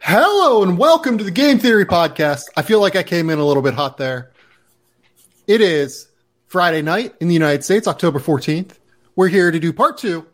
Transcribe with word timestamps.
Hello 0.00 0.62
and 0.62 0.78
welcome 0.78 1.18
to 1.18 1.24
the 1.24 1.32
Game 1.32 1.58
Theory 1.58 1.84
Podcast. 1.84 2.44
I 2.56 2.62
feel 2.62 2.80
like 2.80 2.94
I 2.94 3.02
came 3.02 3.28
in 3.28 3.40
a 3.40 3.44
little 3.44 3.64
bit 3.64 3.74
hot 3.74 3.96
there. 3.96 4.30
It 5.48 5.60
is 5.60 6.06
Friday 6.46 6.80
night 6.80 7.14
in 7.20 7.26
the 7.26 7.34
United 7.34 7.64
States, 7.64 7.88
October 7.88 8.20
14th. 8.20 8.78
We're 9.16 9.26
here 9.26 9.50
to 9.50 9.58
do 9.58 9.72
part 9.72 9.98
two 9.98 10.28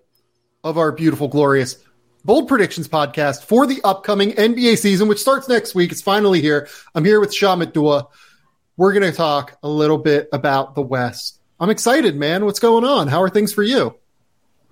of 0.62 0.76
our 0.76 0.92
beautiful, 0.92 1.28
glorious 1.28 1.78
Bold 2.26 2.48
Predictions 2.48 2.86
podcast 2.86 3.44
for 3.44 3.66
the 3.66 3.80
upcoming 3.82 4.32
NBA 4.32 4.76
season, 4.76 5.08
which 5.08 5.20
starts 5.20 5.48
next 5.48 5.74
week. 5.74 5.90
It's 5.90 6.02
finally 6.02 6.42
here. 6.42 6.68
I'm 6.94 7.04
here 7.06 7.18
with 7.18 7.30
Shamit 7.30 7.72
Dua. 7.72 8.08
We're 8.76 8.92
going 8.92 9.10
to 9.10 9.16
talk 9.16 9.56
a 9.62 9.68
little 9.68 9.96
bit 9.96 10.28
about 10.34 10.74
the 10.74 10.82
West. 10.82 11.38
I'm 11.62 11.70
excited, 11.70 12.16
man. 12.16 12.44
What's 12.44 12.58
going 12.58 12.82
on? 12.82 13.06
How 13.06 13.22
are 13.22 13.30
things 13.30 13.54
for 13.54 13.62
you? 13.62 13.94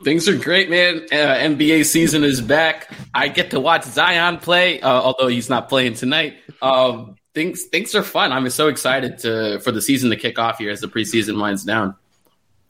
Things 0.03 0.29
are 0.29 0.37
great, 0.37 0.69
man. 0.69 1.07
Uh, 1.13 1.37
NBA 1.37 1.85
season 1.85 2.25
is 2.25 2.41
back. 2.41 2.93
I 3.15 3.29
get 3.29 3.53
to 3.53 3.61
watch 3.61 3.85
Zion 3.85 4.39
play, 4.39 4.81
uh, 4.81 4.91
although 4.91 5.29
he's 5.29 5.49
not 5.49 5.69
playing 5.69 5.95
tonight. 5.95 6.39
Um, 6.61 7.15
things 7.33 7.63
things 7.67 7.95
are 7.95 8.03
fun. 8.03 8.33
I'm 8.33 8.51
so 8.51 8.67
excited 8.67 9.19
to 9.19 9.61
for 9.61 9.71
the 9.71 9.81
season 9.81 10.11
to 10.11 10.17
kick 10.17 10.41
off 10.41 10.59
here 10.59 10.73
as 10.73 10.81
the 10.81 10.89
preseason 10.89 11.41
winds 11.41 11.63
down. 11.63 11.95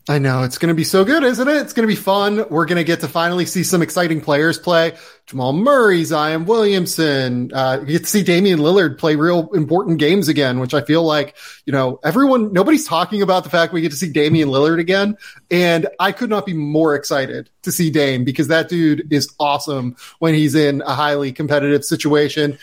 I 0.09 0.19
know 0.19 0.43
it's 0.43 0.59
going 0.59 0.71
to 0.71 0.75
be 0.75 0.85
so 0.85 1.05
good, 1.05 1.23
isn't 1.23 1.47
it? 1.47 1.57
It's 1.59 1.73
going 1.73 1.87
to 1.87 1.93
be 1.93 2.01
fun. 2.01 2.45
We're 2.49 2.65
going 2.65 2.79
to 2.79 2.85
get 2.85 3.01
to 3.01 3.09
finally 3.09 3.45
see 3.45 3.63
some 3.63 3.83
exciting 3.83 4.21
players 4.21 4.59
play. 4.59 4.97
Jamal 5.27 5.53
Murray, 5.53 6.03
Zion 6.05 6.47
Williamson. 6.47 7.53
Uh, 7.53 7.79
you 7.81 7.87
get 7.87 7.99
to 8.01 8.07
see 8.07 8.23
Damian 8.23 8.59
Lillard 8.61 8.99
play 8.99 9.15
real 9.15 9.51
important 9.51 9.99
games 9.99 10.29
again, 10.29 10.59
which 10.59 10.75
I 10.75 10.81
feel 10.81 11.05
like 11.05 11.37
you 11.67 11.73
know 11.73 12.01
everyone, 12.03 12.53
nobody's 12.53 12.87
talking 12.87 13.21
about 13.23 13.45
the 13.45 13.51
fact 13.51 13.73
we 13.73 13.83
get 13.83 13.91
to 13.91 13.97
see 13.97 14.11
Damian 14.11 14.49
Lillard 14.49 14.81
again, 14.81 15.17
and 15.51 15.87
I 16.01 16.13
could 16.13 16.31
not 16.31 16.47
be 16.47 16.55
more 16.55 16.95
excited 16.95 17.51
to 17.63 17.71
see 17.71 17.91
Dame 17.91 18.25
because 18.25 18.49
that 18.49 18.69
dude 18.69 19.13
is 19.13 19.33
awesome 19.39 19.97
when 20.19 20.35
he's 20.35 20.55
in 20.55 20.81
a 20.81 20.95
highly 20.95 21.31
competitive 21.31 21.85
situation. 21.85 22.59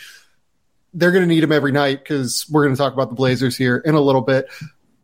They're 0.92 1.12
going 1.12 1.22
to 1.22 1.28
need 1.28 1.44
him 1.44 1.52
every 1.52 1.72
night 1.72 2.00
because 2.00 2.46
we're 2.50 2.64
going 2.64 2.74
to 2.74 2.78
talk 2.78 2.92
about 2.92 3.10
the 3.10 3.14
Blazers 3.14 3.56
here 3.56 3.76
in 3.76 3.94
a 3.94 4.00
little 4.00 4.22
bit. 4.22 4.48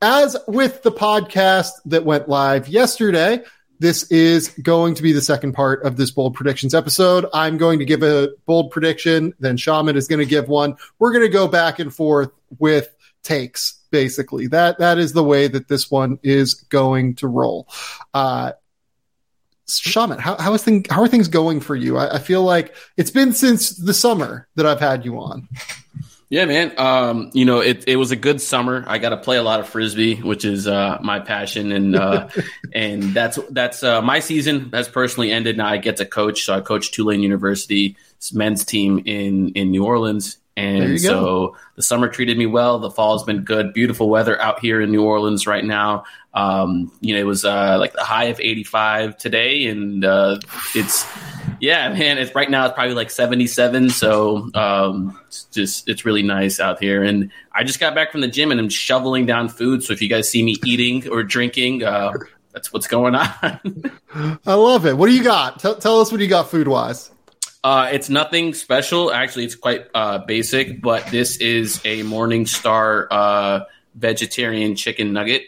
As 0.07 0.37
with 0.47 0.83
the 0.83 0.93
podcast 0.93 1.71
that 1.87 2.05
went 2.05 2.29
live 2.29 2.69
yesterday, 2.69 3.43
this 3.79 4.03
is 4.11 4.51
going 4.51 4.97
to 4.97 5.03
be 5.03 5.13
the 5.13 5.23
second 5.23 5.55
part 5.55 5.83
of 5.83 5.97
this 5.97 6.11
bold 6.11 6.35
predictions 6.35 6.75
episode. 6.75 7.25
I'm 7.33 7.57
going 7.57 7.79
to 7.79 7.87
give 7.87 8.03
a 8.03 8.29
bold 8.45 8.71
prediction, 8.71 9.33
then 9.41 9.57
Shamit 9.57 9.97
is 9.97 10.07
going 10.07 10.19
to 10.19 10.27
give 10.27 10.47
one. 10.47 10.77
We're 10.99 11.13
going 11.13 11.25
to 11.25 11.31
go 11.31 11.49
back 11.49 11.79
and 11.79 11.93
forth 11.93 12.31
with 12.59 12.95
takes, 13.23 13.81
basically. 13.91 14.47
That 14.49 14.77
that 14.77 14.99
is 14.99 15.15
the 15.15 15.25
way 15.25 15.49
that 15.49 15.69
this 15.69 15.91
one 15.91 16.19
is 16.23 16.53
going 16.53 17.15
to 17.15 17.27
roll. 17.27 17.67
Uh, 18.13 18.53
Shamit, 19.67 20.21
how, 20.21 20.37
how 20.37 20.53
is 20.53 20.63
thing, 20.63 20.85
how 20.91 21.01
are 21.01 21.09
things 21.09 21.29
going 21.29 21.61
for 21.61 21.75
you? 21.75 21.97
I, 21.97 22.17
I 22.17 22.19
feel 22.19 22.43
like 22.43 22.77
it's 22.99 23.11
been 23.11 23.33
since 23.33 23.71
the 23.71 23.95
summer 23.95 24.49
that 24.57 24.67
I've 24.67 24.81
had 24.81 25.07
you 25.07 25.19
on. 25.19 25.49
Yeah, 26.35 26.47
man. 26.47 26.73
Um, 26.79 27.31
you 27.33 27.45
know, 27.45 27.61
it, 27.61 27.85
it 27.87 27.95
was 27.95 28.11
a 28.11 28.17
good 28.17 28.41
summer. 28.41 28.83
I 28.89 28.99
got 28.99 29.11
to 29.11 29.17
play 29.17 29.37
a 29.37 29.43
lot 29.45 29.61
of 29.61 29.69
frisbee, 29.69 30.17
which 30.17 30.45
is 30.45 30.67
uh, 30.67 30.99
my 31.01 31.21
passion, 31.21 31.71
and 31.71 31.95
uh, 31.95 32.29
and 32.73 33.15
that's 33.15 33.39
that's 33.51 33.85
uh, 33.85 34.03
my 34.03 34.19
season 34.19 34.69
has 34.73 34.89
personally 34.89 35.31
ended. 35.31 35.57
Now 35.57 35.69
I 35.69 35.77
get 35.77 35.99
to 35.99 36.05
coach, 36.05 36.43
so 36.43 36.57
I 36.57 36.61
coach 36.61 36.91
Tulane 36.91 37.21
University's 37.21 37.95
men's 38.33 38.65
team 38.65 39.01
in 39.07 39.51
in 39.51 39.71
New 39.71 39.85
Orleans, 39.85 40.39
and 40.57 41.01
so 41.01 41.13
go. 41.13 41.57
the 41.77 41.85
summer 41.85 42.09
treated 42.09 42.37
me 42.37 42.47
well. 42.47 42.81
The 42.81 42.91
fall 42.91 43.17
has 43.17 43.23
been 43.23 43.45
good. 43.45 43.73
Beautiful 43.73 44.09
weather 44.09 44.37
out 44.43 44.59
here 44.59 44.81
in 44.81 44.91
New 44.91 45.05
Orleans 45.05 45.47
right 45.47 45.65
now. 45.65 46.03
Um, 46.33 46.91
you 47.01 47.15
know, 47.15 47.21
it 47.21 47.27
was 47.27 47.45
uh, 47.45 47.79
like 47.79 47.93
the 47.93 48.03
high 48.03 48.25
of 48.25 48.41
85 48.41 49.19
today, 49.19 49.67
and 49.67 50.05
uh, 50.05 50.41
it's 50.75 51.07
yeah, 51.65 51.89
man. 51.89 52.19
It's 52.19 52.35
right 52.35 52.51
now 52.51 52.67
it's 52.67 52.75
probably 52.75 52.95
like 52.95 53.11
77. 53.11 53.89
So 53.89 54.51
um, 54.55 55.19
it's 55.27 55.45
just 55.45 55.89
it's 55.89 56.05
really 56.05 56.23
nice 56.23 56.61
out 56.61 56.79
here. 56.79 57.03
And 57.03 57.31
I 57.53 57.65
just 57.65 57.81
got 57.81 57.95
back 57.95 58.13
from 58.13 58.21
the 58.21 58.29
gym 58.29 58.51
and 58.51 58.61
I'm 58.61 58.69
shoveling 58.69 59.25
down 59.25 59.49
food. 59.49 59.83
So 59.83 59.95
if 59.95 60.03
you 60.03 60.11
guys 60.11 60.29
see 60.29 60.43
me 60.43 60.57
eating 60.67 61.09
or 61.09 61.23
drinking, 61.23 61.83
uh, 61.83 62.13
that's 62.53 62.71
what's 62.71 62.87
going 62.87 63.15
on. 63.15 63.31
I 64.45 64.55
love 64.55 64.85
it. 64.85 64.95
What 64.99 65.07
do 65.07 65.15
you 65.15 65.25
got? 65.25 65.59
Tell, 65.59 65.75
tell 65.75 66.01
us 66.03 66.13
what 66.13 66.21
you 66.21 66.29
got 66.29 66.51
food 66.51 66.69
wise. 66.69 67.11
Uh, 67.65 67.89
it's 67.91 68.11
nothing 68.11 68.53
special. 68.53 69.11
Actually, 69.11 69.47
it's 69.47 69.55
quite 69.55 69.87
uh, 69.95 70.19
basic, 70.19 70.83
but 70.83 71.07
this 71.07 71.39
is 71.39 71.81
a 71.87 72.03
Morningstar 72.03 73.07
uh, 73.11 73.61
vegetarian 73.95 74.77
chicken 74.77 75.15
nugget 75.15 75.45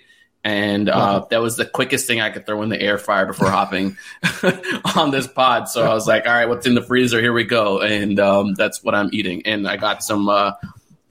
and 0.46 0.88
uh, 0.88 1.26
that 1.30 1.42
was 1.42 1.56
the 1.56 1.66
quickest 1.66 2.06
thing 2.06 2.20
I 2.20 2.30
could 2.30 2.46
throw 2.46 2.62
in 2.62 2.68
the 2.68 2.80
air 2.80 2.98
fryer 2.98 3.26
before 3.26 3.50
hopping 3.50 3.96
on 4.94 5.10
this 5.10 5.26
pod. 5.26 5.68
So 5.68 5.84
I 5.84 5.92
was 5.92 6.06
like, 6.06 6.24
"All 6.24 6.32
right, 6.32 6.48
what's 6.48 6.68
in 6.68 6.76
the 6.76 6.82
freezer? 6.82 7.20
Here 7.20 7.32
we 7.32 7.42
go," 7.42 7.80
and 7.80 8.20
um, 8.20 8.54
that's 8.54 8.84
what 8.84 8.94
I'm 8.94 9.10
eating. 9.12 9.44
And 9.44 9.66
I 9.66 9.76
got 9.76 10.04
some 10.04 10.28
uh, 10.28 10.52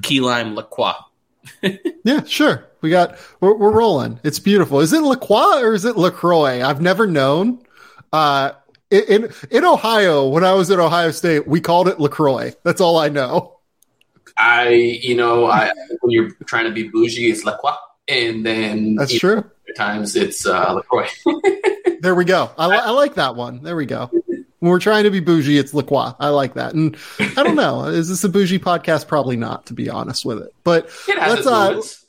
key 0.03 0.21
lime 0.21 0.55
La 0.55 0.61
Croix. 0.61 0.93
yeah, 2.05 2.23
sure. 2.23 2.65
We 2.79 2.89
got 2.89 3.17
we're, 3.41 3.53
we're, 3.55 3.71
rolling. 3.71 4.21
It's 4.23 4.39
beautiful. 4.39 4.79
Is 4.79 4.93
it 4.93 5.01
La 5.01 5.15
Croix 5.15 5.61
or 5.61 5.73
is 5.73 5.83
it 5.83 5.97
Lacroix? 5.97 6.63
I've 6.63 6.81
never 6.81 7.05
known. 7.05 7.61
Uh, 8.13 8.53
in 8.89 9.33
in 9.51 9.65
Ohio, 9.65 10.29
when 10.29 10.45
I 10.45 10.53
was 10.53 10.71
at 10.71 10.79
Ohio 10.79 11.11
State, 11.11 11.45
we 11.45 11.59
called 11.59 11.89
it 11.89 11.99
Lacroix. 11.99 12.53
That's 12.63 12.79
all 12.79 12.97
I 12.97 13.09
know. 13.09 13.57
I, 14.37 14.69
you 14.69 15.15
know, 15.15 15.45
I 15.45 15.73
when 15.99 16.11
you're 16.11 16.31
trying 16.45 16.65
to 16.65 16.71
be 16.71 16.87
bougie, 16.87 17.29
it's 17.31 17.43
La 17.43 17.57
Croix 17.57 17.75
and 18.07 18.45
then 18.45 18.95
that's 18.95 19.17
true. 19.17 19.43
Times 19.75 20.15
it's 20.15 20.45
uh, 20.45 20.73
Lacroix. 20.73 21.09
there 21.99 22.15
we 22.15 22.23
go. 22.25 22.51
I, 22.57 22.67
li- 22.67 22.77
I, 22.77 22.91
like 22.91 23.15
that 23.15 23.35
one. 23.35 23.61
There 23.61 23.75
we 23.75 23.85
go. 23.85 24.09
When 24.59 24.71
we're 24.71 24.79
trying 24.79 25.03
to 25.03 25.11
be 25.11 25.19
bougie, 25.19 25.57
it's 25.57 25.73
Lacroix. 25.73 26.13
I 26.19 26.29
like 26.29 26.53
that. 26.53 26.73
And 26.73 26.95
I 27.19 27.43
don't 27.43 27.55
know, 27.55 27.85
is 27.85 28.07
this 28.07 28.23
a 28.23 28.29
bougie 28.29 28.59
podcast? 28.59 29.07
Probably 29.07 29.35
not, 29.35 29.65
to 29.65 29.73
be 29.73 29.89
honest 29.89 30.23
with 30.23 30.41
it. 30.41 30.53
But 30.63 30.85
it 31.07 31.19
has 31.19 31.39
its 31.39 31.47
uh, 31.47 31.51
moments. 31.51 32.05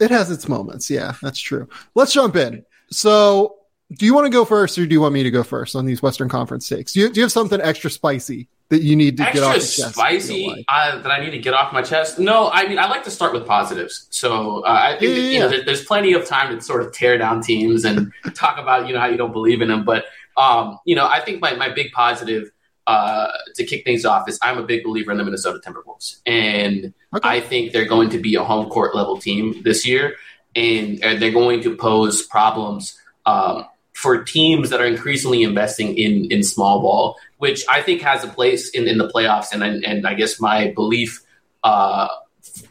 It 0.00 0.10
has 0.10 0.30
its 0.30 0.48
moments. 0.48 0.90
Yeah, 0.90 1.14
that's 1.20 1.38
true. 1.38 1.68
Let's 1.94 2.12
jump 2.12 2.36
in. 2.36 2.64
So, 2.90 3.56
do 3.92 4.06
you 4.06 4.14
want 4.14 4.26
to 4.26 4.30
go 4.30 4.44
first, 4.44 4.78
or 4.78 4.86
do 4.86 4.92
you 4.92 5.00
want 5.00 5.14
me 5.14 5.22
to 5.24 5.30
go 5.30 5.42
first 5.42 5.74
on 5.74 5.84
these 5.84 6.00
Western 6.00 6.28
Conference 6.28 6.68
takes? 6.68 6.92
Do 6.92 7.00
you, 7.00 7.10
do 7.10 7.20
you 7.20 7.24
have 7.24 7.32
something 7.32 7.60
extra 7.60 7.90
spicy 7.90 8.48
that 8.68 8.82
you 8.82 8.94
need 8.94 9.16
to 9.16 9.24
Extra 9.24 9.40
get 9.40 9.46
off 9.48 9.54
chest? 9.56 9.94
Spicy 9.94 10.46
like? 10.46 10.64
uh, 10.68 11.02
that 11.02 11.10
I 11.10 11.18
need 11.18 11.30
to 11.32 11.38
get 11.38 11.54
off 11.54 11.72
my 11.72 11.82
chest. 11.82 12.18
No, 12.18 12.50
I 12.50 12.68
mean 12.68 12.78
I 12.78 12.88
like 12.88 13.02
to 13.04 13.10
start 13.10 13.32
with 13.32 13.46
positives. 13.46 14.06
So 14.10 14.64
uh, 14.64 14.80
I 14.82 14.98
think 14.98 15.02
yeah, 15.10 15.22
that, 15.22 15.32
you 15.32 15.38
know 15.40 15.48
there, 15.48 15.64
there's 15.64 15.84
plenty 15.84 16.12
of 16.12 16.24
time 16.24 16.56
to 16.56 16.62
sort 16.62 16.82
of 16.82 16.92
tear 16.92 17.18
down 17.18 17.42
teams 17.42 17.84
and 17.84 18.12
talk 18.34 18.58
about 18.58 18.86
you 18.86 18.94
know 18.94 19.00
how 19.00 19.06
you 19.06 19.16
don't 19.16 19.32
believe 19.32 19.60
in 19.60 19.68
them. 19.68 19.84
But 19.84 20.04
um, 20.36 20.78
you 20.84 20.94
know 20.94 21.06
I 21.06 21.20
think 21.20 21.40
my 21.40 21.54
my 21.54 21.68
big 21.68 21.90
positive 21.90 22.50
uh, 22.86 23.28
to 23.56 23.64
kick 23.64 23.84
things 23.84 24.04
off 24.04 24.28
is 24.28 24.38
I'm 24.40 24.58
a 24.58 24.62
big 24.62 24.84
believer 24.84 25.10
in 25.10 25.18
the 25.18 25.24
Minnesota 25.24 25.60
Timberwolves, 25.64 26.20
and 26.26 26.94
okay. 27.14 27.28
I 27.28 27.40
think 27.40 27.72
they're 27.72 27.88
going 27.88 28.10
to 28.10 28.18
be 28.18 28.36
a 28.36 28.44
home 28.44 28.68
court 28.70 28.94
level 28.94 29.18
team 29.18 29.62
this 29.64 29.84
year, 29.84 30.14
and 30.54 30.98
they're 30.98 31.32
going 31.32 31.60
to 31.62 31.76
pose 31.76 32.22
problems. 32.22 32.96
Um, 33.26 33.66
for 34.00 34.24
teams 34.24 34.70
that 34.70 34.80
are 34.80 34.86
increasingly 34.86 35.42
investing 35.42 35.94
in 35.96 36.24
in 36.32 36.42
small 36.42 36.80
ball, 36.80 37.18
which 37.36 37.64
I 37.70 37.82
think 37.82 38.00
has 38.00 38.24
a 38.24 38.28
place 38.28 38.70
in, 38.70 38.88
in 38.88 38.96
the 38.96 39.08
playoffs, 39.08 39.52
and 39.52 39.62
and 39.62 40.06
I 40.06 40.14
guess 40.14 40.40
my 40.40 40.72
belief 40.74 41.20
uh, 41.62 42.08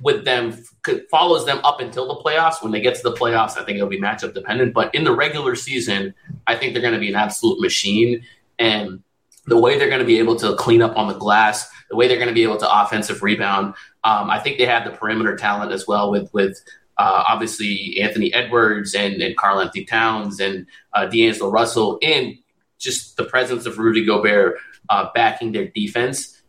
with 0.01 0.25
them 0.25 0.63
follows 1.12 1.45
them 1.45 1.59
up 1.63 1.81
until 1.81 2.07
the 2.07 2.15
playoffs. 2.15 2.63
When 2.63 2.71
they 2.71 2.81
get 2.81 2.95
to 2.95 3.04
the 3.04 3.13
playoffs, 3.13 3.57
I 3.57 3.63
think 3.63 3.77
it'll 3.77 3.88
be 3.88 4.01
matchup 4.01 4.33
dependent. 4.33 4.74
But 4.74 4.94
in 4.95 5.04
the 5.04 5.15
regular 5.15 5.54
season, 5.56 6.15
I 6.48 6.56
think 6.56 6.74
they're 6.74 6.81
going 6.81 6.95
to 6.95 7.00
be 7.00 7.09
an 7.09 7.15
absolute 7.15 7.62
machine, 7.62 8.25
and 8.57 9.04
the 9.45 9.57
way 9.57 9.77
they're 9.77 9.89
going 9.89 10.01
to 10.01 10.06
be 10.06 10.18
able 10.18 10.38
to 10.38 10.56
clean 10.56 10.81
up 10.81 10.98
on 10.98 11.07
the 11.07 11.13
glass, 11.13 11.69
the 11.92 11.95
way 11.95 12.07
they're 12.07 12.18
going 12.18 12.30
to 12.30 12.33
be 12.33 12.44
able 12.44 12.57
to 12.57 12.81
offensive 12.81 13.21
rebound. 13.21 13.75
Um, 14.04 14.31
I 14.31 14.39
think 14.39 14.57
they 14.57 14.65
have 14.65 14.83
the 14.83 14.98
perimeter 14.98 15.36
talent 15.36 15.71
as 15.74 15.86
well 15.86 16.09
with 16.09 16.33
with 16.33 16.59
uh, 17.00 17.24
obviously 17.28 17.98
Anthony 18.01 18.34
Edwards 18.34 18.94
and, 18.94 19.22
and 19.22 19.36
Karl-Anthony 19.38 19.86
Towns 19.86 20.42
and 20.42 20.68
uh, 20.94 21.06
D'Angelo 21.06 21.50
Russell, 21.50 21.98
and 22.04 22.38
just 22.78 23.16
the 23.16 23.24
presence 23.24 23.66
of 23.66 23.80
Rudy 23.80 24.06
Gobert 24.06 24.57
uh, 24.90 25.10
backing 25.16 25.54
their 25.54 25.68
defense. 25.68 26.42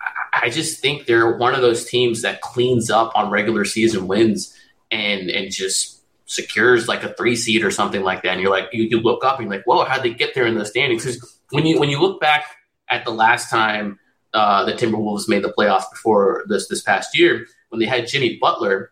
I, 0.00 0.46
I 0.46 0.50
just 0.50 0.80
think 0.80 1.06
they're 1.06 1.36
one 1.36 1.54
of 1.54 1.60
those 1.60 1.84
teams 1.84 2.22
that 2.22 2.40
cleans 2.40 2.90
up 2.90 3.12
on 3.14 3.30
regular 3.30 3.64
season 3.64 4.08
wins 4.08 4.56
and 4.90 5.30
and 5.30 5.52
just 5.52 6.02
secures 6.24 6.88
like 6.88 7.02
a 7.02 7.12
three 7.14 7.36
seed 7.36 7.62
or 7.62 7.70
something 7.70 8.02
like 8.02 8.22
that. 8.22 8.32
And 8.32 8.40
you're 8.40 8.50
like, 8.50 8.68
you, 8.72 8.84
you 8.84 9.00
look 9.00 9.24
up 9.24 9.38
and 9.38 9.44
you're 9.44 9.56
like, 9.56 9.66
whoa, 9.66 9.84
how'd 9.84 10.02
they 10.02 10.12
get 10.12 10.34
there 10.34 10.46
in 10.46 10.56
the 10.56 10.64
standings? 10.64 11.04
Because 11.04 11.40
when 11.50 11.66
you 11.66 11.78
when 11.78 11.90
you 11.90 12.00
look 12.00 12.20
back 12.20 12.44
at 12.88 13.04
the 13.04 13.10
last 13.10 13.50
time 13.50 13.98
uh, 14.32 14.64
the 14.64 14.72
Timberwolves 14.72 15.28
made 15.28 15.44
the 15.44 15.52
playoffs 15.52 15.90
before 15.90 16.44
this 16.48 16.68
this 16.68 16.82
past 16.82 17.18
year, 17.18 17.46
when 17.68 17.78
they 17.80 17.86
had 17.86 18.06
Jimmy 18.06 18.38
Butler, 18.40 18.90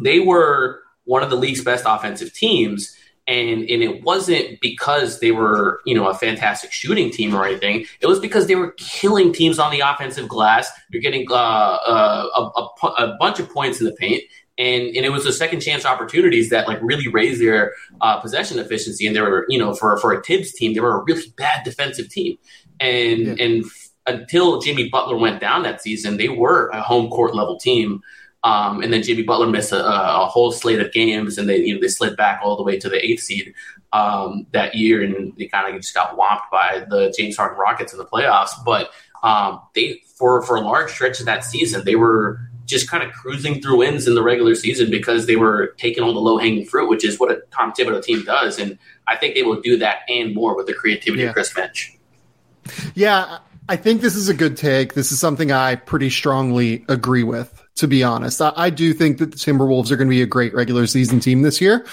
they 0.00 0.20
were 0.20 0.80
one 1.04 1.22
of 1.22 1.30
the 1.30 1.36
league's 1.36 1.62
best 1.62 1.84
offensive 1.86 2.32
teams. 2.32 2.96
And, 3.28 3.62
and 3.62 3.82
it 3.82 4.04
wasn't 4.04 4.60
because 4.60 5.18
they 5.18 5.32
were, 5.32 5.80
you 5.84 5.96
know, 5.96 6.06
a 6.06 6.14
fantastic 6.14 6.70
shooting 6.70 7.10
team 7.10 7.34
or 7.34 7.44
anything. 7.44 7.84
It 8.00 8.06
was 8.06 8.20
because 8.20 8.46
they 8.46 8.54
were 8.54 8.70
killing 8.78 9.32
teams 9.32 9.58
on 9.58 9.72
the 9.72 9.80
offensive 9.80 10.28
glass. 10.28 10.70
You're 10.90 11.02
getting 11.02 11.26
uh, 11.28 11.34
uh, 11.34 12.28
a, 12.36 12.86
a, 12.86 12.86
a 12.86 13.16
bunch 13.18 13.40
of 13.40 13.50
points 13.50 13.80
in 13.80 13.86
the 13.86 13.92
paint 13.94 14.22
and 14.58 14.84
and 14.96 15.04
it 15.04 15.10
was 15.10 15.24
the 15.24 15.32
second 15.32 15.60
chance 15.60 15.84
opportunities 15.84 16.50
that 16.50 16.66
like 16.66 16.78
really 16.80 17.08
raised 17.08 17.40
their 17.40 17.74
uh, 18.00 18.20
possession 18.20 18.58
efficiency. 18.58 19.06
And 19.06 19.14
they 19.14 19.20
were, 19.20 19.46
you 19.48 19.58
know, 19.58 19.74
for 19.74 19.96
for 19.98 20.12
a 20.12 20.22
Tibbs 20.22 20.52
team, 20.52 20.74
they 20.74 20.80
were 20.80 21.00
a 21.00 21.04
really 21.04 21.32
bad 21.36 21.64
defensive 21.64 22.08
team. 22.08 22.38
And 22.80 23.26
yeah. 23.26 23.34
and 23.38 23.64
f- 23.64 23.90
until 24.06 24.60
Jimmy 24.60 24.88
Butler 24.88 25.16
went 25.16 25.40
down 25.40 25.62
that 25.64 25.82
season, 25.82 26.16
they 26.16 26.28
were 26.28 26.68
a 26.68 26.80
home 26.80 27.10
court 27.10 27.34
level 27.34 27.58
team. 27.58 28.00
Um, 28.46 28.80
and 28.80 28.92
then 28.92 29.02
Jimmy 29.02 29.24
Butler 29.24 29.48
missed 29.48 29.72
a, 29.72 29.84
a, 29.84 30.26
whole 30.26 30.52
slate 30.52 30.78
of 30.78 30.92
games, 30.92 31.36
and 31.36 31.48
they 31.48 31.56
you 31.56 31.74
know 31.74 31.80
they 31.80 31.88
slid 31.88 32.16
back 32.16 32.40
all 32.44 32.56
the 32.56 32.62
way 32.62 32.78
to 32.78 32.88
the 32.88 33.04
eighth 33.04 33.24
seed 33.24 33.52
um, 33.92 34.46
that 34.52 34.76
year, 34.76 35.02
and 35.02 35.34
they 35.36 35.46
kind 35.46 35.74
of 35.74 35.80
just 35.80 35.94
got 35.94 36.16
whopped 36.16 36.52
by 36.52 36.84
the 36.88 37.12
James 37.18 37.36
Harden 37.36 37.58
Rockets 37.58 37.92
in 37.92 37.98
the 37.98 38.04
playoffs. 38.04 38.52
But 38.64 38.90
um, 39.24 39.62
they 39.74 40.00
for 40.14 40.42
for 40.42 40.54
a 40.54 40.60
large 40.60 40.92
stretch 40.92 41.18
of 41.18 41.26
that 41.26 41.44
season, 41.44 41.84
they 41.84 41.96
were 41.96 42.38
just 42.66 42.88
kind 42.88 43.02
of 43.02 43.12
cruising 43.12 43.60
through 43.60 43.78
wins 43.78 44.06
in 44.06 44.14
the 44.14 44.22
regular 44.22 44.54
season 44.54 44.90
because 44.90 45.26
they 45.26 45.36
were 45.36 45.74
taking 45.78 46.04
all 46.04 46.12
the 46.12 46.20
low 46.20 46.38
hanging 46.38 46.66
fruit, 46.66 46.88
which 46.88 47.04
is 47.04 47.18
what 47.18 47.32
a 47.32 47.40
Tom 47.50 47.72
Thibodeau 47.72 48.02
team 48.02 48.24
does. 48.24 48.60
And 48.60 48.78
I 49.08 49.16
think 49.16 49.34
they 49.34 49.42
will 49.42 49.60
do 49.60 49.76
that 49.78 50.00
and 50.08 50.34
more 50.34 50.56
with 50.56 50.66
the 50.66 50.74
creativity 50.74 51.22
yeah. 51.22 51.28
of 51.30 51.34
Chris 51.34 51.50
Finch. 51.50 51.96
Yeah, 52.94 53.38
I 53.68 53.76
think 53.76 54.02
this 54.02 54.14
is 54.14 54.28
a 54.28 54.34
good 54.34 54.56
take. 54.56 54.94
This 54.94 55.10
is 55.10 55.18
something 55.18 55.50
I 55.50 55.76
pretty 55.76 56.10
strongly 56.10 56.84
agree 56.88 57.22
with, 57.24 57.65
to 57.76 57.86
be 57.86 58.02
honest. 58.02 58.40
I, 58.40 58.52
I 58.56 58.70
do 58.70 58.92
think 58.92 59.18
that 59.18 59.30
the 59.30 59.36
Timberwolves 59.36 59.90
are 59.90 59.96
going 59.96 60.08
to 60.08 60.14
be 60.14 60.22
a 60.22 60.26
great 60.26 60.54
regular 60.54 60.86
season 60.86 61.20
team 61.20 61.42
this 61.42 61.60
year. 61.60 61.86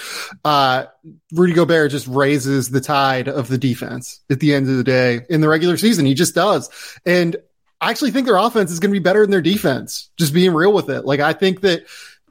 Uh, 0.44 0.86
Rudy 1.32 1.52
Gobert 1.52 1.90
just 1.90 2.06
raises 2.06 2.70
the 2.70 2.80
tide 2.80 3.28
of 3.28 3.48
the 3.48 3.58
defense 3.58 4.20
at 4.30 4.40
the 4.40 4.54
end 4.54 4.68
of 4.68 4.76
the 4.76 4.84
day 4.84 5.20
in 5.28 5.40
the 5.40 5.48
regular 5.48 5.76
season. 5.76 6.06
He 6.06 6.14
just 6.14 6.34
does. 6.34 6.70
And 7.06 7.36
I 7.80 7.90
actually 7.90 8.12
think 8.12 8.26
their 8.26 8.36
offense 8.36 8.70
is 8.70 8.80
going 8.80 8.90
to 8.90 8.98
be 8.98 9.02
better 9.02 9.20
than 9.20 9.30
their 9.30 9.42
defense. 9.42 10.10
Just 10.16 10.32
being 10.32 10.54
real 10.54 10.72
with 10.72 10.88
it. 10.88 11.04
Like 11.04 11.20
I 11.20 11.32
think 11.34 11.60
that 11.60 11.84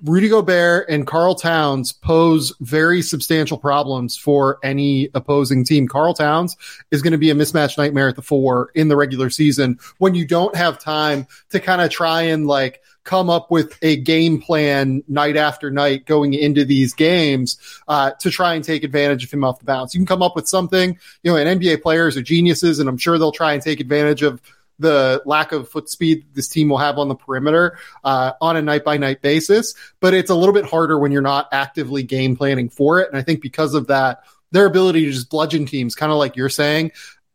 Rudy 0.04 0.28
Gobert 0.28 0.90
and 0.90 1.08
Karl 1.08 1.34
Towns 1.34 1.94
pose 1.94 2.54
very 2.60 3.02
substantial 3.02 3.58
problems 3.58 4.18
for 4.18 4.60
any 4.62 5.10
opposing 5.14 5.64
team. 5.64 5.88
Karl 5.88 6.14
Towns 6.14 6.58
is 6.92 7.02
going 7.02 7.14
to 7.14 7.18
be 7.18 7.30
a 7.30 7.36
mismatch 7.36 7.78
nightmare 7.78 8.10
at 8.10 8.18
the 8.18 8.22
four 8.22 8.70
in 8.76 8.90
the 8.90 8.98
regular 8.98 9.30
season 9.30 9.80
when 10.00 10.14
you 10.14 10.26
don't 10.26 10.58
have 10.58 10.78
time 10.78 11.26
to 11.52 11.60
kind 11.62 11.82
of 11.82 11.90
try 11.90 12.24
and 12.24 12.48
like 12.48 12.82
come 13.06 13.30
up 13.30 13.50
with 13.50 13.78
a 13.82 13.96
game 13.96 14.42
plan 14.42 15.04
night 15.08 15.38
after 15.38 15.72
night 15.72 16.06
going 16.06 16.34
into 16.34 16.66
these 16.66 16.94
games 16.94 17.58
uh, 17.88 18.12
to 18.20 18.30
try 18.30 18.56
and 18.56 18.66
take 18.66 18.84
advantage 18.84 19.24
of 19.24 19.32
him 19.32 19.46
off 19.46 19.60
the 19.60 19.66
bounce. 19.66 19.94
You 19.94 20.00
can 20.00 20.06
come 20.06 20.22
up 20.22 20.36
with 20.36 20.50
something, 20.50 20.98
you 21.22 21.32
know, 21.32 21.38
and 21.38 21.62
NBA 21.62 21.82
players 21.82 22.18
are 22.18 22.22
geniuses 22.22 22.80
and 22.80 22.90
I'm 22.90 22.98
sure 22.98 23.18
they'll 23.18 23.32
try 23.32 23.54
and 23.54 23.62
take 23.62 23.80
advantage 23.80 24.22
of 24.22 24.42
the 24.80 25.22
lack 25.26 25.52
of 25.52 25.70
foot 25.70 25.90
speed 25.90 26.26
this 26.34 26.48
team 26.48 26.70
will 26.70 26.78
have 26.78 26.98
on 26.98 27.08
the 27.08 27.16
perimeter 27.16 27.78
uh, 28.04 28.34
on 28.42 28.58
a 28.58 28.62
night 28.62 28.84
by 28.84 28.98
night 28.98 29.22
basis. 29.22 29.74
But 30.00 30.14
it's 30.14 30.30
a 30.30 30.36
little 30.36 30.54
bit 30.54 30.66
harder 30.66 30.98
when 30.98 31.12
you're 31.12 31.22
not 31.22 31.48
actively 31.52 32.04
game 32.04 32.36
planning 32.36 32.70
for 32.70 33.00
it. 33.00 33.10
And 33.10 33.18
I 33.18 33.22
think 33.22 33.42
because 33.42 33.74
of 33.74 33.88
that, 33.88 34.24
their 34.52 34.66
ability 34.66 35.06
to 35.06 35.12
just 35.12 35.30
bludgeon 35.30 35.66
teams, 35.66 35.96
kind 35.96 36.12
of 36.12 36.18
like 36.18 36.36
you're 36.36 36.50
saying, 36.50 36.92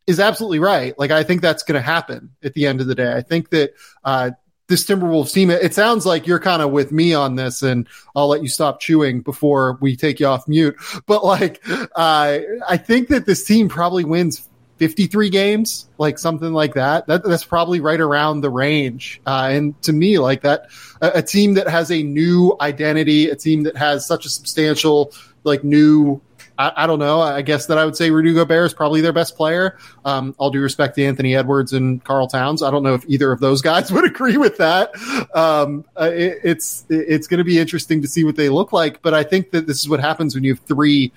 is 0.06 0.20
absolutely 0.20 0.58
right. 0.58 0.98
Like 0.98 1.10
I 1.10 1.22
think 1.22 1.42
that's 1.42 1.62
going 1.62 1.74
to 1.74 1.82
happen 1.82 2.30
at 2.42 2.54
the 2.54 2.66
end 2.66 2.80
of 2.80 2.86
the 2.86 2.94
day. 2.94 3.12
I 3.12 3.22
think 3.22 3.50
that 3.50 3.74
uh, 4.04 4.30
this 4.68 4.84
Timberwolves 4.84 5.32
team, 5.32 5.50
it 5.50 5.74
sounds 5.74 6.06
like 6.06 6.26
you're 6.26 6.38
kind 6.38 6.62
of 6.62 6.70
with 6.70 6.92
me 6.92 7.14
on 7.14 7.36
this, 7.36 7.62
and 7.62 7.88
I'll 8.14 8.28
let 8.28 8.42
you 8.42 8.48
stop 8.48 8.80
chewing 8.80 9.22
before 9.22 9.78
we 9.80 9.96
take 9.96 10.20
you 10.20 10.26
off 10.26 10.46
mute. 10.46 10.76
But 11.06 11.24
like, 11.24 11.62
uh, 11.68 12.38
I 12.68 12.76
think 12.76 13.08
that 13.08 13.26
this 13.26 13.44
team 13.44 13.68
probably 13.68 14.04
wins 14.04 14.47
53 14.78 15.30
games, 15.30 15.88
like 15.98 16.18
something 16.18 16.52
like 16.52 16.74
that. 16.74 17.06
that 17.08 17.24
that's 17.24 17.44
probably 17.44 17.80
right 17.80 18.00
around 18.00 18.40
the 18.40 18.50
range. 18.50 19.20
Uh, 19.26 19.48
and 19.50 19.82
to 19.82 19.92
me, 19.92 20.18
like 20.18 20.42
that, 20.42 20.68
a, 21.00 21.12
a, 21.16 21.22
team 21.22 21.54
that 21.54 21.68
has 21.68 21.90
a 21.90 22.02
new 22.02 22.56
identity, 22.60 23.28
a 23.28 23.36
team 23.36 23.64
that 23.64 23.76
has 23.76 24.06
such 24.06 24.24
a 24.24 24.28
substantial, 24.28 25.12
like 25.42 25.64
new, 25.64 26.20
I, 26.56 26.72
I 26.76 26.86
don't 26.86 27.00
know. 27.00 27.20
I 27.20 27.42
guess 27.42 27.66
that 27.66 27.78
I 27.78 27.84
would 27.84 27.96
say 27.96 28.10
Rudy 28.10 28.32
Gobert 28.34 28.66
is 28.66 28.74
probably 28.74 29.00
their 29.00 29.12
best 29.12 29.36
player. 29.36 29.78
Um, 30.04 30.34
all 30.38 30.50
due 30.50 30.60
respect 30.60 30.94
to 30.94 31.04
Anthony 31.04 31.34
Edwards 31.34 31.72
and 31.72 32.02
Karl 32.02 32.28
Towns. 32.28 32.62
I 32.62 32.70
don't 32.70 32.84
know 32.84 32.94
if 32.94 33.04
either 33.08 33.32
of 33.32 33.40
those 33.40 33.62
guys 33.62 33.90
would 33.92 34.04
agree 34.04 34.36
with 34.36 34.58
that. 34.58 34.90
Um, 35.34 35.84
uh, 36.00 36.10
it, 36.12 36.38
it's, 36.44 36.86
it's 36.88 37.26
going 37.26 37.38
to 37.38 37.44
be 37.44 37.58
interesting 37.58 38.02
to 38.02 38.08
see 38.08 38.22
what 38.22 38.36
they 38.36 38.48
look 38.48 38.72
like. 38.72 39.02
But 39.02 39.12
I 39.12 39.24
think 39.24 39.50
that 39.50 39.66
this 39.66 39.80
is 39.80 39.88
what 39.88 39.98
happens 39.98 40.34
when 40.36 40.44
you 40.44 40.54
have 40.54 40.60
three 40.60 41.12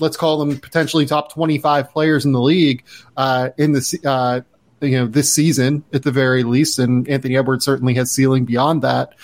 let's 0.00 0.16
call 0.16 0.38
them 0.38 0.58
potentially 0.58 1.06
top 1.06 1.32
25 1.32 1.90
players 1.90 2.24
in 2.24 2.32
the 2.32 2.40
league 2.40 2.84
uh, 3.16 3.50
in 3.58 3.72
the 3.72 4.00
uh, 4.04 4.40
you 4.80 4.98
know 4.98 5.06
this 5.06 5.32
season 5.32 5.84
at 5.92 6.02
the 6.02 6.12
very 6.12 6.42
least 6.42 6.78
and 6.78 7.08
Anthony 7.08 7.36
Edwards 7.36 7.64
certainly 7.64 7.94
has 7.94 8.10
ceiling 8.10 8.44
beyond 8.44 8.82
that. 8.82 9.14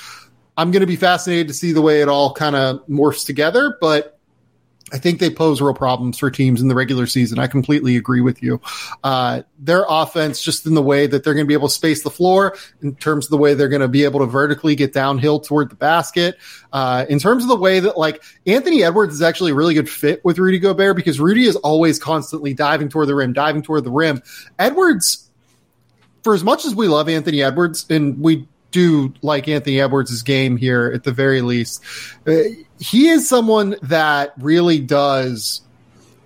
I'm 0.56 0.70
going 0.70 0.80
to 0.80 0.86
be 0.86 0.96
fascinated 0.96 1.48
to 1.48 1.54
see 1.54 1.72
the 1.72 1.82
way 1.82 2.02
it 2.02 2.08
all 2.08 2.32
kind 2.34 2.56
of 2.56 2.86
morphs 2.86 3.24
together 3.26 3.76
but 3.80 4.18
I 4.92 4.98
think 4.98 5.20
they 5.20 5.30
pose 5.30 5.62
real 5.62 5.72
problems 5.72 6.18
for 6.18 6.30
teams 6.30 6.60
in 6.60 6.68
the 6.68 6.74
regular 6.74 7.06
season. 7.06 7.38
I 7.38 7.46
completely 7.46 7.96
agree 7.96 8.20
with 8.20 8.42
you. 8.42 8.60
Uh, 9.02 9.42
their 9.58 9.86
offense, 9.88 10.42
just 10.42 10.66
in 10.66 10.74
the 10.74 10.82
way 10.82 11.06
that 11.06 11.24
they're 11.24 11.32
going 11.32 11.46
to 11.46 11.48
be 11.48 11.54
able 11.54 11.68
to 11.68 11.74
space 11.74 12.02
the 12.02 12.10
floor, 12.10 12.56
in 12.82 12.94
terms 12.96 13.26
of 13.26 13.30
the 13.30 13.38
way 13.38 13.54
they're 13.54 13.70
going 13.70 13.80
to 13.80 13.88
be 13.88 14.04
able 14.04 14.20
to 14.20 14.26
vertically 14.26 14.74
get 14.74 14.92
downhill 14.92 15.40
toward 15.40 15.70
the 15.70 15.76
basket, 15.76 16.36
uh, 16.72 17.06
in 17.08 17.18
terms 17.18 17.42
of 17.42 17.48
the 17.48 17.56
way 17.56 17.80
that 17.80 17.96
like 17.96 18.22
Anthony 18.46 18.84
Edwards 18.84 19.14
is 19.14 19.22
actually 19.22 19.52
a 19.52 19.54
really 19.54 19.74
good 19.74 19.88
fit 19.88 20.22
with 20.24 20.38
Rudy 20.38 20.58
Gobert 20.58 20.94
because 20.94 21.18
Rudy 21.18 21.46
is 21.46 21.56
always 21.56 21.98
constantly 21.98 22.52
diving 22.52 22.90
toward 22.90 23.08
the 23.08 23.14
rim, 23.14 23.32
diving 23.32 23.62
toward 23.62 23.84
the 23.84 23.90
rim. 23.90 24.22
Edwards, 24.58 25.30
for 26.22 26.34
as 26.34 26.44
much 26.44 26.66
as 26.66 26.74
we 26.74 26.86
love 26.86 27.08
Anthony 27.08 27.42
Edwards, 27.42 27.86
and 27.88 28.20
we 28.20 28.46
do 28.72 29.14
like 29.22 29.46
Anthony 29.46 29.80
Edwards' 29.80 30.22
game 30.22 30.56
here 30.56 30.90
at 30.92 31.04
the 31.04 31.12
very 31.12 31.42
least. 31.42 31.82
Uh, 32.26 32.38
he 32.80 33.08
is 33.08 33.28
someone 33.28 33.76
that 33.82 34.32
really 34.38 34.80
does 34.80 35.62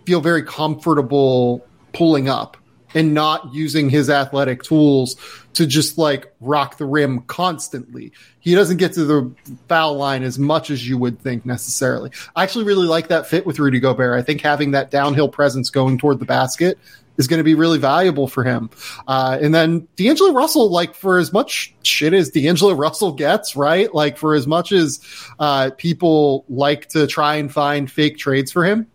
feel 0.06 0.20
very 0.20 0.43
comfortable 0.43 1.66
pulling 1.93 2.28
up 2.28 2.56
and 2.94 3.12
not 3.12 3.53
using 3.53 3.91
his 3.91 4.08
athletic 4.08 4.62
tools 4.62 5.17
to 5.53 5.67
just 5.67 5.98
like 5.98 6.32
rock 6.41 6.79
the 6.79 6.84
rim 6.86 7.20
constantly. 7.22 8.12
He 8.41 8.55
doesn't 8.55 8.76
get 8.79 8.93
to 8.94 9.05
the 9.05 9.31
foul 9.69 9.96
line 9.96 10.22
as 10.22 10.38
much 10.38 10.70
as 10.70 10.88
you 10.88 10.96
would 10.96 11.20
think 11.20 11.44
necessarily. 11.44 12.10
I 12.34 12.43
actually 12.43 12.65
really 12.65 12.86
like 12.86 13.08
that 13.08 13.26
fit 13.26 13.44
with 13.44 13.58
Rudy 13.58 13.81
Gobert. 13.81 14.19
I 14.19 14.22
think 14.22 14.41
having 14.41 14.70
that 14.70 14.91
downhill 14.91 15.29
presence 15.29 15.69
going 15.69 15.98
toward 15.98 16.20
the 16.20 16.24
basket 16.24 16.79
is 17.19 17.27
going 17.27 17.39
to 17.39 17.44
be 17.44 17.55
really 17.55 17.79
valuable 17.79 18.29
for 18.29 18.44
him. 18.44 18.70
Uh, 19.06 19.39
and 19.41 19.55
then 19.55 19.87
D'Angelo 19.96 20.32
Russell, 20.32 20.70
like 20.70 20.94
for 20.94 21.19
as 21.19 21.32
much 21.32 21.75
shit 21.82 22.13
as 22.13 22.31
D'Angelo 22.31 22.73
Russell 22.75 23.13
gets, 23.13 23.56
right? 23.56 23.93
Like 23.94 24.17
for 24.17 24.35
as 24.35 24.46
much 24.46 24.73
as 24.73 25.01
uh, 25.39 25.70
people 25.77 26.44
like 26.49 26.89
to 26.91 27.06
try 27.06 27.37
and 27.37 27.53
find 27.53 27.91
fake 27.91 28.19
trades 28.19 28.53
for 28.53 28.65
him, 28.65 28.87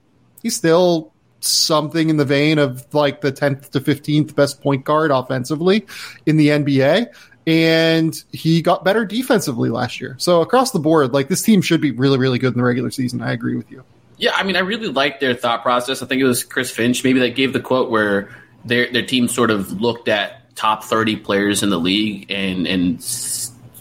he's 0.41 0.55
still 0.55 1.11
something 1.41 2.09
in 2.09 2.17
the 2.17 2.25
vein 2.25 2.59
of 2.59 2.85
like 2.93 3.21
the 3.21 3.31
10th 3.31 3.71
to 3.71 3.79
15th 3.79 4.35
best 4.35 4.61
point 4.61 4.85
guard 4.85 5.11
offensively 5.11 5.85
in 6.25 6.37
the 6.37 6.49
NBA. 6.49 7.07
And 7.47 8.23
he 8.31 8.61
got 8.61 8.85
better 8.85 9.03
defensively 9.03 9.69
last 9.69 9.99
year. 9.99 10.15
So 10.19 10.41
across 10.41 10.71
the 10.71 10.79
board, 10.79 11.11
like 11.13 11.27
this 11.27 11.41
team 11.41 11.61
should 11.61 11.81
be 11.81 11.89
really, 11.89 12.19
really 12.19 12.37
good 12.37 12.53
in 12.53 12.57
the 12.59 12.63
regular 12.63 12.91
season. 12.91 13.21
I 13.21 13.31
agree 13.31 13.55
with 13.55 13.71
you. 13.71 13.83
Yeah, 14.21 14.33
I 14.35 14.43
mean, 14.43 14.55
I 14.55 14.59
really 14.59 14.87
like 14.87 15.19
their 15.19 15.33
thought 15.33 15.63
process. 15.63 16.03
I 16.03 16.05
think 16.05 16.21
it 16.21 16.25
was 16.25 16.43
Chris 16.43 16.69
Finch 16.69 17.03
maybe 17.03 17.19
that 17.21 17.35
gave 17.35 17.53
the 17.53 17.59
quote 17.59 17.89
where 17.89 18.29
their 18.63 18.91
their 18.91 19.03
team 19.03 19.27
sort 19.27 19.49
of 19.49 19.81
looked 19.81 20.07
at 20.07 20.55
top 20.55 20.83
thirty 20.83 21.15
players 21.15 21.63
in 21.63 21.71
the 21.71 21.79
league 21.79 22.29
and 22.29 22.67
and 22.67 23.03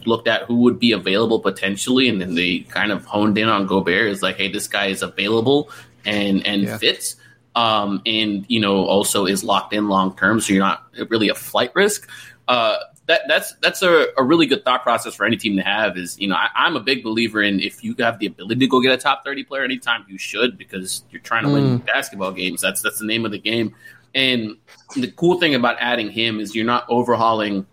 looked 0.06 0.28
at 0.28 0.44
who 0.44 0.62
would 0.62 0.78
be 0.78 0.92
available 0.92 1.40
potentially, 1.40 2.08
and 2.08 2.22
then 2.22 2.36
they 2.36 2.60
kind 2.60 2.90
of 2.90 3.04
honed 3.04 3.36
in 3.36 3.50
on 3.50 3.66
Gobert. 3.66 4.08
Is 4.08 4.22
like, 4.22 4.36
hey, 4.36 4.50
this 4.50 4.66
guy 4.66 4.86
is 4.86 5.02
available 5.02 5.70
and 6.06 6.46
and 6.46 6.62
yeah. 6.62 6.78
fits, 6.78 7.16
um, 7.54 8.00
and 8.06 8.46
you 8.48 8.60
know 8.60 8.86
also 8.86 9.26
is 9.26 9.44
locked 9.44 9.74
in 9.74 9.88
long 9.88 10.16
term, 10.16 10.40
so 10.40 10.54
you're 10.54 10.64
not 10.64 10.86
really 11.10 11.28
a 11.28 11.34
flight 11.34 11.72
risk. 11.74 12.08
Uh, 12.48 12.78
that 13.10 13.22
that's 13.26 13.54
that's 13.54 13.82
a, 13.82 14.06
a 14.16 14.22
really 14.22 14.46
good 14.46 14.64
thought 14.64 14.84
process 14.84 15.16
for 15.16 15.26
any 15.26 15.36
team 15.36 15.56
to 15.56 15.62
have. 15.62 15.98
Is 15.98 16.18
you 16.18 16.28
know 16.28 16.36
I, 16.36 16.66
am 16.66 16.76
a 16.76 16.80
big 16.80 17.02
believer 17.02 17.42
in 17.42 17.58
if 17.58 17.82
you 17.82 17.94
have 17.98 18.20
the 18.20 18.26
ability 18.26 18.60
to 18.60 18.66
go 18.68 18.80
get 18.80 18.92
a 18.92 18.96
top 18.96 19.24
thirty 19.24 19.42
player 19.42 19.64
anytime, 19.64 20.04
you 20.08 20.16
should 20.16 20.56
because 20.56 21.02
you're 21.10 21.20
trying 21.20 21.42
to 21.42 21.48
mm. 21.48 21.54
win 21.54 21.78
basketball 21.78 22.30
games. 22.30 22.60
That's 22.60 22.80
that's 22.80 23.00
the 23.00 23.06
name 23.06 23.24
of 23.24 23.32
the 23.32 23.38
game. 23.38 23.74
And 24.14 24.56
the 24.94 25.10
cool 25.10 25.40
thing 25.40 25.56
about 25.56 25.76
adding 25.80 26.08
him 26.10 26.38
is 26.38 26.54
you're 26.54 26.64
not 26.64 26.84
overhauling 26.88 27.66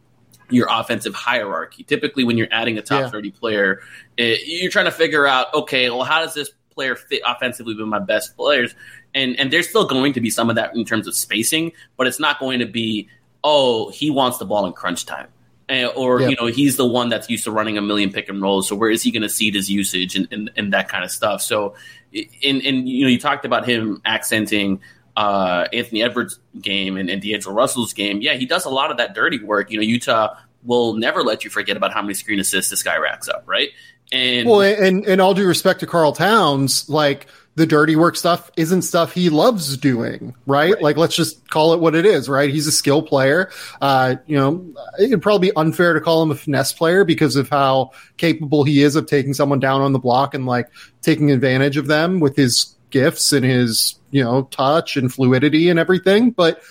your 0.49 0.67
offensive 0.71 1.13
hierarchy. 1.13 1.83
Typically, 1.83 2.23
when 2.23 2.37
you're 2.37 2.47
adding 2.51 2.79
a 2.79 2.81
top 2.81 3.01
yeah. 3.01 3.09
30 3.09 3.31
player, 3.31 3.81
it, 4.17 4.41
you're 4.45 4.71
trying 4.71 4.85
to 4.85 4.91
figure 4.91 5.25
out, 5.27 5.53
okay, 5.53 5.89
well, 5.89 6.03
how 6.03 6.21
does 6.23 6.33
this 6.33 6.51
player 6.77 6.95
fit 6.95 7.23
offensively 7.25 7.73
with 7.75 7.87
my 7.87 7.99
best 7.99 8.37
players. 8.37 8.75
And 9.15 9.37
and 9.39 9.51
there's 9.51 9.67
still 9.67 9.87
going 9.87 10.13
to 10.13 10.21
be 10.21 10.29
some 10.29 10.49
of 10.49 10.55
that 10.55 10.75
in 10.75 10.85
terms 10.85 11.07
of 11.07 11.15
spacing, 11.15 11.71
but 11.97 12.05
it's 12.05 12.19
not 12.19 12.39
going 12.39 12.59
to 12.59 12.67
be 12.67 13.09
oh 13.43 13.89
he 13.89 14.09
wants 14.09 14.37
the 14.37 14.45
ball 14.45 14.65
in 14.65 14.73
crunch 14.73 15.05
time. 15.05 15.27
And, 15.69 15.91
or 15.97 16.21
yep. 16.21 16.29
you 16.29 16.35
know 16.37 16.45
he's 16.47 16.77
the 16.77 16.87
one 16.87 17.09
that's 17.09 17.29
used 17.29 17.43
to 17.43 17.51
running 17.51 17.77
a 17.77 17.81
million 17.81 18.11
pick 18.11 18.29
and 18.29 18.41
rolls. 18.41 18.69
So 18.69 18.75
where 18.75 18.89
is 18.89 19.03
he 19.03 19.11
going 19.11 19.23
to 19.23 19.29
see 19.29 19.51
his 19.51 19.69
usage 19.69 20.15
and, 20.15 20.27
and, 20.31 20.49
and 20.55 20.73
that 20.73 20.87
kind 20.87 21.03
of 21.03 21.11
stuff? 21.11 21.41
So, 21.41 21.75
and 22.13 22.61
in 22.61 22.87
you 22.87 23.03
know 23.03 23.09
you 23.09 23.19
talked 23.19 23.43
about 23.43 23.67
him 23.67 24.01
accenting 24.05 24.79
uh, 25.17 25.67
Anthony 25.73 26.03
Edwards' 26.03 26.39
game 26.61 26.95
and, 26.95 27.09
and 27.09 27.21
D'Angelo 27.21 27.53
Russell's 27.53 27.91
game. 27.91 28.21
Yeah, 28.21 28.35
he 28.35 28.45
does 28.45 28.65
a 28.65 28.69
lot 28.69 28.91
of 28.91 28.97
that 28.97 29.13
dirty 29.13 29.43
work. 29.43 29.69
You 29.71 29.77
know, 29.77 29.83
Utah 29.83 30.35
will 30.63 30.93
never 30.93 31.23
let 31.23 31.43
you 31.43 31.49
forget 31.49 31.75
about 31.75 31.91
how 31.91 32.01
many 32.01 32.13
screen 32.13 32.39
assists 32.39 32.69
this 32.69 32.83
guy 32.83 32.97
racks 32.97 33.27
up, 33.27 33.43
right? 33.45 33.69
And 34.11 34.47
well, 34.47 34.61
and 34.61 35.05
and 35.05 35.19
all 35.19 35.33
due 35.33 35.47
respect 35.47 35.81
to 35.81 35.87
Karl 35.87 36.13
Towns, 36.13 36.87
like 36.87 37.27
the 37.57 37.65
dirty 37.65 37.95
work 37.95 38.15
stuff 38.15 38.51
isn't 38.55 38.83
stuff 38.83 39.13
he 39.13 39.29
loves 39.31 39.77
doing, 39.77 40.35
right? 40.45 40.73
right? 40.75 40.81
Like, 40.81 40.95
let's 40.95 41.15
just 41.15 41.49
call 41.49 41.73
it 41.73 41.79
what 41.79 41.95
it 41.95 42.05
is, 42.05 42.29
right? 42.29 42.51
He's 42.51 42.67
a 42.67 42.71
skill 42.71 43.01
player. 43.01 43.49
Uh, 43.81 44.17
you 44.27 44.37
know, 44.37 44.63
it'd 44.99 45.23
probably 45.23 45.49
be 45.49 45.55
unfair 45.55 45.95
to 45.95 45.99
call 45.99 46.21
him 46.21 46.29
a 46.29 46.35
finesse 46.35 46.71
player 46.71 47.03
because 47.03 47.35
of 47.35 47.49
how 47.49 47.89
capable 48.17 48.63
he 48.63 48.83
is 48.83 48.95
of 48.95 49.07
taking 49.07 49.33
someone 49.33 49.59
down 49.59 49.81
on 49.81 49.91
the 49.91 49.97
block 49.97 50.35
and 50.35 50.45
like 50.45 50.69
taking 51.01 51.31
advantage 51.31 51.77
of 51.77 51.87
them 51.87 52.19
with 52.19 52.35
his 52.35 52.75
gifts 52.91 53.33
and 53.33 53.43
his, 53.43 53.95
you 54.11 54.23
know, 54.23 54.43
touch 54.43 54.95
and 54.95 55.11
fluidity 55.11 55.67
and 55.69 55.79
everything. 55.79 56.29
But 56.29 56.61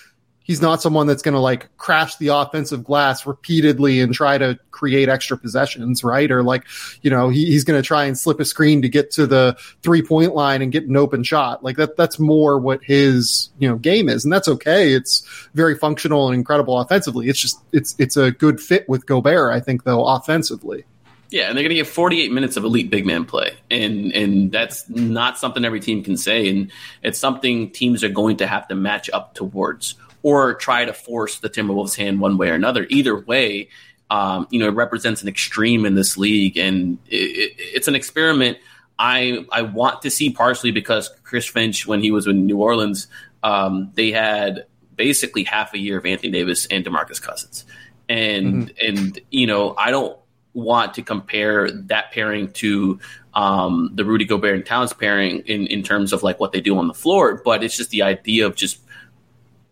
he's 0.47 0.63
not 0.63 0.81
someone 0.81 1.09
that's 1.09 1.23
going 1.23 1.35
to 1.35 1.41
like 1.41 1.77
crash 1.77 2.17
the 2.17 2.29
offensive 2.29 2.85
glass 2.85 3.27
repeatedly 3.27 4.01
and 4.01 4.15
try 4.15 4.39
to 4.39 4.57
create 4.71 5.09
extra 5.09 5.37
possessions, 5.37 6.05
right? 6.05 6.31
Or 6.31 6.45
like, 6.45 6.65
you 7.03 7.11
know, 7.11 7.29
he, 7.31 7.47
he's 7.47 7.65
going 7.65 7.81
to 7.81 7.87
try 7.87 8.05
and 8.05 8.17
slip 8.17 8.39
a 8.39 8.45
screen 8.45 8.83
to 8.83 8.89
get 8.89 9.11
to 9.13 9.27
the 9.27 9.57
three 9.83 10.03
point 10.03 10.37
line 10.37 10.63
and 10.63 10.71
get 10.71 10.85
an 10.85 10.97
open 10.97 11.25
shot. 11.25 11.65
Like 11.65 11.77
that, 11.79 11.97
that's 11.97 12.21
more 12.21 12.61
what 12.61 12.83
his, 12.85 13.51
you 13.59 13.69
know, 13.69 13.75
game 13.75 14.09
is. 14.09 14.25
And 14.25 14.33
that's 14.33 14.47
okay. 14.47 14.93
It's 14.93 15.27
very 15.55 15.75
functional 15.75 16.29
and 16.29 16.37
incredible 16.37 16.79
offensively. 16.79 17.29
It's 17.29 17.41
just, 17.41 17.61
it's, 17.73 17.97
it's 17.99 18.17
a 18.17 18.31
good 18.31 18.61
fit 18.61 18.89
with 18.89 19.05
Gobert, 19.05 19.53
I 19.53 19.59
think, 19.59 19.83
though, 19.83 20.07
offensively. 20.07 20.85
Yeah, 21.29 21.49
and 21.49 21.57
they're 21.57 21.65
going 21.65 21.71
to 21.71 21.83
get 21.83 21.89
48 21.89 22.31
minutes 22.31 22.57
of 22.57 22.63
elite 22.63 22.89
big 22.89 23.05
man 23.05 23.25
play, 23.25 23.57
and 23.69 24.13
and 24.13 24.53
that's 24.53 24.89
not 24.89 25.37
something 25.37 25.65
every 25.65 25.81
team 25.81 26.05
can 26.05 26.17
say, 26.17 26.49
and 26.49 26.71
it's 27.03 27.19
something 27.19 27.73
teams 27.73 28.05
are 28.05 28.09
going 28.09 28.37
to 28.37 28.47
have 28.47 28.69
to 28.69 28.77
match 28.77 29.11
up 29.11 29.35
towards 29.35 29.97
or 30.27 30.55
try 30.55 30.85
to 30.85 30.93
force 30.93 31.39
the 31.39 31.49
Timberwolves' 31.49 31.95
hand 31.95 32.19
one 32.19 32.37
way 32.37 32.51
or 32.51 32.55
another. 32.55 32.85
Either 32.91 33.17
way, 33.17 33.69
um, 34.11 34.49
you 34.51 34.59
know, 34.59 34.67
it 34.67 34.75
represents 34.75 35.23
an 35.23 35.29
extreme 35.29 35.87
in 35.87 35.95
this 35.95 36.19
league, 36.19 36.59
and 36.59 36.99
it, 37.07 37.15
it, 37.15 37.53
it's 37.59 37.87
an 37.87 37.95
experiment. 37.95 38.59
I 38.99 39.47
I 39.53 39.63
want 39.63 40.03
to 40.03 40.11
see 40.11 40.31
partially 40.31 40.73
because 40.73 41.11
Chris 41.23 41.47
Finch, 41.47 41.87
when 41.87 42.03
he 42.03 42.11
was 42.11 42.27
in 42.27 42.45
New 42.45 42.61
Orleans, 42.61 43.07
um, 43.45 43.93
they 43.95 44.11
had 44.11 44.67
basically 44.97 45.45
half 45.45 45.73
a 45.75 45.79
year 45.79 45.97
of 45.97 46.05
Anthony 46.05 46.33
Davis 46.33 46.67
and 46.67 46.85
DeMarcus 46.85 47.23
Cousins, 47.23 47.65
and 48.09 48.75
mm-hmm. 48.75 48.97
and 48.97 49.21
you 49.31 49.47
know, 49.47 49.77
I 49.79 49.93
don't 49.93 50.19
want 50.55 50.95
to 50.95 51.03
compare 51.03 51.71
that 51.71 52.11
pairing 52.11 52.51
to 52.55 52.99
um, 53.35 53.93
the 53.95 54.05
Rudy 54.05 54.25
Gobert 54.25 54.57
and 54.57 54.67
Towns 54.67 54.93
pairing 54.93 55.43
in, 55.47 55.69
in 55.69 55.85
terms 55.85 56.13
of 56.13 56.25
like 56.25 56.41
what 56.41 56.51
they 56.51 56.61
do 56.61 56.77
on 56.79 56.89
the 56.89 56.95
floor, 56.95 57.41
but 57.45 57.63
it's 57.63 57.77
just 57.77 57.91
the 57.91 58.03
idea 58.03 58.45
of 58.45 58.57
just 58.57 58.81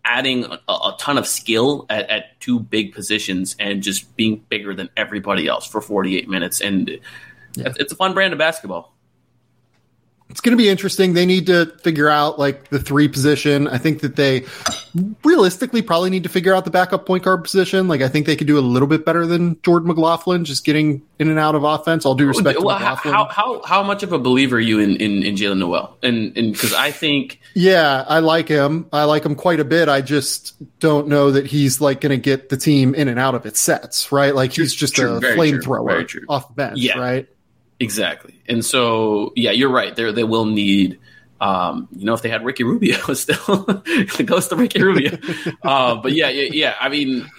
adding 0.05 0.45
a, 0.45 0.59
a 0.67 0.95
ton 0.99 1.17
of 1.17 1.27
skill 1.27 1.85
at, 1.89 2.09
at, 2.09 2.39
two 2.39 2.59
big 2.59 2.93
positions 2.93 3.55
and 3.59 3.81
just 3.81 4.15
being 4.15 4.43
bigger 4.49 4.73
than 4.75 4.87
everybody 4.95 5.47
else 5.47 5.65
for 5.65 5.81
48 5.81 6.29
minutes. 6.29 6.61
And 6.61 6.89
yeah. 7.55 7.73
it's 7.79 7.91
a 7.91 7.95
fun 7.95 8.13
brand 8.13 8.31
of 8.31 8.39
basketball 8.39 8.94
it's 10.29 10.41
going 10.41 10.57
to 10.57 10.61
be 10.61 10.69
interesting. 10.69 11.13
They 11.13 11.25
need 11.25 11.45
to 11.47 11.67
figure 11.83 12.09
out 12.09 12.39
like 12.39 12.69
the 12.69 12.79
three 12.79 13.07
position. 13.07 13.67
I 13.67 13.77
think 13.77 14.01
that 14.01 14.15
they 14.15 14.45
realistically 15.23 15.83
probably 15.83 16.09
need 16.09 16.23
to 16.23 16.29
figure 16.29 16.53
out 16.53 16.65
the 16.65 16.71
backup 16.71 17.05
point 17.05 17.23
guard 17.23 17.43
position. 17.43 17.87
Like 17.87 18.01
I 18.01 18.07
think 18.07 18.25
they 18.25 18.35
could 18.35 18.47
do 18.47 18.57
a 18.57 18.61
little 18.61 18.87
bit 18.87 19.05
better 19.05 19.27
than 19.27 19.61
Jordan 19.61 19.87
McLaughlin, 19.87 20.43
just 20.43 20.65
getting 20.65 21.03
in 21.19 21.29
and 21.29 21.37
out 21.37 21.53
of 21.53 21.63
offense. 21.63 22.05
All 22.05 22.15
due 22.15 22.27
respect 22.27 22.59
well, 22.59 22.77
How, 22.77 22.95
how 23.25 23.61
how 23.63 23.83
much 23.83 24.01
of 24.01 24.13
a 24.13 24.19
believer 24.19 24.57
are 24.57 24.59
you 24.59 24.79
in 24.79 24.95
in, 24.97 25.21
in 25.21 25.35
Jaylen 25.35 25.59
Nowell? 25.59 25.95
And 26.01 26.35
and 26.35 26.53
because 26.53 26.73
I 26.73 26.89
think 26.89 27.39
yeah, 27.53 28.03
I 28.07 28.19
like 28.19 28.47
him. 28.47 28.87
I 28.91 29.03
like 29.03 29.23
him 29.23 29.35
quite 29.35 29.59
a 29.59 29.65
bit. 29.65 29.89
I 29.89 30.01
just 30.01 30.55
don't 30.79 31.07
know 31.07 31.31
that 31.31 31.45
he's 31.45 31.79
like 31.79 32.01
going 32.01 32.11
to 32.11 32.21
get 32.21 32.49
the 32.49 32.57
team 32.57 32.95
in 32.95 33.09
and 33.09 33.19
out 33.19 33.35
of 33.35 33.45
its 33.45 33.59
sets. 33.59 34.11
Right? 34.11 34.33
Like 34.33 34.53
he's 34.53 34.73
just 34.73 34.95
true, 34.95 35.17
a 35.17 35.21
flamethrower 35.21 36.25
off 36.27 36.47
the 36.47 36.53
bench. 36.55 36.79
Yeah. 36.79 36.97
Right. 36.97 37.29
Exactly. 37.79 38.41
And 38.47 38.63
so, 38.63 39.33
yeah, 39.35 39.51
you're 39.51 39.71
right. 39.71 39.95
There, 39.95 40.11
they 40.11 40.23
will 40.23 40.45
need, 40.45 40.99
um, 41.41 41.87
you 41.95 42.05
know, 42.05 42.13
if 42.13 42.21
they 42.21 42.29
had 42.29 42.45
Ricky 42.45 42.63
Rubio 42.63 42.97
still, 43.13 43.35
the 43.37 44.23
ghost 44.25 44.51
of 44.51 44.59
Ricky 44.59 44.81
Rubio. 44.81 45.17
uh, 45.63 45.95
but 45.95 46.13
yeah, 46.13 46.29
yeah, 46.29 46.49
yeah, 46.51 46.75
I 46.79 46.89
mean, 46.89 47.29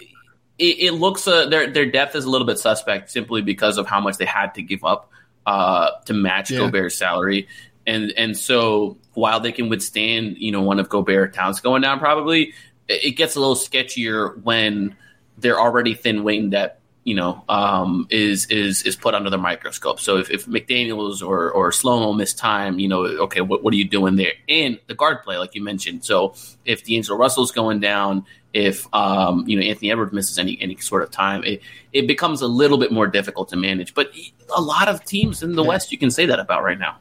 it, 0.58 0.78
it 0.78 0.92
looks, 0.92 1.26
uh, 1.26 1.48
their, 1.48 1.70
their 1.70 1.86
depth 1.86 2.14
is 2.14 2.24
a 2.24 2.30
little 2.30 2.46
bit 2.46 2.58
suspect 2.58 3.10
simply 3.10 3.42
because 3.42 3.78
of 3.78 3.86
how 3.86 4.00
much 4.00 4.18
they 4.18 4.24
had 4.24 4.54
to 4.54 4.62
give 4.62 4.84
up, 4.84 5.10
uh, 5.46 5.90
to 6.06 6.12
match 6.12 6.50
yeah. 6.50 6.58
Gobert's 6.58 6.96
salary. 6.96 7.48
And, 7.86 8.12
and 8.16 8.36
so 8.36 8.98
while 9.14 9.40
they 9.40 9.52
can 9.52 9.68
withstand, 9.68 10.38
you 10.38 10.52
know, 10.52 10.62
one 10.62 10.80
of 10.80 10.88
Gobert 10.88 11.34
Towns 11.34 11.60
going 11.60 11.82
down, 11.82 11.98
probably 11.98 12.52
it 12.88 13.16
gets 13.16 13.36
a 13.36 13.40
little 13.40 13.54
sketchier 13.54 14.42
when 14.42 14.96
they're 15.38 15.58
already 15.58 15.94
thin 15.94 16.24
winged 16.24 16.54
at 16.54 16.80
you 17.06 17.14
know, 17.14 17.44
um, 17.48 18.08
is 18.10 18.46
is 18.46 18.82
is 18.82 18.96
put 18.96 19.14
under 19.14 19.30
the 19.30 19.38
microscope. 19.38 20.00
So 20.00 20.16
if, 20.16 20.28
if 20.28 20.46
McDaniels 20.46 21.22
or 21.22 21.52
or 21.52 21.70
Sloan 21.70 22.16
miss 22.16 22.34
time, 22.34 22.80
you 22.80 22.88
know, 22.88 23.04
okay, 23.04 23.40
what, 23.42 23.62
what 23.62 23.72
are 23.72 23.76
you 23.76 23.88
doing 23.88 24.16
there? 24.16 24.32
And 24.48 24.80
the 24.88 24.94
guard 24.94 25.22
play, 25.22 25.38
like 25.38 25.54
you 25.54 25.62
mentioned. 25.62 26.04
So 26.04 26.34
if 26.64 26.82
D'Angelo 26.84 27.16
Russell's 27.16 27.52
going 27.52 27.78
down, 27.78 28.26
if 28.52 28.92
um, 28.92 29.46
you 29.46 29.56
know 29.56 29.62
Anthony 29.62 29.92
Edwards 29.92 30.12
misses 30.12 30.36
any 30.36 30.60
any 30.60 30.76
sort 30.78 31.04
of 31.04 31.12
time, 31.12 31.44
it, 31.44 31.62
it 31.92 32.08
becomes 32.08 32.42
a 32.42 32.48
little 32.48 32.76
bit 32.76 32.90
more 32.90 33.06
difficult 33.06 33.50
to 33.50 33.56
manage. 33.56 33.94
But 33.94 34.10
a 34.56 34.60
lot 34.60 34.88
of 34.88 35.04
teams 35.04 35.44
in 35.44 35.54
the 35.54 35.62
yeah. 35.62 35.68
West, 35.68 35.92
you 35.92 35.98
can 35.98 36.10
say 36.10 36.26
that 36.26 36.40
about 36.40 36.64
right 36.64 36.78
now. 36.78 36.96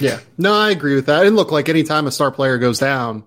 Yeah, 0.00 0.20
no, 0.38 0.54
I 0.54 0.70
agree 0.70 0.94
with 0.94 1.04
that. 1.04 1.26
And 1.26 1.36
look, 1.36 1.52
like 1.52 1.68
anytime 1.68 2.06
a 2.06 2.10
star 2.10 2.30
player 2.30 2.56
goes 2.56 2.78
down, 2.78 3.24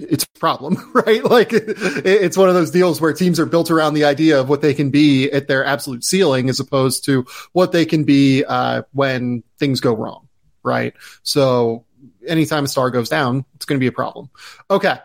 it's 0.00 0.24
a 0.24 0.38
problem, 0.38 0.76
right? 0.94 1.24
Like 1.24 1.50
it's 1.52 2.36
one 2.36 2.48
of 2.48 2.54
those 2.54 2.70
deals 2.70 3.00
where 3.00 3.12
teams 3.12 3.40
are 3.40 3.46
built 3.46 3.70
around 3.70 3.94
the 3.94 4.04
idea 4.04 4.40
of 4.40 4.48
what 4.48 4.62
they 4.62 4.74
can 4.74 4.90
be 4.90 5.30
at 5.30 5.48
their 5.48 5.64
absolute 5.64 6.04
ceiling 6.04 6.48
as 6.48 6.60
opposed 6.60 7.04
to 7.06 7.26
what 7.52 7.72
they 7.72 7.84
can 7.84 8.04
be 8.04 8.44
uh, 8.44 8.82
when 8.92 9.42
things 9.58 9.80
go 9.80 9.94
wrong, 9.94 10.28
right? 10.62 10.94
So 11.22 11.84
anytime 12.26 12.64
a 12.64 12.68
star 12.68 12.90
goes 12.90 13.08
down, 13.08 13.44
it's 13.54 13.64
going 13.64 13.78
to 13.78 13.80
be 13.80 13.86
a 13.86 13.92
problem. 13.92 14.30
Okay, 14.70 14.96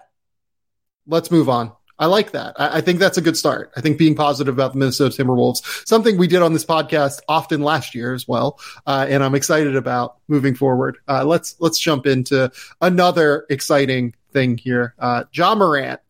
let's 1.07 1.31
move 1.31 1.50
on. 1.50 1.71
I 2.01 2.08
like 2.08 2.31
that. 2.31 2.60
I, 2.60 2.77
I, 2.79 2.81
think 2.81 2.98
that's 2.98 3.20
a 3.20 3.22
good 3.22 3.38
start. 3.38 3.72
I 3.77 3.81
think 3.81 4.00
being 4.00 4.15
positive 4.15 4.55
about 4.55 4.74
the 4.74 4.79
Minnesota 4.79 5.24
Timberwolves, 5.24 5.88
something 5.88 6.17
we 6.17 6.25
did 6.25 6.41
on 6.41 6.51
this 6.51 6.65
podcast 6.65 7.20
often 7.29 7.62
last 7.62 7.93
year 7.93 8.15
as 8.15 8.27
well, 8.27 8.60
uh, 8.88 9.05
and 9.08 9.24
I'm 9.24 9.36
excited 9.36 9.75
about 9.75 10.17
moving 10.27 10.55
forward. 10.55 10.98
Uh, 11.08 11.24
let's 11.24 11.55
let's 11.60 11.77
jump 11.77 12.08
into 12.08 12.51
another 12.81 13.46
exciting 13.51 14.15
thing 14.34 14.58
here. 14.58 14.96
Uh, 14.98 15.25
Ja 15.31 15.53
Morant. 15.53 16.01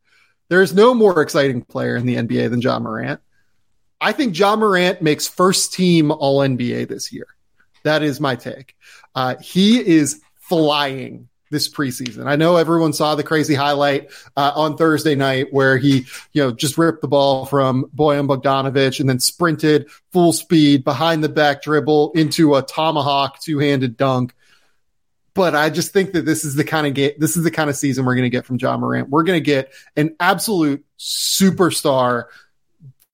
There's 0.48 0.74
no 0.74 0.93
more 0.93 1.21
exciting 1.21 1.62
player 1.62 1.98
in 1.98 2.05
the 2.05 2.15
NBA 2.15 2.50
than 2.50 2.62
Ja 2.62 2.79
Morant. 2.79 3.19
I 4.00 4.13
think 4.13 4.39
Ja 4.39 4.55
Morant 4.55 5.01
makes 5.01 5.27
first 5.27 5.74
team 5.74 6.10
All 6.10 6.39
NBA 6.39 6.88
this 6.88 7.12
year. 7.12 7.27
That 7.83 8.01
is 8.01 8.21
my 8.21 8.38
take. 8.38 8.75
Uh, 9.13 9.36
he 9.41 9.86
is 9.86 10.21
flying 10.36 11.27
this 11.51 11.70
preseason. 11.70 12.25
I 12.25 12.36
know 12.36 12.55
everyone 12.55 12.93
saw 12.93 13.13
the 13.13 13.24
crazy 13.24 13.53
highlight 13.53 14.10
uh, 14.36 14.51
on 14.55 14.77
Thursday 14.77 15.15
night 15.15 15.48
where 15.51 15.77
he, 15.77 16.05
you 16.34 16.41
know, 16.41 16.51
just 16.51 16.77
ripped 16.77 17.01
the 17.01 17.08
ball 17.08 17.46
from 17.46 17.86
Bojan 17.96 18.27
Bogdanovich 18.27 19.00
and 19.00 19.08
then 19.08 19.20
sprinted 19.20 19.88
full 20.12 20.34
speed 20.34 20.84
behind 20.84 21.24
the 21.24 21.29
back 21.29 21.62
dribble 21.62 22.13
into 22.13 22.55
a 22.55 22.63
tomahawk 22.63 23.39
two 23.39 23.60
handed 23.60 23.98
dunk 23.98 24.34
but 25.34 25.55
I 25.55 25.70
just 25.70 25.93
think 25.93 26.12
that 26.13 26.25
this 26.25 26.43
is 26.43 26.55
the 26.55 26.63
kind 26.63 26.88
of 26.88 26.93
game, 26.93 27.12
this 27.17 27.38
is 27.38 27.43
the 27.43 27.51
kind 27.51 27.70
of 27.70 27.75
season 27.75 28.05
we're 28.05 28.15
going 28.15 28.24
to 28.24 28.29
get 28.29 28.46
from 28.46 28.58
Ja 28.58 28.77
Morant. 28.77 29.10
We're 29.10 29.24
going 29.24 29.38
to 29.38 29.46
get 29.46 29.72
an 29.96 30.15
absolute 30.20 30.86
superstar, 31.00 32.25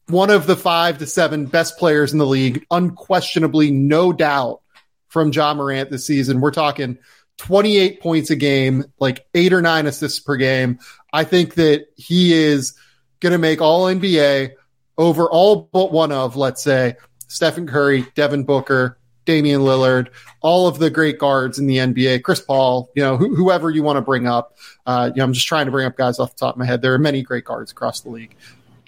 one 0.08 0.29
of 0.29 0.48
the 0.48 0.56
five 0.56 0.98
to 1.00 1.06
seven 1.06 1.46
best 1.46 1.77
players 1.77 2.13
in 2.13 2.20
the 2.20 2.25
league, 2.25 2.65
unquestionably, 2.72 3.72
no 3.72 4.12
doubt 4.13 4.62
from 5.10 5.32
Ja 5.32 5.53
Morant 5.53 5.89
this 5.89 6.08
season. 6.08 6.41
We're 6.41 6.51
talking 6.51 6.98
28 7.38 8.01
points 8.01 8.29
a 8.29 8.36
game, 8.36 8.86
like 9.00 9.25
eight 9.34 9.53
or 9.53 9.62
nine 9.62 9.88
assists 9.88 10.20
per 10.20 10.36
game. 10.36 10.79
I 11.13 11.24
think 11.24 11.56
that 11.56 11.88
he 11.96 12.34
is 12.34 12.74
going 13.20 13.32
to 13.32 13.38
make 13.38 13.62
all 13.62 13.86
NBA 13.86 14.51
over 14.98 15.29
all 15.29 15.70
but 15.72 15.91
one 15.91 16.12
of, 16.12 16.36
let's 16.36 16.63
say, 16.63 16.96
Stephen 17.27 17.67
Curry, 17.67 18.06
Devin 18.15 18.44
Booker, 18.44 18.98
Damian 19.25 19.62
Lillard, 19.62 20.08
all 20.41 20.67
of 20.67 20.79
the 20.79 20.89
great 20.89 21.20
guards 21.20 21.60
in 21.60 21.67
the 21.67 21.77
NBA, 21.77 22.24
Chris 22.24 22.39
Paul, 22.39 22.89
you 22.96 23.03
know, 23.03 23.17
wh- 23.17 23.36
whoever 23.36 23.70
you 23.70 23.84
want 23.84 23.98
to 23.98 24.01
bring 24.01 24.25
up. 24.25 24.58
Uh, 24.86 25.12
you 25.13 25.20
know, 25.20 25.25
I'm 25.25 25.34
just 25.34 25.48
trying 25.48 25.65
to 25.65 25.72
bring 25.72 25.86
up 25.86 25.98
guys 25.98 26.17
off 26.20 26.32
the 26.32 26.39
top 26.39 26.56
of 26.56 26.60
my 26.60 26.65
head. 26.65 26.82
There 26.82 26.94
are 26.94 27.00
many 27.00 27.22
great 27.22 27.46
guards 27.46 27.72
across 27.72 28.01
the 28.01 28.10
league. 28.10 28.36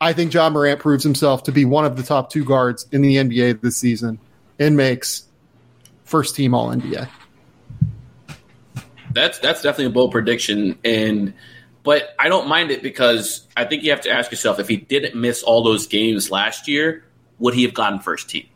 I 0.01 0.13
think 0.13 0.33
Ja 0.33 0.49
Morant 0.49 0.79
proves 0.79 1.03
himself 1.03 1.43
to 1.43 1.51
be 1.51 1.65
one 1.65 1.85
of 1.85 1.97
the 1.97 2.03
top 2.03 2.31
two 2.31 2.45
guards 2.45 2.87
in 2.91 3.01
the 3.01 3.17
NBA 3.17 3.61
this 3.61 3.75
season 3.75 4.17
and 4.57 4.77
makes 4.77 5.23
first 6.05 6.35
team 6.35 6.55
All 6.55 6.69
NBA. 6.69 7.09
That's 9.13 9.39
that's 9.39 9.61
definitely 9.61 9.85
a 9.85 9.89
bold 9.91 10.11
prediction, 10.11 10.77
and 10.83 11.33
but 11.83 12.15
I 12.19 12.29
don't 12.29 12.47
mind 12.47 12.71
it 12.71 12.83
because 12.83 13.47
I 13.55 13.65
think 13.65 13.83
you 13.83 13.91
have 13.91 14.01
to 14.01 14.11
ask 14.11 14.29
yourself 14.31 14.59
if 14.59 14.67
he 14.67 14.77
didn't 14.77 15.15
miss 15.15 15.43
all 15.43 15.63
those 15.63 15.87
games 15.87 16.29
last 16.29 16.67
year, 16.67 17.05
would 17.39 17.53
he 17.53 17.63
have 17.63 17.73
gotten 17.73 17.99
first 17.99 18.29
team? 18.29 18.47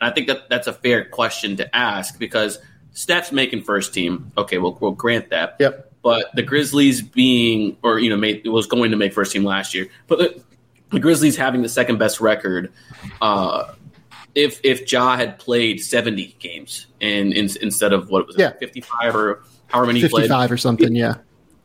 And 0.00 0.10
I 0.10 0.14
think 0.14 0.28
that 0.28 0.48
that's 0.48 0.66
a 0.66 0.72
fair 0.72 1.04
question 1.04 1.56
to 1.56 1.76
ask 1.76 2.18
because 2.18 2.58
Steph's 2.92 3.32
making 3.32 3.62
first 3.62 3.92
team. 3.94 4.30
Okay, 4.36 4.58
we'll, 4.58 4.76
we'll 4.80 4.92
grant 4.92 5.30
that. 5.30 5.56
Yep. 5.58 5.92
But 6.02 6.26
the 6.34 6.42
Grizzlies 6.42 7.02
being, 7.02 7.76
or 7.82 7.98
you 7.98 8.08
know, 8.10 8.16
made, 8.16 8.46
was 8.46 8.66
going 8.66 8.92
to 8.92 8.96
make 8.96 9.12
first 9.12 9.32
team 9.32 9.44
last 9.44 9.74
year. 9.74 9.88
But 10.06 10.18
the, 10.18 10.42
the 10.90 11.00
Grizzlies 11.00 11.36
having 11.36 11.62
the 11.62 11.68
second 11.68 11.98
best 11.98 12.20
record. 12.20 12.72
Uh, 13.20 13.72
if 14.34 14.60
if 14.62 14.90
Ja 14.90 15.16
had 15.16 15.38
played 15.38 15.80
seventy 15.80 16.36
games 16.38 16.86
and 17.00 17.32
in, 17.32 17.48
instead 17.60 17.92
of 17.92 18.08
what 18.10 18.26
was 18.28 18.36
it, 18.36 18.40
Yeah. 18.40 18.52
fifty 18.52 18.80
five 18.80 19.16
or 19.16 19.42
however 19.68 19.86
many 19.86 20.00
he 20.00 20.08
played, 20.08 20.22
Fifty-five 20.22 20.50
or 20.52 20.56
something. 20.56 20.94
Yeah. 20.94 21.14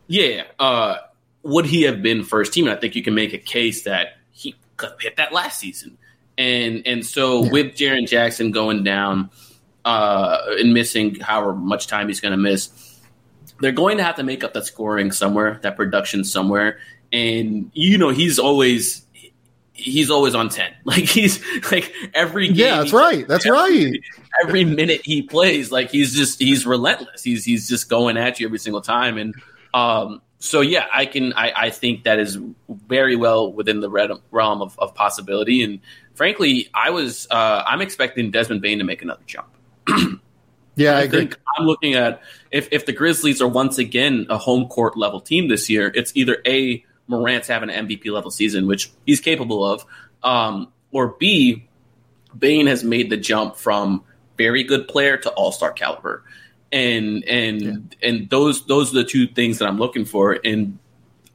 yeah, 0.07 0.43
uh, 0.59 0.97
would 1.41 1.65
he 1.65 1.83
have 1.83 2.01
been 2.01 2.23
first 2.23 2.53
team? 2.53 2.67
And 2.67 2.77
I 2.77 2.79
think 2.79 2.95
you 2.95 3.03
can 3.03 3.15
make 3.15 3.33
a 3.33 3.37
case 3.37 3.83
that 3.83 4.17
he 4.31 4.55
could 4.77 4.91
hit 4.99 5.17
that 5.17 5.33
last 5.33 5.59
season. 5.59 5.97
And 6.37 6.83
and 6.85 7.05
so 7.05 7.43
Yeah. 7.43 7.51
with 7.51 7.75
Jaren 7.75 8.07
Jackson 8.07 8.51
going 8.51 8.83
down 8.83 9.29
uh, 9.85 10.37
and 10.57 10.73
missing 10.73 11.19
however 11.19 11.53
much 11.53 11.87
time 11.87 12.07
he's 12.07 12.19
going 12.21 12.31
to 12.31 12.37
miss, 12.37 12.69
they're 13.59 13.71
going 13.71 13.97
to 13.97 14.03
have 14.03 14.15
to 14.15 14.23
make 14.23 14.43
up 14.43 14.53
that 14.53 14.65
scoring 14.65 15.11
somewhere, 15.11 15.59
that 15.63 15.75
production 15.75 16.23
somewhere. 16.23 16.79
And 17.11 17.69
you 17.73 17.97
know 17.97 18.09
he's 18.09 18.39
always 18.39 19.02
he's 19.73 20.09
always 20.09 20.35
on 20.35 20.49
ten. 20.49 20.71
Like 20.85 21.05
he's 21.05 21.43
like 21.71 21.91
every 22.13 22.47
game 22.47 22.57
Yeah, 22.57 22.77
that's 22.79 22.93
right. 22.93 23.27
That's 23.27 23.49
right. 23.49 23.93
every 24.43 24.65
minute 24.65 25.01
he 25.03 25.21
plays, 25.21 25.71
like 25.71 25.89
he's 25.91 26.13
just 26.13 26.39
he's 26.39 26.65
relentless. 26.65 27.23
He's 27.23 27.43
he's 27.45 27.67
just 27.67 27.89
going 27.89 28.17
at 28.17 28.39
you 28.39 28.47
every 28.47 28.59
single 28.59 28.81
time. 28.81 29.17
And 29.17 29.33
um, 29.73 30.21
so 30.39 30.61
yeah, 30.61 30.85
I 30.93 31.05
can 31.05 31.33
I, 31.33 31.51
I 31.55 31.69
think 31.69 32.03
that 32.03 32.19
is 32.19 32.37
very 32.87 33.15
well 33.15 33.51
within 33.51 33.79
the 33.79 33.89
red- 33.89 34.11
realm 34.31 34.61
of, 34.61 34.77
of 34.77 34.93
possibility. 34.93 35.63
And 35.63 35.79
frankly, 36.15 36.69
I 36.73 36.89
was 36.91 37.27
uh, 37.31 37.63
I'm 37.65 37.81
expecting 37.81 38.29
Desmond 38.31 38.61
Bane 38.61 38.77
to 38.79 38.83
make 38.83 39.01
another 39.01 39.23
jump. 39.25 39.47
Yeah, 40.75 40.93
I, 40.93 41.01
I 41.01 41.01
agree. 41.03 41.19
think 41.19 41.39
I'm 41.55 41.65
looking 41.67 41.93
at 41.93 42.21
if 42.51 42.67
if 42.71 42.87
the 42.87 42.93
Grizzlies 42.93 43.41
are 43.43 43.47
once 43.47 43.77
again 43.77 44.25
a 44.29 44.39
home 44.39 44.67
court 44.67 44.97
level 44.97 45.21
team 45.21 45.47
this 45.47 45.69
year, 45.69 45.91
it's 45.93 46.11
either 46.15 46.37
a 46.47 46.83
Morant's 47.07 47.47
having 47.47 47.69
an 47.69 47.87
MVP 47.87 48.11
level 48.11 48.31
season, 48.31 48.67
which 48.67 48.91
he's 49.05 49.19
capable 49.19 49.65
of, 49.65 49.85
um, 50.23 50.71
or 50.91 51.09
b 51.19 51.67
Bane 52.37 52.67
has 52.67 52.83
made 52.83 53.09
the 53.09 53.17
jump 53.17 53.57
from 53.57 54.03
very 54.37 54.63
good 54.63 54.87
player 54.87 55.17
to 55.17 55.29
all 55.31 55.51
star 55.51 55.71
caliber, 55.71 56.23
and 56.71 57.23
and 57.25 57.95
and 58.01 58.29
those 58.29 58.65
those 58.65 58.91
are 58.91 58.95
the 58.95 59.03
two 59.03 59.27
things 59.27 59.59
that 59.59 59.67
I'm 59.67 59.77
looking 59.77 60.05
for. 60.05 60.39
And 60.43 60.79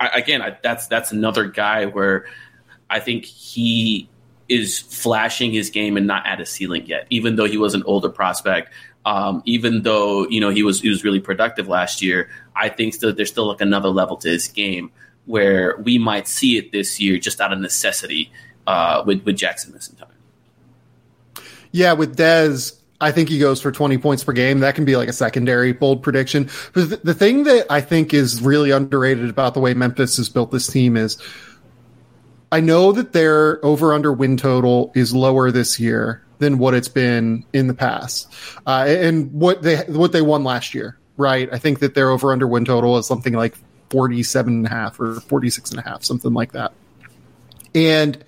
I, 0.01 0.09
again, 0.09 0.43
I, 0.43 0.57
that's 0.63 0.87
that's 0.87 1.13
another 1.13 1.47
guy 1.47 1.87
where 1.87 2.27
I 2.91 3.01
think 3.01 3.25
he 3.25 4.09
is 4.49 4.79
flashing 4.79 5.53
his 5.53 5.71
game 5.71 5.97
and 5.97 6.07
not 6.07 6.27
at 6.27 6.41
a 6.41 6.47
ceiling 6.47 6.87
yet, 6.87 7.07
even 7.11 7.37
though 7.37 7.45
he 7.45 7.59
was 7.59 7.75
an 7.75 7.83
older 7.85 8.09
prospect. 8.09 8.73
Um, 9.05 9.43
even 9.47 9.83
though 9.83 10.27
you 10.29 10.41
know 10.41 10.51
he 10.51 10.63
was 10.63 10.81
he 10.81 10.89
was 10.89 11.05
really 11.05 11.21
productive 11.21 11.69
last 11.69 12.03
year, 12.03 12.29
I 12.57 12.69
think 12.69 12.95
still 12.95 13.13
there's 13.13 13.31
still 13.31 13.49
like 13.49 13.61
another 13.61 13.89
level 13.89 14.17
to 14.19 14.29
his 14.29 14.49
game 14.49 14.91
where 15.29 15.77
we 15.77 15.99
might 15.99 16.27
see 16.27 16.57
it 16.57 16.73
this 16.73 16.99
year 16.99 17.19
just 17.19 17.41
out 17.41 17.53
of 17.53 17.61
necessity 17.61 18.33
uh, 18.67 19.03
with 19.07 19.23
with 19.25 19.37
Jackson 19.37 19.73
missing 19.73 19.95
time. 19.97 20.09
Yeah, 21.71 21.93
with 21.93 22.17
Dez, 22.17 22.79
I 23.01 23.13
think 23.13 23.29
he 23.29 23.39
goes 23.39 23.61
for 23.61 23.71
20 23.71 23.99
points 23.99 24.25
per 24.25 24.33
game. 24.33 24.61
That 24.61 24.75
can 24.75 24.85
be 24.85 24.97
like 24.97 25.09
a 25.09 25.13
secondary 25.13 25.73
bold 25.73 26.03
prediction. 26.03 26.49
But 26.73 26.91
the, 26.91 26.97
the 26.97 27.15
thing 27.15 27.45
that 27.45 27.67
I 27.71 27.81
think 27.81 28.15
is 28.15 28.41
really 28.41 28.71
underrated 28.71 29.29
about 29.29 29.55
the 29.55 29.61
way 29.61 29.75
Memphis 29.75 30.17
has 30.17 30.29
built 30.29 30.51
this 30.51 30.67
team 30.67 30.97
is 30.97 31.19
I 32.51 32.61
know 32.61 32.93
that 32.93 33.13
their 33.13 33.65
over 33.65 33.93
under 33.93 34.13
win 34.13 34.39
total 34.39 34.91
is 34.95 35.15
lower 35.15 35.51
this 35.51 35.79
year 35.79 36.25
than 36.39 36.59
what 36.59 36.73
it's 36.73 36.89
been 36.89 37.45
in 37.53 37.67
the 37.67 37.75
past. 37.75 38.33
Uh, 38.67 38.87
and 38.89 39.31
what 39.33 39.63
they 39.63 39.77
what 39.89 40.13
they 40.13 40.23
won 40.23 40.43
last 40.43 40.75
year, 40.75 40.99
right? 41.19 41.49
I 41.53 41.59
think 41.59 41.81
that 41.81 41.95
their 41.95 42.11
over 42.11 42.33
under 42.33 42.49
win 42.49 42.65
total 42.65 42.97
is 42.97 43.07
something 43.07 43.35
like 43.35 43.55
47 43.91 44.53
and 44.53 44.67
a 44.67 44.71
half 44.71 45.01
or 45.01 45.21
46 45.21 45.71
and 45.71 45.81
a 45.81 45.83
half, 45.83 46.05
something 46.05 46.33
like 46.33 46.53
that. 46.53 46.73
And 47.75 48.25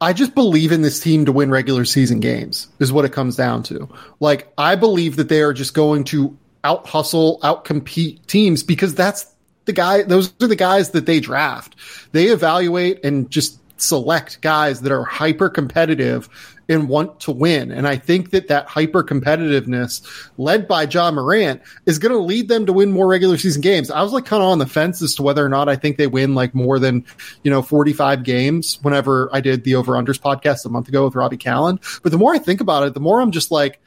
I 0.00 0.12
just 0.12 0.34
believe 0.34 0.72
in 0.72 0.82
this 0.82 1.00
team 1.00 1.26
to 1.26 1.32
win 1.32 1.50
regular 1.50 1.84
season 1.84 2.20
games 2.20 2.68
is 2.78 2.92
what 2.92 3.04
it 3.04 3.12
comes 3.12 3.36
down 3.36 3.64
to. 3.64 3.88
Like 4.20 4.52
I 4.56 4.76
believe 4.76 5.16
that 5.16 5.28
they 5.28 5.42
are 5.42 5.52
just 5.52 5.74
going 5.74 6.04
to 6.04 6.36
out 6.62 6.86
hustle, 6.86 7.40
out 7.42 7.64
compete 7.64 8.26
teams 8.26 8.62
because 8.62 8.94
that's 8.94 9.26
the 9.64 9.72
guy 9.72 10.02
those 10.02 10.32
are 10.40 10.46
the 10.46 10.56
guys 10.56 10.90
that 10.90 11.06
they 11.06 11.20
draft. 11.20 11.76
They 12.12 12.26
evaluate 12.26 13.04
and 13.04 13.30
just 13.30 13.58
select 13.80 14.40
guys 14.40 14.82
that 14.82 14.92
are 14.92 15.04
hyper 15.04 15.48
competitive 15.48 16.28
and 16.68 16.88
want 16.88 17.20
to 17.20 17.32
win. 17.32 17.70
And 17.70 17.88
I 17.88 17.96
think 17.96 18.30
that 18.30 18.48
that 18.48 18.66
hyper 18.66 19.02
competitiveness 19.02 20.06
led 20.36 20.68
by 20.68 20.82
Ja 20.82 21.10
Morant 21.10 21.62
is 21.86 21.98
going 21.98 22.12
to 22.12 22.18
lead 22.18 22.48
them 22.48 22.66
to 22.66 22.72
win 22.72 22.92
more 22.92 23.06
regular 23.06 23.38
season 23.38 23.62
games. 23.62 23.90
I 23.90 24.02
was 24.02 24.12
like 24.12 24.26
kind 24.26 24.42
of 24.42 24.50
on 24.50 24.58
the 24.58 24.66
fence 24.66 25.00
as 25.00 25.14
to 25.14 25.22
whether 25.22 25.44
or 25.44 25.48
not 25.48 25.68
I 25.68 25.76
think 25.76 25.96
they 25.96 26.06
win 26.06 26.34
like 26.34 26.54
more 26.54 26.78
than, 26.78 27.04
you 27.42 27.50
know, 27.50 27.62
45 27.62 28.22
games 28.22 28.78
whenever 28.82 29.30
I 29.32 29.40
did 29.40 29.64
the 29.64 29.76
over 29.76 29.92
unders 29.94 30.20
podcast 30.20 30.66
a 30.66 30.68
month 30.68 30.88
ago 30.88 31.04
with 31.06 31.14
Robbie 31.14 31.38
Callan. 31.38 31.80
But 32.02 32.12
the 32.12 32.18
more 32.18 32.34
I 32.34 32.38
think 32.38 32.60
about 32.60 32.86
it, 32.86 32.94
the 32.94 33.00
more 33.00 33.20
I'm 33.20 33.32
just 33.32 33.50
like, 33.50 33.80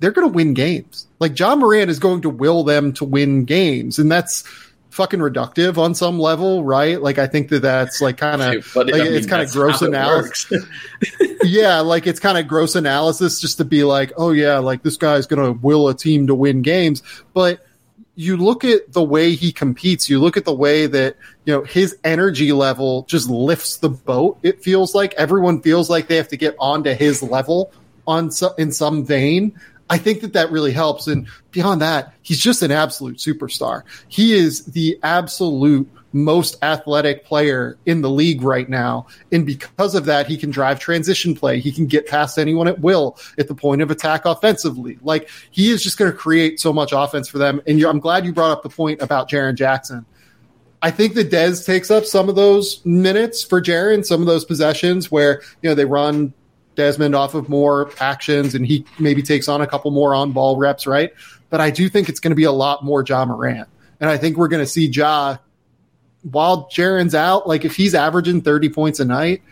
they're 0.00 0.10
going 0.10 0.26
to 0.26 0.34
win 0.34 0.54
games. 0.54 1.06
Like 1.20 1.38
Ja 1.38 1.54
Morant 1.54 1.90
is 1.90 1.98
going 1.98 2.22
to 2.22 2.30
will 2.30 2.64
them 2.64 2.92
to 2.94 3.04
win 3.04 3.44
games. 3.44 3.98
And 3.98 4.10
that's, 4.10 4.44
fucking 4.90 5.20
reductive 5.20 5.78
on 5.78 5.94
some 5.94 6.18
level, 6.18 6.64
right? 6.64 7.00
Like 7.00 7.18
I 7.18 7.26
think 7.26 7.48
that 7.48 7.62
that's 7.62 8.00
like 8.00 8.18
kind 8.18 8.42
of 8.42 8.76
like, 8.76 8.92
I 8.94 8.98
mean, 8.98 9.12
it's 9.14 9.26
kind 9.26 9.42
of 9.42 9.50
gross 9.50 9.82
analysis. 9.82 10.52
yeah, 11.44 11.80
like 11.80 12.06
it's 12.06 12.20
kind 12.20 12.36
of 12.36 12.46
gross 12.46 12.74
analysis 12.74 13.40
just 13.40 13.58
to 13.58 13.64
be 13.64 13.84
like, 13.84 14.12
oh 14.16 14.32
yeah, 14.32 14.58
like 14.58 14.82
this 14.82 14.96
guy's 14.96 15.26
going 15.26 15.42
to 15.44 15.58
will 15.60 15.88
a 15.88 15.94
team 15.94 16.26
to 16.26 16.34
win 16.34 16.62
games, 16.62 17.02
but 17.32 17.60
you 18.20 18.36
look 18.36 18.64
at 18.64 18.92
the 18.92 19.02
way 19.02 19.34
he 19.34 19.50
competes, 19.50 20.10
you 20.10 20.20
look 20.20 20.36
at 20.36 20.44
the 20.44 20.52
way 20.52 20.86
that, 20.86 21.16
you 21.46 21.54
know, 21.54 21.62
his 21.62 21.96
energy 22.04 22.52
level 22.52 23.04
just 23.08 23.30
lifts 23.30 23.78
the 23.78 23.88
boat. 23.88 24.38
It 24.42 24.62
feels 24.62 24.94
like 24.94 25.14
everyone 25.14 25.62
feels 25.62 25.88
like 25.88 26.08
they 26.08 26.16
have 26.16 26.28
to 26.28 26.36
get 26.36 26.54
onto 26.58 26.92
his 26.92 27.22
level 27.22 27.72
on 28.06 28.30
so, 28.30 28.52
in 28.58 28.72
some 28.72 29.06
vein. 29.06 29.58
I 29.90 29.98
think 29.98 30.20
that 30.20 30.32
that 30.34 30.50
really 30.52 30.72
helps. 30.72 31.08
And 31.08 31.26
beyond 31.50 31.82
that, 31.82 32.14
he's 32.22 32.38
just 32.38 32.62
an 32.62 32.70
absolute 32.70 33.18
superstar. 33.18 33.82
He 34.08 34.32
is 34.32 34.64
the 34.66 34.98
absolute 35.02 35.90
most 36.12 36.56
athletic 36.62 37.24
player 37.24 37.76
in 37.86 38.00
the 38.00 38.10
league 38.10 38.42
right 38.42 38.68
now. 38.68 39.06
And 39.32 39.44
because 39.44 39.94
of 39.94 40.06
that, 40.06 40.26
he 40.26 40.36
can 40.36 40.50
drive 40.50 40.78
transition 40.80 41.34
play. 41.34 41.60
He 41.60 41.72
can 41.72 41.86
get 41.86 42.06
past 42.06 42.38
anyone 42.38 42.68
at 42.68 42.80
will 42.80 43.18
at 43.36 43.48
the 43.48 43.54
point 43.54 43.82
of 43.82 43.90
attack 43.90 44.24
offensively. 44.24 44.98
Like 45.02 45.28
he 45.50 45.70
is 45.70 45.82
just 45.82 45.98
going 45.98 46.10
to 46.10 46.16
create 46.16 46.60
so 46.60 46.72
much 46.72 46.92
offense 46.92 47.28
for 47.28 47.38
them. 47.38 47.60
And 47.66 47.82
I'm 47.82 48.00
glad 48.00 48.24
you 48.24 48.32
brought 48.32 48.52
up 48.52 48.62
the 48.62 48.70
point 48.70 49.02
about 49.02 49.28
Jaren 49.28 49.56
Jackson. 49.56 50.06
I 50.82 50.90
think 50.90 51.14
that 51.14 51.30
Dez 51.30 51.66
takes 51.66 51.90
up 51.90 52.04
some 52.06 52.28
of 52.28 52.36
those 52.36 52.84
minutes 52.86 53.42
for 53.42 53.60
Jaren, 53.60 54.04
some 54.04 54.20
of 54.20 54.26
those 54.26 54.44
possessions 54.44 55.10
where, 55.10 55.42
you 55.62 55.68
know, 55.68 55.74
they 55.74 55.84
run 55.84 56.32
Desmond 56.74 57.14
off 57.14 57.34
of 57.34 57.48
more 57.48 57.90
actions 58.00 58.54
and 58.54 58.66
he 58.66 58.84
maybe 58.98 59.22
takes 59.22 59.48
on 59.48 59.60
a 59.60 59.66
couple 59.66 59.90
more 59.90 60.14
on 60.14 60.32
ball 60.32 60.56
reps, 60.56 60.86
right? 60.86 61.12
But 61.50 61.60
I 61.60 61.70
do 61.70 61.88
think 61.88 62.08
it's 62.08 62.20
going 62.20 62.30
to 62.30 62.36
be 62.36 62.44
a 62.44 62.52
lot 62.52 62.84
more 62.84 63.04
Ja 63.06 63.24
Morant. 63.24 63.68
And 64.00 64.08
I 64.08 64.16
think 64.16 64.36
we're 64.36 64.48
going 64.48 64.62
to 64.62 64.70
see 64.70 64.86
Ja 64.86 65.36
while 66.22 66.68
Jaren's 66.68 67.14
out, 67.14 67.48
like 67.48 67.64
if 67.64 67.74
he's 67.74 67.94
averaging 67.94 68.42
30 68.42 68.68
points 68.70 69.00
a 69.00 69.04
night, 69.04 69.42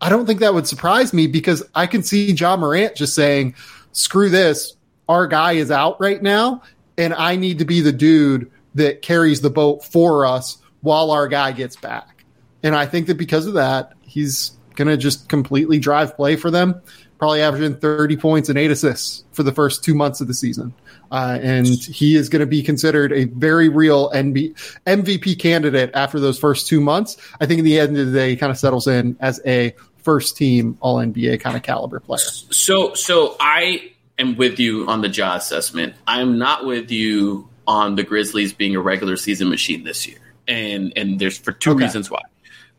I 0.00 0.08
don't 0.08 0.26
think 0.26 0.40
that 0.40 0.54
would 0.54 0.66
surprise 0.66 1.12
me 1.12 1.26
because 1.26 1.62
I 1.74 1.86
can 1.86 2.02
see 2.02 2.32
Ja 2.32 2.56
Morant 2.56 2.94
just 2.94 3.14
saying, 3.14 3.54
screw 3.92 4.28
this. 4.28 4.76
Our 5.08 5.26
guy 5.26 5.52
is 5.52 5.70
out 5.70 6.00
right 6.00 6.22
now, 6.22 6.62
and 6.96 7.14
I 7.14 7.36
need 7.36 7.58
to 7.60 7.64
be 7.64 7.80
the 7.80 7.92
dude 7.92 8.50
that 8.74 9.02
carries 9.02 9.40
the 9.40 9.50
boat 9.50 9.84
for 9.84 10.26
us 10.26 10.58
while 10.82 11.10
our 11.10 11.26
guy 11.26 11.52
gets 11.52 11.76
back. 11.76 12.24
And 12.62 12.74
I 12.74 12.86
think 12.86 13.06
that 13.06 13.16
because 13.16 13.46
of 13.46 13.54
that, 13.54 13.94
he's 14.02 14.52
going 14.78 14.88
to 14.88 14.96
just 14.96 15.28
completely 15.28 15.78
drive 15.78 16.16
play 16.16 16.36
for 16.36 16.50
them, 16.50 16.80
probably 17.18 17.42
averaging 17.42 17.76
30 17.76 18.16
points 18.16 18.48
and 18.48 18.56
eight 18.58 18.70
assists 18.70 19.24
for 19.32 19.42
the 19.42 19.52
first 19.52 19.84
two 19.84 19.94
months 19.94 20.20
of 20.22 20.28
the 20.28 20.34
season. 20.34 20.72
Uh, 21.10 21.38
and 21.42 21.66
he 21.66 22.16
is 22.16 22.28
going 22.28 22.40
to 22.40 22.46
be 22.46 22.62
considered 22.62 23.12
a 23.12 23.24
very 23.24 23.68
real 23.68 24.10
NB- 24.10 24.54
MVP 24.86 25.38
candidate 25.38 25.90
after 25.94 26.20
those 26.20 26.38
first 26.38 26.66
two 26.68 26.80
months. 26.80 27.16
I 27.40 27.46
think 27.46 27.58
in 27.58 27.64
the 27.64 27.78
end 27.78 27.96
of 27.98 28.06
the 28.06 28.12
day, 28.12 28.30
he 28.30 28.36
kind 28.36 28.50
of 28.52 28.58
settles 28.58 28.86
in 28.86 29.16
as 29.20 29.40
a 29.46 29.74
first 30.02 30.36
team 30.36 30.76
All 30.80 30.96
NBA 30.96 31.40
kind 31.40 31.56
of 31.56 31.62
caliber 31.62 32.00
player. 32.00 32.18
So, 32.18 32.94
so 32.94 33.36
I 33.40 33.92
am 34.18 34.36
with 34.36 34.58
you 34.58 34.86
on 34.86 35.00
the 35.00 35.08
Ja 35.08 35.34
assessment. 35.36 35.94
I'm 36.06 36.38
not 36.38 36.66
with 36.66 36.90
you 36.90 37.48
on 37.66 37.96
the 37.96 38.02
Grizzlies 38.04 38.52
being 38.52 38.76
a 38.76 38.80
regular 38.80 39.16
season 39.16 39.48
machine 39.50 39.84
this 39.84 40.06
year, 40.06 40.18
and 40.46 40.92
and 40.96 41.18
there's 41.18 41.36
for 41.38 41.52
two 41.52 41.72
Okay. 41.72 41.84
reasons 41.84 42.10
why. 42.10 42.22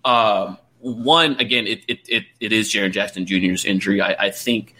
Um, 0.06 0.58
one, 0.80 1.34
again, 1.40 1.68
it 1.68 1.84
it 1.88 2.00
it, 2.08 2.24
it 2.40 2.54
is 2.54 2.72
Jaren 2.72 2.92
Jackson 2.92 3.26
Jr.'s 3.26 3.66
injury. 3.66 4.02
I, 4.02 4.14
I 4.28 4.30
think 4.32 4.76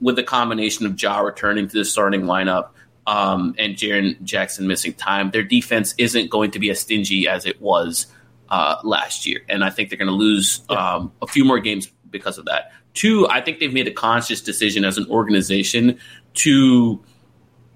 with 0.00 0.16
the 0.16 0.22
combination 0.22 0.86
of 0.86 1.00
Ja 1.00 1.20
returning 1.20 1.68
to 1.68 1.78
the 1.78 1.84
starting 1.84 2.22
lineup, 2.22 2.70
um, 3.06 3.54
and 3.58 3.74
Jaren 3.74 4.22
Jackson 4.22 4.66
missing 4.66 4.94
time, 4.94 5.30
their 5.30 5.42
defense 5.42 5.94
isn't 5.98 6.30
going 6.30 6.50
to 6.52 6.58
be 6.58 6.70
as 6.70 6.80
stingy 6.80 7.28
as 7.28 7.46
it 7.46 7.60
was 7.60 8.06
uh, 8.48 8.76
last 8.82 9.26
year. 9.26 9.40
And 9.48 9.64
I 9.64 9.70
think 9.70 9.90
they're 9.90 9.98
going 9.98 10.08
to 10.08 10.14
lose 10.14 10.62
um, 10.68 11.12
a 11.20 11.26
few 11.26 11.44
more 11.44 11.58
games 11.58 11.90
because 12.10 12.38
of 12.38 12.46
that. 12.46 12.72
Two, 12.94 13.28
I 13.28 13.40
think 13.40 13.58
they've 13.58 13.72
made 13.72 13.88
a 13.88 13.92
conscious 13.92 14.40
decision 14.40 14.84
as 14.84 14.98
an 14.98 15.06
organization 15.10 15.98
to 16.34 17.02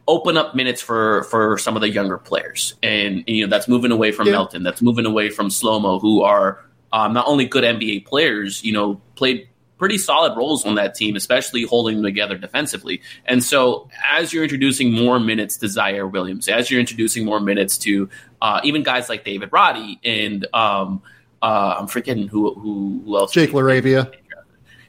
open 0.07 0.37
up 0.37 0.55
minutes 0.55 0.81
for 0.81 1.25
for 1.25 1.59
some 1.59 1.77
of 1.77 1.83
the 1.83 1.91
younger 1.91 2.19
players, 2.19 2.75
and, 2.83 3.25
and 3.27 3.29
you 3.29 3.45
know 3.45 3.51
that's 3.51 3.69
moving 3.69 3.91
away 3.91 4.13
from 4.13 4.27
yeah. 4.27 4.33
Melton, 4.33 4.63
that's 4.63 4.81
moving 4.81 5.07
away 5.07 5.29
from 5.29 5.49
Slomo, 5.49 6.01
who 6.01 6.23
are 6.23 6.65
um, 6.93 7.13
not 7.13 7.27
only 7.27 7.47
good 7.47 7.65
NBA 7.65 8.07
players, 8.07 8.63
you 8.65 8.73
know, 8.73 9.01
played 9.15 9.49
pretty 9.79 9.97
solid 9.97 10.37
roles 10.37 10.67
on 10.67 10.75
that 10.75 10.95
team, 10.95 11.17
especially 11.17 11.63
holding 11.63 11.97
them 11.97 12.05
together 12.05 12.37
defensively. 12.37 13.01
And 13.25 13.43
so, 13.43 13.89
as 14.11 14.33
you're 14.33 14.43
introducing 14.43 14.93
more 14.93 15.21
minutes 15.21 15.57
to 15.59 15.67
Ziaire 15.67 16.11
Williams, 16.11 16.49
as 16.49 16.71
you're 16.71 16.81
introducing 16.81 17.25
more 17.25 17.41
minutes 17.41 17.79
to 17.79 18.09
uh, 18.43 18.61
even 18.65 18.83
guys 18.83 19.09
like 19.09 19.25
David 19.25 19.51
Roddy 19.53 20.01
and 20.05 20.47
um, 20.53 21.03
uh, 21.43 21.77
I'm 21.79 21.87
forgetting 21.87 22.29
who 22.29 22.55
who, 22.55 23.03
who 23.05 23.17
else? 23.17 23.33
Jake 23.33 23.51
LaRavia. 23.51 24.13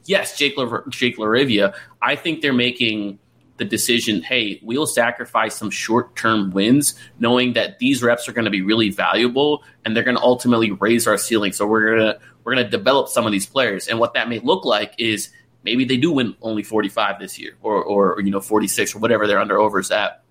Yes, 0.06 0.38
Jake 0.38 0.58
La- 0.58 0.82
Jake 0.90 1.18
LaRavia. 1.18 1.76
I 2.02 2.16
think 2.16 2.42
they're 2.42 2.54
making 2.54 3.20
the 3.60 3.66
decision, 3.66 4.24
hey, 4.24 4.60
we'll 4.64 4.88
sacrifice 4.88 5.56
some 5.56 5.70
short 5.70 6.16
term 6.16 6.50
wins, 6.50 6.96
knowing 7.20 7.54
that 7.54 7.78
these 7.78 8.02
reps 8.02 8.28
are 8.28 8.32
going 8.32 8.46
to 8.46 8.52
be 8.52 8.64
really 8.64 8.90
valuable 8.90 9.64
and 9.86 9.96
they're 9.96 10.04
going 10.04 10.18
to 10.18 10.24
ultimately 10.24 10.72
raise 10.72 11.06
our 11.06 11.18
ceiling. 11.18 11.54
So 11.54 11.68
we're 11.68 11.96
gonna 11.96 12.20
we're 12.44 12.56
gonna 12.56 12.70
develop 12.70 13.10
some 13.10 13.28
of 13.28 13.32
these 13.32 13.46
players, 13.46 13.88
and 13.88 14.00
what 14.00 14.16
that 14.16 14.28
may 14.28 14.40
look 14.40 14.66
like 14.66 14.96
is 14.98 15.30
maybe 15.64 15.86
they 15.86 15.98
do 15.98 16.12
win 16.12 16.36
only 16.42 16.64
45 16.64 17.20
this 17.20 17.38
year, 17.38 17.56
or 17.62 17.84
or 17.84 18.20
you 18.22 18.32
know 18.32 18.42
46 18.42 18.96
or 18.96 19.00
whatever 19.00 19.28
their 19.28 19.40
under 19.40 19.60
overs 19.60 19.92
at, 19.92 20.24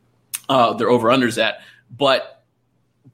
uh, 0.49 0.73
their 0.73 0.91
over 0.91 1.09
unders 1.09 1.41
at, 1.41 1.61
but 1.97 2.39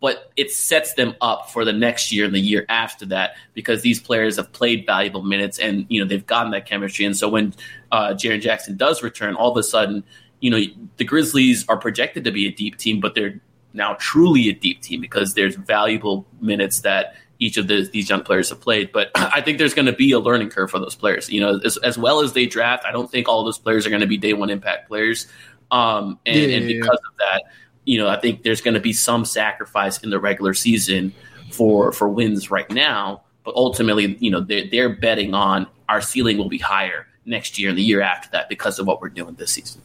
but 0.01 0.33
it 0.37 0.51
sets 0.51 0.95
them 0.95 1.15
up 1.21 1.51
for 1.51 1.65
the 1.65 1.73
next 1.73 2.13
year 2.13 2.25
and 2.25 2.35
the 2.35 2.41
year 2.41 2.67
after 2.69 3.07
that 3.07 3.37
because 3.55 3.83
these 3.83 4.01
players 4.01 4.37
have 4.37 4.53
played 4.53 4.85
valuable 4.85 5.23
minutes 5.23 5.59
and 5.59 5.87
you 5.89 6.01
know 6.01 6.07
they've 6.07 6.27
gotten 6.27 6.53
that 6.53 6.67
chemistry. 6.67 7.05
And 7.05 7.17
so 7.17 7.29
when 7.29 7.55
uh, 7.95 8.13
Jaren 8.13 8.41
Jackson 8.41 8.77
does 8.77 9.05
return, 9.05 9.37
all 9.37 9.53
of 9.53 9.57
a 9.57 9.63
sudden, 9.63 10.03
you 10.41 10.51
know 10.51 10.59
the 10.97 11.05
Grizzlies 11.05 11.65
are 11.69 11.77
projected 11.77 12.25
to 12.25 12.33
be 12.33 12.47
a 12.47 12.51
deep 12.51 12.77
team, 12.77 12.99
but 12.99 13.15
they're 13.15 13.41
now 13.73 13.95
truly 14.01 14.49
a 14.49 14.53
deep 14.53 14.83
team 14.83 15.01
because 15.01 15.35
there's 15.35 15.55
valuable 15.55 16.27
minutes 16.41 16.81
that 16.81 17.15
each 17.39 17.57
of 17.57 17.69
the, 17.69 17.89
these 17.93 18.09
young 18.11 18.23
players 18.23 18.49
have 18.49 18.61
played. 18.61 18.91
But 18.93 19.11
I 19.15 19.41
think 19.41 19.59
there's 19.59 19.75
going 19.75 19.87
to 19.87 19.93
be 19.93 20.11
a 20.11 20.19
learning 20.19 20.51
curve 20.51 20.73
for 20.73 20.81
those 20.81 20.97
players. 20.97 21.31
You 21.31 21.41
know, 21.41 21.61
as, 21.65 21.77
as 21.79 21.97
well 21.97 22.21
as 22.21 22.33
they 22.33 22.47
draft, 22.47 22.85
I 22.85 22.91
don't 22.91 23.11
think 23.11 23.29
all 23.29 23.45
those 23.45 23.59
players 23.59 23.87
are 23.87 23.91
going 23.91 24.01
to 24.03 24.09
be 24.09 24.17
day 24.17 24.33
one 24.33 24.51
impact 24.51 24.89
players. 24.89 25.29
Um, 25.71 26.19
and, 26.27 26.51
yeah, 26.51 26.57
and 26.57 26.67
because 26.67 26.99
yeah. 27.03 27.11
of 27.11 27.17
that 27.19 27.43
you 27.85 27.99
know, 27.99 28.09
I 28.09 28.19
think 28.19 28.43
there's 28.43 28.61
going 28.61 28.75
to 28.75 28.81
be 28.81 28.93
some 28.93 29.25
sacrifice 29.25 30.03
in 30.03 30.11
the 30.11 30.19
regular 30.19 30.55
season 30.55 31.13
for 31.51 31.93
for 31.93 32.09
wins 32.09 32.51
right 32.51 32.71
now, 32.71 33.23
but 33.45 33.55
ultimately, 33.55 34.17
you 34.21 34.31
know, 34.31 34.41
they're, 34.41 34.69
they're 34.71 34.97
betting 34.97 35.35
on 35.35 35.67
our 35.89 36.01
ceiling 36.01 36.39
will 36.39 36.49
be 36.49 36.59
higher 36.59 37.07
next 37.27 37.59
year 37.59 37.71
and 37.71 37.79
the 37.79 37.83
year 37.83 38.01
after 38.01 38.29
that 38.33 38.49
because 38.49 38.79
of 38.79 38.87
what 38.87 39.01
we're 39.01 39.09
doing 39.09 39.35
this 39.35 39.53
season. 39.53 39.81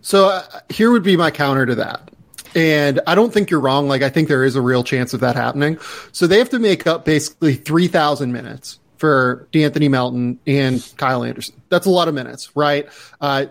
So 0.00 0.28
uh, 0.28 0.60
here 0.68 0.90
would 0.90 1.02
be 1.02 1.16
my 1.16 1.30
counter 1.30 1.66
to 1.66 1.74
that. 1.76 2.10
And 2.54 3.00
I 3.06 3.14
don't 3.14 3.32
think 3.32 3.50
you're 3.50 3.60
wrong. 3.60 3.88
Like, 3.88 4.02
I 4.02 4.08
think 4.08 4.28
there 4.28 4.44
is 4.44 4.56
a 4.56 4.62
real 4.62 4.82
chance 4.82 5.12
of 5.12 5.20
that 5.20 5.36
happening. 5.36 5.78
So 6.12 6.26
they 6.26 6.38
have 6.38 6.48
to 6.50 6.58
make 6.58 6.86
up 6.86 7.04
basically 7.04 7.54
3,000 7.54 8.32
minutes 8.32 8.78
for 8.96 9.46
De'Anthony 9.52 9.90
Melton 9.90 10.38
and 10.46 10.92
Kyle 10.96 11.22
Anderson. 11.22 11.60
That's 11.68 11.86
a 11.86 11.90
lot 11.90 12.08
of 12.08 12.14
minutes, 12.14 12.56
right? 12.56 12.88
Uh, 13.20 13.46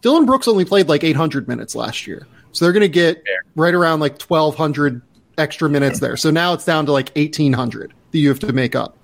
Dillon 0.00 0.24
Brooks 0.24 0.48
only 0.48 0.64
played 0.64 0.88
like 0.88 1.04
800 1.04 1.48
minutes 1.48 1.74
last 1.74 2.06
year. 2.06 2.26
So 2.52 2.64
they're 2.64 2.72
going 2.72 2.80
to 2.82 2.88
get 2.88 3.22
right 3.56 3.74
around 3.74 4.00
like 4.00 4.22
1,200 4.22 5.02
extra 5.36 5.68
minutes 5.68 6.00
there. 6.00 6.16
So 6.16 6.30
now 6.30 6.54
it's 6.54 6.64
down 6.64 6.86
to 6.86 6.92
like 6.92 7.10
1,800 7.14 7.92
that 8.10 8.18
you 8.18 8.28
have 8.28 8.38
to 8.40 8.52
make 8.52 8.74
up. 8.74 8.96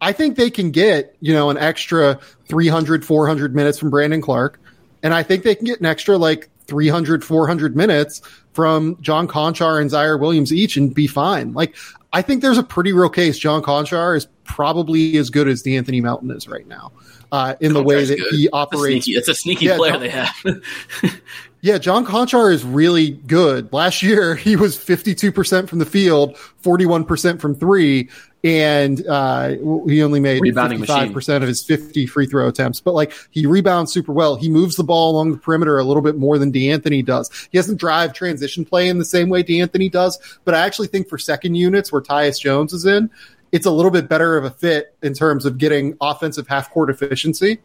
I 0.00 0.12
think 0.12 0.36
they 0.36 0.50
can 0.50 0.70
get, 0.70 1.16
you 1.20 1.32
know, 1.32 1.50
an 1.50 1.58
extra 1.58 2.18
300, 2.48 3.04
400 3.04 3.54
minutes 3.54 3.78
from 3.78 3.90
Brandon 3.90 4.20
Clarke. 4.20 4.60
And 5.02 5.14
I 5.14 5.22
think 5.22 5.42
they 5.42 5.54
can 5.54 5.66
get 5.66 5.80
an 5.80 5.86
extra 5.86 6.18
like 6.18 6.50
300, 6.66 7.24
400 7.24 7.76
minutes 7.76 8.20
from 8.52 8.98
John 9.00 9.28
Konchar 9.28 9.80
and 9.80 9.90
Ziaire 9.90 10.18
Williams 10.18 10.52
each 10.52 10.76
and 10.76 10.94
be 10.94 11.06
fine. 11.06 11.52
Like, 11.52 11.76
I 12.12 12.22
think 12.22 12.42
there's 12.42 12.58
a 12.58 12.62
pretty 12.62 12.92
real 12.92 13.10
case. 13.10 13.38
John 13.38 13.62
Konchar 13.62 14.16
is 14.16 14.26
probably 14.44 15.16
as 15.16 15.30
good 15.30 15.48
as 15.48 15.62
De'Anthony 15.62 16.02
Melton 16.02 16.30
is 16.30 16.48
right 16.48 16.66
now. 16.66 16.92
Uh, 17.32 17.56
in 17.60 17.72
the 17.72 17.82
way 17.82 18.04
that 18.04 18.18
good. 18.18 18.34
he 18.34 18.48
operates. 18.50 19.06
It's 19.08 19.08
a 19.08 19.12
sneaky, 19.12 19.18
it's 19.18 19.28
a 19.28 19.34
sneaky 19.34 19.64
yeah, 19.66 19.76
player 19.76 19.98
they 19.98 20.08
have. 20.08 20.34
Yeah, 21.66 21.78
John 21.78 22.06
Konchar 22.06 22.52
is 22.52 22.62
really 22.62 23.10
good. 23.10 23.72
Last 23.72 24.00
year, 24.00 24.36
he 24.46 24.54
was 24.54 24.76
52% 24.76 25.68
from 25.68 25.80
the 25.80 25.84
field, 25.84 26.36
41% 26.62 27.40
from 27.40 27.56
three, 27.56 28.08
and 28.44 29.04
uh, 29.04 29.48
he 29.88 30.00
only 30.00 30.20
made 30.20 30.42
Rebounding 30.42 30.78
55% 30.78 31.12
machine. 31.12 31.42
of 31.42 31.48
his 31.48 31.64
50 31.64 32.06
free 32.06 32.26
throw 32.26 32.46
attempts. 32.46 32.78
But 32.78 32.94
like, 32.94 33.12
he 33.32 33.46
rebounds 33.46 33.92
super 33.92 34.12
well. 34.12 34.36
He 34.36 34.48
moves 34.48 34.76
the 34.76 34.84
ball 34.84 35.10
along 35.10 35.32
the 35.32 35.38
perimeter 35.38 35.76
a 35.76 35.82
little 35.82 36.02
bit 36.02 36.16
more 36.16 36.38
than 36.38 36.52
De'Anthony 36.52 37.04
does. 37.04 37.48
He 37.50 37.58
doesn't 37.58 37.80
drive 37.80 38.12
transition 38.12 38.64
play 38.64 38.88
in 38.88 38.98
the 38.98 39.04
same 39.04 39.28
way 39.28 39.42
De'Anthony 39.42 39.90
does. 39.90 40.20
But 40.44 40.54
I 40.54 40.60
actually 40.60 40.86
think 40.86 41.08
for 41.08 41.18
second 41.18 41.56
units 41.56 41.90
where 41.90 42.00
Tyus 42.00 42.38
Jones 42.38 42.74
is 42.74 42.86
in, 42.86 43.10
it's 43.50 43.66
a 43.66 43.70
little 43.70 43.90
bit 43.90 44.08
better 44.08 44.36
of 44.36 44.44
a 44.44 44.50
fit 44.50 44.94
in 45.02 45.14
terms 45.14 45.46
of 45.46 45.58
getting 45.58 45.96
offensive 46.00 46.46
half 46.46 46.70
court 46.70 46.90
efficiency. 46.90 47.58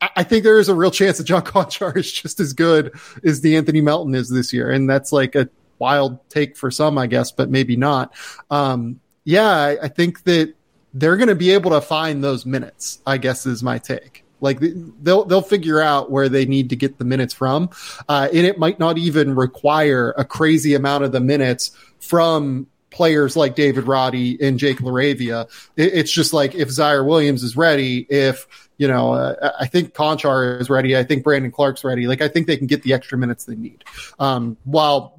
I 0.00 0.22
think 0.22 0.44
there 0.44 0.58
is 0.58 0.68
a 0.68 0.74
real 0.74 0.90
chance 0.90 1.18
that 1.18 1.24
John 1.24 1.42
Konchar 1.44 1.96
is 1.96 2.10
just 2.10 2.40
as 2.40 2.52
good 2.52 2.98
as 3.24 3.40
De'Anthony 3.40 3.82
Melton 3.82 4.14
is 4.14 4.28
this 4.28 4.52
year, 4.52 4.70
and 4.70 4.88
that's 4.88 5.12
like 5.12 5.34
a 5.34 5.48
wild 5.78 6.18
take 6.30 6.56
for 6.56 6.70
some, 6.70 6.98
I 6.98 7.06
guess, 7.06 7.30
but 7.30 7.50
maybe 7.50 7.76
not. 7.76 8.14
Um, 8.50 9.00
yeah, 9.24 9.48
I, 9.48 9.78
I 9.82 9.88
think 9.88 10.24
that 10.24 10.54
they're 10.94 11.16
going 11.16 11.28
to 11.28 11.34
be 11.34 11.50
able 11.50 11.72
to 11.72 11.80
find 11.80 12.24
those 12.24 12.46
minutes. 12.46 13.00
I 13.06 13.18
guess 13.18 13.46
is 13.46 13.62
my 13.62 13.78
take. 13.78 14.24
Like 14.40 14.58
they'll 14.60 15.24
they'll 15.24 15.42
figure 15.42 15.80
out 15.80 16.10
where 16.10 16.28
they 16.28 16.44
need 16.44 16.70
to 16.70 16.76
get 16.76 16.98
the 16.98 17.04
minutes 17.04 17.32
from, 17.32 17.70
uh, 18.08 18.28
and 18.32 18.46
it 18.46 18.58
might 18.58 18.78
not 18.78 18.98
even 18.98 19.34
require 19.34 20.14
a 20.16 20.24
crazy 20.24 20.74
amount 20.74 21.04
of 21.04 21.12
the 21.12 21.20
minutes 21.20 21.70
from 22.00 22.66
players 22.90 23.36
like 23.36 23.54
David 23.54 23.86
Roddy 23.86 24.38
and 24.40 24.58
Jake 24.58 24.78
LaRavia. 24.78 25.48
It, 25.76 25.94
it's 25.94 26.10
just 26.10 26.32
like 26.32 26.54
if 26.54 26.68
Ziaire 26.68 27.06
Williams 27.06 27.42
is 27.42 27.56
ready, 27.56 28.06
if 28.10 28.65
you 28.78 28.88
know, 28.88 29.12
uh, 29.12 29.52
I 29.58 29.66
think 29.66 29.94
Konchar 29.94 30.60
is 30.60 30.68
ready. 30.68 30.96
I 30.96 31.04
think 31.04 31.24
Brandon 31.24 31.50
Clarke's 31.50 31.84
ready. 31.84 32.06
Like 32.06 32.20
I 32.20 32.28
think 32.28 32.46
they 32.46 32.56
can 32.56 32.66
get 32.66 32.82
the 32.82 32.92
extra 32.92 33.16
minutes 33.16 33.44
they 33.44 33.56
need, 33.56 33.84
um, 34.18 34.56
while 34.64 35.18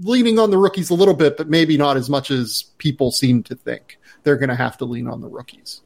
leaning 0.00 0.38
on 0.38 0.50
the 0.50 0.58
rookies 0.58 0.90
a 0.90 0.94
little 0.94 1.14
bit, 1.14 1.36
but 1.36 1.48
maybe 1.48 1.76
not 1.76 1.96
as 1.96 2.10
much 2.10 2.30
as 2.30 2.64
people 2.78 3.10
seem 3.10 3.42
to 3.44 3.54
think. 3.54 3.98
They're 4.22 4.36
going 4.36 4.48
to 4.48 4.56
have 4.56 4.78
to 4.78 4.84
lean 4.84 5.06
on 5.06 5.20
the 5.20 5.28
rookies. 5.28 5.82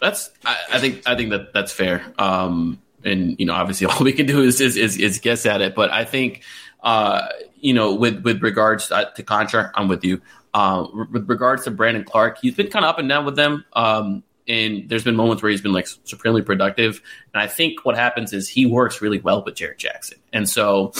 That's 0.00 0.30
I, 0.44 0.56
I 0.72 0.80
think 0.80 1.02
I 1.06 1.16
think 1.16 1.30
that 1.30 1.52
that's 1.52 1.72
fair. 1.72 2.04
Um, 2.18 2.80
and 3.04 3.38
you 3.38 3.46
know, 3.46 3.54
obviously, 3.54 3.86
all 3.90 4.00
we 4.00 4.12
can 4.12 4.26
do 4.26 4.42
is 4.42 4.60
is, 4.60 4.76
is, 4.76 4.96
is 4.96 5.18
guess 5.18 5.46
at 5.46 5.60
it. 5.60 5.74
But 5.74 5.90
I 5.90 6.04
think 6.04 6.42
uh, 6.82 7.28
you 7.56 7.74
know, 7.74 7.94
with 7.94 8.22
with 8.22 8.42
regards 8.42 8.88
to, 8.88 9.10
to 9.16 9.22
Konchar, 9.22 9.70
I'm 9.74 9.88
with 9.88 10.04
you. 10.04 10.20
Uh, 10.54 10.86
with 11.12 11.28
regards 11.28 11.64
to 11.64 11.70
Brandon 11.70 12.04
Clarke, 12.04 12.38
he's 12.40 12.54
been 12.54 12.68
kind 12.68 12.84
of 12.84 12.90
up 12.90 12.98
and 12.98 13.08
down 13.08 13.26
with 13.26 13.36
them. 13.36 13.64
Um, 13.74 14.22
and 14.48 14.88
there's 14.88 15.04
been 15.04 15.16
moments 15.16 15.42
where 15.42 15.50
he's 15.50 15.60
been 15.60 15.72
like 15.72 15.86
supremely 16.04 16.42
productive. 16.42 17.02
And 17.34 17.42
I 17.42 17.46
think 17.46 17.84
what 17.84 17.96
happens 17.96 18.32
is 18.32 18.48
he 18.48 18.66
works 18.66 19.00
really 19.00 19.18
well 19.18 19.42
with 19.44 19.54
Jaren 19.54 19.76
Jackson. 19.76 20.18
And 20.32 20.48
so 20.48 20.92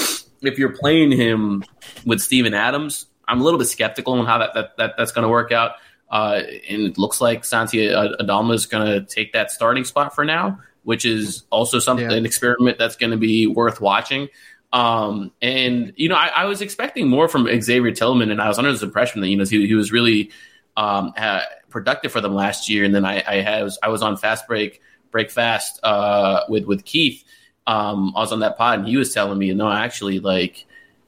if 0.43 0.59
you're 0.59 0.77
playing 0.77 1.13
him 1.13 1.65
with 2.05 2.21
Steven 2.21 2.55
Adams, 2.55 3.07
I'm 3.29 3.41
a 3.41 3.45
little 3.45 3.59
bit 3.59 3.67
skeptical 3.67 4.15
on 4.15 4.27
how 4.27 4.39
that, 4.39 4.55
that, 4.55 4.77
that 4.77 4.95
that's 4.97 5.13
going 5.13 5.25
to 5.25 5.29
work 5.29 5.53
out. 5.53 5.73
Uh, 6.11 6.43
and 6.69 6.83
it 6.83 6.99
looks 6.99 7.21
like 7.21 7.45
Santi 7.45 7.93
Aldama 7.93 8.55
is 8.55 8.67
going 8.67 8.87
to 8.87 9.05
take 9.05 9.33
that 9.33 9.51
starting 9.51 9.85
spot 9.85 10.15
for 10.15 10.25
now, 10.25 10.61
which 10.85 11.05
is 11.05 11.45
also 11.51 11.79
something 11.79 12.11
yeah. 12.11 12.17
an 12.17 12.25
experiment 12.25 12.79
that's 12.79 12.97
going 12.97 13.11
to 13.11 13.17
be 13.17 13.47
worth 13.47 13.81
watching. 13.81 14.29
Um, 14.73 15.33
and 15.43 15.93
you 15.97 16.09
know, 16.09 16.17
I, 16.17 16.29
I, 16.29 16.45
was 16.45 16.61
expecting 16.61 17.09
more 17.09 17.29
from 17.29 17.49
Xavier 17.61 17.93
Tillman, 17.93 18.31
and 18.31 18.43
I 18.43 18.49
was 18.49 18.59
under 18.59 18.71
this 18.71 18.83
impression 18.83 19.21
that 19.21 19.29
you 19.29 19.37
know 19.37 19.45
he, 19.45 19.67
he 19.67 19.75
was 19.75 19.93
really 19.93 20.31
um, 20.77 21.13
productive 21.77 22.11
for 22.11 22.23
them 22.23 22.35
last 22.35 22.71
year. 22.71 22.85
And 22.85 22.95
then 22.95 23.05
I, 23.05 23.23
I 23.29 23.35
had 23.43 23.69
I 23.83 23.89
was 23.91 24.01
on 24.01 24.17
fast 24.17 24.47
break 24.49 24.81
break 25.11 25.31
fast 25.31 25.79
uh, 25.83 26.41
with 26.49 26.65
with 26.65 26.87
Keith. 26.87 27.23
Um, 27.67 28.15
I 28.17 28.21
was 28.21 28.33
on 28.33 28.41
that 28.41 28.57
pod, 28.57 28.79
and 28.79 28.89
he 28.89 28.97
was 28.97 29.13
telling 29.13 29.39
me, 29.39 29.49
you 29.49 29.55
know, 29.55 29.71
actually, 29.71 30.19
like 30.19 30.65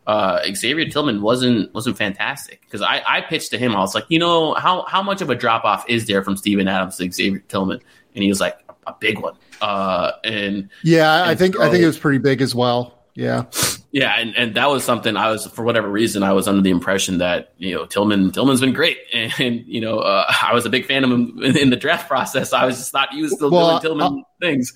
uh, 0.07 0.41
Xavier 0.55 0.87
Tillman 0.91 1.23
wasn't 1.23 1.73
wasn't 1.73 1.97
fantastic 1.97 2.61
because 2.61 2.83
I, 2.83 3.03
I 3.07 3.23
pitched 3.23 3.51
to 3.53 3.59
him. 3.59 3.75
I 3.75 3.79
was 3.79 3.95
like, 3.95 4.05
you 4.09 4.19
know, 4.19 4.53
how 4.55 4.83
how 4.83 5.03
much 5.03 5.23
of 5.23 5.31
a 5.31 5.35
drop 5.35 5.65
off 5.65 5.89
is 5.89 6.07
there 6.07 6.23
from 6.23 6.37
Steven 6.37 6.69
Adams 6.69 6.97
to 6.99 7.11
Xavier 7.11 7.43
Tillman? 7.49 7.81
And 8.15 8.23
he 8.23 8.29
was 8.29 8.41
like, 8.41 8.59
a, 8.69 8.91
a 8.91 8.97
big 9.01 9.21
one. 9.21 9.37
Uh, 9.63 10.13
and 10.23 10.69
yeah, 10.83 11.23
and 11.23 11.31
I 11.31 11.35
think 11.35 11.55
so, 11.55 11.63
I 11.63 11.71
think 11.71 11.83
it 11.83 11.87
was 11.87 11.99
pretty 11.99 12.19
big 12.19 12.43
as 12.43 12.55
well. 12.55 12.99
Yeah. 13.15 13.45
Yeah, 13.91 14.15
and, 14.19 14.37
and 14.37 14.55
that 14.55 14.69
was 14.69 14.85
something 14.85 15.17
I 15.17 15.31
was 15.31 15.47
for 15.47 15.63
whatever 15.63 15.89
reason 15.89 16.23
I 16.23 16.33
was 16.33 16.47
under 16.47 16.61
the 16.61 16.71
impression 16.71 17.19
that 17.19 17.55
you 17.57 17.75
know 17.75 17.87
Tillman 17.87 18.33
Tillman's 18.33 18.61
been 18.61 18.75
great, 18.75 18.99
and, 19.13 19.33
and 19.39 19.67
you 19.67 19.81
know 19.81 20.01
uh, 20.01 20.31
I 20.43 20.53
was 20.53 20.67
a 20.67 20.71
big 20.71 20.87
fan 20.87 21.05
of 21.05 21.11
him 21.11 21.43
in, 21.43 21.57
in, 21.57 21.71
the 21.71 21.77
draft 21.77 22.09
process. 22.09 22.53
I 22.53 22.67
was 22.67 22.77
just 22.77 22.93
not 22.93 23.13
used 23.13 23.39
to 23.39 23.49
well, 23.49 23.81
doing 23.81 23.99
Tillman 23.99 24.21
uh, 24.21 24.47
things. 24.47 24.75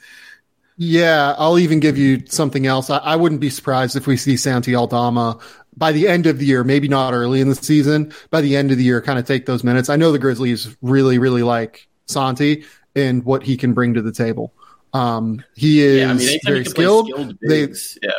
Yeah, 0.79 1.35
I'll 1.37 1.59
even 1.59 1.81
give 1.81 1.99
you 1.99 2.23
something 2.27 2.67
else. 2.67 2.89
I, 2.89 2.99
I 2.99 3.17
wouldn't 3.17 3.41
be 3.41 3.51
surprised 3.51 3.97
if 3.97 4.07
we 4.07 4.17
see 4.17 4.37
Santi 4.39 4.75
Aldama 4.75 5.39
by 5.77 5.93
the 5.93 6.09
end 6.09 6.27
of 6.27 6.39
the 6.39 6.47
year, 6.47 6.65
maybe 6.65 6.89
not 6.89 7.15
early 7.15 7.41
in 7.41 7.49
the 7.49 7.55
season, 7.55 8.13
by 8.31 8.41
the 8.41 8.57
end 8.57 8.71
of 8.71 8.79
the 8.79 8.85
year, 8.85 9.01
kind 9.01 9.19
of 9.19 9.27
take 9.27 9.47
those 9.47 9.65
minutes. 9.65 9.89
I 9.89 9.97
know 9.97 10.13
the 10.13 10.19
Grizzlies 10.19 10.75
really, 10.83 11.19
really 11.19 11.43
like 11.43 11.89
Santi 12.07 12.65
and 12.95 13.25
what 13.25 13.43
he 13.43 13.57
can 13.57 13.73
bring 13.73 13.95
to 13.95 14.03
the 14.03 14.13
table. 14.13 14.53
Um, 14.93 15.43
he 15.55 15.81
is 15.81 16.01
yeah, 16.01 16.11
I 16.11 16.15
mean, 16.15 16.41
very 16.45 16.65
skilled. 16.65 17.09
skilled 17.09 17.39
they, 17.49 17.69
yeah. 18.03 18.11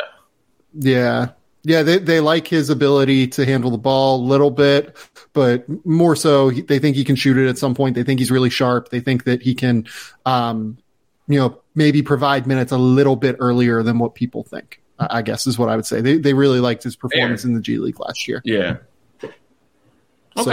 Yeah. 0.74 1.30
Yeah, 1.66 1.82
they, 1.82 1.98
they 1.98 2.20
like 2.20 2.46
his 2.46 2.68
ability 2.68 3.28
to 3.28 3.46
handle 3.46 3.70
the 3.70 3.78
ball 3.78 4.20
a 4.20 4.24
little 4.24 4.50
bit, 4.50 4.94
but 5.32 5.64
more 5.86 6.14
so, 6.14 6.50
they 6.50 6.78
think 6.78 6.94
he 6.94 7.04
can 7.04 7.16
shoot 7.16 7.38
it 7.38 7.48
at 7.48 7.56
some 7.56 7.74
point. 7.74 7.94
They 7.94 8.02
think 8.02 8.20
he's 8.20 8.30
really 8.30 8.50
sharp. 8.50 8.90
They 8.90 9.00
think 9.00 9.24
that 9.24 9.40
he 9.40 9.54
can, 9.54 9.86
um, 10.26 10.76
you 11.26 11.38
know, 11.38 11.62
maybe 11.74 12.02
provide 12.02 12.46
minutes 12.46 12.70
a 12.70 12.76
little 12.76 13.16
bit 13.16 13.36
earlier 13.38 13.82
than 13.82 13.98
what 13.98 14.14
people 14.14 14.44
think. 14.44 14.82
I 14.98 15.22
guess 15.22 15.46
is 15.46 15.58
what 15.58 15.68
I 15.68 15.76
would 15.76 15.86
say. 15.86 16.00
They 16.00 16.18
they 16.18 16.34
really 16.34 16.60
liked 16.60 16.84
his 16.84 16.94
performance 16.94 17.42
Fair. 17.42 17.48
in 17.48 17.54
the 17.56 17.60
G 17.60 17.78
League 17.78 17.98
last 17.98 18.28
year. 18.28 18.40
Yeah. 18.44 18.76
Okay. 19.22 19.34
So, 20.36 20.50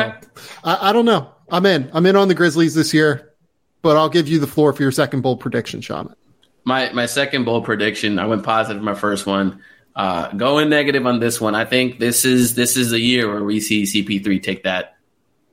I, 0.64 0.90
I 0.90 0.94
don't 0.94 1.06
know. 1.06 1.32
I'm 1.52 1.66
in. 1.66 1.90
I'm 1.94 2.06
in 2.06 2.16
on 2.16 2.28
the 2.28 2.34
Grizzlies 2.36 2.74
this 2.74 2.94
year, 2.94 3.34
but 3.82 3.98
I'll 3.98 4.10
give 4.10 4.28
you 4.28 4.40
the 4.40 4.48
floor 4.48 4.74
for 4.74 4.82
your 4.82 4.92
second 4.92 5.22
bold 5.22 5.40
prediction, 5.42 5.82
Shamit. 5.82 6.16
My 6.64 6.92
my 6.94 7.06
second 7.06 7.46
bold 7.46 7.66
prediction. 7.66 8.18
I 8.18 8.26
went 8.26 8.44
positive 8.44 8.82
my 8.82 8.96
first 8.96 9.26
one. 9.28 9.62
Uh, 9.94 10.32
going 10.32 10.70
negative 10.70 11.06
on 11.06 11.20
this 11.20 11.42
one. 11.42 11.54
I 11.54 11.66
think 11.66 12.00
this 12.00 12.24
is 12.24 12.56
this 12.56 12.78
is 12.78 12.94
a 12.94 13.00
year 13.00 13.32
where 13.32 13.44
we 13.44 13.60
see 13.60 13.84
CP3 13.84 14.42
take 14.42 14.64
that 14.64 14.98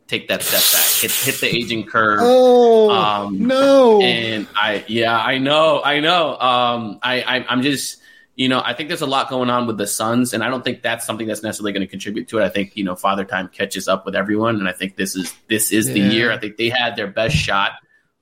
take 0.07 0.29
that 0.29 0.42
step 0.42 0.62
back, 0.72 0.90
hit 1.01 1.11
hit 1.11 1.40
the 1.40 1.55
aging 1.55 1.87
curve. 1.87 2.20
Oh 2.22 2.90
um, 2.90 3.46
no! 3.46 4.01
And 4.01 4.46
I 4.55 4.85
yeah 4.88 5.18
I 5.18 5.38
know 5.38 5.83
I 5.83 6.01
know. 6.01 6.38
Um, 6.38 6.98
I, 7.03 7.22
I 7.22 7.46
I'm 7.48 7.62
just 7.62 8.01
you 8.37 8.48
know 8.48 8.62
I 8.64 8.74
think 8.74 8.88
there's 8.88 9.03
a 9.03 9.07
lot 9.07 9.29
going 9.29 9.51
on 9.51 9.66
with 9.66 9.77
the 9.77 9.87
Suns, 9.87 10.33
and 10.33 10.44
I 10.44 10.48
don't 10.48 10.64
think 10.64 10.83
that's 10.83 11.05
something 11.05 11.27
that's 11.27 11.42
necessarily 11.42 11.72
going 11.72 11.87
to 11.87 11.90
contribute 11.90 12.29
to 12.29 12.38
it. 12.38 12.44
I 12.44 12.48
think 12.48 12.77
you 12.77 12.85
know 12.85 12.94
Father 12.94 13.24
Time 13.24 13.48
catches 13.48 13.88
up 13.88 14.07
with 14.07 14.16
everyone, 14.16 14.57
and 14.57 14.68
I 14.68 14.72
think 14.72 14.96
this 14.96 15.16
is 15.16 15.35
this 15.48 15.72
is 15.72 15.88
yeah. 15.88 15.94
the 15.94 16.01
year. 16.14 16.33
I 16.33 16.38
think 16.38 16.57
they 16.57 16.68
had 16.68 16.96
their 16.96 17.09
best 17.09 17.37
shot 17.37 17.72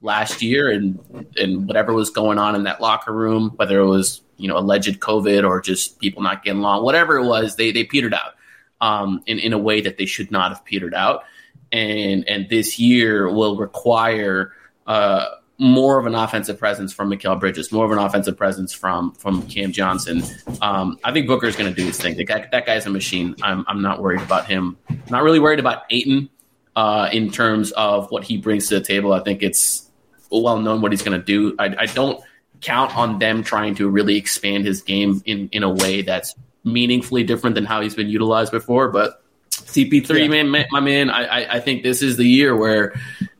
last 0.01 0.43
year, 0.43 0.71
and 0.71 0.99
and 1.37 1.67
whatever 1.67 1.93
was 1.93 2.11
going 2.11 2.39
on 2.39 2.55
in 2.55 2.65
that 2.65 2.81
locker 2.81 3.13
room, 3.13 3.53
whether 3.57 3.81
it 3.81 3.87
was 3.87 4.23
you 4.37 4.49
know 4.49 4.59
alleged 4.59 5.01
COVID 5.01 5.47
or 5.47 5.61
just 5.61 5.99
people 5.99 6.23
not 6.23 6.45
getting 6.45 6.61
along, 6.61 6.85
whatever 6.85 7.17
it 7.17 7.27
was, 7.27 7.57
they 7.57 7.73
they 7.73 7.85
petered 7.85 8.15
out 8.15 8.35
um, 8.81 9.23
in 9.27 9.39
in 9.39 9.53
a 9.53 9.59
way 9.59 9.81
that 9.81 9.99
they 9.99 10.07
should 10.07 10.31
not 10.31 10.53
have 10.53 10.65
petered 10.65 10.95
out, 10.95 11.25
and 11.73 12.29
and 12.29 12.49
this 12.49 12.79
year 12.79 13.31
will 13.31 13.57
require. 13.57 14.53
Uh, 14.87 15.27
more 15.59 15.99
of 15.99 16.05
an 16.05 16.15
offensive 16.15 16.59
presence 16.59 16.93
from 16.93 17.11
Mikal 17.11 17.41
Bridges, 17.41 17.73
more 17.73 17.87
of 17.87 17.91
an 17.91 17.97
offensive 17.97 18.37
presence 18.37 18.75
from 18.75 19.13
from 19.13 19.41
Cam 19.49 19.73
Johnson. 19.73 20.23
Um, 20.61 20.99
I 21.03 21.13
think 21.13 21.27
Booker 21.27 21.47
is 21.47 21.57
going 21.57 21.73
to 21.73 21.75
do 21.75 21.87
his 21.87 21.99
thing. 21.99 22.15
Guy, 22.27 22.47
that 22.53 22.67
guy's 22.67 22.85
a 22.85 22.91
machine. 22.91 23.35
I'm 23.43 23.65
I'm 23.67 23.81
not 23.81 24.03
worried 24.03 24.21
about 24.21 24.47
him. 24.47 24.77
Not 25.09 25.23
really 25.23 25.39
worried 25.39 25.59
about 25.59 25.85
Ayton 25.91 26.29
uh, 26.77 27.09
in 27.11 27.31
terms 27.31 27.73
of 27.73 28.11
what 28.11 28.23
he 28.23 28.37
brings 28.37 28.69
to 28.69 28.79
the 28.79 28.85
table. 28.85 29.13
I 29.13 29.21
think 29.21 29.43
it's 29.43 29.86
well 30.43 30.59
known 30.59 30.81
what 30.81 30.93
he's 30.93 31.03
going 31.03 31.19
to 31.19 31.25
do. 31.25 31.55
I, 31.59 31.75
I 31.79 31.87
don't 31.87 32.23
count 32.61 32.97
on 32.97 33.19
them 33.19 33.43
trying 33.43 33.75
to 33.77 33.89
really 33.89 34.17
expand 34.17 34.65
his 34.65 34.83
game 34.83 35.23
in, 35.27 35.49
in 35.51 35.63
a 35.63 35.71
way 35.71 36.03
that's 36.03 36.35
meaningfully 36.65 37.23
different 37.25 37.55
than 37.55 37.65
how 37.65 37.81
he's 37.81 37.95
been 37.95 38.09
utilized 38.09 38.53
before. 38.53 38.89
But 38.89 39.23
CP3, 39.51 40.21
yeah. 40.21 40.43
man, 40.43 40.67
my 40.71 40.81
man, 40.81 41.11
I, 41.11 41.57
I 41.57 41.61
think 41.61 41.83
this 41.83 42.03
is 42.03 42.17
the 42.17 42.27
year 42.27 42.57
where 42.57 42.95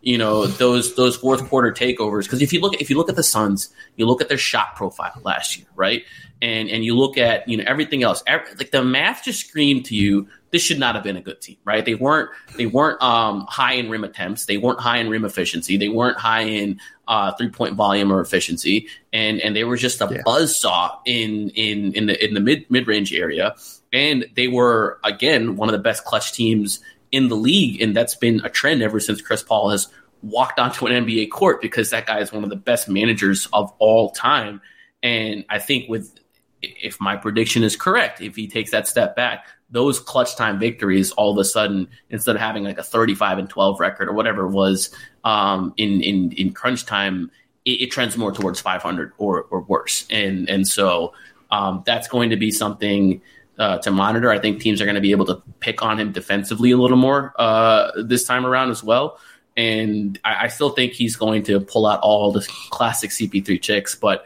you 0.07 0.17
know 0.17 0.47
those 0.47 0.95
those 0.95 1.17
fourth 1.17 1.49
quarter 1.49 1.73
takeovers. 1.73 2.23
Because 2.23 2.41
if 2.41 2.53
you 2.53 2.61
look 2.61 2.75
at, 2.75 2.81
if 2.81 2.89
you 2.89 2.97
look 2.97 3.09
at 3.09 3.17
the 3.17 3.25
Suns, 3.25 3.71
you 3.97 4.07
look 4.07 4.21
at 4.21 4.29
their 4.29 4.39
shot 4.39 4.77
profile 4.77 5.21
last 5.25 5.59
year, 5.59 5.67
right? 5.75 6.05
And 6.41 6.69
and 6.69 6.85
you 6.85 6.97
look 6.97 7.19
at 7.19 7.49
you 7.49 7.57
know 7.57 7.65
everything 7.67 8.05
else, 8.05 8.23
every, 8.25 8.55
like 8.55 8.71
the 8.71 8.85
math 8.85 9.25
just 9.25 9.49
screamed 9.49 9.87
to 9.87 9.97
you 9.97 10.29
this 10.53 10.63
should 10.63 10.79
not 10.79 10.95
have 10.95 11.03
been 11.03 11.17
a 11.17 11.21
good 11.21 11.41
team, 11.41 11.57
right? 11.65 11.85
They 11.85 11.97
weren't 11.97 12.31
they 12.57 12.67
weren't 12.67 13.03
um, 13.03 13.47
high 13.49 13.73
in 13.73 13.91
rim 13.91 14.05
attempts, 14.05 14.47
they 14.47 14.59
weren't 14.59 14.79
high 14.79 14.99
in 14.99 15.11
rim 15.11 15.25
efficiency, 15.25 15.77
they 15.77 15.89
weren't 15.89 16.19
high 16.19 16.43
in 16.43 16.79
uh, 17.09 17.33
three 17.33 17.51
point 17.51 17.75
volume 17.75 18.13
or 18.13 18.21
efficiency, 18.21 18.87
and 19.13 19.41
and 19.41 19.57
they 19.57 19.65
were 19.65 19.77
just 19.77 20.01
a 20.01 20.09
yeah. 20.09 20.23
buzz 20.25 20.57
saw 20.57 20.99
in 21.05 21.51
in 21.51 21.93
in 21.95 22.07
the 22.07 22.25
in 22.25 22.35
the 22.35 22.41
mid 22.41 22.71
mid 22.71 22.87
range 22.87 23.13
area, 23.13 23.57
and 23.93 24.25
they 24.37 24.47
were 24.47 25.01
again 25.03 25.57
one 25.57 25.69
of 25.69 25.73
the 25.73 25.83
best 25.83 26.05
clutch 26.05 26.33
teams 26.33 26.79
in 27.13 27.29
the 27.29 27.37
league, 27.37 27.81
and 27.81 27.97
that's 27.97 28.15
been 28.15 28.41
a 28.45 28.51
trend 28.51 28.83
ever 28.83 29.01
since 29.01 29.21
Chris 29.21 29.43
Paul 29.43 29.71
has 29.71 29.89
walked 30.23 30.59
onto 30.59 30.87
an 30.87 31.05
NBA 31.05 31.31
court 31.31 31.61
because 31.61 31.91
that 31.91 32.07
guy 32.07 32.21
is 32.21 32.33
one 32.33 32.45
of 32.45 32.51
the 32.51 32.57
best 32.57 32.89
managers 32.89 33.49
of 33.53 33.73
all 33.79 34.11
time, 34.11 34.61
and 35.03 35.45
I 35.49 35.59
think 35.59 35.89
with 35.89 36.19
if 36.63 37.01
my 37.01 37.17
prediction 37.17 37.63
is 37.63 37.77
correct, 37.77 38.21
if 38.21 38.35
he 38.35 38.49
takes 38.49 38.71
that 38.71 38.89
step 38.89 39.15
back, 39.15 39.47
those 39.71 40.01
clutch 40.01 40.37
time 40.37 40.59
victories 40.59 41.11
all 41.13 41.33
of 41.33 41.39
a 41.39 41.45
sudden 41.45 41.89
instead 42.11 42.37
of 42.37 42.41
having 42.41 42.65
like 42.65 42.79
a 42.79 42.83
35 42.83 43.39
and 43.39 43.51
12 43.51 43.81
record 43.81 44.09
or 44.09 44.13
whatever 44.13 44.47
it 44.47 44.51
was 44.51 44.91
um, 45.25 45.75
in 45.77 46.01
in 46.03 46.33
in 46.33 46.53
crunch 46.53 46.87
time 46.87 47.31
it, 47.65 47.83
it, 47.83 47.91
trends 47.91 48.17
more 48.17 48.33
towards 48.33 48.61
500 48.61 49.13
or 49.19 49.43
or 49.51 49.63
worse. 49.63 50.07
And 50.09 50.49
and 50.49 50.67
so 50.67 51.13
um, 51.51 51.83
that's 51.85 52.09
going 52.09 52.31
to 52.31 52.37
be 52.37 52.51
something 52.51 53.21
uh, 53.59 53.79
to 53.79 53.91
monitor 53.91 54.31
i 54.31 54.39
think 54.39 54.61
teams 54.61 54.81
are 54.81 54.85
going 54.85 54.95
to 54.95 55.01
be 55.01 55.13
able 55.13 55.27
to 55.27 55.43
pick 55.61 55.83
on 55.83 55.99
him 55.99 56.13
defensively 56.13 56.71
a 56.71 56.77
little 56.77 56.97
more 56.97 57.33
uh, 57.39 57.91
this 58.05 58.25
time 58.25 58.45
around 58.45 58.71
as 58.71 58.83
well 58.83 59.19
and 59.57 60.21
I, 60.25 60.45
I 60.45 60.49
still 60.49 60.71
think 60.71 60.93
he's 60.93 61.17
going 61.17 61.45
to 61.45 61.61
pull 61.61 61.87
out 61.87 62.01
all 62.01 62.33
the 62.33 62.47
classic 62.71 63.11
cp3 63.11 63.61
chicks 63.61 63.95
but 63.95 64.25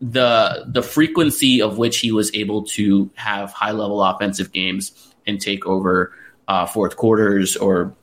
the 0.00 0.64
the 0.66 0.82
frequency 0.82 1.60
of 1.60 1.76
which 1.76 1.98
he 1.98 2.10
was 2.10 2.34
able 2.34 2.64
to 2.64 3.10
have 3.14 3.52
high 3.52 3.72
level 3.72 4.02
offensive 4.02 4.50
games 4.50 4.92
and 5.26 5.40
take 5.40 5.66
over 5.66 6.12
uh, 6.48 6.66
fourth 6.66 6.96
quarters 6.96 7.56
or 7.56 7.94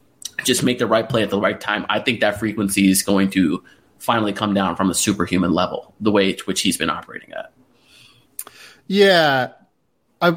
just 0.43 0.63
make 0.63 0.79
the 0.79 0.87
right 0.87 1.07
play 1.07 1.23
at 1.23 1.29
the 1.29 1.39
right 1.39 1.59
time. 1.59 1.85
I 1.89 1.99
think 1.99 2.21
that 2.21 2.39
frequency 2.39 2.89
is 2.89 3.03
going 3.03 3.31
to 3.31 3.63
finally 3.97 4.33
come 4.33 4.53
down 4.53 4.75
from 4.75 4.89
a 4.89 4.93
superhuman 4.93 5.53
level, 5.53 5.93
the 5.99 6.11
way 6.11 6.33
to 6.33 6.43
which 6.45 6.61
he's 6.61 6.77
been 6.77 6.89
operating 6.89 7.33
at. 7.33 7.51
Yeah. 8.85 9.49
I, 10.21 10.35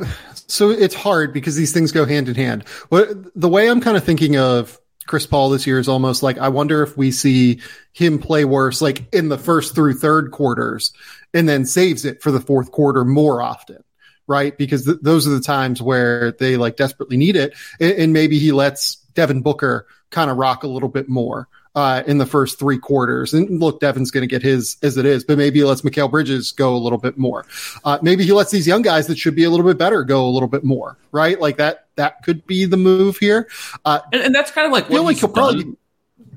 so 0.50 0.70
it's 0.70 0.94
hard 0.94 1.32
because 1.32 1.56
these 1.56 1.72
things 1.72 1.92
go 1.92 2.04
hand 2.04 2.28
in 2.28 2.34
hand. 2.34 2.68
What 2.88 3.08
the 3.34 3.48
way 3.48 3.68
I'm 3.68 3.80
kind 3.80 3.96
of 3.96 4.04
thinking 4.04 4.36
of 4.36 4.78
Chris 5.06 5.26
Paul 5.26 5.50
this 5.50 5.66
year 5.66 5.78
is 5.78 5.88
almost 5.88 6.22
like 6.22 6.38
I 6.38 6.48
wonder 6.48 6.82
if 6.82 6.96
we 6.96 7.10
see 7.10 7.60
him 7.92 8.18
play 8.18 8.44
worse, 8.44 8.80
like 8.80 9.12
in 9.12 9.28
the 9.28 9.38
first 9.38 9.74
through 9.74 9.94
third 9.94 10.30
quarters, 10.30 10.92
and 11.34 11.48
then 11.48 11.64
saves 11.64 12.04
it 12.04 12.22
for 12.22 12.30
the 12.30 12.40
fourth 12.40 12.70
quarter 12.70 13.04
more 13.04 13.42
often, 13.42 13.82
right? 14.26 14.56
Because 14.56 14.84
th- 14.84 14.98
those 15.02 15.26
are 15.26 15.30
the 15.30 15.40
times 15.40 15.82
where 15.82 16.32
they 16.32 16.56
like 16.56 16.76
desperately 16.76 17.16
need 17.16 17.36
it. 17.36 17.54
And, 17.80 17.92
and 17.92 18.12
maybe 18.12 18.38
he 18.38 18.52
lets 18.52 18.96
Devin 19.14 19.42
Booker 19.42 19.86
kind 20.10 20.30
of 20.30 20.36
rock 20.36 20.62
a 20.62 20.68
little 20.68 20.88
bit 20.88 21.08
more. 21.08 21.48
Uh, 21.76 22.02
in 22.08 22.18
the 22.18 22.26
first 22.26 22.58
three 22.58 22.78
quarters. 22.78 23.32
And 23.32 23.60
look, 23.60 23.78
Devin's 23.78 24.10
going 24.10 24.22
to 24.22 24.26
get 24.26 24.42
his 24.42 24.76
as 24.82 24.96
it 24.96 25.06
is, 25.06 25.22
but 25.22 25.38
maybe 25.38 25.60
he 25.60 25.64
lets 25.64 25.82
Mikal 25.82 26.10
Bridges 26.10 26.50
go 26.50 26.74
a 26.74 26.76
little 26.76 26.98
bit 26.98 27.16
more. 27.16 27.46
Uh, 27.84 27.96
maybe 28.02 28.24
he 28.24 28.32
lets 28.32 28.50
these 28.50 28.66
young 28.66 28.82
guys 28.82 29.06
that 29.06 29.16
should 29.16 29.36
be 29.36 29.44
a 29.44 29.50
little 29.50 29.64
bit 29.64 29.78
better 29.78 30.02
go 30.02 30.26
a 30.26 30.30
little 30.30 30.48
bit 30.48 30.64
more, 30.64 30.98
right? 31.12 31.40
Like 31.40 31.58
that, 31.58 31.86
that 31.94 32.24
could 32.24 32.44
be 32.44 32.64
the 32.64 32.76
move 32.76 33.18
here. 33.18 33.48
Uh, 33.84 34.00
and, 34.12 34.20
and, 34.20 34.34
that's 34.34 34.50
kind 34.50 34.66
of 34.66 34.72
like 34.72 34.90
what 34.90 35.04
like 35.04 35.18
he'll 35.18 35.28
probably, 35.28 35.76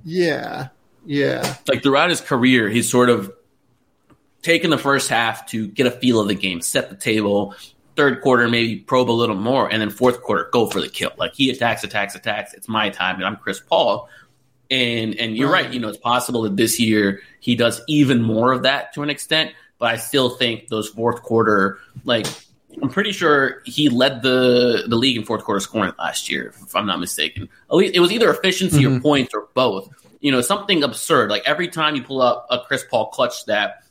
yeah, 0.05 0.67
yeah. 1.05 1.55
Like 1.67 1.81
throughout 1.81 2.11
his 2.11 2.21
career, 2.21 2.69
he's 2.69 2.89
sort 2.89 3.09
of 3.09 3.33
taken 4.43 4.69
the 4.69 4.77
first 4.77 5.09
half 5.09 5.47
to 5.47 5.67
get 5.67 5.87
a 5.87 5.91
feel 5.91 6.19
of 6.19 6.27
the 6.27 6.35
game, 6.35 6.61
set 6.61 6.89
the 6.89 6.95
table. 6.95 7.55
Third 7.95 8.21
quarter, 8.21 8.47
maybe 8.49 8.77
probe 8.77 9.09
a 9.09 9.13
little 9.13 9.35
more, 9.35 9.71
and 9.71 9.81
then 9.81 9.91
fourth 9.91 10.21
quarter, 10.21 10.49
go 10.51 10.67
for 10.67 10.81
the 10.81 10.89
kill. 10.89 11.11
Like 11.17 11.35
he 11.35 11.51
attacks, 11.51 11.83
attacks, 11.83 12.15
attacks. 12.15 12.53
It's 12.53 12.67
my 12.67 12.89
time, 12.89 13.17
and 13.17 13.25
I'm 13.25 13.35
Chris 13.35 13.59
Paul. 13.59 14.09
And 14.71 15.15
and 15.15 15.35
you're 15.37 15.51
right. 15.51 15.65
right. 15.65 15.73
You 15.73 15.79
know, 15.79 15.89
it's 15.89 15.97
possible 15.97 16.43
that 16.43 16.57
this 16.57 16.79
year 16.79 17.21
he 17.39 17.55
does 17.55 17.81
even 17.87 18.21
more 18.21 18.51
of 18.51 18.63
that 18.63 18.93
to 18.93 19.03
an 19.03 19.09
extent. 19.09 19.51
But 19.77 19.91
I 19.91 19.97
still 19.97 20.29
think 20.29 20.69
those 20.69 20.89
fourth 20.89 21.21
quarter, 21.23 21.79
like 22.05 22.25
I'm 22.81 22.89
pretty 22.89 23.11
sure 23.11 23.61
he 23.65 23.89
led 23.89 24.21
the 24.21 24.85
the 24.87 24.95
league 24.95 25.17
in 25.17 25.25
fourth 25.25 25.43
quarter 25.43 25.59
scoring 25.59 25.93
last 25.99 26.29
year, 26.29 26.53
if 26.61 26.75
I'm 26.75 26.85
not 26.85 26.99
mistaken. 26.99 27.49
At 27.69 27.75
least 27.75 27.95
it 27.95 27.99
was 27.99 28.11
either 28.11 28.31
efficiency 28.31 28.83
mm-hmm. 28.83 28.97
or 28.97 29.01
points 29.01 29.33
or 29.33 29.47
both. 29.53 29.89
You 30.21 30.31
know, 30.31 30.41
something 30.41 30.83
absurd. 30.83 31.29
Like 31.29 31.43
every 31.45 31.67
time 31.67 31.95
you 31.95 32.03
pull 32.03 32.21
up 32.21 32.47
a 32.49 32.59
Chris 32.59 32.85
Paul 32.89 33.07
clutch 33.07 33.37
stat, 33.37 33.83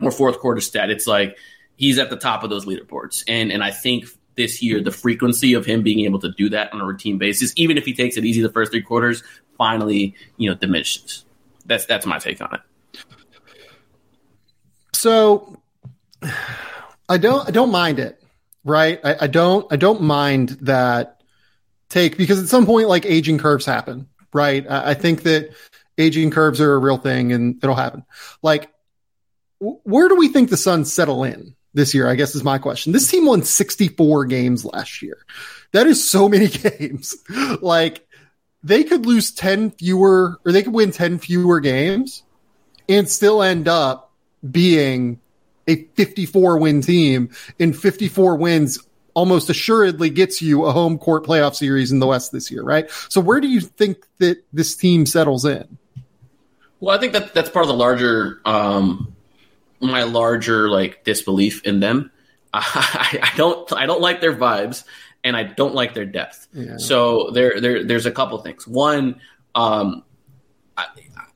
or 0.00 0.10
fourth 0.10 0.38
quarter 0.38 0.60
stat, 0.60 0.90
it's 0.90 1.06
like 1.06 1.36
he's 1.76 1.98
at 1.98 2.10
the 2.10 2.16
top 2.16 2.44
of 2.44 2.50
those 2.50 2.66
leaderboards. 2.66 3.24
And 3.26 3.50
and 3.50 3.62
I 3.62 3.70
think 3.70 4.04
this 4.38 4.62
year 4.62 4.82
the 4.82 4.90
frequency 4.90 5.52
of 5.52 5.66
him 5.66 5.82
being 5.82 6.06
able 6.06 6.20
to 6.20 6.32
do 6.32 6.48
that 6.48 6.72
on 6.72 6.80
a 6.80 6.86
routine 6.86 7.18
basis, 7.18 7.52
even 7.56 7.76
if 7.76 7.84
he 7.84 7.92
takes 7.92 8.16
it 8.16 8.24
easy 8.24 8.40
the 8.40 8.48
first 8.48 8.72
three 8.72 8.80
quarters, 8.80 9.22
finally 9.58 10.14
you 10.38 10.48
know 10.48 10.56
diminishes. 10.56 11.26
That's 11.66 11.84
that's 11.84 12.06
my 12.06 12.18
take 12.18 12.40
on 12.40 12.54
it. 12.54 12.60
So 14.94 15.60
I 17.08 17.18
don't 17.18 17.46
I 17.46 17.50
don't 17.50 17.70
mind 17.70 17.98
it, 17.98 18.22
right? 18.64 18.98
I, 19.04 19.16
I 19.22 19.26
don't 19.26 19.70
I 19.70 19.76
don't 19.76 20.00
mind 20.00 20.50
that 20.62 21.20
take 21.90 22.16
because 22.16 22.42
at 22.42 22.48
some 22.48 22.64
point 22.64 22.88
like 22.88 23.04
aging 23.04 23.36
curves 23.36 23.66
happen, 23.66 24.08
right? 24.32 24.66
I, 24.68 24.90
I 24.90 24.94
think 24.94 25.24
that 25.24 25.54
aging 25.98 26.30
curves 26.30 26.60
are 26.60 26.72
a 26.72 26.78
real 26.78 26.96
thing 26.96 27.32
and 27.32 27.62
it'll 27.62 27.76
happen. 27.76 28.04
Like 28.42 28.70
where 29.60 30.08
do 30.08 30.16
we 30.16 30.28
think 30.28 30.50
the 30.50 30.56
Suns 30.56 30.92
settle 30.92 31.24
in 31.24 31.56
this 31.74 31.94
year? 31.94 32.08
I 32.08 32.14
guess 32.14 32.34
is 32.34 32.44
my 32.44 32.58
question. 32.58 32.92
This 32.92 33.10
team 33.10 33.26
won 33.26 33.42
64 33.42 34.26
games 34.26 34.64
last 34.64 35.02
year. 35.02 35.18
That 35.72 35.86
is 35.86 36.08
so 36.08 36.28
many 36.28 36.46
games. 36.48 37.16
like 37.60 38.06
they 38.62 38.84
could 38.84 39.06
lose 39.06 39.30
10 39.30 39.72
fewer 39.72 40.38
or 40.44 40.52
they 40.52 40.62
could 40.62 40.72
win 40.72 40.90
10 40.90 41.18
fewer 41.18 41.60
games 41.60 42.22
and 42.88 43.08
still 43.08 43.42
end 43.42 43.68
up 43.68 44.12
being 44.50 45.20
a 45.66 45.84
54 45.94 46.58
win 46.58 46.80
team 46.80 47.30
and 47.60 47.78
54 47.78 48.36
wins 48.36 48.78
almost 49.14 49.50
assuredly 49.50 50.10
gets 50.10 50.40
you 50.40 50.64
a 50.64 50.72
home 50.72 50.96
court 50.96 51.24
playoff 51.24 51.54
series 51.54 51.90
in 51.92 51.98
the 51.98 52.06
West 52.06 52.30
this 52.30 52.50
year, 52.50 52.62
right? 52.62 52.88
So 53.08 53.20
where 53.20 53.40
do 53.40 53.48
you 53.48 53.60
think 53.60 54.04
that 54.18 54.44
this 54.52 54.76
team 54.76 55.06
settles 55.06 55.44
in? 55.44 55.78
Well, 56.80 56.96
I 56.96 57.00
think 57.00 57.12
that 57.14 57.34
that's 57.34 57.50
part 57.50 57.64
of 57.64 57.68
the 57.68 57.74
larger, 57.74 58.40
um, 58.44 59.14
my 59.80 60.04
larger 60.04 60.68
like 60.68 61.04
disbelief 61.04 61.62
in 61.64 61.80
them. 61.80 62.10
I, 62.52 63.18
I 63.22 63.36
don't, 63.36 63.70
I 63.72 63.86
don't 63.86 64.00
like 64.00 64.20
their 64.20 64.34
vibes, 64.34 64.84
and 65.22 65.36
I 65.36 65.42
don't 65.42 65.74
like 65.74 65.94
their 65.94 66.06
depth. 66.06 66.48
Yeah. 66.52 66.78
So 66.78 67.30
there, 67.30 67.60
there, 67.60 67.84
there's 67.84 68.06
a 68.06 68.10
couple 68.10 68.38
things. 68.38 68.66
One, 68.66 69.20
um, 69.54 70.02
I, 70.76 70.86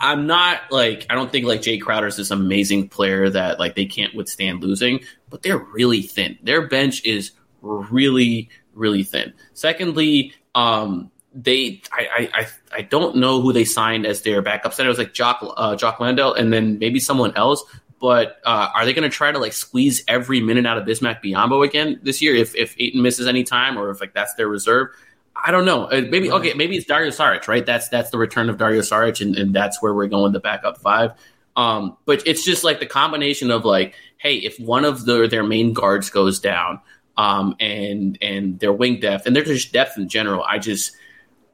I'm 0.03 0.27
not 0.27 0.61
like 0.71 1.07
I 1.09 1.15
don't 1.15 1.31
think 1.31 1.47
like 1.47 1.61
Jae 1.61 1.81
Crowder 1.81 2.09
is 2.09 2.17
this 2.17 2.33
amazing 2.33 2.89
player 2.89 3.31
that 3.31 3.61
like 3.61 3.77
they 3.77 3.87
can't 3.87 4.15
withstand 4.15 4.63
losing, 4.63 5.05
but 5.31 5.43
they're 5.43 5.59
really 5.59 6.03
thin. 6.03 6.39
Their 6.43 6.67
bench 6.67 7.05
is 7.05 7.31
really, 7.61 8.51
really 8.75 9.05
thin. 9.05 9.33
Secondly, 9.55 10.35
um, 10.57 11.13
they 11.35 11.83
I, 11.93 12.31
I 12.35 12.47
I 12.77 12.83
don't 12.83 13.17
know 13.17 13.41
who 13.41 13.53
they 13.53 13.65
signed 13.65 14.05
as 14.05 14.23
their 14.23 14.43
backup 14.43 14.75
center. 14.75 14.89
It 14.89 14.91
was 14.91 14.99
like 14.99 15.15
Jock 15.15 15.39
uh, 15.57 15.77
Jock 15.77 16.01
Landale 16.01 16.35
and 16.35 16.53
then 16.53 16.79
maybe 16.79 16.99
someone 16.99 17.35
else. 17.37 17.65
But 18.03 18.39
uh, 18.45 18.69
are 18.75 18.85
they 18.85 18.93
going 18.93 19.09
to 19.09 19.17
try 19.17 19.31
to 19.31 19.39
like 19.39 19.53
squeeze 19.53 20.03
every 20.09 20.41
minute 20.41 20.67
out 20.67 20.77
of 20.77 20.85
Bismack 20.85 21.23
Biyombo 21.23 21.65
again 21.65 22.01
this 22.03 22.21
year 22.21 22.35
if 22.35 22.53
if 22.57 22.75
Ayton 22.79 23.01
misses 23.01 23.29
any 23.29 23.45
time 23.45 23.79
or 23.79 23.91
if 23.91 24.01
like 24.01 24.13
that's 24.13 24.35
their 24.35 24.49
reserve? 24.49 24.89
I 25.37 25.53
don't 25.53 25.65
know. 25.65 25.85
Uh, 25.85 26.03
maybe 26.11 26.29
okay. 26.29 26.53
Maybe 26.55 26.77
it's 26.77 26.85
Dario 26.85 27.11
Saric, 27.11 27.47
right? 27.47 27.65
That's 27.65 27.89
that's 27.89 28.11
the 28.11 28.19
return 28.19 28.51
of 28.51 28.59
Dario 28.59 28.81
Saric, 28.81 29.21
and, 29.21 29.37
and 29.37 29.55
that's 29.55 29.81
where 29.81 29.95
we're 29.95 30.09
going 30.09 30.33
the 30.33 30.41
backup 30.41 30.79
five. 30.79 31.13
Um, 31.55 31.97
but 32.05 32.27
it's 32.27 32.45
just 32.45 32.65
like 32.65 32.81
the 32.81 32.87
combination 32.87 33.53
of 33.53 33.65
like, 33.65 33.95
hey, 34.19 34.35
if 34.35 34.59
one 34.59 34.85
of 34.85 35.05
the, 35.05 35.29
their 35.29 35.45
main 35.45 35.73
guards 35.73 36.11
goes 36.11 36.41
down, 36.41 36.81
um, 37.17 37.55
and 37.61 38.19
and 38.21 38.59
their 38.59 38.73
wing 38.73 38.99
depth 38.99 39.27
and 39.27 39.37
their 39.37 39.45
just 39.45 39.73
depth 39.73 39.97
in 39.97 40.09
general. 40.09 40.43
I 40.43 40.59
just 40.59 40.97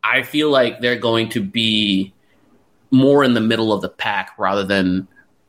I 0.03 0.23
feel 0.23 0.51
like 0.51 0.81
they're 0.81 0.99
going 0.99 1.29
to 1.31 1.43
be 1.43 2.15
more 2.91 3.23
in 3.23 3.35
the 3.35 3.41
middle 3.43 3.71
of 3.71 3.83
the 3.83 3.89
pack 3.91 4.33
rather 4.39 4.65
than 4.65 5.09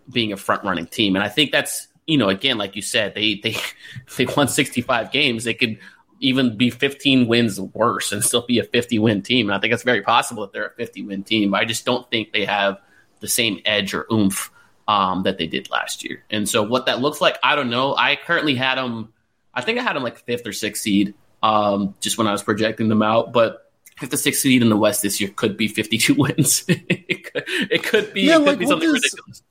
being 0.10 0.32
a 0.34 0.38
front 0.38 0.64
running 0.64 0.88
team. 0.88 1.16
And 1.16 1.24
I 1.24 1.30
think 1.30 1.52
that's 1.52 1.88
you 2.08 2.18
know 2.18 2.30
again 2.30 2.58
like 2.58 2.76
you 2.76 2.82
said 2.82 3.14
they 3.14 3.36
they 3.36 3.56
they 4.18 4.26
won 4.26 4.48
65 4.48 5.12
games. 5.12 5.44
They 5.44 5.54
could 5.54 5.80
even 6.22 6.58
be 6.58 6.70
15 6.70 7.28
wins 7.28 7.62
worse 7.62 8.12
and 8.12 8.24
still 8.24 8.46
be 8.46 8.60
a 8.60 8.64
50 8.64 9.00
win 9.00 9.22
team. 9.22 9.48
And 9.48 9.56
I 9.56 9.60
think 9.60 9.74
it's 9.74 9.84
very 9.84 10.02
possible 10.02 10.44
that 10.44 10.52
they're 10.52 10.68
a 10.68 10.74
50 10.74 11.04
win 11.04 11.24
team. 11.24 11.54
I 11.54 11.64
just 11.64 11.86
don't 11.86 12.10
think 12.12 12.34
they 12.34 12.46
have 12.46 12.80
the 13.22 13.28
same 13.28 13.62
edge 13.66 13.94
or 13.94 14.06
oomph 14.12 14.52
um, 14.88 15.24
that 15.24 15.38
they 15.38 15.48
did 15.48 15.70
last 15.70 16.04
year. 16.04 16.24
And 16.30 16.50
so 16.50 16.62
what 16.64 16.88
that 16.88 17.00
looks 17.00 17.22
like, 17.22 17.38
I 17.42 17.56
don't 17.56 17.70
know. 17.70 17.96
I 17.96 18.18
currently 18.18 18.56
had 18.56 18.76
them 18.76 19.14
I 19.54 19.62
think 19.62 19.80
I 19.80 19.84
had 19.84 19.96
them 19.96 20.04
like 20.04 20.18
fifth 20.20 20.46
or 20.48 20.54
sixth 20.54 20.84
seed, 20.84 21.14
um, 21.42 21.96
just 22.00 22.18
when 22.18 22.28
I 22.28 22.32
was 22.32 22.44
projecting 22.44 22.88
them 22.88 23.02
out. 23.02 23.34
But 23.34 23.72
fifth 23.98 24.14
or 24.14 24.18
sixth 24.18 24.42
seed 24.42 24.62
in 24.62 24.70
the 24.70 24.78
West 24.78 25.02
this 25.02 25.20
year 25.20 25.30
could 25.36 25.58
be 25.58 25.68
52 25.68 26.14
wins. 26.18 26.64
it, 26.68 27.32
could, 27.32 27.44
it, 27.48 27.84
could, 27.84 28.14
be, 28.14 28.22
yeah, 28.22 28.40
it 28.40 28.46
could 28.46 28.60
be 28.60 28.66
something 28.66 28.88
does, 28.88 29.02
ridiculous. 29.02 29.44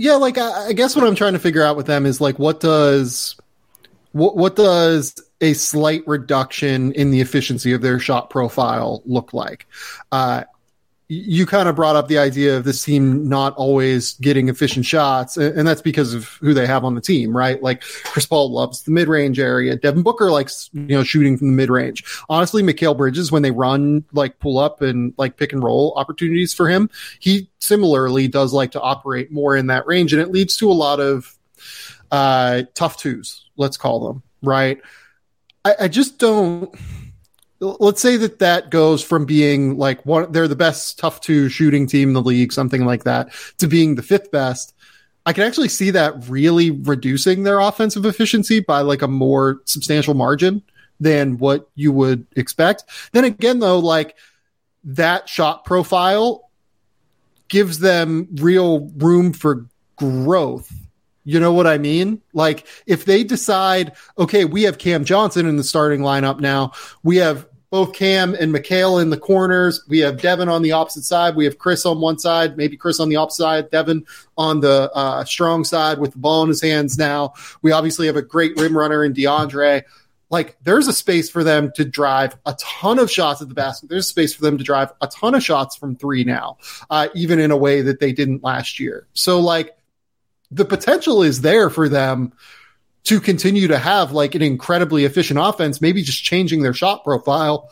Yeah, 0.00 0.14
like 0.14 0.38
I, 0.38 0.68
I 0.68 0.72
guess 0.74 0.94
what 0.94 1.04
I'm 1.04 1.16
trying 1.16 1.32
to 1.32 1.40
figure 1.40 1.64
out 1.64 1.76
with 1.76 1.86
them 1.86 2.06
is 2.06 2.20
like 2.20 2.38
what 2.38 2.60
does 2.60 3.34
what 4.12 4.36
what 4.36 4.54
does 4.54 5.12
a 5.40 5.54
slight 5.54 6.06
reduction 6.06 6.92
in 6.92 7.10
the 7.10 7.20
efficiency 7.20 7.72
of 7.72 7.82
their 7.82 7.98
shot 7.98 8.30
profile 8.30 9.02
look 9.06 9.34
like? 9.34 9.66
Uh, 10.12 10.44
you 11.10 11.46
kind 11.46 11.70
of 11.70 11.74
brought 11.74 11.96
up 11.96 12.06
the 12.06 12.18
idea 12.18 12.54
of 12.58 12.64
this 12.64 12.84
team 12.84 13.26
not 13.26 13.54
always 13.56 14.12
getting 14.14 14.50
efficient 14.50 14.84
shots, 14.84 15.38
and 15.38 15.66
that's 15.66 15.80
because 15.80 16.12
of 16.12 16.26
who 16.42 16.52
they 16.52 16.66
have 16.66 16.84
on 16.84 16.94
the 16.94 17.00
team, 17.00 17.34
right? 17.34 17.62
Like 17.62 17.80
Chris 18.04 18.26
Paul 18.26 18.52
loves 18.52 18.82
the 18.82 18.90
mid 18.90 19.08
range 19.08 19.38
area. 19.38 19.74
Devin 19.76 20.02
Booker 20.02 20.30
likes, 20.30 20.68
you 20.74 20.88
know, 20.88 21.02
shooting 21.02 21.38
from 21.38 21.48
the 21.48 21.56
mid 21.56 21.70
range. 21.70 22.04
Honestly, 22.28 22.62
Mikal 22.62 22.94
Bridges, 22.94 23.32
when 23.32 23.40
they 23.40 23.50
run 23.50 24.04
like 24.12 24.38
pull 24.38 24.58
up 24.58 24.82
and 24.82 25.14
like 25.16 25.38
pick 25.38 25.54
and 25.54 25.62
roll 25.62 25.94
opportunities 25.96 26.52
for 26.52 26.68
him, 26.68 26.90
he 27.20 27.50
similarly 27.58 28.28
does 28.28 28.52
like 28.52 28.72
to 28.72 28.80
operate 28.80 29.32
more 29.32 29.56
in 29.56 29.68
that 29.68 29.86
range, 29.86 30.12
and 30.12 30.20
it 30.20 30.30
leads 30.30 30.58
to 30.58 30.70
a 30.70 30.74
lot 30.74 31.00
of 31.00 31.38
uh, 32.10 32.62
tough 32.74 32.98
twos, 32.98 33.46
let's 33.56 33.78
call 33.78 34.06
them, 34.06 34.22
right? 34.42 34.80
I, 35.64 35.74
I 35.80 35.88
just 35.88 36.18
don't 36.18 36.74
let's 37.60 38.00
say 38.00 38.16
that 38.16 38.38
that 38.38 38.70
goes 38.70 39.02
from 39.02 39.24
being 39.24 39.76
like 39.76 40.04
one 40.06 40.30
they're 40.30 40.48
the 40.48 40.56
best 40.56 40.98
tough 40.98 41.20
two 41.20 41.48
shooting 41.48 41.86
team 41.86 42.10
in 42.10 42.14
the 42.14 42.22
league 42.22 42.52
something 42.52 42.84
like 42.84 43.04
that 43.04 43.32
to 43.58 43.66
being 43.66 43.94
the 43.94 44.02
fifth 44.02 44.30
best. 44.30 44.74
I 45.26 45.32
can 45.32 45.44
actually 45.44 45.68
see 45.68 45.90
that 45.90 46.28
really 46.28 46.70
reducing 46.70 47.42
their 47.42 47.60
offensive 47.60 48.06
efficiency 48.06 48.60
by 48.60 48.80
like 48.80 49.02
a 49.02 49.08
more 49.08 49.60
substantial 49.64 50.14
margin 50.14 50.62
than 51.00 51.36
what 51.38 51.68
you 51.74 51.92
would 51.92 52.26
expect. 52.36 52.84
Then 53.12 53.24
again 53.24 53.58
though 53.58 53.78
like 53.78 54.16
that 54.84 55.28
shot 55.28 55.64
profile 55.64 56.48
gives 57.48 57.80
them 57.80 58.28
real 58.36 58.88
room 58.96 59.32
for 59.32 59.66
growth 59.96 60.72
you 61.28 61.38
know 61.38 61.52
what 61.52 61.66
I 61.66 61.76
mean? 61.76 62.22
Like 62.32 62.66
if 62.86 63.04
they 63.04 63.22
decide, 63.22 63.92
okay, 64.16 64.46
we 64.46 64.62
have 64.62 64.78
Cam 64.78 65.04
Johnson 65.04 65.44
in 65.44 65.58
the 65.58 65.62
starting 65.62 66.00
lineup 66.00 66.40
now. 66.40 66.72
We 67.02 67.18
have 67.18 67.46
both 67.68 67.92
Cam 67.92 68.34
and 68.34 68.54
Mikal 68.54 69.02
in 69.02 69.10
the 69.10 69.18
corners. 69.18 69.84
We 69.90 69.98
have 69.98 70.22
Devin 70.22 70.48
on 70.48 70.62
the 70.62 70.72
opposite 70.72 71.04
side. 71.04 71.36
We 71.36 71.44
have 71.44 71.58
Chris 71.58 71.84
on 71.84 72.00
one 72.00 72.18
side, 72.18 72.56
maybe 72.56 72.78
Chris 72.78 72.98
on 72.98 73.10
the 73.10 73.16
opposite 73.16 73.42
side, 73.42 73.70
Devin 73.70 74.06
on 74.38 74.60
the 74.60 74.90
uh, 74.94 75.22
strong 75.26 75.64
side 75.64 75.98
with 75.98 76.12
the 76.12 76.18
ball 76.18 76.44
in 76.44 76.48
his 76.48 76.62
hands 76.62 76.96
now. 76.96 77.34
We 77.60 77.72
obviously 77.72 78.06
have 78.06 78.16
a 78.16 78.22
great 78.22 78.56
rim 78.56 78.74
runner 78.74 79.04
in 79.04 79.12
DeAndre. 79.12 79.82
Like 80.30 80.56
there's 80.62 80.88
a 80.88 80.94
space 80.94 81.28
for 81.28 81.44
them 81.44 81.72
to 81.76 81.84
drive 81.84 82.38
a 82.46 82.54
ton 82.58 82.98
of 82.98 83.10
shots 83.10 83.42
at 83.42 83.50
the 83.50 83.54
basket. 83.54 83.90
There's 83.90 84.06
space 84.06 84.34
for 84.34 84.40
them 84.40 84.56
to 84.56 84.64
drive 84.64 84.94
a 85.02 85.08
ton 85.08 85.34
of 85.34 85.42
shots 85.42 85.76
from 85.76 85.94
three 85.94 86.24
now, 86.24 86.56
uh, 86.88 87.08
even 87.14 87.38
in 87.38 87.50
a 87.50 87.56
way 87.56 87.82
that 87.82 88.00
they 88.00 88.12
didn't 88.12 88.42
last 88.42 88.80
year. 88.80 89.06
So 89.12 89.40
like 89.40 89.77
the 90.50 90.64
potential 90.64 91.22
is 91.22 91.40
there 91.40 91.70
for 91.70 91.88
them 91.88 92.32
to 93.04 93.20
continue 93.20 93.68
to 93.68 93.78
have 93.78 94.12
like 94.12 94.34
an 94.34 94.42
incredibly 94.42 95.04
efficient 95.04 95.38
offense, 95.40 95.80
maybe 95.80 96.02
just 96.02 96.22
changing 96.22 96.62
their 96.62 96.74
shot 96.74 97.04
profile 97.04 97.70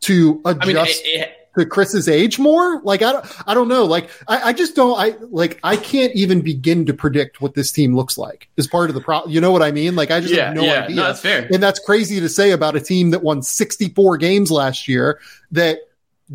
to 0.00 0.40
adjust 0.44 0.62
I 0.62 0.66
mean, 0.66 0.76
it, 0.76 1.20
it, 1.20 1.36
to 1.58 1.66
Chris's 1.66 2.08
age 2.08 2.38
more. 2.38 2.80
Like 2.82 3.02
I 3.02 3.12
don't, 3.12 3.48
I 3.48 3.54
don't 3.54 3.68
know. 3.68 3.84
Like 3.84 4.10
I, 4.28 4.50
I, 4.50 4.52
just 4.52 4.76
don't. 4.76 4.98
I 4.98 5.16
like 5.30 5.58
I 5.64 5.76
can't 5.76 6.14
even 6.14 6.40
begin 6.40 6.86
to 6.86 6.94
predict 6.94 7.40
what 7.40 7.54
this 7.54 7.72
team 7.72 7.96
looks 7.96 8.18
like. 8.18 8.48
Is 8.56 8.66
part 8.66 8.90
of 8.90 8.94
the 8.94 9.00
problem. 9.00 9.32
You 9.32 9.40
know 9.40 9.50
what 9.52 9.62
I 9.62 9.70
mean? 9.70 9.96
Like 9.96 10.10
I 10.10 10.20
just 10.20 10.34
yeah, 10.34 10.46
have 10.46 10.54
no 10.54 10.64
yeah, 10.64 10.84
idea. 10.84 10.96
No, 10.96 11.02
that's 11.04 11.20
fair. 11.20 11.48
And 11.52 11.62
that's 11.62 11.78
crazy 11.78 12.20
to 12.20 12.28
say 12.28 12.50
about 12.50 12.76
a 12.76 12.80
team 12.80 13.10
that 13.10 13.22
won 13.22 13.42
64 13.42 14.18
games 14.18 14.50
last 14.50 14.86
year 14.86 15.20
that 15.52 15.78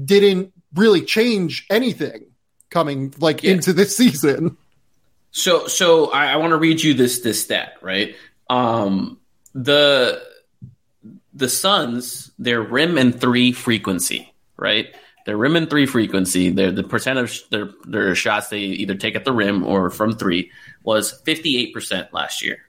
didn't 0.03 0.53
really 0.73 1.01
change 1.01 1.65
anything 1.69 2.25
coming 2.69 3.13
like 3.19 3.43
yeah. 3.43 3.51
into 3.51 3.73
this 3.73 3.95
season. 3.95 4.57
So, 5.31 5.67
so 5.67 6.11
I, 6.11 6.33
I 6.33 6.35
want 6.37 6.51
to 6.51 6.57
read 6.57 6.81
you 6.83 6.93
this 6.93 7.21
this 7.21 7.41
stat, 7.41 7.73
right? 7.81 8.15
Um, 8.49 9.19
the 9.53 10.21
the 11.33 11.49
Suns, 11.49 12.31
their 12.37 12.61
rim 12.61 12.97
and 12.97 13.19
three 13.19 13.51
frequency, 13.51 14.33
right? 14.57 14.93
Their 15.25 15.37
rim 15.37 15.55
and 15.55 15.69
three 15.69 15.85
frequency, 15.85 16.49
their 16.49 16.71
the 16.71 16.83
percent 16.83 17.19
of 17.19 17.33
their 17.49 17.69
their 17.85 18.15
shots 18.15 18.49
they 18.49 18.59
either 18.59 18.95
take 18.95 19.15
at 19.15 19.23
the 19.23 19.31
rim 19.31 19.63
or 19.63 19.89
from 19.89 20.13
three 20.13 20.51
was 20.83 21.11
fifty 21.11 21.57
eight 21.57 21.73
percent 21.73 22.13
last 22.13 22.43
year, 22.43 22.59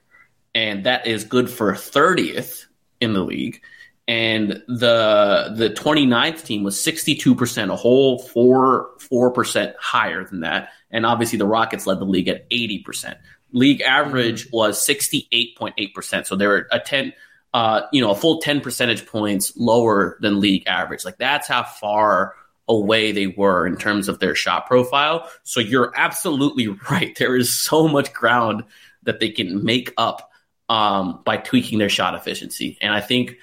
and 0.55 0.85
that 0.85 1.05
is 1.05 1.25
good 1.25 1.49
for 1.49 1.75
thirtieth 1.75 2.65
in 3.01 3.13
the 3.13 3.23
league. 3.23 3.61
And 4.05 4.63
the 4.67 5.53
the 5.55 5.69
29th 5.69 6.43
team 6.43 6.63
was 6.63 6.75
62%, 6.75 7.71
a 7.71 7.75
whole 7.75 8.19
four 8.19 8.89
four 8.99 9.31
percent 9.31 9.75
higher 9.79 10.25
than 10.25 10.41
that. 10.41 10.69
And 10.93 11.05
obviously 11.05 11.37
the 11.37 11.47
Rockets 11.47 11.85
led 11.85 11.99
the 11.99 12.05
league 12.05 12.29
at 12.29 12.49
80%. 12.49 13.17
League 13.51 13.81
average 13.81 14.45
mm-hmm. 14.47 14.55
was 14.55 14.87
68.8%. 14.87 16.25
So 16.25 16.35
they 16.35 16.47
were 16.47 16.67
a 16.71 16.79
10, 16.79 17.11
uh, 17.53 17.81
you 17.91 18.01
know, 18.01 18.11
a 18.11 18.15
full 18.15 18.39
10 18.39 18.61
percentage 18.61 19.05
points 19.05 19.51
lower 19.57 20.17
than 20.21 20.39
league 20.39 20.63
average. 20.67 21.03
Like 21.03 21.17
that's 21.17 21.47
how 21.47 21.63
far 21.63 22.35
away 22.69 23.11
they 23.11 23.27
were 23.27 23.67
in 23.67 23.75
terms 23.75 24.07
of 24.07 24.19
their 24.19 24.35
shot 24.35 24.67
profile. 24.67 25.29
So 25.43 25.59
you're 25.59 25.91
absolutely 25.95 26.67
right. 26.89 27.17
There 27.17 27.35
is 27.35 27.53
so 27.53 27.87
much 27.89 28.13
ground 28.13 28.63
that 29.03 29.19
they 29.19 29.29
can 29.29 29.65
make 29.65 29.91
up 29.97 30.31
um, 30.69 31.21
by 31.25 31.37
tweaking 31.37 31.79
their 31.79 31.89
shot 31.89 32.15
efficiency. 32.15 32.77
And 32.81 32.93
I 32.93 33.01
think 33.01 33.37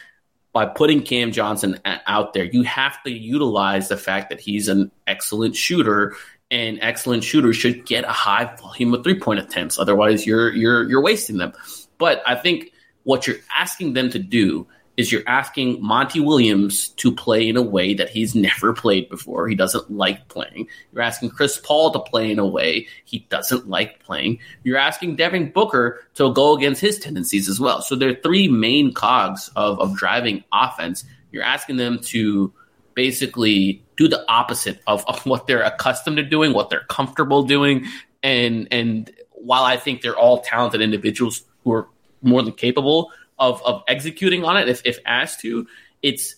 by 0.53 0.67
putting 0.67 1.03
Cam 1.03 1.33
Johnson 1.33 1.79
out 1.85 2.33
there, 2.33 2.45
you 2.45 2.63
have 2.63 3.01
to 3.05 3.11
utilize 3.11 3.89
the 3.89 3.97
fact 3.97 4.31
that 4.31 4.41
he's 4.41 4.69
an 4.69 4.91
excellent 5.07 5.55
shooter 5.55 6.17
and 6.51 6.79
excellent 6.83 7.25
shooters 7.25 7.57
should 7.57 7.87
get 7.87 8.05
a 8.05 8.09
high 8.09 8.57
volume 8.57 8.95
of 8.95 9.05
three 9.05 9.19
point 9.19 9.41
attempts. 9.41 9.79
Otherwise, 9.79 10.27
you're 10.27 10.53
you're 10.53 10.89
you're 10.89 11.03
wasting 11.03 11.39
them. 11.39 11.53
But 11.99 12.23
I 12.27 12.35
think 12.35 12.73
what 13.05 13.27
you're 13.27 13.37
asking 13.57 13.93
them 13.93 14.11
to 14.11 14.19
do 14.19 14.67
is 14.97 15.11
you're 15.11 15.23
asking 15.27 15.83
Monty 15.83 16.21
Williams 16.21 16.89
to 16.89 17.11
play 17.11 17.49
in 17.49 17.57
a 17.57 17.63
way 17.63 17.95
that 17.95 18.11
he's 18.11 18.35
never 18.49 18.73
played 18.73 19.09
before. 19.09 19.49
He 19.49 19.55
doesn't 19.55 19.91
like 19.91 20.29
playing. 20.29 20.69
You're 20.93 21.03
asking 21.03 21.31
Chris 21.31 21.59
Paul 21.59 21.93
to 21.93 22.01
play 22.01 22.31
in 22.31 22.39
a 22.39 22.47
way 22.47 22.87
he 23.05 23.21
doesn't 23.31 23.69
like 23.69 24.01
playing. 24.01 24.41
You're 24.63 24.79
asking 24.79 25.17
Devin 25.17 25.53
Booker 25.53 26.05
to 26.15 26.33
go 26.33 26.57
against 26.57 26.81
his 26.81 26.99
tendencies 26.99 27.49
as 27.49 27.59
well. 27.59 27.81
So 27.81 27.97
there 27.97 28.11
are 28.11 28.21
three 28.23 28.49
main 28.49 28.93
cogs 28.93 29.51
of, 29.57 29.79
of 29.81 29.97
driving 29.97 30.45
offense. 30.53 31.05
You're 31.33 31.45
asking 31.45 31.77
them 31.77 32.01
to 32.01 32.53
basically 33.01 33.83
do 33.97 34.09
the 34.09 34.23
opposite 34.29 34.79
of, 34.87 35.03
of 35.09 35.25
what 35.25 35.47
they're 35.47 35.63
accustomed 35.63 36.19
to 36.19 36.23
doing, 36.23 36.53
what 36.53 36.69
they're 36.69 36.85
comfortable 36.91 37.43
doing. 37.43 37.87
And 38.23 38.69
and 38.71 39.11
while 39.31 39.65
I 39.65 39.79
think 39.79 40.03
they're 40.03 40.19
all 40.19 40.41
talented 40.41 40.83
individuals 40.83 41.45
who 41.65 41.73
are 41.73 41.89
more 42.21 42.43
than 42.43 42.53
capable 42.53 43.11
of 43.39 43.63
of 43.65 43.83
executing 43.89 44.45
on 44.45 44.59
it 44.59 44.69
if, 44.69 44.83
if 44.85 44.99
asked 45.07 45.41
to, 45.41 45.67
it's 46.03 46.37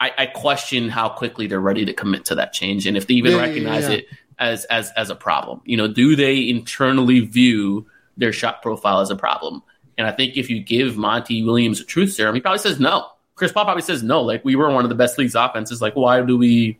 I, 0.00 0.12
I 0.18 0.26
question 0.26 0.90
how 0.90 1.08
quickly 1.08 1.46
they're 1.46 1.60
ready 1.60 1.86
to 1.86 1.94
commit 1.94 2.26
to 2.26 2.34
that 2.34 2.52
change 2.52 2.86
and 2.86 2.94
if 2.94 3.06
they 3.06 3.14
even 3.14 3.32
yeah, 3.32 3.38
recognize 3.38 3.84
yeah. 3.84 3.96
it 3.96 4.06
as 4.38 4.66
as 4.66 4.92
as 4.94 5.08
a 5.08 5.16
problem. 5.16 5.62
You 5.64 5.78
know, 5.78 5.88
do 5.88 6.14
they 6.14 6.46
internally 6.46 7.20
view 7.20 7.86
their 8.18 8.34
shot 8.34 8.60
profile 8.60 9.00
as 9.00 9.08
a 9.08 9.16
problem? 9.16 9.62
And 9.96 10.06
I 10.06 10.12
think 10.12 10.36
if 10.36 10.50
you 10.50 10.60
give 10.60 10.98
Monty 10.98 11.42
Williams 11.42 11.80
a 11.80 11.84
truth 11.84 12.12
serum, 12.12 12.34
he 12.34 12.42
probably 12.42 12.58
says 12.58 12.78
no. 12.78 13.06
Chris 13.42 13.50
Paul 13.50 13.64
probably 13.64 13.82
says 13.82 14.04
no. 14.04 14.22
Like 14.22 14.44
we 14.44 14.54
were 14.54 14.70
one 14.70 14.84
of 14.84 14.88
the 14.88 14.94
best 14.94 15.18
league's 15.18 15.34
offenses. 15.34 15.82
Like 15.82 15.96
why 15.96 16.20
do 16.20 16.38
we 16.38 16.78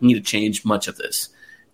need 0.00 0.14
to 0.14 0.20
change 0.20 0.64
much 0.64 0.88
of 0.88 0.96
this? 0.96 1.28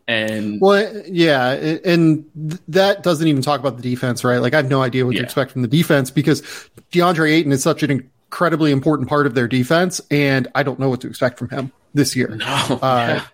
And 0.06 0.60
well, 0.60 1.02
yeah, 1.06 1.52
and 1.82 2.26
that 2.68 3.02
doesn't 3.02 3.26
even 3.26 3.40
talk 3.40 3.58
about 3.58 3.78
the 3.78 3.82
defense, 3.82 4.22
right? 4.22 4.36
Like 4.36 4.52
I 4.52 4.58
have 4.58 4.68
no 4.68 4.82
idea 4.82 5.06
what 5.06 5.14
yeah. 5.14 5.20
to 5.20 5.24
expect 5.24 5.52
from 5.52 5.62
the 5.62 5.68
defense 5.68 6.10
because 6.10 6.42
DeAndre 6.90 7.30
Ayton 7.32 7.52
is 7.52 7.62
such 7.62 7.82
an 7.82 7.90
incredibly 7.90 8.70
important 8.70 9.08
part 9.08 9.26
of 9.26 9.34
their 9.34 9.48
defense, 9.48 9.98
and 10.10 10.46
I 10.54 10.62
don't 10.62 10.78
know 10.78 10.90
what 10.90 11.00
to 11.00 11.08
expect 11.08 11.38
from 11.38 11.48
him 11.48 11.72
this 11.94 12.14
year. 12.14 12.28
No, 12.36 12.44
uh, 12.44 12.76
yeah. 12.82 13.24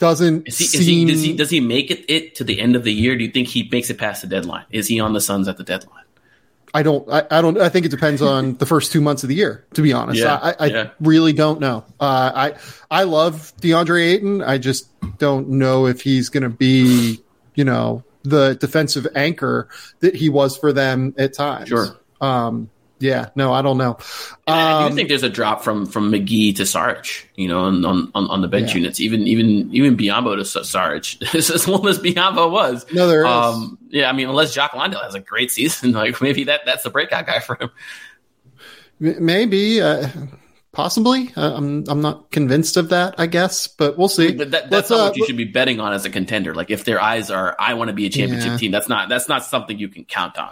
doesn't 0.00 0.48
is 0.48 0.58
he, 0.58 0.64
seem... 0.64 1.08
is 1.10 1.22
he, 1.22 1.22
does 1.22 1.22
he 1.22 1.36
does 1.36 1.50
he 1.50 1.60
make 1.60 1.92
it, 1.92 2.04
it 2.08 2.34
to 2.34 2.42
the 2.42 2.58
end 2.58 2.74
of 2.74 2.82
the 2.82 2.92
year? 2.92 3.16
Do 3.16 3.22
you 3.22 3.30
think 3.30 3.46
he 3.46 3.68
makes 3.70 3.88
it 3.88 3.98
past 3.98 4.22
the 4.22 4.26
deadline? 4.26 4.64
Is 4.70 4.88
he 4.88 4.98
on 4.98 5.12
the 5.12 5.20
Suns 5.20 5.46
at 5.46 5.58
the 5.58 5.64
deadline? 5.64 5.97
I 6.74 6.82
don't. 6.82 7.10
I, 7.10 7.26
I, 7.30 7.40
don't. 7.40 7.58
I 7.58 7.68
think 7.68 7.86
it 7.86 7.90
depends 7.90 8.20
on 8.20 8.54
the 8.54 8.66
first 8.66 8.92
two 8.92 9.00
months 9.00 9.22
of 9.22 9.28
the 9.28 9.34
year. 9.34 9.64
To 9.74 9.82
be 9.82 9.92
honest, 9.92 10.20
yeah, 10.20 10.36
I, 10.36 10.54
I 10.58 10.66
yeah. 10.66 10.90
really 11.00 11.32
don't 11.32 11.60
know. 11.60 11.84
Uh, 11.98 12.32
I 12.34 12.54
I 12.90 13.04
love 13.04 13.52
DeAndre 13.60 14.14
Ayton. 14.14 14.42
I 14.42 14.58
just 14.58 14.88
don't 15.18 15.48
know 15.48 15.86
if 15.86 16.00
he's 16.02 16.28
going 16.28 16.42
to 16.42 16.50
be, 16.50 17.20
you 17.54 17.64
know, 17.64 18.04
the 18.22 18.54
defensive 18.54 19.06
anchor 19.14 19.68
that 20.00 20.14
he 20.14 20.28
was 20.28 20.56
for 20.56 20.72
them 20.72 21.14
at 21.18 21.32
times. 21.32 21.68
Sure. 21.68 21.96
Um, 22.20 22.70
yeah, 23.00 23.28
no, 23.36 23.52
I 23.52 23.62
don't 23.62 23.78
know. 23.78 23.96
Um, 24.46 24.54
I 24.54 24.80
do 24.80 24.86
um, 24.86 24.94
think 24.96 25.08
there's 25.08 25.22
a 25.22 25.28
drop 25.28 25.62
from 25.62 25.86
from 25.86 26.10
McGee 26.10 26.56
to 26.56 26.66
Sarge, 26.66 27.28
you 27.36 27.46
know, 27.46 27.60
on 27.60 27.84
on, 27.84 28.10
on 28.14 28.40
the 28.40 28.48
bench 28.48 28.70
yeah. 28.70 28.78
units. 28.78 29.00
Even 29.00 29.26
even 29.26 29.72
even 29.72 29.96
Biyombo 29.96 30.36
to 30.36 30.64
Sarge, 30.64 31.18
as 31.34 31.68
long 31.68 31.86
as 31.86 31.98
Biyombo 31.98 32.50
was. 32.50 32.84
No, 32.92 33.06
there 33.06 33.24
is. 33.24 33.26
Um, 33.26 33.78
yeah, 33.90 34.08
I 34.08 34.12
mean, 34.12 34.28
unless 34.28 34.52
Jock 34.52 34.74
Landale 34.74 35.02
has 35.02 35.14
a 35.14 35.20
great 35.20 35.50
season, 35.50 35.92
like 35.92 36.20
maybe 36.20 36.44
that 36.44 36.62
that's 36.66 36.82
the 36.82 36.90
breakout 36.90 37.26
guy 37.26 37.38
for 37.38 37.56
him. 37.60 37.70
Maybe, 39.00 39.80
uh, 39.80 40.08
possibly. 40.72 41.32
Uh, 41.36 41.54
I'm 41.54 41.84
I'm 41.88 42.02
not 42.02 42.32
convinced 42.32 42.76
of 42.76 42.88
that. 42.88 43.14
I 43.18 43.26
guess, 43.26 43.68
but 43.68 43.96
we'll 43.96 44.08
see. 44.08 44.32
But 44.32 44.50
that, 44.50 44.70
that's 44.70 44.72
Let's, 44.72 44.90
not 44.90 44.98
uh, 44.98 45.04
what 45.10 45.16
you 45.16 45.26
should 45.26 45.36
be 45.36 45.44
betting 45.44 45.78
on 45.78 45.92
as 45.92 46.04
a 46.04 46.10
contender. 46.10 46.52
Like 46.52 46.70
if 46.70 46.84
their 46.84 47.00
eyes 47.00 47.30
are, 47.30 47.54
I 47.60 47.74
want 47.74 47.88
to 47.88 47.94
be 47.94 48.06
a 48.06 48.10
championship 48.10 48.52
yeah. 48.52 48.56
team. 48.56 48.70
That's 48.72 48.88
not 48.88 49.08
that's 49.08 49.28
not 49.28 49.44
something 49.44 49.78
you 49.78 49.88
can 49.88 50.04
count 50.04 50.36
on. 50.36 50.50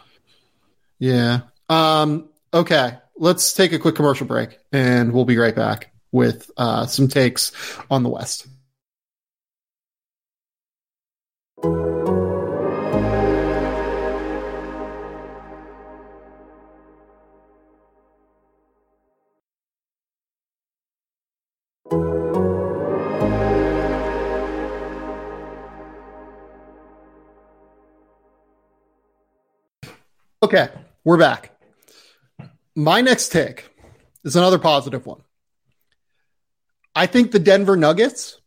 Yeah. 1.00 1.40
Um, 1.68 2.28
Okay, 2.56 2.96
let's 3.18 3.52
take 3.52 3.74
a 3.74 3.78
quick 3.78 3.96
commercial 3.96 4.26
break 4.26 4.58
and 4.72 5.12
we'll 5.12 5.26
be 5.26 5.36
right 5.36 5.54
back 5.54 5.92
with 6.10 6.50
uh, 6.56 6.86
some 6.86 7.06
takes 7.06 7.52
on 7.90 8.02
the 8.02 8.08
West. 8.08 8.46
Okay, 30.42 30.70
we're 31.04 31.18
back 31.18 31.55
my 32.76 33.00
next 33.00 33.30
take 33.30 33.68
is 34.22 34.36
another 34.36 34.58
positive 34.58 35.06
one. 35.06 35.22
I 36.94 37.06
think 37.06 37.32
the 37.32 37.38
Denver 37.38 37.76
Nuggets 37.76 38.40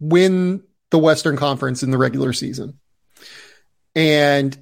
win 0.00 0.62
the 0.90 0.98
Western 0.98 1.36
Conference 1.36 1.82
in 1.82 1.90
the 1.90 1.98
regular 1.98 2.32
season. 2.32 2.78
And 3.94 4.56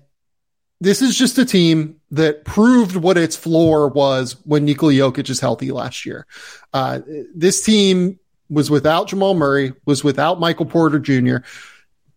this 0.81 1.03
is 1.03 1.17
just 1.17 1.39
a 1.39 1.45
team 1.45 2.01
that 2.11 2.45
proved 2.45 2.97
what 2.97 3.17
its 3.19 3.37
floor 3.37 3.89
was 3.89 4.37
when 4.45 4.65
Nikola 4.65 4.93
Jokic 4.93 5.29
is 5.31 5.41
healthy 5.41 5.71
last 5.71 6.07
year. 6.07 6.27
Uh, 6.73 7.01
this 7.35 7.63
team 7.63 8.19
was 8.49 8.71
without 8.71 9.09
Jamal 9.09 9.35
Murray, 9.35 9.73
was 9.85 10.05
without 10.05 10.41
Michael 10.41 10.67
Porter 10.67 10.99
Jr., 10.99 11.39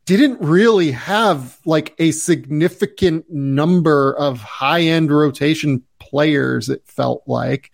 didn't 0.07 0.39
really 0.39 0.91
have 0.91 1.59
like 1.65 1.93
a 1.99 2.11
significant 2.11 3.29
number 3.29 4.15
of 4.15 4.39
high 4.39 4.81
end 4.81 5.11
rotation 5.11 5.83
players, 5.99 6.69
it 6.69 6.81
felt 6.85 7.23
like. 7.27 7.71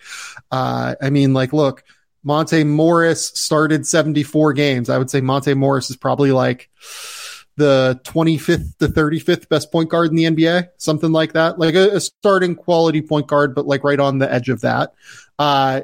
Uh, 0.52 0.96
I 1.00 1.12
mean, 1.12 1.34
like, 1.34 1.54
look, 1.54 1.84
Monte 2.24 2.64
Morris 2.64 3.28
started 3.36 3.86
74 3.86 4.54
games. 4.54 4.90
I 4.90 4.98
would 4.98 5.12
say 5.12 5.22
Monte 5.22 5.54
Morris 5.54 5.92
is 5.92 5.96
probably 5.96 6.32
like 6.32 6.72
the 7.56 8.02
25th 8.04 8.78
to 8.80 8.88
35th 8.88 9.48
best 9.48 9.72
point 9.72 9.90
guard 9.90 10.10
in 10.10 10.16
the 10.16 10.24
NBA, 10.24 10.70
something 10.78 11.12
like 11.12 11.34
that. 11.34 11.60
Like 11.60 11.76
a, 11.76 11.98
a 11.98 12.00
starting 12.00 12.56
quality 12.56 13.04
point 13.04 13.28
guard, 13.28 13.54
but 13.54 13.68
like 13.68 13.84
right 13.84 14.00
on 14.00 14.18
the 14.18 14.32
edge 14.32 14.50
of 14.50 14.62
that. 14.62 14.94
Uh, 15.38 15.82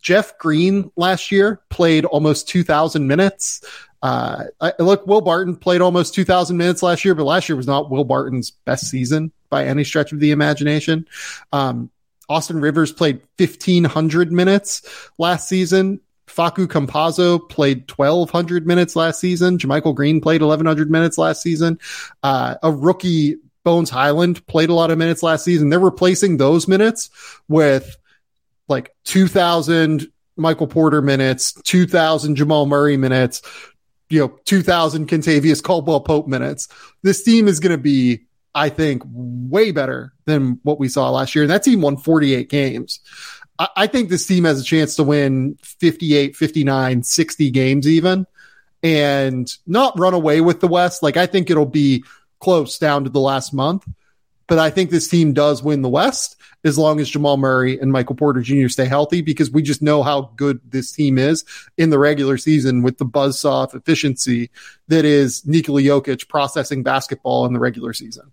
Jeff 0.00 0.38
Green 0.38 0.90
last 0.96 1.30
year 1.30 1.60
played 1.68 2.04
almost 2.04 2.48
2,000 2.48 3.06
minutes. 3.06 3.62
Uh, 4.02 4.44
I, 4.60 4.72
look, 4.78 5.06
Will 5.06 5.20
Barton 5.20 5.56
played 5.56 5.80
almost 5.80 6.14
2,000 6.14 6.56
minutes 6.56 6.82
last 6.82 7.04
year, 7.04 7.14
but 7.14 7.24
last 7.24 7.48
year 7.48 7.56
was 7.56 7.66
not 7.66 7.90
Will 7.90 8.04
Barton's 8.04 8.50
best 8.50 8.88
season 8.88 9.32
by 9.50 9.64
any 9.66 9.84
stretch 9.84 10.12
of 10.12 10.20
the 10.20 10.30
imagination. 10.30 11.06
Um, 11.52 11.90
Austin 12.28 12.60
Rivers 12.60 12.92
played 12.92 13.20
1,500 13.38 14.30
minutes 14.30 15.10
last 15.18 15.48
season. 15.48 16.00
Facu 16.26 16.66
Campazzo 16.66 17.48
played 17.48 17.90
1,200 17.90 18.66
minutes 18.66 18.94
last 18.94 19.18
season. 19.18 19.58
JaMychal 19.58 19.94
Green 19.94 20.20
played 20.20 20.42
1,100 20.42 20.90
minutes 20.90 21.16
last 21.18 21.42
season. 21.42 21.78
Uh, 22.22 22.56
a 22.62 22.70
rookie, 22.70 23.36
Bones 23.64 23.90
Hyland, 23.90 24.46
played 24.46 24.68
a 24.68 24.74
lot 24.74 24.90
of 24.90 24.98
minutes 24.98 25.22
last 25.22 25.44
season. 25.44 25.70
They're 25.70 25.78
replacing 25.80 26.36
those 26.36 26.68
minutes 26.68 27.10
with 27.48 27.96
like 28.68 28.94
2,000 29.04 30.06
Michael 30.36 30.68
Porter 30.68 31.02
minutes, 31.02 31.52
2,000 31.64 32.36
Jamal 32.36 32.66
Murray 32.66 32.96
minutes, 32.96 33.42
you 34.10 34.20
know, 34.20 34.38
2000 34.44 35.08
Kentavious 35.08 35.62
Caldwell 35.62 36.00
Pope 36.00 36.26
minutes. 36.26 36.68
This 37.02 37.22
team 37.22 37.48
is 37.48 37.60
going 37.60 37.76
to 37.76 37.82
be, 37.82 38.26
I 38.54 38.68
think, 38.68 39.02
way 39.06 39.70
better 39.70 40.12
than 40.24 40.60
what 40.62 40.78
we 40.78 40.88
saw 40.88 41.10
last 41.10 41.34
year. 41.34 41.44
And 41.44 41.50
that 41.50 41.62
team 41.62 41.80
won 41.80 41.96
48 41.96 42.48
games. 42.48 43.00
I, 43.58 43.68
I 43.76 43.86
think 43.86 44.08
this 44.08 44.26
team 44.26 44.44
has 44.44 44.60
a 44.60 44.64
chance 44.64 44.96
to 44.96 45.02
win 45.02 45.58
58, 45.62 46.36
59, 46.36 47.02
60 47.02 47.50
games 47.50 47.86
even 47.88 48.26
and 48.82 49.52
not 49.66 49.98
run 49.98 50.14
away 50.14 50.40
with 50.40 50.60
the 50.60 50.68
West. 50.68 51.02
Like 51.02 51.16
I 51.16 51.26
think 51.26 51.50
it'll 51.50 51.66
be 51.66 52.04
close 52.40 52.78
down 52.78 53.04
to 53.04 53.10
the 53.10 53.20
last 53.20 53.52
month, 53.52 53.86
but 54.48 54.58
I 54.58 54.70
think 54.70 54.90
this 54.90 55.06
team 55.06 55.32
does 55.32 55.62
win 55.62 55.82
the 55.82 55.88
West 55.88 56.36
as 56.64 56.76
long 56.76 56.98
as 56.98 57.08
Jamal 57.08 57.36
Murray 57.36 57.78
and 57.78 57.92
Michael 57.92 58.16
Porter 58.16 58.40
Jr. 58.40 58.68
stay 58.68 58.86
healthy 58.86 59.20
because 59.20 59.50
we 59.50 59.62
just 59.62 59.82
know 59.82 60.02
how 60.02 60.32
good 60.36 60.60
this 60.68 60.90
team 60.90 61.18
is 61.18 61.44
in 61.76 61.90
the 61.90 61.98
regular 61.98 62.36
season 62.36 62.82
with 62.82 62.98
the 62.98 63.06
buzzsaw 63.06 63.72
efficiency 63.72 64.50
that 64.88 65.04
is 65.04 65.46
Nikola 65.46 65.82
Jokic 65.82 66.28
processing 66.28 66.82
basketball 66.82 67.46
in 67.46 67.52
the 67.52 67.60
regular 67.60 67.92
season. 67.92 68.32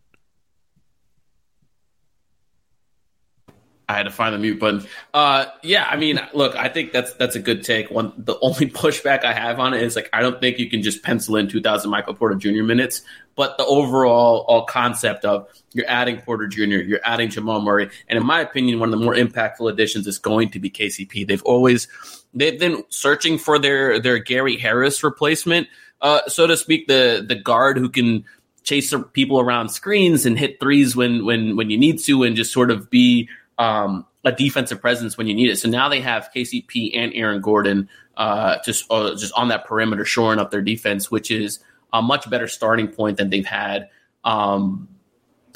I 3.88 3.94
had 3.94 4.04
to 4.04 4.12
find 4.12 4.34
the 4.34 4.40
mute 4.40 4.60
button. 4.60 4.86
Uh, 5.14 5.46
yeah, 5.62 5.88
I 5.90 5.96
mean, 5.96 6.20
look, 6.34 6.56
I 6.56 6.70
think 6.70 6.92
that's 6.92 7.14
that's 7.14 7.36
a 7.36 7.40
good 7.40 7.64
take. 7.64 7.92
One, 7.92 8.14
the 8.18 8.38
only 8.42 8.68
pushback 8.70 9.24
I 9.24 9.34
have 9.34 9.60
on 9.60 9.74
it 9.74 9.84
is 9.84 9.96
like 9.96 10.10
I 10.14 10.22
don't 10.22 10.40
think 10.40 10.60
you 10.60 10.70
can 10.70 10.82
just 10.82 11.04
pencil 11.04 11.36
in 11.36 11.48
2,000 11.48 11.90
Michael 11.90 12.14
Porter 12.14 12.36
Jr. 12.36 12.64
minutes, 12.64 13.02
but 13.36 13.58
the 13.58 13.66
overall 13.66 14.46
all 14.48 14.66
concept 14.66 15.26
of 15.26 15.48
you're 15.74 15.90
adding 15.90 16.18
Porter 16.22 16.48
Jr., 16.48 16.62
you're 16.64 17.02
adding 17.04 17.30
Jamal 17.30 17.62
Murray, 17.62 17.90
and 18.08 18.18
in 18.18 18.26
my 18.26 18.42
opinion, 18.42 18.80
one 18.80 18.92
of 18.92 19.00
the 19.00 19.04
more 19.06 19.16
impactful 19.16 19.72
additions 19.72 20.08
is 20.08 20.18
going 20.18 20.50
to 20.50 20.60
be 20.60 20.70
KCP. 20.70 21.28
They've 21.28 21.44
always 21.44 21.88
they've 22.34 22.60
been 22.60 22.84
searching 22.90 23.38
for 23.38 23.60
their 23.60 24.00
their 24.00 24.18
Gary 24.20 24.58
Harris 24.58 25.04
replacement 25.04 25.68
uh, 26.02 26.22
so 26.28 26.48
to 26.48 26.58
speak, 26.58 26.88
the 26.88 27.26
the 27.28 27.36
guard 27.36 27.78
who 27.78 27.90
can 27.90 28.26
chase 28.64 28.94
people 29.14 29.40
around 29.40 29.70
screens 29.70 30.26
and 30.26 30.38
hit 30.38 30.60
threes 30.60 30.96
when 30.96 31.26
when 31.26 31.56
when 31.56 31.70
you 31.70 31.78
need 31.78 32.00
to, 32.04 32.24
and 32.24 32.36
just 32.36 32.52
sort 32.54 32.72
of 32.72 32.90
be 32.90 33.30
um, 33.58 34.06
a 34.24 34.32
defensive 34.32 34.82
presence 34.82 35.18
when 35.18 35.28
you 35.28 35.34
need 35.34 35.49
it. 35.49 35.58
So 35.58 35.70
now 35.70 35.89
they 35.89 36.01
have 36.01 36.30
KCP 36.36 36.91
and 36.95 37.12
Aaron 37.14 37.41
Gordon 37.41 37.89
uh, 38.18 38.58
just 38.66 38.86
uh, 38.89 39.16
just 39.16 39.34
on 39.36 39.49
that 39.49 39.66
perimeter, 39.66 40.06
shoring 40.06 40.39
up 40.39 40.51
their 40.51 40.62
defense, 40.62 41.12
which 41.12 41.32
is 41.32 41.60
a 41.93 42.01
much 42.01 42.30
better 42.30 42.47
starting 42.47 42.88
point 42.88 43.18
than 43.18 43.30
they've 43.30 43.45
had. 43.45 43.89
Um, 44.24 44.88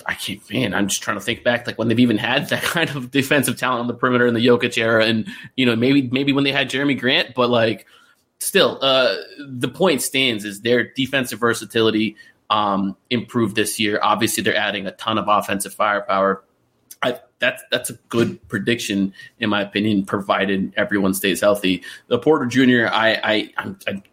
I 0.06 0.14
can't, 0.14 0.41
man, 0.52 0.74
I'm 0.74 0.88
just 0.88 1.02
trying 1.02 1.18
to 1.18 1.24
think 1.24 1.43
back, 1.43 1.68
like 1.68 1.78
when 1.78 1.88
they've 1.88 2.00
even 2.00 2.18
had 2.18 2.50
that 2.50 2.64
kind 2.64 2.89
of 2.91 3.12
defensive 3.12 3.58
talent 3.58 3.82
on 3.82 3.88
the 3.88 3.93
perimeter 3.93 4.28
in 4.28 4.34
the 4.34 4.45
Jokic 4.45 4.78
era, 4.78 5.06
and 5.06 5.28
you 5.56 5.66
know 5.66 5.76
maybe 5.76 6.04
maybe 6.12 6.34
when 6.34 6.43
they 6.43 6.52
had 6.52 6.70
Jerami 6.70 7.00
Grant, 7.00 7.34
but 7.36 7.50
like 7.50 7.86
still, 8.39 8.80
uh, 8.82 9.16
the 9.47 9.68
point 9.68 10.02
stands 10.02 10.45
is 10.45 10.62
their 10.62 10.91
defensive 10.93 11.39
versatility 11.39 12.16
um, 12.50 12.95
improved 13.10 13.56
this 13.56 13.80
year. 13.80 14.00
Obviously, 14.02 14.43
they're 14.43 14.56
adding 14.56 14.86
a 14.86 14.91
ton 14.91 15.18
of 15.18 15.26
offensive 15.28 15.74
firepower. 15.74 16.43
I, 17.02 17.20
that's 17.39 17.64
that's 17.72 17.89
a 17.89 17.93
good 18.10 18.45
prediction 18.50 19.14
in 19.39 19.50
my 19.50 19.62
opinion, 19.62 20.06
provided 20.06 20.74
everyone 20.76 21.14
stays 21.14 21.41
healthy. 21.41 21.84
The 22.08 22.20
Porter 22.20 22.45
Jr. 22.45 22.91
I 22.91 23.50
I, 23.58 23.74
I 23.88 24.04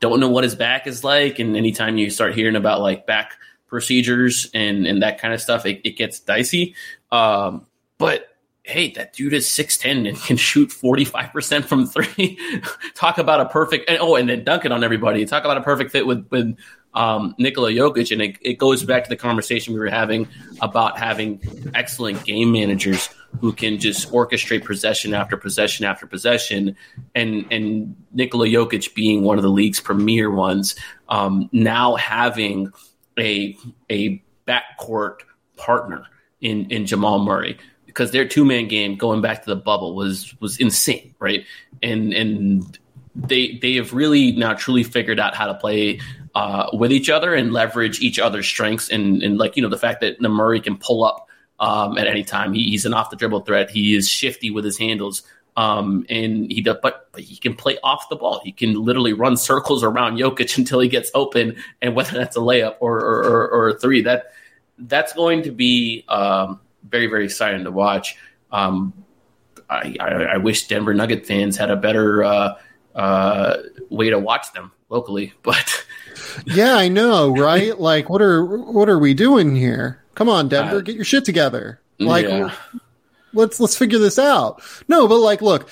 don't 0.00 0.20
know 0.20 0.28
what 0.28 0.44
his 0.44 0.54
back 0.54 0.86
is 0.86 1.04
like, 1.04 1.38
and 1.38 1.56
anytime 1.56 1.98
you 1.98 2.10
start 2.10 2.34
hearing 2.34 2.56
about 2.56 2.80
like 2.80 3.06
back 3.06 3.34
procedures 3.68 4.50
and 4.54 4.86
and 4.86 5.02
that 5.02 5.20
kind 5.20 5.34
of 5.34 5.40
stuff, 5.40 5.66
it, 5.66 5.80
it 5.84 5.96
gets 5.96 6.20
dicey. 6.20 6.74
Um, 7.12 7.66
but 7.98 8.28
hey, 8.66 8.90
that 8.90 9.12
dude 9.12 9.32
is 9.32 9.46
6'10 9.46 10.08
and 10.08 10.18
can 10.18 10.36
shoot 10.36 10.70
45% 10.70 11.64
from 11.64 11.86
three. 11.86 12.36
Talk 12.94 13.18
about 13.18 13.40
a 13.40 13.46
perfect, 13.46 13.88
and, 13.88 13.98
oh, 14.00 14.16
and 14.16 14.28
then 14.28 14.42
dunk 14.42 14.64
it 14.64 14.72
on 14.72 14.82
everybody. 14.82 15.24
Talk 15.24 15.44
about 15.44 15.56
a 15.56 15.62
perfect 15.62 15.92
fit 15.92 16.04
with, 16.04 16.26
with 16.30 16.56
um, 16.96 17.34
Nikola 17.38 17.70
Jokic. 17.70 18.10
And 18.10 18.22
it, 18.22 18.36
it 18.40 18.54
goes 18.54 18.82
back 18.82 19.04
to 19.04 19.10
the 19.10 19.16
conversation 19.16 19.74
we 19.74 19.80
were 19.80 19.88
having 19.90 20.26
about 20.60 20.98
having 20.98 21.40
excellent 21.74 22.24
game 22.24 22.52
managers 22.52 23.08
who 23.40 23.52
can 23.52 23.78
just 23.78 24.10
orchestrate 24.10 24.64
possession 24.64 25.14
after 25.14 25.36
possession 25.36 25.84
after 25.84 26.06
possession. 26.06 26.76
And, 27.14 27.46
and 27.50 27.94
Nikola 28.12 28.46
Jokic 28.46 28.94
being 28.94 29.22
one 29.22 29.38
of 29.38 29.42
the 29.42 29.50
league's 29.50 29.80
premier 29.80 30.30
ones, 30.30 30.74
um, 31.08 31.48
now 31.52 31.94
having 31.96 32.72
a, 33.18 33.56
a 33.90 34.22
backcourt 34.48 35.20
partner 35.56 36.06
in, 36.40 36.70
in 36.70 36.86
Jamal 36.86 37.18
Murray 37.18 37.58
because 37.96 38.10
their 38.10 38.28
two 38.28 38.44
man 38.44 38.68
game 38.68 38.94
going 38.94 39.22
back 39.22 39.42
to 39.42 39.48
the 39.48 39.56
bubble 39.56 39.94
was 39.94 40.34
was 40.38 40.58
insane, 40.58 41.14
right? 41.18 41.46
And 41.82 42.12
and 42.12 42.78
they 43.14 43.58
they 43.62 43.74
have 43.76 43.94
really 43.94 44.32
now 44.32 44.52
truly 44.52 44.82
figured 44.82 45.18
out 45.18 45.34
how 45.34 45.46
to 45.46 45.54
play 45.54 46.00
uh, 46.36 46.68
with 46.74 46.92
each 46.92 47.08
other 47.08 47.34
and 47.34 47.50
leverage 47.50 48.02
each 48.02 48.18
other's 48.18 48.46
strengths 48.46 48.90
and 48.90 49.22
and 49.22 49.38
like 49.38 49.56
you 49.56 49.62
know 49.62 49.70
the 49.70 49.78
fact 49.78 50.02
that 50.02 50.20
Murray 50.20 50.60
can 50.60 50.76
pull 50.76 51.02
up 51.02 51.30
um, 51.58 51.96
at 51.96 52.06
any 52.06 52.24
time. 52.24 52.52
He, 52.52 52.64
he's 52.64 52.84
an 52.84 52.92
off 52.92 53.08
the 53.08 53.16
dribble 53.16 53.40
threat. 53.40 53.70
He 53.70 53.94
is 53.94 54.06
shifty 54.06 54.50
with 54.50 54.62
his 54.62 54.76
handles. 54.76 55.22
Um, 55.56 56.04
and 56.10 56.52
he 56.52 56.60
does, 56.60 56.76
but, 56.82 57.08
but 57.12 57.22
he 57.22 57.36
can 57.36 57.54
play 57.54 57.78
off 57.82 58.10
the 58.10 58.16
ball. 58.16 58.42
He 58.44 58.52
can 58.52 58.74
literally 58.74 59.14
run 59.14 59.38
circles 59.38 59.82
around 59.82 60.18
Jokic 60.18 60.58
until 60.58 60.78
he 60.78 60.90
gets 60.90 61.10
open, 61.14 61.56
and 61.80 61.96
whether 61.96 62.18
that's 62.18 62.36
a 62.36 62.40
layup 62.40 62.76
or 62.80 62.98
or, 62.98 63.24
or, 63.24 63.48
or 63.48 63.68
a 63.70 63.78
three, 63.78 64.02
that 64.02 64.34
that's 64.76 65.14
going 65.14 65.44
to 65.44 65.50
be 65.50 66.04
um, 66.06 66.60
very 66.86 67.06
very 67.06 67.24
exciting 67.24 67.64
to 67.64 67.70
watch. 67.70 68.18
Um, 68.52 68.92
I, 69.70 69.96
I, 69.98 70.06
I, 70.06 70.36
wish 70.36 70.68
Denver 70.68 70.92
Nugget 70.92 71.26
fans 71.26 71.56
had 71.56 71.70
a 71.70 71.76
better 71.76 72.22
uh, 72.22 72.54
uh, 72.96 73.58
way 73.90 74.10
to 74.10 74.18
watch 74.18 74.52
them 74.52 74.72
locally, 74.88 75.32
but 75.42 75.86
yeah, 76.46 76.74
I 76.74 76.88
know, 76.88 77.36
right? 77.36 77.78
like, 77.78 78.08
what 78.08 78.22
are 78.22 78.44
what 78.44 78.88
are 78.88 78.98
we 78.98 79.14
doing 79.14 79.54
here? 79.54 80.02
Come 80.14 80.28
on, 80.28 80.48
Denver, 80.48 80.76
uh, 80.76 80.80
get 80.80 80.96
your 80.96 81.04
shit 81.04 81.24
together. 81.24 81.80
Like, 81.98 82.26
yeah. 82.26 82.52
let's 83.32 83.60
let's 83.60 83.76
figure 83.76 83.98
this 83.98 84.18
out. 84.18 84.62
No, 84.88 85.06
but 85.06 85.18
like, 85.18 85.42
look, 85.42 85.68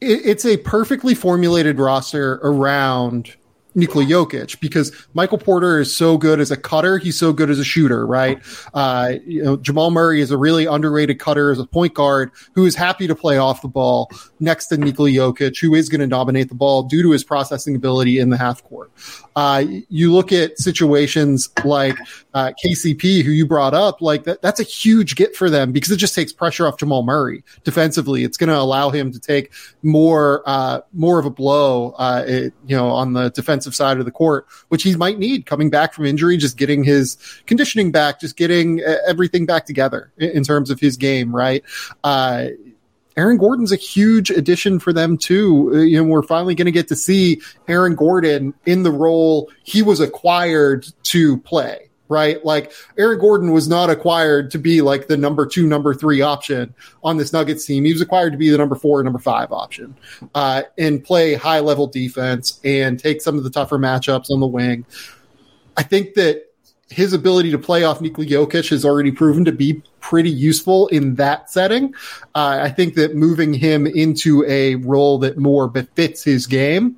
it, 0.00 0.24
it's 0.24 0.46
a 0.46 0.56
perfectly 0.56 1.14
formulated 1.14 1.78
roster 1.78 2.34
around 2.42 3.36
Nikola 3.78 4.04
Jokic 4.04 4.60
because 4.60 4.92
Michael 5.14 5.38
Porter 5.38 5.78
is 5.78 5.94
so 5.94 6.18
good 6.18 6.40
as 6.40 6.50
a 6.50 6.56
cutter. 6.56 6.98
He's 6.98 7.18
so 7.18 7.32
good 7.32 7.48
as 7.48 7.58
a 7.58 7.64
shooter, 7.64 8.06
right? 8.06 8.38
Uh, 8.74 9.14
you 9.24 9.42
know, 9.42 9.56
Jamal 9.56 9.90
Murray 9.90 10.20
is 10.20 10.30
a 10.30 10.36
really 10.36 10.66
underrated 10.66 11.18
cutter 11.18 11.50
as 11.50 11.58
a 11.58 11.66
point 11.66 11.94
guard 11.94 12.30
who 12.54 12.66
is 12.66 12.74
happy 12.74 13.06
to 13.06 13.14
play 13.14 13.38
off 13.38 13.62
the 13.62 13.68
ball 13.68 14.10
next 14.40 14.66
to 14.66 14.76
Nikola 14.76 15.10
Jokic, 15.10 15.60
who 15.60 15.74
is 15.74 15.88
going 15.88 16.00
to 16.00 16.06
dominate 16.06 16.48
the 16.48 16.54
ball 16.54 16.82
due 16.82 17.02
to 17.02 17.10
his 17.10 17.24
processing 17.24 17.76
ability 17.76 18.18
in 18.18 18.30
the 18.30 18.36
half 18.36 18.62
court. 18.64 18.90
Uh, 19.36 19.64
you 19.88 20.12
look 20.12 20.32
at 20.32 20.58
situations 20.58 21.48
like 21.64 21.96
uh, 22.34 22.50
KCP, 22.64 23.22
who 23.22 23.30
you 23.30 23.46
brought 23.46 23.74
up, 23.74 24.02
like 24.02 24.24
that, 24.24 24.42
that's 24.42 24.58
a 24.58 24.64
huge 24.64 25.14
get 25.14 25.36
for 25.36 25.48
them 25.48 25.70
because 25.70 25.92
it 25.92 25.96
just 25.96 26.14
takes 26.14 26.32
pressure 26.32 26.66
off 26.66 26.78
Jamal 26.78 27.04
Murray 27.04 27.44
defensively. 27.62 28.24
It's 28.24 28.36
going 28.36 28.48
to 28.48 28.58
allow 28.58 28.90
him 28.90 29.12
to 29.12 29.20
take 29.20 29.52
more, 29.82 30.42
uh, 30.46 30.80
more 30.92 31.20
of 31.20 31.26
a 31.26 31.30
blow, 31.30 31.90
uh, 31.92 32.24
it, 32.26 32.54
you 32.66 32.76
know, 32.76 32.88
on 32.88 33.12
the 33.12 33.30
defensive 33.30 33.67
side 33.74 33.98
of 33.98 34.04
the 34.04 34.10
court, 34.10 34.46
which 34.68 34.82
he 34.82 34.94
might 34.96 35.18
need 35.18 35.46
coming 35.46 35.70
back 35.70 35.94
from 35.94 36.04
injury, 36.04 36.36
just 36.36 36.56
getting 36.56 36.84
his 36.84 37.16
conditioning 37.46 37.92
back, 37.92 38.20
just 38.20 38.36
getting 38.36 38.82
uh, 38.82 38.96
everything 39.06 39.46
back 39.46 39.66
together 39.66 40.12
in, 40.18 40.44
terms 40.44 40.70
of 40.70 40.80
his 40.80 40.96
game, 40.96 41.34
right? 41.34 41.62
Uh, 42.04 42.48
Aaron 43.16 43.36
Gordon's 43.36 43.72
a 43.72 43.76
huge 43.76 44.30
addition 44.30 44.78
for 44.78 44.92
them 44.92 45.18
too. 45.18 45.72
Uh, 45.74 45.78
you 45.78 45.96
know, 45.96 46.04
we're 46.04 46.22
finally 46.22 46.54
going 46.54 46.66
to 46.66 46.72
get 46.72 46.88
to 46.88 46.96
see 46.96 47.40
Aaron 47.66 47.96
Gordon 47.96 48.54
in 48.64 48.84
the 48.84 48.92
role 48.92 49.50
he 49.64 49.82
was 49.82 50.00
acquired 50.00 50.86
to 51.04 51.38
play 51.38 51.87
right? 52.08 52.44
Like 52.44 52.72
Aaron 52.96 53.18
Gordon 53.18 53.52
was 53.52 53.68
not 53.68 53.90
acquired 53.90 54.50
to 54.52 54.58
be 54.58 54.80
like 54.80 55.06
the 55.06 55.16
number 55.16 55.46
two, 55.46 55.66
number 55.66 55.94
three 55.94 56.20
option 56.20 56.74
on 57.02 57.16
this 57.16 57.32
Nuggets 57.32 57.66
team. 57.66 57.84
He 57.84 57.92
was 57.92 58.00
acquired 58.00 58.32
to 58.32 58.38
be 58.38 58.50
the 58.50 58.58
number 58.58 58.74
four, 58.74 59.02
number 59.02 59.18
five 59.18 59.52
option, 59.52 59.96
uh, 60.34 60.62
and 60.76 61.02
play 61.02 61.34
high 61.34 61.60
level 61.60 61.86
defense 61.86 62.60
and 62.64 62.98
take 62.98 63.20
some 63.20 63.36
of 63.38 63.44
the 63.44 63.50
tougher 63.50 63.78
matchups 63.78 64.30
on 64.30 64.40
the 64.40 64.46
wing. 64.46 64.84
I 65.76 65.82
think 65.82 66.14
that 66.14 66.44
his 66.90 67.12
ability 67.12 67.50
to 67.50 67.58
play 67.58 67.84
off 67.84 68.00
Nikola 68.00 68.26
Jokic 68.26 68.70
has 68.70 68.84
already 68.84 69.12
proven 69.12 69.44
to 69.44 69.52
be 69.52 69.82
pretty 70.00 70.30
useful 70.30 70.86
in 70.88 71.16
that 71.16 71.50
setting. 71.50 71.94
Uh, 72.34 72.60
I 72.62 72.70
think 72.70 72.94
that 72.94 73.14
moving 73.14 73.52
him 73.52 73.86
into 73.86 74.44
a 74.46 74.76
role 74.76 75.18
that 75.18 75.36
more 75.36 75.68
befits 75.68 76.24
his 76.24 76.46
game 76.46 76.96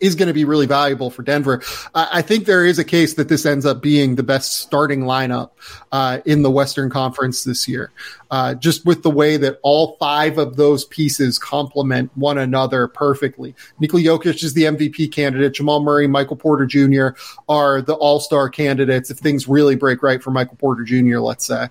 is 0.00 0.14
going 0.14 0.28
to 0.28 0.34
be 0.34 0.44
really 0.44 0.66
valuable 0.66 1.10
for 1.10 1.22
Denver. 1.22 1.62
I 1.94 2.22
think 2.22 2.46
there 2.46 2.64
is 2.64 2.78
a 2.78 2.84
case 2.84 3.14
that 3.14 3.28
this 3.28 3.46
ends 3.46 3.64
up 3.64 3.82
being 3.82 4.16
the 4.16 4.22
best 4.22 4.58
starting 4.58 5.02
lineup 5.02 5.50
uh, 5.92 6.20
in 6.24 6.42
the 6.42 6.50
Western 6.50 6.90
Conference 6.90 7.44
this 7.44 7.68
year, 7.68 7.90
uh, 8.30 8.54
just 8.54 8.84
with 8.84 9.02
the 9.02 9.10
way 9.10 9.36
that 9.36 9.58
all 9.62 9.96
five 9.98 10.38
of 10.38 10.56
those 10.56 10.84
pieces 10.84 11.38
complement 11.38 12.10
one 12.16 12.38
another 12.38 12.88
perfectly. 12.88 13.54
Nikola 13.78 14.02
Jokic 14.02 14.42
is 14.42 14.54
the 14.54 14.64
MVP 14.64 15.12
candidate. 15.12 15.54
Jamal 15.54 15.82
Murray, 15.82 16.06
Michael 16.06 16.36
Porter 16.36 16.66
Jr. 16.66 17.08
are 17.48 17.80
the 17.80 17.94
All 17.94 18.20
Star 18.20 18.48
candidates 18.48 19.10
if 19.10 19.18
things 19.18 19.48
really 19.48 19.76
break 19.76 20.02
right 20.02 20.22
for 20.22 20.30
Michael 20.30 20.56
Porter 20.56 20.84
Jr. 20.84 21.18
Let's 21.18 21.46
say. 21.46 21.68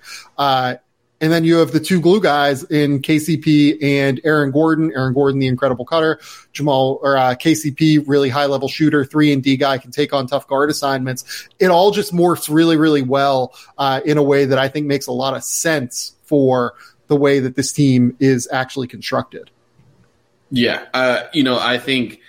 And 1.21 1.31
then 1.31 1.45
you 1.45 1.55
have 1.55 1.71
the 1.71 1.79
two 1.79 2.01
glue 2.01 2.19
guys 2.19 2.63
in 2.65 3.01
KCP 3.01 3.81
and 3.81 4.19
Aaron 4.25 4.51
Gordon. 4.51 4.91
Aaron 4.93 5.13
Gordon, 5.13 5.39
the 5.39 5.47
incredible 5.47 5.85
cutter. 5.85 6.19
Jamal 6.51 6.99
or 7.01 7.15
uh, 7.15 7.35
KCP, 7.35 8.03
really 8.05 8.27
high 8.27 8.47
level 8.47 8.67
shooter, 8.67 9.05
three 9.05 9.31
and 9.31 9.41
D 9.41 9.55
guy, 9.55 9.77
can 9.77 9.91
take 9.91 10.11
on 10.11 10.27
tough 10.27 10.47
guard 10.47 10.69
assignments. 10.69 11.47
It 11.59 11.67
all 11.67 11.91
just 11.91 12.13
morphs 12.13 12.53
really, 12.53 12.75
really 12.75 13.03
well 13.03 13.53
uh, 13.77 14.01
in 14.03 14.17
a 14.17 14.23
way 14.23 14.45
that 14.45 14.59
I 14.59 14.67
think 14.67 14.85
makes 14.85 15.07
a 15.07 15.13
lot 15.13 15.33
of 15.33 15.45
sense 15.45 16.13
for 16.23 16.73
the 17.07 17.15
way 17.15 17.39
that 17.39 17.55
this 17.55 17.71
team 17.71 18.17
is 18.19 18.47
actually 18.51 18.87
constructed. 18.87 19.49
Yeah, 20.51 20.85
uh, 20.93 21.23
you 21.33 21.43
know, 21.43 21.57
I 21.59 21.77
think. 21.77 22.19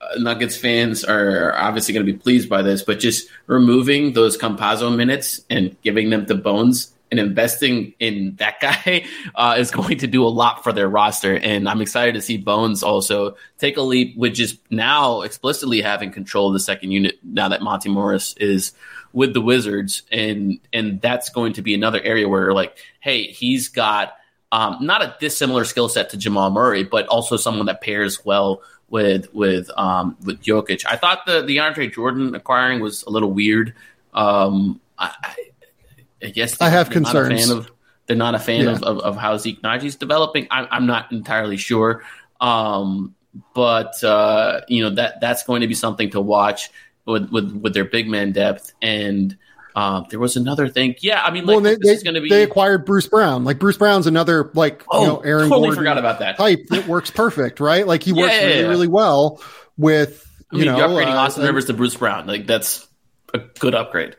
Uh, 0.00 0.18
Nuggets 0.18 0.54
fans 0.54 1.02
are 1.02 1.54
obviously 1.56 1.94
going 1.94 2.04
to 2.04 2.12
be 2.12 2.18
pleased 2.18 2.46
by 2.46 2.60
this, 2.60 2.82
but 2.82 2.98
just 2.98 3.26
removing 3.46 4.12
those 4.12 4.36
Campazzo 4.36 4.94
minutes 4.94 5.40
and 5.48 5.80
giving 5.80 6.10
them 6.10 6.26
the 6.26 6.34
Bones 6.34 6.92
and 7.18 7.28
investing 7.28 7.94
in 8.00 8.34
that 8.36 8.60
guy 8.60 9.06
uh, 9.34 9.56
is 9.58 9.70
going 9.70 9.98
to 9.98 10.06
do 10.06 10.24
a 10.24 10.28
lot 10.28 10.64
for 10.64 10.72
their 10.72 10.88
roster. 10.88 11.36
And 11.36 11.68
I'm 11.68 11.80
excited 11.80 12.14
to 12.14 12.20
see 12.20 12.36
Bones 12.36 12.82
also 12.82 13.36
take 13.58 13.76
a 13.76 13.82
leap 13.82 14.16
with 14.16 14.34
just 14.34 14.58
now 14.70 15.22
explicitly 15.22 15.80
having 15.80 16.10
control 16.10 16.48
of 16.48 16.54
the 16.54 16.60
second 16.60 16.90
unit 16.90 17.18
now 17.22 17.48
that 17.48 17.62
Monte 17.62 17.88
Morris 17.88 18.34
is 18.38 18.72
with 19.12 19.32
the 19.32 19.40
Wizards. 19.40 20.02
And 20.10 20.58
and 20.72 21.00
that's 21.00 21.30
going 21.30 21.54
to 21.54 21.62
be 21.62 21.74
another 21.74 22.00
area 22.02 22.28
where 22.28 22.52
like, 22.52 22.76
hey, 23.00 23.28
he's 23.28 23.68
got 23.68 24.16
um, 24.50 24.78
not 24.80 25.02
a 25.02 25.16
dissimilar 25.20 25.64
skill 25.64 25.88
set 25.88 26.10
to 26.10 26.16
Jamal 26.16 26.50
Murray, 26.50 26.84
but 26.84 27.06
also 27.06 27.36
someone 27.36 27.66
that 27.66 27.80
pairs 27.80 28.24
well 28.24 28.62
with 28.88 29.32
with 29.32 29.70
um, 29.76 30.16
with 30.24 30.42
Jokic. 30.42 30.84
I 30.88 30.96
thought 30.96 31.26
the 31.26 31.42
the 31.42 31.60
Andre 31.60 31.88
Jordan 31.88 32.34
acquiring 32.34 32.80
was 32.80 33.04
a 33.04 33.10
little 33.10 33.32
weird. 33.32 33.74
Um, 34.12 34.80
I, 34.98 35.12
I 36.24 36.30
guess 36.30 36.60
I 36.60 36.70
have 36.70 36.90
concerns. 36.90 37.50
Of, 37.50 37.70
they're 38.06 38.16
not 38.16 38.34
a 38.34 38.38
fan 38.38 38.64
yeah. 38.64 38.72
of, 38.72 38.82
of, 38.82 38.98
of, 38.98 39.16
how 39.16 39.36
Zeke 39.36 39.62
Nnaji's 39.62 39.96
developing. 39.96 40.46
I, 40.50 40.66
I'm 40.70 40.86
not 40.86 41.12
entirely 41.12 41.56
sure, 41.56 42.02
um, 42.40 43.14
but 43.54 44.02
uh, 44.02 44.60
you 44.68 44.82
know 44.82 44.90
that 44.96 45.20
that's 45.20 45.44
going 45.44 45.60
to 45.60 45.66
be 45.66 45.74
something 45.74 46.10
to 46.10 46.20
watch. 46.20 46.70
with 47.06 47.30
with, 47.30 47.52
with 47.52 47.74
their 47.74 47.84
big 47.84 48.08
man 48.08 48.32
depth 48.32 48.72
and. 48.82 49.36
Um, 49.76 50.06
there 50.08 50.20
was 50.20 50.36
another 50.36 50.68
thing. 50.68 50.94
Yeah, 51.00 51.20
I 51.20 51.32
mean, 51.32 51.46
like, 51.46 51.54
well, 51.54 51.60
they, 51.60 51.74
this 51.74 51.80
they, 51.84 51.92
is 51.94 52.02
going 52.04 52.14
to 52.14 52.20
be. 52.20 52.28
they 52.28 52.44
acquired 52.44 52.84
Bruce 52.84 53.08
Brown. 53.08 53.42
Like 53.42 53.58
Bruce 53.58 53.76
Brown's 53.76 54.06
another 54.06 54.52
like 54.54 54.84
oh, 54.88 55.00
you 55.00 55.08
know 55.08 55.18
Aaron 55.18 55.48
totally 55.48 55.62
Gordon 55.62 55.78
forgot 55.78 55.98
about 55.98 56.20
that. 56.20 56.36
type 56.36 56.68
that 56.68 56.86
works 56.86 57.10
perfect, 57.10 57.58
right? 57.58 57.84
Like 57.84 58.04
he 58.04 58.12
Yeah, 58.12 58.22
works 58.22 58.34
yeah, 58.34 58.46
really 58.46 58.68
really 58.68 58.86
well 58.86 59.42
with 59.76 60.24
I 60.52 60.58
you 60.58 60.58
mean, 60.62 60.70
know 60.70 60.78
you're 60.78 60.88
upgrading 60.90 61.12
uh, 61.12 61.18
Austin 61.18 61.42
Rivers 61.42 61.64
to 61.64 61.72
Bruce 61.72 61.96
Brown. 61.96 62.28
Like 62.28 62.46
that's 62.46 62.86
a 63.34 63.38
good 63.38 63.74
upgrade. 63.74 64.14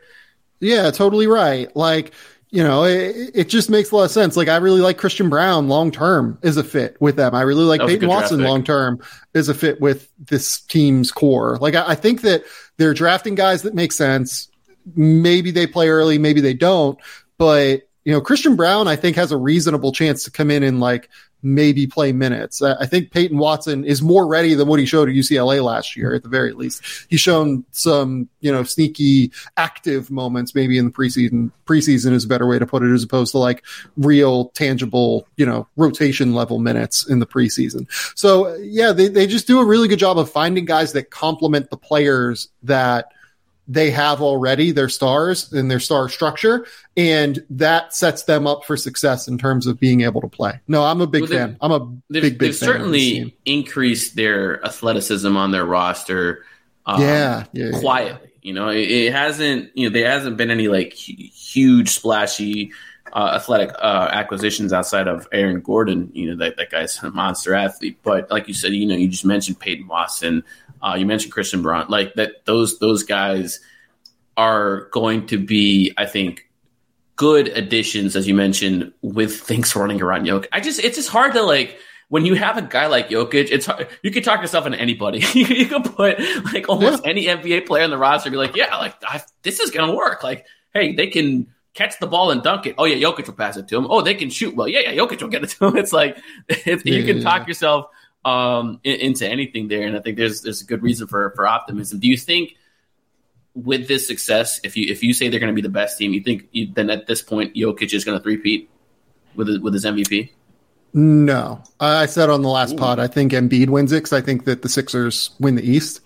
Yeah, 0.60 0.90
totally 0.90 1.26
right. 1.26 1.74
Like, 1.76 2.12
you 2.50 2.62
know, 2.62 2.84
it, 2.84 3.32
it 3.34 3.48
just 3.48 3.68
makes 3.68 3.90
a 3.90 3.96
lot 3.96 4.04
of 4.04 4.10
sense. 4.10 4.36
Like, 4.36 4.48
I 4.48 4.56
really 4.56 4.80
like 4.80 4.98
Christian 4.98 5.28
Braun 5.28 5.68
long 5.68 5.90
term 5.90 6.38
as 6.42 6.56
a 6.56 6.64
fit 6.64 6.96
with 7.00 7.16
them. 7.16 7.34
I 7.34 7.42
really 7.42 7.64
like 7.64 7.80
That 7.80 7.84
was 7.84 7.94
a 7.94 7.96
Peyton 7.96 8.08
Watson 8.08 8.42
long 8.42 8.64
term 8.64 9.00
as 9.34 9.48
a 9.48 9.54
fit 9.54 9.80
with 9.80 10.10
this 10.18 10.60
team's 10.60 11.12
core. 11.12 11.58
Like, 11.60 11.74
I, 11.74 11.88
I 11.88 11.94
think 11.94 12.22
that 12.22 12.44
they're 12.76 12.94
drafting 12.94 13.34
guys 13.34 13.62
that 13.62 13.74
make 13.74 13.92
sense. 13.92 14.48
Maybe 14.94 15.50
they 15.50 15.66
play 15.66 15.88
early, 15.88 16.18
maybe 16.18 16.40
they 16.40 16.54
don't. 16.54 16.98
But, 17.38 17.88
you 18.04 18.12
know, 18.12 18.20
Christian 18.20 18.56
Braun, 18.56 18.86
I 18.86 18.96
think, 18.96 19.16
has 19.16 19.32
a 19.32 19.36
reasonable 19.36 19.92
chance 19.92 20.24
to 20.24 20.30
come 20.30 20.50
in 20.50 20.62
and 20.62 20.80
like 20.80 21.10
maybe 21.46 21.86
play 21.86 22.10
minutes. 22.10 22.60
I, 22.60 22.86
think 22.86 23.12
Peyton 23.12 23.38
Watson 23.38 23.84
is 23.84 24.02
more 24.02 24.26
ready 24.26 24.54
than 24.54 24.66
what 24.66 24.80
he 24.80 24.84
showed 24.84 25.08
at 25.08 25.14
UCLA 25.14 25.62
last 25.62 25.96
year, 25.96 26.12
at 26.12 26.24
the 26.24 26.28
very 26.28 26.52
least. 26.52 26.82
He's 27.08 27.20
shown 27.20 27.64
some, 27.70 28.28
you 28.40 28.50
know, 28.50 28.64
sneaky 28.64 29.30
active 29.56 30.10
moments 30.10 30.56
maybe 30.56 30.76
in 30.76 30.86
the 30.86 30.90
preseason. 30.90 31.52
Preseason 31.64 32.12
is 32.12 32.24
a 32.24 32.28
better 32.28 32.48
way 32.48 32.58
to 32.58 32.66
put 32.66 32.82
it 32.82 32.92
as 32.92 33.04
opposed 33.04 33.30
to 33.30 33.38
like 33.38 33.64
real 33.96 34.46
tangible, 34.50 35.28
you 35.36 35.46
know, 35.46 35.68
rotation 35.76 36.34
level 36.34 36.58
minutes 36.58 37.08
in 37.08 37.20
the 37.20 37.26
preseason. 37.26 37.86
So 38.18 38.56
yeah, 38.56 38.90
they, 38.90 39.06
they 39.06 39.28
just 39.28 39.46
do 39.46 39.60
a 39.60 39.64
really 39.64 39.86
good 39.86 40.00
job 40.00 40.18
of 40.18 40.28
finding 40.28 40.64
guys 40.64 40.94
that 40.94 41.10
complement 41.10 41.70
the 41.70 41.76
players 41.76 42.48
that 42.64 43.12
they 43.68 43.90
have 43.90 44.22
already, 44.22 44.70
their 44.70 44.88
stars 44.88 45.52
and 45.52 45.70
their 45.70 45.80
star 45.80 46.08
structure. 46.08 46.66
And 46.96 47.44
that 47.50 47.94
sets 47.94 48.22
them 48.24 48.46
up 48.46 48.64
for 48.64 48.76
success 48.76 49.26
in 49.28 49.38
terms 49.38 49.66
of 49.66 49.80
being 49.80 50.02
able 50.02 50.20
to 50.20 50.28
play. 50.28 50.60
No, 50.68 50.84
I'm 50.84 51.00
a 51.00 51.06
big 51.06 51.22
Well, 51.22 51.30
fan. 51.30 51.56
I'm 51.60 51.72
a 51.72 51.80
They've, 52.10 52.22
big, 52.22 52.38
big 52.38 52.52
they've 52.52 52.56
fan. 52.56 52.68
of 52.68 52.90
this 52.92 52.92
team. 53.02 53.14
certainly 53.24 53.36
increased 53.44 54.14
their 54.16 54.64
athleticism 54.64 55.36
on 55.36 55.50
their 55.50 55.64
roster. 55.64 56.44
Um, 56.86 57.00
Yeah, 57.00 57.44
yeah, 57.52 57.70
yeah. 57.72 57.80
quietly. 57.80 58.30
You 58.42 58.52
know, 58.54 58.68
it, 58.68 58.88
it 58.88 59.12
hasn't. 59.12 59.70
You 59.76 59.88
know, 59.88 59.92
there 59.92 60.08
hasn't 60.08 60.36
been 60.36 60.52
any 60.52 60.68
like 60.68 60.92
huge, 60.92 61.88
splashy, 61.90 62.70
uh, 63.12 63.32
athletic 63.34 63.70
uh, 63.76 64.08
acquisitions 64.12 64.72
outside 64.72 65.08
of 65.08 65.26
Aaron 65.32 65.60
Gordon. 65.60 66.10
You 66.14 66.30
know, 66.30 66.36
that 66.44 66.56
that 66.56 66.70
guy's 66.70 66.96
a 67.02 67.10
monster 67.10 67.54
athlete. 67.54 67.98
But 68.04 68.30
like 68.30 68.46
you 68.46 68.54
said, 68.54 68.72
you 68.72 68.86
know, 68.86 68.94
you 68.94 69.08
just 69.08 69.24
mentioned 69.24 69.58
Peyton 69.58 69.88
Watson. 69.88 70.44
Uh, 70.86 70.94
you 70.94 71.04
mentioned 71.04 71.32
Christian 71.32 71.62
Braun, 71.62 71.86
Like 71.88 72.14
that, 72.14 72.44
those 72.44 72.78
those 72.78 73.02
guys 73.02 73.58
are 74.36 74.88
going 74.92 75.26
to 75.28 75.38
be, 75.38 75.92
I 75.96 76.06
think, 76.06 76.48
good 77.16 77.48
additions, 77.48 78.14
as 78.14 78.28
you 78.28 78.34
mentioned, 78.34 78.92
with 79.02 79.40
things 79.40 79.74
running 79.74 80.00
around 80.00 80.26
Jokic. 80.26 80.46
I 80.52 80.60
just, 80.60 80.78
it's 80.84 80.96
just 80.96 81.08
hard 81.08 81.32
to 81.32 81.42
like 81.42 81.78
when 82.08 82.24
you 82.24 82.34
have 82.34 82.56
a 82.56 82.62
guy 82.62 82.86
like 82.86 83.08
Jokic. 83.08 83.48
It's 83.50 83.66
hard, 83.66 83.88
you 84.02 84.12
can 84.12 84.22
talk 84.22 84.40
yourself 84.40 84.64
into 84.66 84.78
anybody. 84.78 85.24
you, 85.34 85.66
can 85.66 85.82
put 85.82 86.20
like 86.44 86.68
almost 86.68 87.04
any 87.04 87.24
NBA 87.24 87.66
player 87.66 87.82
in 87.82 87.90
the 87.90 87.98
roster 87.98 88.28
and 88.28 88.34
be 88.34 88.38
like, 88.38 88.54
yeah, 88.54 88.76
like 88.76 88.94
I, 89.02 89.22
this 89.42 89.58
is 89.58 89.72
gonna 89.72 89.94
work. 89.94 90.22
Like, 90.22 90.46
hey, 90.72 90.94
they 90.94 91.08
can 91.08 91.48
catch 91.74 91.98
the 91.98 92.06
ball 92.06 92.30
and 92.30 92.42
dunk 92.42 92.66
it. 92.66 92.76
Oh 92.78 92.84
yeah, 92.84 92.96
Jokic 92.96 93.26
will 93.26 93.34
pass 93.34 93.56
it 93.56 93.66
to 93.68 93.76
him. 93.76 93.86
Oh, 93.90 94.02
they 94.02 94.14
can 94.14 94.30
shoot 94.30 94.54
well. 94.54 94.68
Yeah, 94.68 94.80
yeah, 94.80 94.92
Jokic 94.92 95.20
will 95.20 95.30
get 95.30 95.42
it 95.42 95.50
to 95.50 95.66
him. 95.66 95.76
It's 95.78 95.92
like 95.92 96.16
if 96.48 96.84
you 96.86 97.04
can 97.04 97.18
yeah, 97.18 97.22
talk 97.24 97.40
yeah. 97.42 97.48
yourself 97.48 97.86
um, 98.26 98.80
in- 98.84 99.00
into 99.00 99.26
anything 99.28 99.68
there, 99.68 99.86
and 99.86 99.96
I 99.96 100.00
think 100.00 100.16
there's 100.18 100.42
there's 100.42 100.60
a 100.60 100.66
good 100.66 100.82
reason 100.82 101.06
for 101.06 101.30
for 101.36 101.46
optimism. 101.46 101.98
Do 102.00 102.08
you 102.08 102.16
think? 102.18 102.54
with 103.54 103.88
this 103.88 104.06
success, 104.06 104.60
if 104.64 104.76
you 104.76 104.84
if 104.92 105.02
you 105.02 105.14
say 105.14 105.30
they're 105.30 105.40
going 105.40 105.50
to 105.50 105.54
be 105.54 105.62
the 105.62 105.70
best 105.70 105.96
team, 105.96 106.12
you 106.12 106.20
think 106.22 106.46
you, 106.52 106.70
then 106.74 106.90
at 106.90 107.06
this 107.06 107.22
point 107.22 107.54
Jokic 107.54 107.94
is 107.94 108.04
going 108.04 108.18
to 108.18 108.22
three-peat 108.22 108.68
with 109.34 109.48
with 109.62 109.72
his 109.72 109.86
MVP? 109.86 110.28
No, 110.92 111.62
I 111.80 112.04
said 112.04 112.28
on 112.28 112.42
the 112.42 112.50
last 112.50 112.74
Ooh. 112.74 112.76
pod, 112.76 112.98
I 112.98 113.06
think 113.06 113.32
Embiid 113.32 113.70
wins 113.70 113.92
it 113.92 113.96
because 114.04 114.12
I 114.12 114.20
think 114.20 114.44
that 114.44 114.60
the 114.60 114.68
Sixers 114.68 115.30
win 115.40 115.54
the 115.54 115.62
East, 115.66 116.02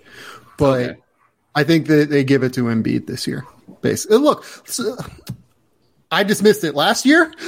but 0.58 0.80
Okay. 0.90 1.00
I 1.56 1.64
think 1.64 1.88
that 1.88 2.08
they 2.08 2.22
give 2.22 2.44
it 2.44 2.54
to 2.54 2.66
Embiid 2.66 3.08
this 3.08 3.26
year. 3.26 3.44
Basically, 3.82 4.18
look, 4.18 4.44
so- 4.66 4.96
I 6.10 6.24
dismissed 6.24 6.64
it 6.64 6.74
last 6.74 7.06
year 7.06 7.26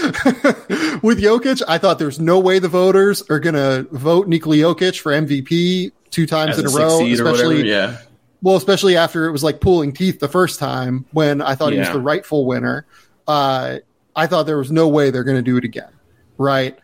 with 1.03 1.21
Jokic. 1.21 1.63
I 1.67 1.79
thought 1.79 1.99
there's 1.99 2.21
no 2.21 2.39
way 2.39 2.61
the 2.61 2.69
voters 2.69 3.23
are 3.29 3.41
going 3.41 3.55
to 3.55 3.89
vote 3.91 4.29
Nikola 4.29 4.57
Jokic 4.57 5.01
for 5.01 5.13
MVP 5.13 5.91
two 6.11 6.27
times 6.27 6.59
As 6.59 6.61
in 6.61 6.67
a 6.67 6.71
row, 6.71 6.99
seed 6.99 7.19
or 7.19 7.25
whatever? 7.25 7.53
especially 7.53 7.69
Yeah, 7.69 7.99
well, 8.43 8.57
especially 8.57 8.97
after 8.97 9.27
it 9.27 9.33
was 9.33 9.43
like 9.43 9.61
pulling 9.61 9.93
teeth 9.93 10.21
the 10.21 10.29
first 10.29 10.59
time 10.61 11.07
when 11.13 11.41
I 11.41 11.55
thought 11.55 11.73
he 11.73 11.79
was 11.79 11.89
the 11.89 12.01
rightful 12.01 12.47
winner. 12.47 12.87
Uh, 13.27 13.79
I 14.15 14.27
thought 14.27 14.45
there 14.47 14.59
was 14.59 14.71
no 14.71 14.89
way 14.89 15.11
they're 15.11 15.25
going 15.25 15.37
to 15.37 15.43
do 15.43 15.57
it 15.57 15.65
again. 15.65 15.91
Right. 16.39 16.79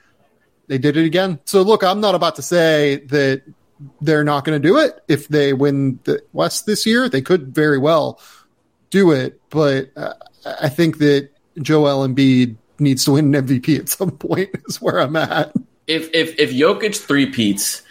They 0.68 0.79
did 0.79 0.97
it 0.97 1.05
again. 1.05 1.41
So 1.45 1.62
look, 1.62 1.83
I'm 1.83 2.01
not 2.01 2.14
about 2.14 2.37
to 2.37 2.43
say 2.43 2.97
that 3.07 3.43
they're 4.01 4.24
not 4.24 4.45
going 4.45 4.61
to 4.61 4.68
do 4.68 4.79
it. 4.79 5.01
If 5.09 5.29
they 5.29 5.53
win 5.53 5.99
the 6.05 6.22
West 6.33 6.66
this 6.66 6.87
year, 6.87 7.09
they 7.09 7.22
could 7.22 7.55
very 7.55 7.79
well 7.79 8.20
do 8.91 9.11
it. 9.12 9.41
But 9.51 9.91
uh, 9.97 10.14
I 10.61 10.68
think 10.68 10.99
that 10.99 11.31
Joel 11.62 12.06
Embiid 12.06 12.56
needs 12.78 13.04
to 13.04 13.12
win 13.12 13.34
an 13.34 13.46
MVP 13.46 13.78
at 13.78 13.88
some 13.88 14.11
point 14.12 14.50
is 14.68 14.80
where 14.80 14.98
I'm 14.98 15.16
at. 15.16 15.52
if 15.86 16.09
if 16.14 16.38
if 16.38 16.50
Jokic 16.50 16.96
three-peats, 16.96 17.82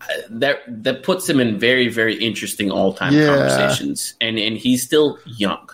uh, 0.00 0.04
that 0.30 0.58
that 0.84 1.02
puts 1.02 1.28
him 1.28 1.40
in 1.40 1.58
very 1.58 1.88
very 1.88 2.14
interesting 2.16 2.70
all-time 2.70 3.12
Yeah. 3.14 3.26
conversations, 3.26 4.14
and 4.20 4.38
and 4.38 4.56
he's 4.56 4.84
still 4.84 5.18
young, 5.26 5.68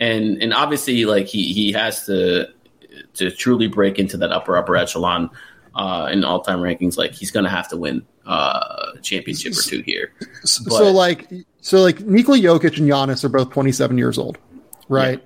and 0.00 0.42
and 0.42 0.52
obviously 0.54 1.04
like 1.04 1.26
he 1.26 1.52
he 1.52 1.72
has 1.72 2.06
to 2.06 2.48
to 3.14 3.30
truly 3.30 3.68
break 3.68 3.98
into 3.98 4.16
that 4.16 4.32
upper 4.32 4.56
upper 4.56 4.76
echelon 4.76 5.30
uh, 5.74 6.08
in 6.12 6.24
all-time 6.24 6.58
rankings. 6.60 6.96
Like 6.98 7.12
he's 7.12 7.30
going 7.30 7.44
to 7.44 7.50
have 7.50 7.68
to 7.68 7.76
win 7.76 8.04
uh, 8.26 8.92
a 8.96 9.00
championship 9.00 9.52
or 9.56 9.62
two 9.62 9.82
here. 9.82 10.12
So, 10.44 10.64
But- 10.64 10.72
so 10.78 10.90
like, 10.92 11.30
so 11.60 11.80
like 11.80 12.00
Nikola 12.00 12.38
Jokic 12.38 12.76
and 12.78 12.88
Giannis 12.88 13.22
are 13.24 13.28
both 13.28 13.50
27 13.50 13.96
years 13.96 14.18
old, 14.18 14.38
right? 14.88 15.22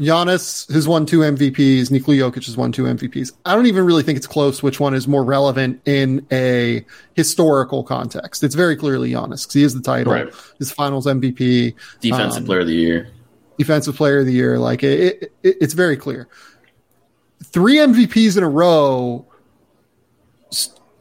Giannis 0.00 0.72
has 0.72 0.88
won 0.88 1.04
two 1.04 1.18
MVPs. 1.20 1.90
Nikola 1.90 2.16
Jokic 2.16 2.46
has 2.46 2.56
won 2.56 2.72
two 2.72 2.84
MVPs. 2.84 3.32
I 3.44 3.54
don't 3.54 3.66
even 3.66 3.84
really 3.84 4.02
think 4.02 4.16
it's 4.16 4.26
close 4.26 4.62
which 4.62 4.80
one 4.80 4.94
is 4.94 5.06
more 5.06 5.22
relevant 5.22 5.80
in 5.84 6.26
a 6.32 6.84
historical 7.14 7.84
context. 7.84 8.42
It's 8.42 8.54
very 8.54 8.76
clearly 8.76 9.10
Giannis 9.10 9.42
because 9.42 9.52
he 9.52 9.62
is 9.62 9.74
the 9.74 9.82
title, 9.82 10.14
Right. 10.14 10.32
his 10.58 10.72
Finals 10.72 11.06
MVP, 11.06 11.74
Defensive 12.00 12.40
Um, 12.42 12.46
Player 12.46 12.60
of 12.60 12.66
the 12.66 12.74
Year. 12.74 13.08
Defensive 13.58 13.94
Player 13.94 14.20
of 14.20 14.26
the 14.26 14.32
Year. 14.32 14.58
Like 14.58 14.82
it, 14.82 15.00
it, 15.22 15.32
it- 15.42 15.56
it's 15.60 15.74
very 15.74 15.96
clear. 15.98 16.28
Three 17.44 17.76
MVPs 17.76 18.36
in 18.38 18.42
a 18.42 18.48
row. 18.48 19.26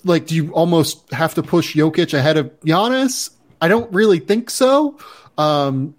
Like, 0.04 0.28
do 0.28 0.36
you 0.36 0.52
almost 0.54 1.12
have 1.12 1.34
to 1.36 1.44
push 1.44 1.76
Jokic 1.76 2.14
ahead 2.14 2.38
of 2.38 2.58
Giannis? 2.62 3.32
I 3.62 3.68
don't 3.68 3.92
really 3.94 4.20
think 4.20 4.50
so. 4.50 4.98
Um, 5.38 5.96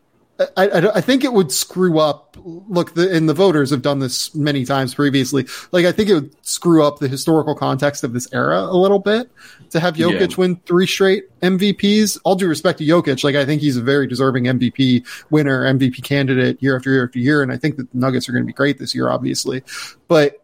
I, 0.57 0.69
I, 0.69 0.97
I 0.97 1.01
think 1.01 1.23
it 1.25 1.33
would 1.33 1.53
screw 1.53 1.99
up. 1.99 2.37
Look, 2.43 2.95
the, 2.95 3.15
and 3.15 3.29
the 3.29 3.35
voters 3.35 3.71
have 3.71 3.83
done 3.83 3.99
this 3.99 4.35
many 4.35 4.65
times 4.65 4.95
previously. 4.95 5.47
Like, 5.73 5.85
I 5.85 5.93
think 5.93 6.09
it 6.09 6.15
would 6.15 6.47
screw 6.47 6.83
up 6.83 6.99
the 6.99 7.09
historical 7.09 7.55
context 7.55 8.05
of 8.05 8.13
this 8.15 8.27
era 8.33 8.59
a 8.61 8.77
little 8.77 8.99
bit 9.01 9.31
to 9.71 9.81
have 9.81 9.97
Jokic 9.97 10.31
Yeah. 10.31 10.37
win 10.39 10.57
three 10.65 10.87
straight 10.87 11.25
MVPs. 11.43 12.19
All 12.25 12.37
due 12.37 12.49
respect 12.49 12.79
to 12.79 12.85
Jokic, 12.87 13.23
like 13.23 13.35
I 13.37 13.45
think 13.45 13.61
he's 13.61 13.77
a 13.77 13.83
very 13.83 14.07
deserving 14.07 14.45
MVP 14.45 15.05
winner, 15.31 15.65
MVP 15.65 16.03
candidate 16.03 16.63
year 16.63 16.77
after 16.77 16.91
year 16.91 17.05
after 17.05 17.19
year, 17.19 17.43
and 17.43 17.53
I 17.53 17.57
think 17.59 17.77
that 17.77 17.93
the 17.93 17.99
Nuggets 17.99 18.29
are 18.29 18.33
going 18.33 18.45
to 18.45 18.47
be 18.47 18.53
great 18.55 18.79
this 18.79 18.95
year, 18.95 19.11
obviously. 19.11 19.63
But 20.09 20.43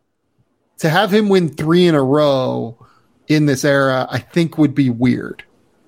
to 0.79 0.91
have 0.91 1.13
him 1.13 1.29
win 1.31 1.49
three 1.49 1.87
in 1.87 1.95
a 1.95 2.03
row 2.03 2.77
in 3.29 3.47
this 3.47 3.65
era, 3.65 4.07
I 4.11 4.19
think 4.19 4.59
would 4.59 4.75
be 4.75 4.91
weird, 4.91 5.43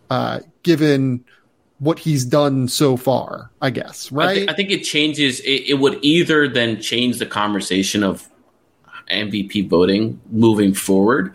uh, 0.09 0.41
given 0.63 1.25
what 1.79 1.99
he's 1.99 2.25
done 2.25 2.69
so 2.69 2.97
far. 2.97 3.51
I 3.61 3.71
guess, 3.71 4.11
I, 4.13 4.15
right? 4.15 4.51
I 4.51 4.55
think 4.55 4.71
it 4.71 4.81
changes. 4.81 5.41
It, 5.41 5.69
it 5.69 5.75
would 5.75 5.99
either 6.03 6.49
then 6.49 6.81
change 6.81 7.19
the 7.19 7.27
conversation 7.27 8.03
of 8.03 8.29
MVP 9.11 9.69
voting 9.69 10.21
moving 10.31 10.75
forward, 10.75 11.35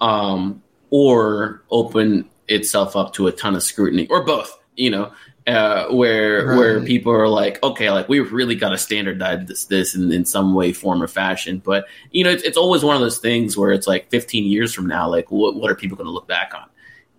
um, 0.00 0.62
or 0.90 1.62
open 1.70 2.28
itself 2.48 2.96
up 2.96 3.12
to 3.14 3.26
a 3.26 3.32
ton 3.32 3.54
of 3.54 3.62
scrutiny, 3.62 4.06
or 4.08 4.24
both. 4.24 4.58
You 4.76 4.90
know, 4.90 5.12
uh, 5.46 5.86
where 5.88 6.56
where 6.56 6.80
people 6.82 7.12
are 7.12 7.28
like, 7.28 7.62
okay, 7.62 7.90
like 7.90 8.08
we've 8.08 8.32
really 8.32 8.56
got 8.56 8.70
to 8.70 8.78
standardize 8.78 9.46
this 9.46 9.64
this 9.66 9.94
in, 9.94 10.10
in 10.10 10.24
some 10.24 10.54
way, 10.54 10.72
form, 10.72 11.02
or 11.02 11.08
fashion. 11.08 11.62
But 11.64 11.86
you 12.10 12.24
know, 12.24 12.30
it's, 12.30 12.42
it's 12.42 12.56
always 12.56 12.82
one 12.82 12.96
of 12.96 13.02
those 13.02 13.18
things 13.18 13.56
where 13.56 13.70
it's 13.70 13.86
like 13.86 14.10
15 14.10 14.44
years 14.44 14.74
from 14.74 14.86
now, 14.86 15.08
like 15.08 15.30
what 15.30 15.54
what 15.54 15.70
are 15.70 15.76
people 15.76 15.96
going 15.96 16.08
to 16.08 16.12
look 16.12 16.26
back 16.26 16.52
on? 16.54 16.68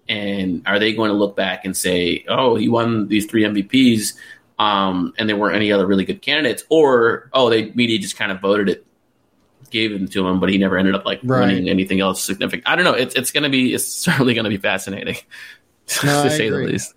And 0.10 0.64
are 0.66 0.80
they 0.80 0.93
going 0.93 1.10
to 1.10 1.16
look 1.16 1.36
back 1.36 1.66
and 1.66 1.76
say, 1.76 2.24
"Oh, 2.28 2.55
he 2.55 2.70
won 2.70 3.08
these 3.08 3.26
three 3.26 3.43
MVPs, 3.43 4.14
um, 4.58 5.14
and 5.18 5.28
there 5.28 5.36
weren't 5.36 5.55
any 5.55 5.72
other 5.72 5.86
really 5.86 6.05
good 6.05 6.22
candidates," 6.22 6.64
or 6.70 7.30
"Oh, 7.34 7.49
they 7.49 7.72
media 7.72 7.99
just 7.99 8.16
kind 8.18 8.32
of 8.32 8.39
voted 8.39 8.70
it, 8.70 8.86
gave 9.70 9.91
it 9.91 10.12
to 10.12 10.28
him, 10.28 10.39
but 10.39 10.49
he 10.49 10.58
never 10.58 10.78
ended 10.78 10.95
up 10.95 11.05
like 11.05 11.20
Right. 11.24 11.41
winning 11.47 11.70
anything 11.70 11.99
else 11.99 12.24
significant." 12.24 12.64
I 12.68 12.76
don't 12.76 12.86
know. 12.86 12.93
It's 12.93 13.16
it's 13.16 13.32
going 13.32 13.43
to 13.43 13.49
be 13.49 13.74
it's 13.74 13.86
certainly 14.05 14.34
going 14.34 14.45
to 14.45 14.49
be 14.49 14.58
fascinating, 14.58 15.18
No, 16.03 16.24
to 16.24 16.30
I 16.30 16.30
say 16.30 16.49
the 16.49 16.58
least. 16.58 16.93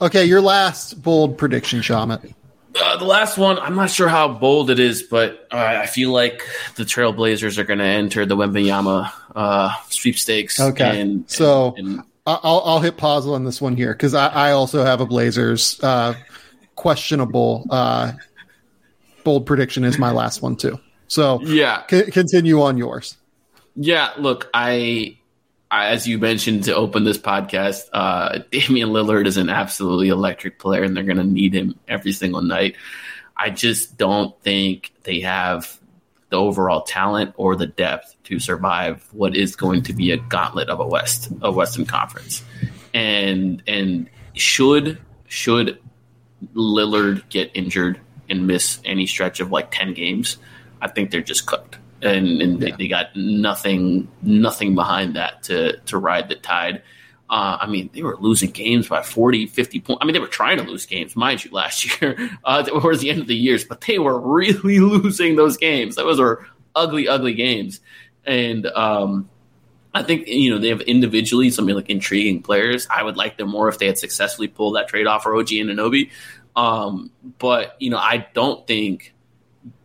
Okay, 0.00 0.24
your 0.24 0.40
last 0.40 1.02
bold 1.02 1.38
prediction, 1.38 1.80
Shamit. 1.80 2.34
Uh, 2.80 2.96
the 2.98 3.04
last 3.04 3.38
one, 3.38 3.58
I'm 3.58 3.74
not 3.74 3.90
sure 3.90 4.06
how 4.08 4.28
bold 4.28 4.70
it 4.70 4.78
is, 4.78 5.02
but 5.02 5.48
uh, 5.50 5.56
I 5.56 5.86
feel 5.86 6.12
like 6.12 6.42
the 6.76 6.84
Trailblazers 6.84 7.58
are 7.58 7.64
going 7.64 7.80
to 7.80 7.84
enter 7.84 8.24
the 8.24 8.36
Wembanyama 8.36 9.10
uh, 9.34 9.72
sweepstakes. 9.88 10.60
Okay, 10.60 11.00
and, 11.00 11.28
so 11.28 11.74
and, 11.76 11.88
and, 11.88 12.04
I'll 12.42 12.62
I'll 12.64 12.80
hit 12.80 12.96
pause 12.96 13.26
on 13.26 13.44
this 13.44 13.60
one 13.60 13.76
here 13.76 13.92
because 13.92 14.14
I, 14.14 14.28
I 14.28 14.50
also 14.52 14.84
have 14.84 15.00
a 15.00 15.06
Blazers 15.06 15.78
uh, 15.82 16.14
questionable 16.74 17.66
uh, 17.70 18.12
bold 19.24 19.46
prediction 19.46 19.84
is 19.84 19.98
my 19.98 20.10
last 20.10 20.42
one 20.42 20.56
too. 20.56 20.78
So 21.06 21.40
yeah, 21.42 21.86
c- 21.86 22.10
continue 22.10 22.60
on 22.60 22.76
yours. 22.76 23.16
Yeah, 23.76 24.10
look, 24.18 24.50
I 24.52 25.16
as 25.70 26.06
you 26.06 26.18
mentioned 26.18 26.64
to 26.64 26.74
open 26.74 27.04
this 27.04 27.18
podcast, 27.18 27.84
uh, 27.92 28.40
Damian 28.50 28.90
Lillard 28.90 29.26
is 29.26 29.36
an 29.36 29.48
absolutely 29.48 30.08
electric 30.08 30.58
player, 30.58 30.82
and 30.82 30.96
they're 30.96 31.04
going 31.04 31.18
to 31.18 31.24
need 31.24 31.54
him 31.54 31.78
every 31.88 32.12
single 32.12 32.42
night. 32.42 32.76
I 33.36 33.50
just 33.50 33.96
don't 33.96 34.38
think 34.42 34.92
they 35.04 35.20
have 35.20 35.77
the 36.30 36.36
overall 36.36 36.82
talent 36.82 37.34
or 37.36 37.56
the 37.56 37.66
depth 37.66 38.14
to 38.24 38.38
survive 38.38 39.06
what 39.12 39.34
is 39.34 39.56
going 39.56 39.82
to 39.82 39.92
be 39.92 40.10
a 40.10 40.16
gauntlet 40.16 40.68
of 40.68 40.80
a 40.80 40.86
West, 40.86 41.30
a 41.42 41.50
Western 41.50 41.86
Conference, 41.86 42.44
and 42.92 43.62
and 43.66 44.08
should 44.34 44.98
should 45.26 45.78
Lillard 46.54 47.28
get 47.28 47.50
injured 47.54 48.00
and 48.28 48.46
miss 48.46 48.80
any 48.84 49.06
stretch 49.06 49.40
of 49.40 49.50
like 49.50 49.70
ten 49.70 49.94
games, 49.94 50.36
I 50.80 50.88
think 50.88 51.10
they're 51.10 51.22
just 51.22 51.46
cooked 51.46 51.78
and, 52.02 52.42
and 52.42 52.60
yeah. 52.60 52.70
they, 52.70 52.84
they, 52.84 52.88
got 52.88 53.14
nothing 53.16 54.08
nothing 54.22 54.74
behind 54.74 55.16
that 55.16 55.42
to 55.44 55.78
to 55.80 55.98
ride 55.98 56.28
the 56.28 56.36
tide. 56.36 56.82
Uh, 57.30 57.58
I 57.60 57.66
mean, 57.66 57.90
they 57.92 58.02
were 58.02 58.16
losing 58.16 58.50
games 58.50 58.88
by 58.88 59.02
40, 59.02 59.46
50 59.46 59.80
points. 59.80 59.98
I 60.00 60.06
mean, 60.06 60.14
they 60.14 60.20
were 60.20 60.26
trying 60.26 60.56
to 60.58 60.64
lose 60.64 60.86
games, 60.86 61.14
mind 61.14 61.44
you, 61.44 61.50
last 61.50 62.00
year 62.00 62.16
uh, 62.44 62.62
towards 62.62 63.00
the 63.00 63.10
end 63.10 63.20
of 63.20 63.26
the 63.26 63.36
years, 63.36 63.64
but 63.64 63.82
they 63.82 63.98
were 63.98 64.18
really 64.18 64.78
losing 64.78 65.36
those 65.36 65.56
games. 65.56 65.96
Those 65.96 66.18
were 66.18 66.46
ugly, 66.74 67.06
ugly 67.06 67.34
games. 67.34 67.80
And 68.24 68.66
um, 68.66 69.28
I 69.94 70.02
think, 70.02 70.26
you 70.26 70.50
know, 70.50 70.58
they 70.58 70.68
have 70.68 70.80
individually 70.82 71.50
some 71.50 71.66
like 71.66 71.90
intriguing 71.90 72.42
players. 72.42 72.86
I 72.90 73.02
would 73.02 73.16
like 73.16 73.36
them 73.36 73.50
more 73.50 73.68
if 73.68 73.78
they 73.78 73.86
had 73.86 73.98
successfully 73.98 74.48
pulled 74.48 74.76
that 74.76 74.88
trade 74.88 75.06
off 75.06 75.22
for 75.24 75.36
OG 75.36 75.48
Anunoby. 75.48 76.10
Um, 76.56 77.10
but, 77.38 77.76
you 77.78 77.90
know, 77.90 77.98
I 77.98 78.26
don't 78.32 78.66
think 78.66 79.14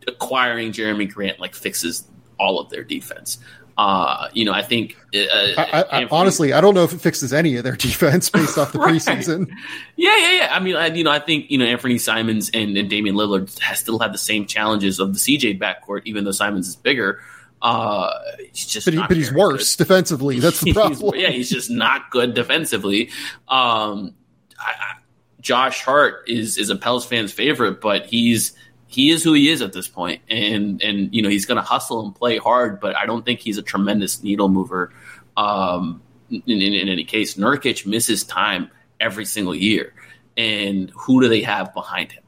acquiring 0.08 0.72
Jerami 0.72 1.10
Grant 1.10 1.40
like 1.40 1.54
fixes 1.54 2.08
all 2.38 2.58
of 2.58 2.70
their 2.70 2.84
defense. 2.84 3.38
Uh, 3.76 4.28
you 4.32 4.44
know, 4.44 4.52
I 4.52 4.62
think. 4.62 4.96
Uh, 5.14 5.18
I, 5.58 5.84
I, 5.90 6.08
honestly, 6.10 6.52
I 6.52 6.60
don't 6.60 6.74
know 6.74 6.84
if 6.84 6.92
it 6.92 7.00
fixes 7.00 7.32
any 7.32 7.56
of 7.56 7.64
their 7.64 7.76
defense 7.76 8.30
based 8.30 8.56
off 8.56 8.72
the 8.72 8.78
right. 8.78 8.94
preseason. 8.94 9.50
Yeah, 9.96 10.16
yeah, 10.16 10.32
yeah. 10.32 10.48
I 10.50 10.60
mean, 10.60 10.76
I, 10.76 10.86
you 10.86 11.02
know, 11.02 11.10
I 11.10 11.18
think 11.18 11.50
you 11.50 11.58
know 11.58 11.64
Anthony 11.64 11.98
Simons 11.98 12.50
and, 12.54 12.76
and 12.76 12.88
Damian 12.88 13.16
Lillard 13.16 13.58
has 13.58 13.80
still 13.80 13.98
have 13.98 14.12
the 14.12 14.18
same 14.18 14.46
challenges 14.46 15.00
of 15.00 15.12
the 15.12 15.18
CJ 15.18 15.58
backcourt, 15.60 16.02
even 16.04 16.24
though 16.24 16.30
Simons 16.30 16.68
is 16.68 16.76
bigger. 16.76 17.20
Uh, 17.60 18.12
he's 18.52 18.66
just, 18.66 18.84
but, 18.86 18.94
he, 18.94 19.00
but 19.00 19.16
he's 19.16 19.32
worse 19.32 19.74
good. 19.74 19.84
defensively. 19.84 20.38
That's 20.38 20.60
the 20.60 20.72
problem. 20.74 21.14
yeah, 21.16 21.30
he's 21.30 21.50
just 21.50 21.70
not 21.70 22.10
good 22.10 22.34
defensively. 22.34 23.10
Um, 23.48 24.14
I, 24.58 24.96
Josh 25.40 25.82
Hart 25.82 26.28
is 26.28 26.58
is 26.58 26.70
a 26.70 26.76
Pels 26.76 27.04
fan's 27.04 27.32
favorite, 27.32 27.80
but 27.80 28.06
he's 28.06 28.52
he 28.94 29.10
is 29.10 29.24
who 29.24 29.32
he 29.32 29.48
is 29.48 29.60
at 29.60 29.72
this 29.72 29.88
point, 29.88 30.22
and 30.30 30.80
and 30.80 31.12
you 31.12 31.20
know 31.20 31.28
he's 31.28 31.46
going 31.46 31.56
to 31.56 31.62
hustle 31.62 32.04
and 32.04 32.14
play 32.14 32.38
hard, 32.38 32.78
but 32.78 32.96
I 32.96 33.06
don't 33.06 33.24
think 33.24 33.40
he's 33.40 33.58
a 33.58 33.62
tremendous 33.62 34.22
needle 34.22 34.48
mover. 34.48 34.92
Um, 35.36 36.00
in, 36.30 36.42
in, 36.46 36.60
in, 36.60 36.88
any 36.88 37.04
case, 37.04 37.34
Nurkic 37.34 37.86
misses 37.86 38.22
time 38.22 38.70
every 39.00 39.24
single 39.24 39.54
year, 39.54 39.92
and 40.36 40.90
who 40.94 41.20
do 41.20 41.28
they 41.28 41.42
have 41.42 41.74
behind 41.74 42.12
him? 42.12 42.22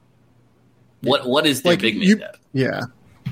What 1.02 1.26
what 1.26 1.46
is 1.46 1.62
their 1.62 1.74
like 1.74 1.80
big 1.80 1.98
man? 1.98 2.22
Yeah, 2.52 2.80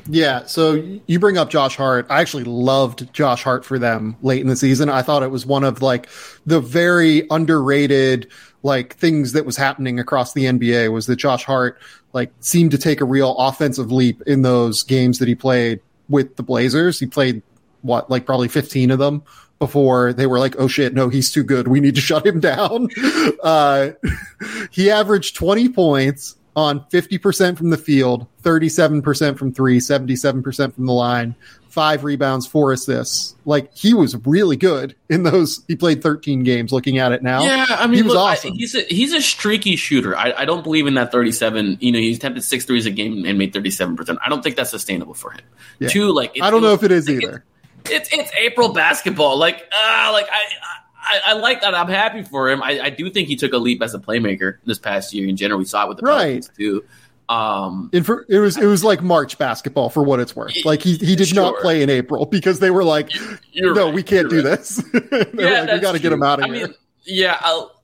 yeah. 0.09 0.45
So 0.47 1.01
you 1.07 1.19
bring 1.19 1.37
up 1.37 1.51
Josh 1.51 1.75
Hart. 1.75 2.07
I 2.09 2.21
actually 2.21 2.45
loved 2.45 3.13
Josh 3.13 3.43
Hart 3.43 3.65
for 3.65 3.81
them 3.81 4.17
late 4.23 4.43
in 4.43 4.47
the 4.47 4.57
season. 4.57 4.89
I 4.89 5.03
thought 5.03 5.25
it 5.25 5.31
was 5.33 5.45
one 5.45 5.65
of 5.65 5.83
like 5.83 6.09
the 6.47 6.61
very 6.61 7.27
underrated 7.31 8.31
like 8.65 8.97
things 8.97 9.33
that 9.33 9.45
was 9.45 9.57
happening 9.57 10.01
across 10.01 10.33
the 10.33 10.47
NBA 10.47 10.91
was 10.91 11.07
that 11.07 11.17
Josh 11.17 11.45
Hart 11.45 11.79
like 12.15 12.33
seemed 12.41 12.71
to 12.71 12.79
take 12.79 13.01
a 13.01 13.05
real 13.05 13.37
offensive 13.37 13.93
leap 13.93 14.23
in 14.23 14.41
those 14.43 14.83
games 14.83 15.19
that 15.19 15.29
he 15.29 15.35
played 15.35 15.81
with 16.09 16.35
the 16.37 16.43
Blazers. 16.43 16.99
He 16.99 17.07
played 17.07 17.43
what 17.83 18.11
like 18.11 18.25
probably 18.25 18.49
15 18.49 18.91
of 18.91 18.99
them 18.99 19.23
before 19.59 20.15
they 20.15 20.27
were 20.27 20.39
like, 20.39 20.57
oh 20.59 20.67
shit, 20.67 20.95
no, 20.95 21.11
he's 21.11 21.31
too 21.31 21.45
good. 21.45 21.69
We 21.69 21.79
need 21.79 21.95
to 21.95 22.01
shut 22.01 22.27
him 22.27 22.41
down. 22.41 22.89
Uh, 23.43 23.91
he 24.71 24.91
averaged 24.91 25.37
20 25.37 25.69
points 25.69 26.37
on 26.57 26.81
50% 26.81 27.57
from 27.57 27.71
the 27.71 27.77
field, 27.77 28.27
37% 28.43 29.39
from 29.39 29.53
three, 29.53 29.79
77% 29.79 30.75
from 30.75 30.87
the 30.87 30.93
line, 30.93 31.35
five 31.69 32.05
rebounds, 32.05 32.47
four 32.47 32.73
assists. 32.73 33.35
Like 33.45 33.75
he 33.75 33.93
was 33.93 34.15
really 34.25 34.57
good 34.57 34.95
in 35.11 35.25
those. 35.25 35.65
He 35.67 35.75
played 35.75 36.03
13 36.03 36.45
games. 36.45 36.73
Looking 36.73 36.99
at 36.99 37.13
it 37.13 37.23
now, 37.23 37.43
yeah, 37.43 37.67
I 37.69 37.87
mean, 37.87 37.97
he 37.97 38.03
was 38.03 38.15
look, 38.15 38.23
awesome. 38.23 38.53
I, 38.53 38.57
he's 38.57 38.75
a 38.75 38.83
he's 38.83 39.13
a 39.13 39.21
streaky 39.21 39.77
shooter. 39.77 40.17
I, 40.17 40.33
I, 40.33 40.45
don't 40.45 40.63
believe 40.63 40.87
in 40.87 40.95
that 40.95 41.11
37. 41.11 41.79
You 41.81 41.93
know, 41.93 41.99
he's 41.99 42.19
attempted 42.19 42.45
six 42.45 42.65
threes 42.65 42.87
a 42.87 42.91
game 42.91 43.25
and 43.25 43.37
made 43.37 43.53
37. 43.53 43.97
percent 43.97 44.19
I 44.25 44.29
don't 44.29 44.43
think 44.43 44.57
that's 44.57 44.71
sustainable 44.71 45.15
for 45.15 45.33
him. 45.33 45.43
Yeah. 45.81 45.89
Two, 45.89 46.13
like 46.13 46.37
I 46.41 46.51
don't 46.51 46.63
know 46.63 46.73
if 46.73 46.85
it 46.85 46.93
is 46.93 47.11
either. 47.11 47.45
it's 47.87 48.09
it's 48.13 48.31
April 48.39 48.73
basketball. 48.73 49.37
Like 49.39 49.69
ah, 49.73 50.09
uh, 50.09 50.13
like 50.13 50.27
I, 50.31 50.37
I. 50.37 50.84
I, 51.27 51.33
like 51.35 51.61
that. 51.63 51.75
I'm 51.75 51.89
happy 51.89 52.23
for 52.23 52.51
him. 52.51 52.63
I, 52.63 52.81
I, 52.81 52.91
do 52.91 53.11
think 53.11 53.29
he 53.29 53.37
took 53.37 53.53
a 53.53 53.59
leap 53.59 53.83
as 53.83 53.95
a 53.95 53.99
playmaker 53.99 54.59
this 54.65 54.79
past 54.79 55.13
year. 55.13 55.29
In 55.29 55.37
general, 55.37 55.59
we 55.59 55.65
saw 55.65 55.85
it 55.85 55.89
with 55.89 55.99
the 55.99 56.05
Pelicans 56.05 56.49
right. 56.49 56.57
too. 56.57 56.85
Um, 57.29 57.91
for, 58.03 58.27
it 58.29 58.39
was 58.39 58.59
it 58.59 58.67
was 58.67 58.85
like 58.85 59.03
March 59.03 59.39
basketball 59.39 59.89
for 59.89 60.03
what 60.03 60.21
it's 60.21 60.37
worth. 60.37 60.65
Like 60.65 60.83
he 60.83 60.97
he 60.97 61.17
did 61.17 61.29
sure. 61.29 61.43
not 61.43 61.57
play 61.61 61.83
in 61.83 61.89
April 61.89 62.27
because 62.27 62.59
they 62.59 62.71
were 62.71 62.85
like, 62.85 63.13
You're 63.53 63.75
no, 63.75 63.87
right. 63.87 63.95
we 63.95 64.03
can't 64.03 64.29
do 64.29 64.37
right. 64.37 64.59
this. 64.59 64.83
yeah, 64.95 65.63
like, 65.63 65.73
we 65.73 65.81
got 65.81 65.93
to 65.93 65.99
get 65.99 66.13
him 66.13 66.23
out 66.23 66.41
of 66.41 66.51
I 66.51 66.55
here. 66.55 66.67
Mean, 66.69 66.77
yeah, 67.05 67.39
I'll, 67.41 67.75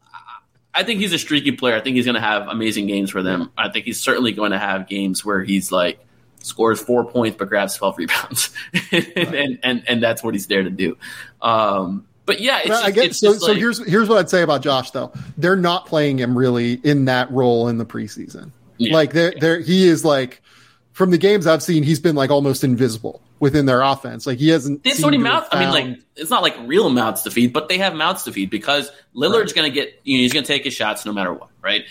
I 0.74 0.84
think 0.84 1.00
he's 1.00 1.12
a 1.12 1.18
streaky 1.18 1.52
player. 1.52 1.74
I 1.74 1.80
think 1.80 1.96
he's 1.96 2.04
going 2.04 2.16
to 2.16 2.20
have 2.20 2.48
amazing 2.48 2.86
games 2.86 3.10
for 3.10 3.22
them. 3.22 3.50
I 3.56 3.70
think 3.70 3.86
he's 3.86 4.00
certainly 4.00 4.32
going 4.32 4.52
to 4.52 4.58
have 4.58 4.88
games 4.88 5.24
where 5.24 5.42
he's 5.42 5.72
like 5.72 5.98
scores 6.42 6.80
four 6.80 7.04
points 7.04 7.36
but 7.38 7.48
grabs 7.48 7.76
twelve 7.76 7.96
rebounds, 7.96 8.54
and, 8.92 9.12
and, 9.16 9.58
and 9.62 9.82
and 9.88 10.02
that's 10.02 10.22
what 10.22 10.34
he's 10.34 10.48
there 10.48 10.62
to 10.62 10.70
do. 10.70 10.98
Um, 11.40 12.06
but 12.30 12.40
yeah, 12.40 12.64
just, 12.64 12.84
I 12.84 12.92
get 12.92 13.12
so. 13.16 13.32
Like, 13.32 13.40
so 13.40 13.54
here's 13.54 13.84
here's 13.84 14.08
what 14.08 14.18
I'd 14.18 14.30
say 14.30 14.42
about 14.42 14.62
Josh 14.62 14.92
though. 14.92 15.10
They're 15.36 15.56
not 15.56 15.86
playing 15.86 16.18
him 16.18 16.38
really 16.38 16.74
in 16.74 17.06
that 17.06 17.28
role 17.32 17.66
in 17.66 17.76
the 17.76 17.84
preseason. 17.84 18.52
Yeah. 18.78 18.94
Like 18.94 19.12
there, 19.12 19.34
there, 19.40 19.58
he 19.58 19.88
is 19.88 20.04
like 20.04 20.40
from 20.92 21.10
the 21.10 21.18
games 21.18 21.48
I've 21.48 21.60
seen, 21.60 21.82
he's 21.82 21.98
been 21.98 22.14
like 22.14 22.30
almost 22.30 22.62
invisible 22.62 23.20
within 23.40 23.66
their 23.66 23.82
offense. 23.82 24.28
Like 24.28 24.38
he 24.38 24.50
hasn't. 24.50 24.84
There's 24.84 24.98
so 25.00 25.08
many 25.08 25.18
mouths. 25.18 25.48
I 25.50 25.58
mean, 25.58 25.70
like 25.70 25.98
it's 26.14 26.30
not 26.30 26.42
like 26.42 26.54
real 26.66 26.88
mouths 26.88 27.22
to 27.22 27.32
feed, 27.32 27.52
but 27.52 27.68
they 27.68 27.78
have 27.78 27.96
mouths 27.96 28.22
to 28.22 28.32
feed 28.32 28.48
because 28.48 28.92
Lillard's 29.12 29.46
right. 29.46 29.56
going 29.56 29.72
to 29.72 29.74
get. 29.74 30.00
You 30.04 30.18
know, 30.18 30.22
he's 30.22 30.32
going 30.32 30.44
to 30.44 30.48
take 30.48 30.62
his 30.62 30.72
shots 30.72 31.04
no 31.04 31.12
matter 31.12 31.32
what, 31.32 31.48
right? 31.60 31.84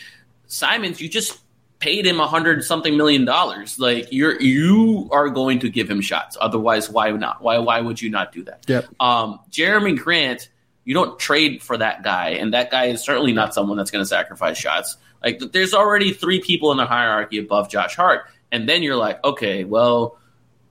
Simons, 0.47 1.01
you 1.01 1.09
just 1.09 1.37
paid 1.79 2.05
him 2.05 2.19
a 2.19 2.27
hundred 2.27 2.63
something 2.63 2.95
million 2.97 3.25
dollars. 3.25 3.79
Like 3.79 4.09
you're 4.11 4.39
you 4.39 5.09
are 5.11 5.29
going 5.29 5.59
to 5.59 5.69
give 5.69 5.89
him 5.89 6.01
shots. 6.01 6.37
Otherwise, 6.39 6.89
why 6.89 7.09
not? 7.11 7.41
Why 7.41 7.57
why 7.57 7.81
would 7.81 8.01
you 8.01 8.09
not 8.09 8.31
do 8.31 8.43
that? 8.43 8.65
Yep. 8.67 8.85
Um, 8.99 9.39
Jerami 9.49 9.97
Grant, 9.97 10.49
you 10.85 10.93
don't 10.93 11.17
trade 11.17 11.63
for 11.63 11.77
that 11.77 12.03
guy, 12.03 12.31
and 12.31 12.53
that 12.53 12.69
guy 12.69 12.85
is 12.85 13.03
certainly 13.03 13.33
not 13.33 13.53
someone 13.53 13.77
that's 13.77 13.91
going 13.91 14.03
to 14.03 14.09
sacrifice 14.09 14.57
shots. 14.57 14.97
Like 15.23 15.39
there's 15.51 15.73
already 15.73 16.13
three 16.13 16.41
people 16.41 16.71
in 16.71 16.77
the 16.77 16.85
hierarchy 16.85 17.37
above 17.39 17.69
Josh 17.69 17.95
Hart, 17.95 18.25
and 18.51 18.67
then 18.67 18.83
you're 18.83 18.95
like, 18.95 19.23
okay, 19.23 19.63
well, 19.63 20.18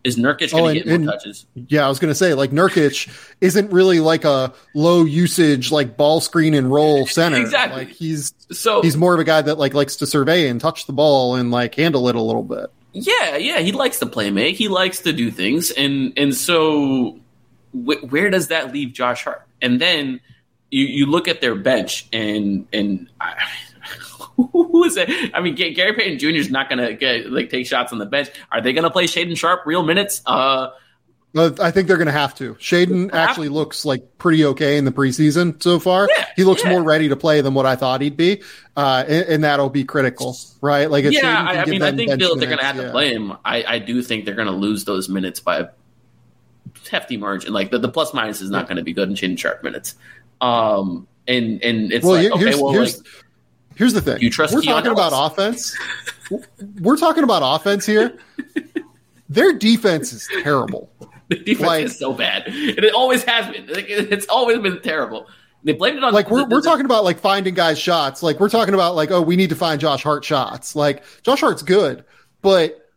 is 0.08 0.16
Nurkic 0.16 0.50
going 0.50 0.74
to 0.74 0.80
oh, 0.80 0.84
get 0.84 0.86
and, 0.86 1.04
touches? 1.04 1.46
Yeah, 1.54 1.84
I 1.84 1.88
was 1.88 1.98
going 1.98 2.10
to 2.10 2.14
say 2.14 2.34
like 2.34 2.50
Nurkic 2.50 3.08
isn't 3.40 3.70
really 3.70 4.00
like 4.00 4.24
a 4.24 4.52
low 4.74 5.04
usage 5.04 5.70
like 5.70 5.96
ball 5.96 6.20
screen 6.20 6.54
and 6.54 6.72
roll 6.72 7.06
center. 7.06 7.38
Exactly. 7.38 7.84
Like 7.84 7.94
he's 7.94 8.32
so 8.50 8.82
he's 8.82 8.96
more 8.96 9.14
of 9.14 9.20
a 9.20 9.24
guy 9.24 9.42
that 9.42 9.58
like 9.58 9.74
likes 9.74 9.96
to 9.96 10.06
survey 10.06 10.48
and 10.48 10.60
touch 10.60 10.86
the 10.86 10.92
ball 10.92 11.34
and 11.36 11.50
like 11.50 11.74
handle 11.74 12.08
it 12.08 12.16
a 12.16 12.20
little 12.22 12.42
bit. 12.42 12.70
Yeah, 12.92 13.36
yeah, 13.36 13.58
he 13.58 13.72
likes 13.72 13.98
to 13.98 14.06
play 14.06 14.30
make. 14.30 14.56
He 14.56 14.68
likes 14.68 15.00
to 15.00 15.12
do 15.12 15.30
things, 15.30 15.70
and 15.70 16.12
and 16.16 16.34
so 16.34 17.20
wh- 17.72 18.02
where 18.10 18.30
does 18.30 18.48
that 18.48 18.72
leave 18.72 18.92
Josh 18.92 19.24
Hart? 19.24 19.46
And 19.60 19.80
then 19.80 20.20
you 20.70 20.86
you 20.86 21.06
look 21.06 21.28
at 21.28 21.40
their 21.40 21.54
bench, 21.54 22.08
and 22.12 22.66
and 22.72 23.08
I, 23.20 23.34
who 24.38 24.84
is 24.84 24.96
it? 24.96 25.10
I 25.34 25.40
mean, 25.40 25.54
Gary 25.54 25.92
Payton 25.94 26.18
Jr. 26.18 26.28
is 26.28 26.50
not 26.50 26.68
going 26.68 26.78
to 26.78 26.94
get 26.94 27.30
like 27.30 27.50
take 27.50 27.66
shots 27.66 27.92
on 27.92 27.98
the 27.98 28.06
bench. 28.06 28.28
Are 28.52 28.60
they 28.60 28.72
going 28.72 28.84
to 28.84 28.90
play 28.90 29.04
Shaedon 29.04 29.36
Sharpe 29.36 29.66
real 29.66 29.82
minutes? 29.82 30.22
Uh, 30.24 30.68
I 31.36 31.70
think 31.70 31.88
they're 31.88 31.98
going 31.98 32.06
to 32.06 32.12
have 32.12 32.34
to. 32.36 32.54
Shaedon 32.54 33.12
actually 33.12 33.48
looks 33.48 33.84
like 33.84 34.16
pretty 34.16 34.44
okay 34.46 34.78
in 34.78 34.84
the 34.84 34.92
preseason 34.92 35.62
so 35.62 35.78
far. 35.78 36.08
Yeah, 36.08 36.24
he 36.36 36.44
looks 36.44 36.64
yeah. 36.64 36.70
more 36.70 36.82
ready 36.82 37.08
to 37.10 37.16
play 37.16 37.40
than 37.42 37.54
what 37.54 37.66
I 37.66 37.76
thought 37.76 38.00
he'd 38.00 38.16
be, 38.16 38.42
uh, 38.76 39.04
and, 39.06 39.28
and, 39.28 39.44
that'll 39.44 39.68
be 39.68 39.84
critical, 39.84 40.36
right? 40.62 40.90
Like, 40.90 41.04
yeah, 41.04 41.44
I, 41.46 41.62
I 41.62 41.64
mean, 41.66 41.82
I 41.82 41.92
think 41.92 42.08
they're 42.08 42.18
going 42.18 42.40
to 42.40 42.64
have 42.64 42.76
yeah. 42.76 42.84
to 42.84 42.90
play 42.90 43.12
him. 43.12 43.32
I, 43.44 43.64
I, 43.66 43.78
do 43.78 44.02
think 44.02 44.24
they're 44.24 44.34
going 44.34 44.48
to 44.48 44.54
lose 44.54 44.84
those 44.84 45.08
minutes 45.08 45.38
by 45.38 45.58
a 45.58 45.68
hefty 46.90 47.18
margin. 47.18 47.52
Like 47.52 47.70
the, 47.70 47.78
the 47.78 47.90
plus 47.90 48.14
minus 48.14 48.40
is 48.40 48.50
not 48.50 48.66
going 48.66 48.78
to 48.78 48.84
be 48.84 48.94
good 48.94 49.08
in 49.08 49.14
Shaedon 49.14 49.38
Sharpe 49.38 49.62
minutes. 49.62 49.96
Um, 50.40 51.06
and 51.26 51.62
and 51.62 51.92
it's 51.92 52.04
well, 52.04 52.22
like, 52.22 52.32
okay, 52.32 52.54
well, 52.60 52.72
here's, 52.72 52.98
like, 52.98 53.06
here's 53.78 53.94
the 53.94 54.02
thing. 54.02 54.20
You 54.20 54.28
trust 54.28 54.52
We're 54.54 54.60
Keon 54.60 54.74
talking 54.82 54.92
about 54.92 55.12
offense. 55.32 55.74
We're 56.80 56.98
talking 56.98 57.24
about 57.24 57.40
offense 57.42 57.86
here. 57.86 58.18
Their 59.30 59.52
defense 59.54 60.12
is 60.12 60.28
terrible. 60.42 60.90
The 61.30 61.36
defense 61.36 61.66
Like- 61.68 61.84
is 61.84 61.98
so 61.98 62.14
bad, 62.14 62.46
and 62.46 62.78
it 62.78 62.94
always 62.94 63.22
has 63.24 63.54
been. 63.54 63.66
Like, 63.66 63.84
it's 63.90 64.24
always 64.28 64.60
been 64.60 64.80
terrible. 64.80 65.26
They 65.62 65.74
blamed 65.74 65.98
it 65.98 66.04
on 66.04 66.14
Like 66.14 66.30
we're 66.30 66.44
the- 66.48 66.54
we're 66.54 66.62
talking 66.62 66.86
about 66.86 67.04
like 67.04 67.18
finding 67.18 67.52
guys 67.52 67.78
shots. 67.78 68.22
Like 68.22 68.40
we're 68.40 68.48
talking 68.48 68.72
about 68.72 68.94
like 68.96 69.10
oh 69.10 69.20
we 69.20 69.36
need 69.36 69.50
to 69.50 69.54
find 69.54 69.78
Josh 69.78 70.02
Hart 70.02 70.24
shots. 70.24 70.74
Like 70.74 71.04
Josh 71.22 71.40
Hart's 71.40 71.62
good, 71.62 72.06
but 72.40 72.90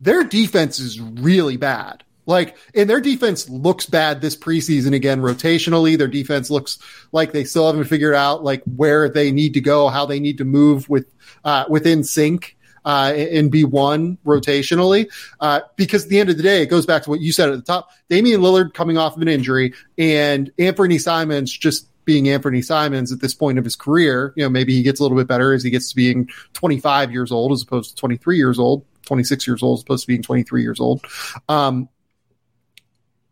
their 0.00 0.22
defense 0.22 0.78
is 0.78 1.00
really 1.00 1.56
bad. 1.56 2.03
Like 2.26 2.56
and 2.74 2.88
their 2.88 3.00
defense 3.00 3.48
looks 3.48 3.86
bad 3.86 4.20
this 4.20 4.36
preseason 4.36 4.94
again 4.94 5.20
rotationally. 5.20 5.98
Their 5.98 6.08
defense 6.08 6.50
looks 6.50 6.78
like 7.12 7.32
they 7.32 7.44
still 7.44 7.66
haven't 7.66 7.84
figured 7.84 8.14
out 8.14 8.42
like 8.44 8.62
where 8.64 9.08
they 9.08 9.30
need 9.30 9.54
to 9.54 9.60
go, 9.60 9.88
how 9.88 10.06
they 10.06 10.20
need 10.20 10.38
to 10.38 10.44
move 10.44 10.88
with 10.88 11.06
uh, 11.44 11.64
within 11.68 12.04
sync. 12.04 12.56
Uh, 12.86 13.14
and 13.16 13.50
be 13.50 13.64
one 13.64 14.18
rotationally, 14.26 15.10
uh, 15.40 15.62
because 15.74 16.04
at 16.04 16.10
the 16.10 16.20
end 16.20 16.28
of 16.28 16.36
the 16.36 16.42
day, 16.42 16.60
it 16.60 16.66
goes 16.66 16.84
back 16.84 17.02
to 17.02 17.08
what 17.08 17.18
you 17.18 17.32
said 17.32 17.48
at 17.48 17.56
the 17.56 17.62
top. 17.62 17.88
Damian 18.10 18.42
Lillard 18.42 18.74
coming 18.74 18.98
off 18.98 19.16
of 19.16 19.22
an 19.22 19.28
injury 19.28 19.72
and 19.96 20.52
Anthony 20.58 20.98
Simons 20.98 21.50
just 21.50 21.88
being 22.04 22.28
Anthony 22.28 22.62
Simons 22.62 23.12
at 23.12 23.20
this 23.20 23.34
point 23.34 23.58
of 23.58 23.64
his 23.64 23.76
career. 23.76 24.32
You 24.36 24.44
know, 24.44 24.50
maybe 24.50 24.74
he 24.74 24.82
gets 24.82 25.00
a 25.00 25.02
little 25.02 25.16
bit 25.16 25.26
better 25.26 25.52
as 25.52 25.62
he 25.62 25.70
gets 25.70 25.90
to 25.90 25.96
being 25.96 26.28
25 26.52 27.10
years 27.12 27.32
old 27.32 27.52
as 27.52 27.62
opposed 27.62 27.90
to 27.90 27.96
23 27.96 28.36
years 28.36 28.58
old, 28.58 28.84
26 29.06 29.46
years 29.46 29.62
old 29.62 29.78
as 29.78 29.82
opposed 29.82 30.02
to 30.02 30.08
being 30.08 30.22
23 30.22 30.62
years 30.62 30.80
old. 30.80 31.04
Um, 31.48 31.88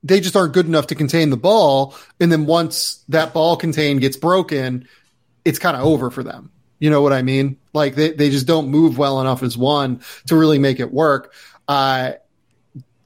they 0.03 0.21
just 0.21 0.37
aren't 0.37 0.53
good 0.53 0.67
enough 0.67 0.89
to 0.89 0.95
contain 0.95 1.31
the 1.31 1.37
ball. 1.37 1.95
And 2.21 2.31
then 2.31 2.47
once 2.47 3.05
that 3.09 3.33
ball 3.33 3.57
contained 3.57 4.01
gets 4.01 4.17
broken, 4.17 4.89
it's 5.45 5.59
kind 5.59 5.77
of 5.77 5.85
over 5.85 6.11
for 6.11 6.23
them. 6.23 6.51
You 6.79 6.91
know 6.91 7.03
what 7.03 7.13
I 7.13 7.23
mean? 7.23 7.59
Like 7.73 7.95
they, 7.95 8.13
they 8.13 8.31
just 8.31 8.47
don't 8.47 8.69
move 8.69 8.99
well 8.99 9.21
enough 9.21 9.43
as 9.43 9.57
one 9.57 10.03
to 10.27 10.37
really 10.37 10.59
make 10.59 10.81
it 10.81 10.93
work. 10.93 11.33
Uh, 11.69 12.13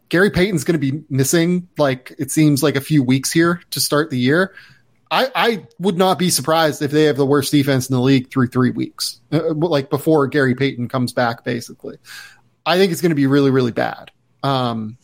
Gary 0.08 0.30
Payton's 0.30 0.64
going 0.64 0.80
to 0.80 0.92
be 0.92 1.04
missing, 1.10 1.68
like 1.76 2.14
it 2.18 2.30
seems 2.30 2.62
like 2.62 2.76
a 2.76 2.80
few 2.80 3.02
weeks 3.02 3.30
here 3.30 3.60
to 3.72 3.80
start 3.80 4.08
the 4.10 4.18
year. 4.18 4.54
I, 5.10 5.30
I 5.34 5.66
would 5.78 5.98
not 5.98 6.18
be 6.18 6.30
surprised 6.30 6.82
if 6.82 6.90
they 6.90 7.04
have 7.04 7.16
the 7.16 7.26
worst 7.26 7.52
defense 7.52 7.88
in 7.88 7.94
the 7.94 8.00
league 8.00 8.30
through 8.30 8.48
three 8.48 8.70
weeks, 8.70 9.20
uh, 9.30 9.52
like 9.54 9.90
before 9.90 10.26
Gary 10.26 10.54
Payton 10.54 10.88
comes 10.88 11.12
back, 11.12 11.44
basically. 11.44 11.98
I 12.64 12.78
think 12.78 12.92
it's 12.92 13.00
going 13.00 13.10
to 13.10 13.16
be 13.16 13.26
really, 13.26 13.50
really 13.50 13.72
bad. 13.72 14.10
Um, 14.42 14.96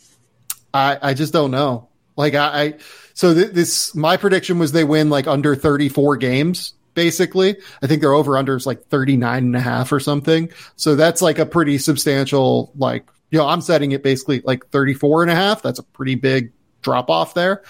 I, 0.75 0.99
I 1.03 1.15
just 1.15 1.33
don't 1.33 1.51
know. 1.51 1.89
Like 2.17 2.35
I, 2.35 2.63
I 2.63 2.75
so 3.15 3.35
th- 3.35 3.53
this, 3.53 3.95
my 3.95 4.17
prediction 4.17 4.59
was 4.59 4.73
they 4.73 4.85
win 4.85 5.11
like 5.11 5.27
under 5.27 5.55
34 5.55 6.17
games, 6.17 6.75
basically. 6.95 7.57
I 7.83 7.87
think 7.87 8.01
their 8.03 8.13
over 8.13 8.37
under 8.39 8.57
is 8.57 8.67
like 8.67 8.87
39 8.89 9.45
and 9.45 9.57
a 9.57 9.61
half 9.61 9.93
or 9.93 10.01
something. 10.01 10.51
So 10.77 10.95
that's 10.97 11.23
like 11.23 11.39
a 11.39 11.47
pretty 11.47 11.79
substantial, 11.79 12.73
like, 12.77 13.07
you 13.31 13.39
know, 13.39 13.47
I'm 13.47 13.61
setting 13.63 13.93
it 13.93 14.03
basically 14.03 14.41
like 14.43 14.67
34 14.69 15.23
and 15.23 15.31
a 15.31 15.35
half. 15.35 15.63
That's 15.63 15.79
a 15.79 15.83
pretty 15.83 16.15
big 16.17 16.53
drop 16.83 17.09
off 17.11 17.35
there. 17.35 17.63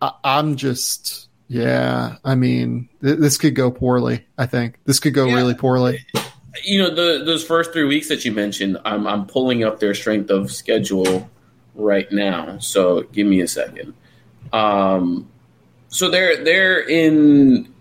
I, 0.00 0.12
I'm 0.24 0.56
just, 0.56 1.28
yeah, 1.48 2.16
I 2.24 2.34
mean, 2.34 2.88
th- 3.02 3.18
this 3.18 3.38
could 3.38 3.54
go 3.54 3.70
poorly. 3.70 4.26
I 4.38 4.46
think 4.46 4.78
this 4.84 5.00
could 5.00 5.14
go 5.14 5.26
Yeah. 5.26 5.34
really 5.36 5.54
poorly. 5.54 6.04
you 6.64 6.78
know 6.82 6.88
the 6.94 7.22
those 7.24 7.44
first 7.44 7.72
three 7.74 7.84
weeks 7.84 8.08
that 8.08 8.24
you 8.24 8.32
mentioned 8.32 8.78
i'm 8.86 9.06
i'm 9.06 9.26
pulling 9.26 9.62
up 9.62 9.78
their 9.78 9.92
strength 9.92 10.30
of 10.30 10.50
schedule 10.50 11.28
right 11.76 12.10
now. 12.10 12.58
So 12.58 13.02
give 13.02 13.26
me 13.26 13.40
a 13.40 13.48
second. 13.48 13.94
Um 14.52 15.28
so 15.88 16.10
they're 16.10 16.42
they're 16.44 16.80
in 16.80 17.72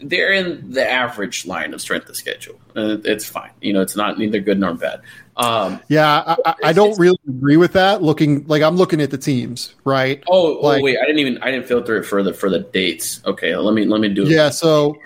they're 0.00 0.32
in 0.32 0.70
the 0.70 0.88
average 0.88 1.44
line 1.46 1.74
of 1.74 1.80
strength 1.80 2.08
of 2.08 2.16
schedule. 2.16 2.58
Uh, 2.76 2.98
it's 3.04 3.26
fine. 3.26 3.50
You 3.60 3.72
know 3.72 3.80
it's 3.80 3.96
not 3.96 4.18
neither 4.18 4.40
good 4.40 4.58
nor 4.58 4.74
bad. 4.74 5.02
Um 5.36 5.80
Yeah, 5.88 6.36
I, 6.44 6.54
I, 6.64 6.72
don't 6.72 6.98
really 6.98 7.18
agree 7.28 7.56
with 7.56 7.72
that. 7.72 8.02
Looking 8.02 8.46
like 8.46 8.62
I'm 8.62 8.76
looking 8.76 9.00
at 9.00 9.10
the 9.10 9.18
teams, 9.18 9.74
right? 9.84 10.22
oh, 10.28 10.58
oh 10.58 10.82
wait 10.82 10.98
i 10.98 11.04
didn't 11.04 11.20
even 11.20 11.38
i 11.38 11.50
didn't 11.50 11.66
filter 11.66 11.96
it 11.96 12.04
for 12.04 12.22
the 12.22 12.32
for 12.32 12.50
the 12.50 12.60
dates. 12.60 13.20
Okay 13.24 13.56
let 13.56 13.74
me 13.74 13.84
let 13.84 14.00
me 14.00 14.08
do 14.08 14.22
it. 14.22 14.28
Yeah, 14.28 14.50
so 14.50 14.96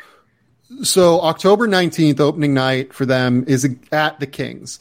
so 0.83 1.21
October 1.21 1.69
19th 1.69 2.21
opening 2.21 2.55
night 2.55 2.93
for 2.93 3.07
them 3.07 3.45
is 3.47 3.69
at 3.93 4.19
the 4.21 4.27
Kings. 4.27 4.79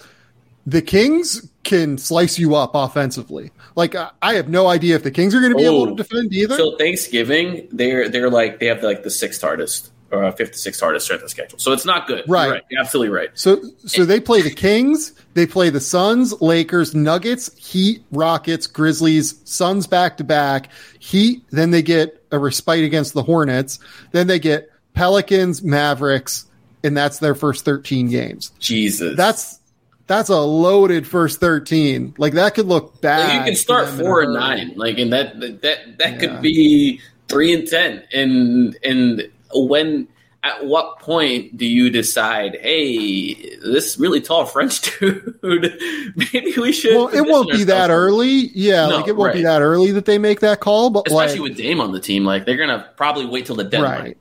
The 0.68 0.82
Kings 0.82 1.50
can 1.64 1.98
slice 1.98 2.38
you 2.38 2.56
up 2.56 2.72
offensively. 2.76 3.52
Like 3.76 3.96
I 3.96 4.34
have 4.36 4.50
no 4.50 4.68
idea 4.68 4.96
if 4.96 5.04
the 5.04 5.12
Kings 5.12 5.34
are 5.34 5.40
going 5.40 5.52
to 5.54 5.58
be 5.58 5.64
able 5.66 5.84
Oh. 5.84 5.86
to 5.88 5.96
defend 5.96 6.34
either. 6.34 6.56
So 6.58 6.78
Thanksgiving, 6.78 7.68
they're 7.72 8.10
they're 8.10 8.30
like 8.30 8.60
they 8.60 8.68
have 8.68 8.84
like 8.84 9.04
the 9.04 9.10
sixth 9.10 9.42
hardest 9.42 9.92
or 10.12 10.24
uh, 10.26 10.32
fifth 10.34 10.52
to 10.52 10.58
sixth 10.58 10.82
hardest 10.82 11.06
strength 11.06 11.24
of 11.24 11.30
schedule. 11.30 11.58
So 11.58 11.72
it's 11.72 11.86
not 11.86 12.06
good. 12.06 12.26
Right. 12.28 12.48
You're 12.48 12.62
You're 12.72 12.82
absolutely 12.82 13.16
right. 13.16 13.30
So 13.34 13.62
so 13.86 14.06
they 14.06 14.20
play 14.20 14.42
the 14.42 14.52
Kings, 14.54 15.14
they 15.34 15.48
play 15.48 15.70
the 15.70 15.80
Suns, 15.80 16.40
Lakers, 16.42 16.94
Nuggets, 16.94 17.56
Heat, 17.58 18.04
Rockets, 18.12 18.68
Grizzlies, 18.68 19.40
Suns 19.46 19.88
back 19.88 20.18
to 20.18 20.24
back, 20.24 20.70
Heat, 21.00 21.44
then 21.52 21.72
they 21.72 21.82
get 21.82 22.24
a 22.32 22.38
respite 22.38 22.84
against 22.84 23.14
the 23.14 23.24
Hornets, 23.24 23.80
then 24.12 24.28
they 24.28 24.38
get 24.40 24.70
Pelicans, 24.94 25.64
Mavericks, 25.64 26.46
and 26.84 26.96
that's 26.98 27.20
their 27.20 27.34
first 27.36 27.64
13 27.64 28.10
games. 28.10 28.52
Jesus. 28.60 29.16
That's 29.16 29.60
that's 30.08 30.30
a 30.30 30.40
loaded 30.40 31.08
first 31.08 31.40
13. 31.40 32.16
Like 32.18 32.34
that 32.34 32.54
could 32.56 32.68
look 32.68 33.02
bad. 33.02 33.30
Like, 33.30 33.38
you 33.40 33.44
can 33.52 33.56
start 33.56 33.88
them 33.88 33.96
in 33.96 34.02
a 34.02 34.04
four 34.04 34.22
and 34.22 34.34
nine, 34.34 34.74
like, 34.76 34.98
and 34.98 35.12
that 35.14 35.40
that 35.40 35.62
that, 35.62 35.98
that 36.00 36.14
Yeah. 36.14 36.18
could 36.20 36.42
be 36.42 37.00
three 37.28 37.54
and 37.54 37.68
ten. 37.68 38.04
And 38.14 38.78
and 38.84 39.30
when 39.54 40.08
at 40.44 40.66
what 40.66 40.98
point 41.00 41.56
do 41.56 41.66
you 41.68 41.90
decide, 41.92 42.58
hey, 42.62 43.34
this 43.60 44.00
really 44.00 44.20
tall 44.20 44.46
French 44.48 44.82
dude, 45.00 45.38
maybe 46.16 46.54
we 46.58 46.72
should? 46.72 46.96
Well, 46.96 47.10
it 47.10 47.22
won't 47.22 47.52
be 47.52 47.64
that 47.66 47.92
early. 47.92 48.50
Yeah, 48.56 48.88
No, 48.88 48.98
like 48.98 49.08
it 49.08 49.16
won't 49.16 49.34
be 49.34 49.44
that 49.44 49.62
early 49.62 49.92
that 49.92 50.06
they 50.06 50.18
make 50.18 50.40
that 50.40 50.60
call, 50.60 50.90
but 50.90 51.06
Especially 51.08 51.40
like, 51.42 51.50
with 51.50 51.58
Dame 51.58 51.80
on 51.80 51.92
the 51.92 52.00
team, 52.00 52.26
like 52.26 52.46
they're 52.46 52.58
gonna 52.58 52.90
probably 52.98 53.26
wait 53.28 53.46
till 53.46 53.56
the 53.56 53.64
deadline. 53.64 54.02
right. 54.02 54.18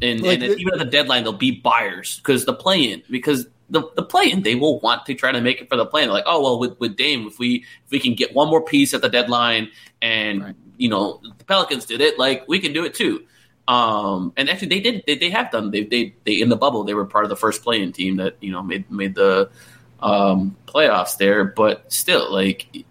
and, 0.00 0.20
Like, 0.20 0.34
and 0.34 0.42
it- 0.44 0.60
even 0.60 0.74
at 0.74 0.78
the 0.78 0.84
deadline, 0.84 1.24
they'll 1.24 1.32
be 1.32 1.50
buyers 1.50 2.18
because 2.18 2.44
the 2.44 2.54
play 2.54 2.84
in 2.92 3.02
because 3.10 3.48
the 3.70 3.82
the 3.96 4.02
play 4.02 4.30
in 4.30 4.42
they 4.42 4.54
will 4.54 4.78
want 4.80 5.04
to 5.06 5.14
try 5.14 5.32
to 5.32 5.40
make 5.40 5.60
it 5.60 5.68
for 5.68 5.76
the 5.76 5.86
play 5.86 6.02
in. 6.04 6.10
Like, 6.10 6.24
oh 6.26 6.42
well, 6.42 6.58
with 6.58 6.78
with 6.78 6.96
Dame, 6.96 7.26
if 7.26 7.38
we 7.38 7.64
if 7.84 7.90
we 7.90 7.98
can 8.00 8.14
get 8.14 8.34
one 8.34 8.48
more 8.48 8.62
piece 8.62 8.94
at 8.94 9.02
the 9.02 9.08
deadline, 9.08 9.70
and 10.00 10.42
Right. 10.42 10.54
you 10.76 10.88
know 10.88 11.20
the 11.38 11.44
Pelicans 11.44 11.84
did 11.84 12.00
it, 12.00 12.18
like 12.18 12.46
we 12.48 12.58
can 12.60 12.72
do 12.72 12.84
it 12.84 12.94
too. 12.94 13.24
Um, 13.68 14.32
and 14.36 14.48
actually, 14.48 14.68
they 14.68 14.78
did. 14.80 15.02
They, 15.08 15.16
they 15.16 15.30
have 15.30 15.50
done. 15.50 15.72
They, 15.72 15.82
they 15.82 16.14
they 16.24 16.40
in 16.40 16.48
the 16.48 16.56
bubble. 16.56 16.84
They 16.84 16.94
were 16.94 17.04
part 17.04 17.24
of 17.24 17.30
the 17.30 17.36
first 17.36 17.64
play-in 17.64 17.90
team 17.92 18.16
that 18.18 18.36
you 18.40 18.52
know 18.52 18.62
made 18.62 18.88
made 18.90 19.16
the 19.16 19.50
um, 19.98 20.56
playoffs 20.66 21.16
there. 21.16 21.44
But 21.44 21.92
still, 21.92 22.32
like 22.32 22.84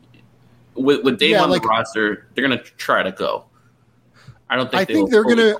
with 0.73 1.03
with 1.05 1.17
Dame 1.17 1.31
Yeah, 1.31 1.43
on 1.43 1.49
like- 1.49 1.61
the 1.61 1.69
roster, 1.69 2.27
they're 2.35 2.43
gonna 2.45 2.61
try 2.61 3.03
to 3.03 3.13
go. 3.13 3.45
I 4.49 4.57
don't 4.57 4.69
think. 4.69 4.81
I 4.81 4.85
think 4.93 5.09
they're 5.11 5.23
gonna. 5.23 5.55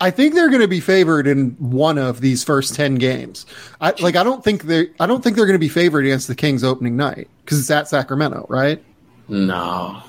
I 0.00 0.10
think 0.10 0.34
they're 0.34 0.50
going 0.50 0.60
to 0.60 0.68
be 0.68 0.80
favored 0.80 1.26
in 1.26 1.50
one 1.58 1.96
of 1.96 2.20
these 2.20 2.44
first 2.44 2.74
ten 2.74 2.96
games. 2.96 3.46
I 3.80 3.94
like. 4.00 4.16
I 4.16 4.22
don't 4.24 4.44
think 4.44 4.64
they. 4.64 4.90
I 5.00 5.06
don't 5.06 5.24
think 5.24 5.36
they're 5.36 5.46
going 5.46 5.54
to 5.54 5.58
be 5.58 5.70
favored 5.70 6.04
against 6.04 6.28
the 6.28 6.34
Kings 6.34 6.62
opening 6.62 6.96
night 6.96 7.28
because 7.44 7.58
it's 7.58 7.70
at 7.70 7.88
Sacramento, 7.88 8.46
right? 8.48 8.82
No, 9.28 10.02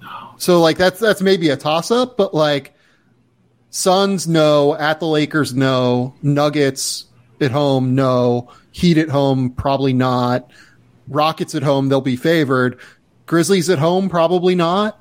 no. 0.00 0.34
So 0.36 0.60
like 0.60 0.78
that's 0.78 1.00
that's 1.00 1.22
maybe 1.22 1.48
a 1.48 1.56
toss 1.56 1.90
up, 1.90 2.16
but 2.16 2.34
like 2.34 2.74
Suns 3.70 4.28
no, 4.28 4.74
at 4.76 5.00
the 5.00 5.06
Lakers 5.06 5.54
no, 5.54 6.14
Nuggets 6.22 7.06
at 7.40 7.50
home 7.50 7.94
no, 7.94 8.50
Heat 8.70 8.98
at 8.98 9.08
home 9.08 9.50
probably 9.50 9.92
not, 9.92 10.50
Rockets 11.08 11.54
at 11.54 11.62
home 11.62 11.88
they'll 11.88 12.00
be 12.00 12.16
favored, 12.16 12.78
Grizzlies 13.26 13.70
at 13.70 13.78
home 13.78 14.08
probably 14.08 14.54
not, 14.54 15.00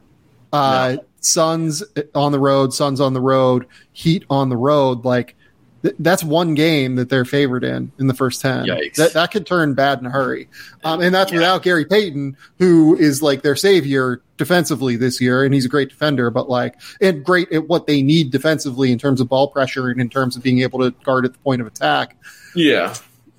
uh, 0.53 0.97
Suns 1.21 1.83
on 2.15 2.31
the 2.31 2.39
road, 2.39 2.73
Suns 2.73 2.99
on 2.99 3.13
the 3.13 3.21
road, 3.21 3.65
Heat 3.93 4.25
on 4.29 4.49
the 4.49 4.57
road 4.57 5.05
like. 5.05 5.35
th- 5.83 5.95
That's 5.99 6.23
one 6.23 6.53
game 6.53 6.95
that 6.95 7.09
they're 7.09 7.25
favored 7.25 7.63
in 7.63 7.91
in 7.99 8.07
the 8.07 8.13
first 8.13 8.41
ten. 8.41 8.65
Yikes. 8.65 8.95
That 8.95 9.13
that 9.13 9.31
could 9.31 9.45
turn 9.45 9.73
bad 9.73 9.99
in 9.99 10.05
a 10.05 10.09
hurry, 10.09 10.47
um, 10.83 11.01
and 11.01 11.13
that's 11.13 11.31
Yeah. 11.31 11.37
without 11.39 11.63
Gary 11.63 11.85
Payton, 11.85 12.37
who 12.59 12.95
is 12.97 13.21
like 13.21 13.41
their 13.41 13.55
savior 13.55 14.21
defensively 14.37 14.95
this 14.95 15.19
year, 15.21 15.43
and 15.43 15.53
he's 15.53 15.65
a 15.65 15.69
great 15.69 15.89
defender, 15.89 16.29
but 16.31 16.49
like 16.49 16.75
and 17.01 17.23
great 17.23 17.51
at 17.51 17.67
what 17.67 17.85
they 17.87 18.01
need 18.01 18.31
defensively 18.31 18.91
in 18.91 18.97
terms 18.99 19.21
of 19.21 19.29
ball 19.29 19.47
pressure 19.47 19.89
and 19.89 19.99
in 20.01 20.09
terms 20.09 20.35
of 20.35 20.43
being 20.43 20.61
able 20.61 20.79
to 20.79 20.91
guard 21.03 21.25
at 21.25 21.33
the 21.33 21.39
point 21.39 21.61
of 21.61 21.67
attack. 21.67 22.15
yeah, 22.55 22.93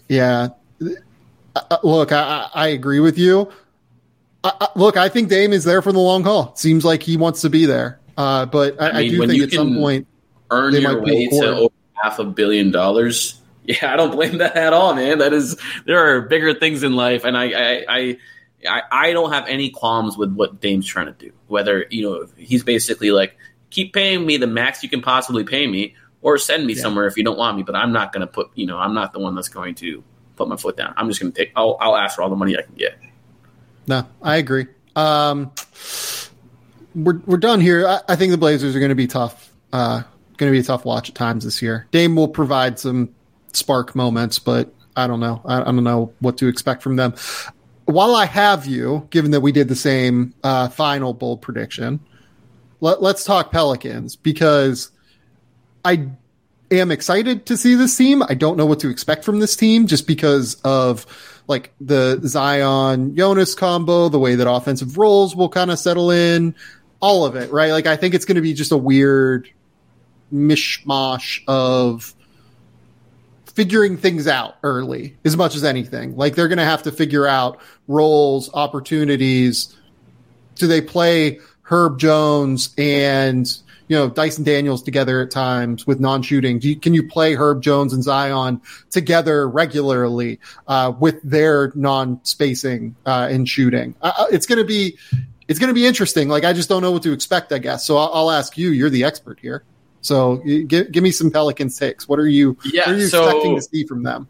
Yeah, 0.08 0.48
Uh, 1.54 1.76
look, 1.84 2.12
I, 2.12 2.48
I 2.54 2.64
I 2.64 2.68
agree 2.68 3.00
with 3.00 3.18
you. 3.18 3.48
Look, 4.74 4.96
I 4.96 5.08
think 5.08 5.28
Dame 5.28 5.52
is 5.52 5.64
there 5.64 5.82
for 5.82 5.92
the 5.92 6.00
long 6.00 6.24
haul. 6.24 6.54
Seems 6.56 6.84
like 6.84 7.02
he 7.02 7.16
wants 7.16 7.42
to 7.42 7.50
be 7.50 7.66
there, 7.66 8.00
uh, 8.16 8.46
but 8.46 8.80
I, 8.80 8.88
I 8.88 8.98
I, 8.98 9.08
do 9.08 9.26
think 9.26 9.42
at 9.42 9.52
some 9.52 9.76
point, 9.76 10.06
earn 10.50 10.72
They 10.72 10.80
your 10.80 11.00
way 11.00 11.28
to 11.28 11.56
over 11.56 11.74
half 12.02 12.18
a 12.18 12.24
billion 12.24 12.70
dollars. 12.70 13.38
Yeah, 13.64 13.92
I 13.92 13.96
don't 13.96 14.10
blame 14.10 14.38
that 14.38 14.56
at 14.56 14.72
all, 14.72 14.92
man. 14.92 15.18
That 15.18 15.32
is 15.32 15.56
there 15.86 16.16
are 16.16 16.22
bigger 16.22 16.52
things 16.52 16.82
in 16.82 16.94
life, 16.96 17.24
and 17.24 17.36
I 17.36 17.44
I 17.44 17.84
I, 17.88 18.18
I, 18.68 18.82
I 18.90 19.12
don't 19.12 19.30
have 19.30 19.46
any 19.46 19.70
qualms 19.70 20.18
with 20.18 20.34
what 20.34 20.60
Dame's 20.60 20.84
trying 20.84 21.06
to 21.06 21.12
do. 21.12 21.30
Whether 21.46 21.86
you 21.88 22.02
know 22.02 22.26
he's 22.36 22.64
basically 22.64 23.12
like 23.12 23.36
keep 23.70 23.92
paying 23.92 24.26
me 24.26 24.36
the 24.36 24.48
max 24.48 24.82
you 24.82 24.88
can 24.88 25.00
possibly 25.00 25.44
pay 25.44 25.68
me, 25.68 25.94
or 26.22 26.38
send 26.38 26.66
me 26.66 26.74
yeah. 26.74 26.82
somewhere 26.82 27.06
if 27.06 27.16
you 27.16 27.24
don't 27.24 27.38
want 27.38 27.56
me. 27.56 27.62
But 27.64 27.74
I'm 27.74 27.92
not 27.92 28.12
going 28.12 28.22
to 28.22 28.26
put, 28.26 28.50
you 28.54 28.66
know, 28.66 28.78
I'm 28.78 28.94
not 28.94 29.12
the 29.12 29.18
one 29.18 29.34
that's 29.34 29.48
going 29.48 29.74
to 29.76 30.02
put 30.36 30.48
my 30.48 30.56
foot 30.56 30.76
down. 30.76 30.94
I'm 30.96 31.08
just 31.08 31.20
going 31.20 31.32
to 31.32 31.38
take. 31.38 31.52
I'll, 31.56 31.76
I'll 31.80 31.96
ask 31.96 32.16
for 32.16 32.22
all 32.22 32.30
the 32.30 32.36
money 32.36 32.56
I 32.56 32.62
can 32.62 32.74
get. 32.74 32.98
No, 33.86 34.06
I 34.22 34.36
agree. 34.36 34.66
Um, 34.94 35.52
we're 36.94 37.20
we're 37.26 37.38
done 37.38 37.60
here. 37.60 37.86
I, 37.86 38.00
I 38.08 38.16
think 38.16 38.30
the 38.30 38.38
Blazers 38.38 38.76
are 38.76 38.78
going 38.78 38.90
to 38.90 38.94
be 38.94 39.06
tough. 39.06 39.52
Uh, 39.72 40.02
going 40.36 40.52
to 40.52 40.56
be 40.56 40.60
a 40.60 40.64
tough 40.64 40.84
watch 40.84 41.08
at 41.08 41.14
times 41.14 41.44
this 41.44 41.62
year. 41.62 41.86
Dame 41.90 42.16
will 42.16 42.28
provide 42.28 42.78
some 42.78 43.14
spark 43.52 43.94
moments, 43.94 44.38
but 44.38 44.72
I 44.96 45.06
don't 45.06 45.20
know. 45.20 45.40
I, 45.44 45.60
I 45.60 45.64
don't 45.64 45.84
know 45.84 46.12
what 46.20 46.38
to 46.38 46.48
expect 46.48 46.82
from 46.82 46.96
them. 46.96 47.14
While 47.84 48.14
I 48.14 48.26
have 48.26 48.66
you, 48.66 49.06
given 49.10 49.30
that 49.32 49.40
we 49.40 49.52
did 49.52 49.68
the 49.68 49.76
same 49.76 50.34
uh, 50.42 50.68
final 50.68 51.14
bold 51.14 51.42
prediction, 51.42 52.00
let, 52.80 53.02
let's 53.02 53.24
talk 53.24 53.50
Pelicans 53.50 54.16
because 54.16 54.90
I 55.84 56.08
am 56.70 56.90
excited 56.90 57.46
to 57.46 57.56
see 57.56 57.74
this 57.74 57.96
team. 57.96 58.22
I 58.28 58.34
don't 58.34 58.56
know 58.56 58.66
what 58.66 58.80
to 58.80 58.88
expect 58.88 59.24
from 59.24 59.40
this 59.40 59.56
team 59.56 59.86
just 59.86 60.06
because 60.06 60.54
of 60.64 61.06
like 61.48 61.72
the 61.80 62.20
Zion 62.24 63.16
Jonas 63.16 63.54
combo, 63.54 64.08
the 64.08 64.18
way 64.18 64.34
that 64.36 64.50
offensive 64.50 64.96
roles 64.96 65.34
will 65.36 65.48
kind 65.48 65.70
of 65.70 65.78
settle 65.78 66.10
in, 66.10 66.54
all 67.00 67.24
of 67.24 67.36
it, 67.36 67.50
right? 67.50 67.72
Like 67.72 67.86
I 67.86 67.96
think 67.96 68.14
it's 68.14 68.24
going 68.24 68.36
to 68.36 68.42
be 68.42 68.54
just 68.54 68.72
a 68.72 68.76
weird 68.76 69.50
mishmash 70.32 71.42
of 71.46 72.14
figuring 73.46 73.98
things 73.98 74.26
out 74.26 74.56
early 74.62 75.16
as 75.24 75.36
much 75.36 75.54
as 75.54 75.64
anything. 75.64 76.16
Like 76.16 76.34
they're 76.34 76.48
going 76.48 76.58
to 76.58 76.64
have 76.64 76.84
to 76.84 76.92
figure 76.92 77.26
out 77.26 77.60
roles, 77.86 78.50
opportunities. 78.54 79.76
Do 80.54 80.66
they 80.66 80.80
play 80.80 81.40
Herb 81.62 81.98
Jones 81.98 82.74
and 82.78 83.46
you 83.88 83.96
know 83.96 84.08
Dyson 84.08 84.44
Daniels 84.44 84.82
together 84.82 85.20
at 85.20 85.30
times 85.30 85.86
with 85.86 86.00
non-shooting? 86.00 86.60
You, 86.62 86.76
can 86.76 86.94
you 86.94 87.06
play 87.06 87.34
Herb 87.34 87.62
Jones 87.62 87.92
and 87.92 88.02
Zion 88.02 88.60
together 88.90 89.48
regularly 89.48 90.40
uh, 90.66 90.92
with 90.98 91.20
their 91.22 91.72
non-spacing 91.74 92.96
uh, 93.06 93.28
and 93.30 93.48
shooting? 93.48 93.94
Uh, 94.02 94.12
uh 94.18 94.26
it's 94.30 94.46
going 94.46 94.58
to 94.58 94.64
be 94.64 94.98
it's 95.48 95.58
going 95.58 95.68
to 95.68 95.74
be 95.74 95.86
interesting. 95.86 96.28
Like 96.28 96.44
I 96.44 96.52
just 96.52 96.68
don't 96.68 96.82
know 96.82 96.92
what 96.92 97.02
to 97.02 97.12
expect. 97.12 97.52
I 97.52 97.58
guess 97.58 97.86
so. 97.86 97.96
I'll, 97.96 98.10
I'll 98.12 98.30
ask 98.30 98.56
you. 98.56 98.70
You're 98.70 98.90
the 98.90 99.04
expert 99.04 99.40
here. 99.40 99.64
So 100.02 100.38
give, 100.38 100.90
give 100.90 101.02
me 101.02 101.12
some 101.12 101.30
Pelicans 101.30 101.78
takes. 101.78 102.08
What 102.08 102.18
are 102.18 102.26
you, 102.26 102.58
yeah, 102.64 102.82
what 102.86 102.96
are 102.96 102.98
you 102.98 103.06
so, 103.06 103.24
expecting 103.24 103.54
to 103.54 103.62
see 103.62 103.86
from 103.86 104.02
them? 104.02 104.28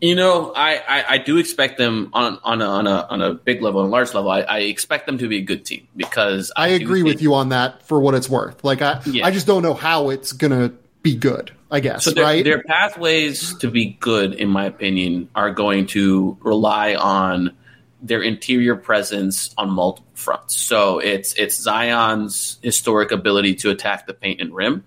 You 0.00 0.14
know, 0.14 0.52
I, 0.54 0.76
I, 0.76 1.04
I, 1.08 1.18
do 1.18 1.36
expect 1.36 1.76
them 1.76 2.08
on 2.14 2.38
on 2.42 2.62
a, 2.62 2.64
on 2.64 2.86
a 2.86 3.06
on 3.10 3.20
a 3.20 3.34
big 3.34 3.60
level, 3.60 3.82
and 3.82 3.90
large 3.90 4.14
level. 4.14 4.30
I, 4.30 4.40
I 4.40 4.58
expect 4.60 5.04
them 5.04 5.18
to 5.18 5.28
be 5.28 5.36
a 5.36 5.42
good 5.42 5.66
team 5.66 5.88
because 5.94 6.50
I, 6.56 6.64
I 6.64 6.68
agree 6.68 7.02
with 7.02 7.20
you 7.20 7.34
on 7.34 7.50
that 7.50 7.82
for 7.82 8.00
what 8.00 8.14
it's 8.14 8.28
worth. 8.28 8.64
Like 8.64 8.80
I 8.80 9.02
yeah. 9.04 9.26
I 9.26 9.30
just 9.30 9.46
don't 9.46 9.62
know 9.62 9.74
how 9.74 10.08
it's 10.08 10.32
gonna 10.32 10.72
be 11.02 11.16
good. 11.16 11.52
I 11.70 11.80
guess 11.80 12.04
so. 12.04 12.12
Their, 12.12 12.24
right? 12.24 12.42
Their 12.42 12.62
pathways 12.62 13.54
to 13.58 13.70
be 13.70 13.96
good, 14.00 14.34
in 14.34 14.48
my 14.48 14.64
opinion, 14.64 15.28
are 15.34 15.50
going 15.50 15.86
to 15.88 16.38
rely 16.40 16.94
on 16.94 17.56
their 18.02 18.22
interior 18.22 18.76
presence 18.76 19.54
on 19.58 19.70
multiple 19.70 20.10
fronts. 20.14 20.56
So 20.56 20.98
it's 20.98 21.34
it's 21.34 21.60
Zion's 21.60 22.58
historic 22.62 23.12
ability 23.12 23.56
to 23.56 23.70
attack 23.70 24.06
the 24.06 24.14
paint 24.14 24.40
and 24.40 24.54
rim. 24.54 24.84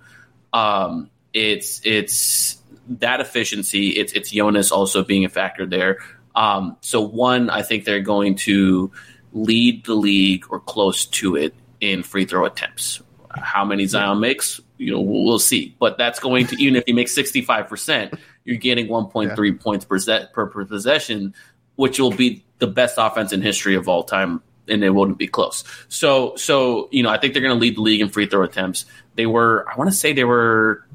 Um, 0.51 1.09
it's 1.34 1.82
it's 1.84 2.57
that 2.88 3.22
efficiency. 3.22 3.90
It's 3.90 4.14
it's 4.14 4.32
Jonas 4.32 4.72
also 4.72 5.04
being 5.04 5.26
a 5.26 5.30
factor 5.30 5.66
there. 5.66 6.00
Um, 6.36 6.78
so 6.82 7.02
one, 7.02 7.50
I 7.50 7.62
think 7.62 7.86
they're 7.86 8.02
going 8.02 8.36
to 8.36 8.92
lead 9.34 9.86
the 9.86 9.94
league 9.94 10.46
or 10.50 10.60
close 10.60 11.06
to 11.06 11.36
it 11.36 11.54
in 11.80 12.04
free 12.04 12.26
throw 12.26 12.46
attempts. 12.46 13.02
How 13.30 13.66
many 13.66 13.86
Zion 13.86 14.20
makes, 14.20 14.62
you 14.78 14.92
know, 14.92 15.02
we'll 15.02 15.40
see. 15.40 15.76
But 15.80 15.98
that's 15.98 16.20
going 16.20 16.48
to 16.48 16.56
even 16.62 16.76
if 16.76 16.84
he 16.86 16.94
makes 16.94 17.14
sixty 17.14 17.42
five 17.42 17.68
percent, 17.68 18.14
you're 18.46 18.58
getting 18.58 18.88
one 18.88 19.08
point 19.08 19.36
three 19.36 19.52
points 19.52 19.86
per, 19.86 20.00
per, 20.34 20.48
per 20.48 20.66
possession, 20.66 21.34
which 21.76 22.00
will 22.00 22.12
be 22.12 22.44
the 22.60 22.68
best 22.68 22.96
offense 22.98 23.34
in 23.34 23.42
history 23.42 23.76
of 23.76 23.90
all 23.90 24.04
time, 24.04 24.42
and 24.68 24.84
it 24.84 24.92
wouldn't 24.92 25.18
be 25.18 25.28
close. 25.28 25.64
So, 25.88 26.36
so 26.36 26.90
you 26.92 27.04
know, 27.04 27.10
I 27.10 27.18
think 27.18 27.34
they're 27.34 27.42
going 27.42 27.56
to 27.56 27.60
lead 27.60 27.78
the 27.78 27.82
league 27.82 28.02
in 28.02 28.10
free 28.10 28.28
throw 28.28 28.44
attempts. 28.44 28.86
They 29.16 29.26
were, 29.26 29.66
I 29.72 29.78
want 29.78 29.90
to 29.90 29.96
say, 29.96 30.14
they 30.14 30.24
were 30.24 30.86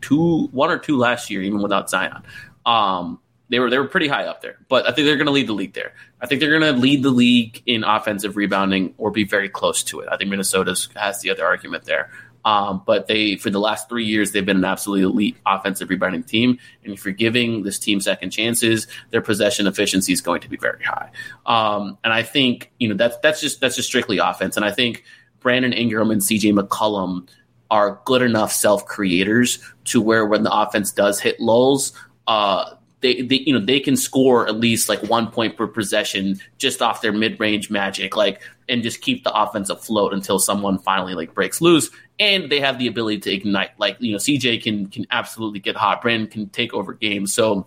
two, 0.00 0.48
one 0.48 0.70
or 0.70 0.78
two 0.78 0.98
last 0.98 1.30
year, 1.30 1.42
even 1.42 1.62
without 1.62 1.90
Zion. 1.90 2.22
Um, 2.66 3.20
they 3.50 3.58
were 3.58 3.70
they 3.70 3.78
were 3.78 3.88
pretty 3.88 4.08
high 4.08 4.24
up 4.24 4.42
there, 4.42 4.58
but 4.68 4.86
I 4.86 4.92
think 4.92 5.06
they're 5.06 5.16
going 5.16 5.26
to 5.26 5.32
lead 5.32 5.46
the 5.46 5.54
league 5.54 5.72
there. 5.72 5.94
I 6.20 6.26
think 6.26 6.40
they're 6.40 6.58
going 6.58 6.74
to 6.74 6.78
lead 6.78 7.02
the 7.02 7.10
league 7.10 7.62
in 7.66 7.82
offensive 7.82 8.36
rebounding 8.36 8.94
or 8.98 9.10
be 9.10 9.24
very 9.24 9.48
close 9.48 9.82
to 9.84 10.00
it. 10.00 10.08
I 10.10 10.16
think 10.16 10.30
Minnesota 10.30 10.76
has 10.96 11.20
the 11.20 11.30
other 11.30 11.46
argument 11.46 11.84
there. 11.84 12.10
Um, 12.44 12.82
but 12.86 13.08
they, 13.08 13.36
for 13.36 13.50
the 13.50 13.58
last 13.58 13.88
three 13.88 14.04
years, 14.04 14.32
they've 14.32 14.46
been 14.46 14.58
an 14.58 14.64
absolutely 14.64 15.04
elite 15.04 15.36
offensive 15.44 15.90
rebounding 15.90 16.22
team. 16.22 16.58
And 16.84 16.92
if 16.92 17.04
you're 17.04 17.12
giving 17.12 17.62
this 17.62 17.78
team 17.78 18.00
second 18.00 18.30
chances, 18.30 18.86
their 19.10 19.20
possession 19.20 19.66
efficiency 19.66 20.12
is 20.12 20.20
going 20.20 20.40
to 20.42 20.48
be 20.48 20.56
very 20.56 20.82
high. 20.82 21.10
Um, 21.46 21.98
and 22.04 22.12
I 22.12 22.22
think 22.22 22.70
you 22.78 22.88
know 22.88 22.94
that's 22.94 23.16
that's 23.18 23.40
just 23.40 23.60
that's 23.60 23.76
just 23.76 23.88
strictly 23.88 24.18
offense. 24.18 24.56
And 24.56 24.64
I 24.64 24.70
think 24.70 25.04
Brandon 25.40 25.72
Ingram 25.72 26.10
and 26.10 26.22
C.J. 26.22 26.52
McCollum 26.52 27.28
are 27.70 28.00
good 28.04 28.22
enough 28.22 28.52
self 28.52 28.86
creators 28.86 29.58
to 29.84 30.00
where 30.00 30.26
when 30.26 30.42
the 30.42 30.52
offense 30.52 30.90
does 30.92 31.20
hit 31.20 31.38
lulls, 31.40 31.92
uh, 32.26 32.74
they, 33.00 33.22
they 33.22 33.36
you 33.36 33.52
know 33.52 33.64
they 33.64 33.80
can 33.80 33.96
score 33.96 34.48
at 34.48 34.56
least 34.56 34.88
like 34.88 35.02
one 35.04 35.30
point 35.30 35.56
per 35.56 35.66
possession 35.66 36.40
just 36.58 36.82
off 36.82 37.00
their 37.00 37.12
mid 37.12 37.38
range 37.38 37.70
magic, 37.70 38.16
like 38.16 38.42
and 38.68 38.82
just 38.82 39.00
keep 39.00 39.24
the 39.24 39.32
offense 39.32 39.70
afloat 39.70 40.12
until 40.12 40.38
someone 40.38 40.78
finally 40.78 41.14
like 41.14 41.34
breaks 41.34 41.60
loose. 41.60 41.90
And 42.20 42.50
they 42.50 42.58
have 42.58 42.78
the 42.78 42.88
ability 42.88 43.20
to 43.20 43.32
ignite. 43.32 43.78
Like 43.78 43.96
you 44.00 44.12
know, 44.12 44.18
CJ 44.18 44.62
can 44.62 44.86
can 44.88 45.06
absolutely 45.10 45.60
get 45.60 45.76
hot. 45.76 46.02
Brandon 46.02 46.28
can 46.28 46.48
take 46.48 46.74
over 46.74 46.92
games. 46.92 47.32
So 47.32 47.66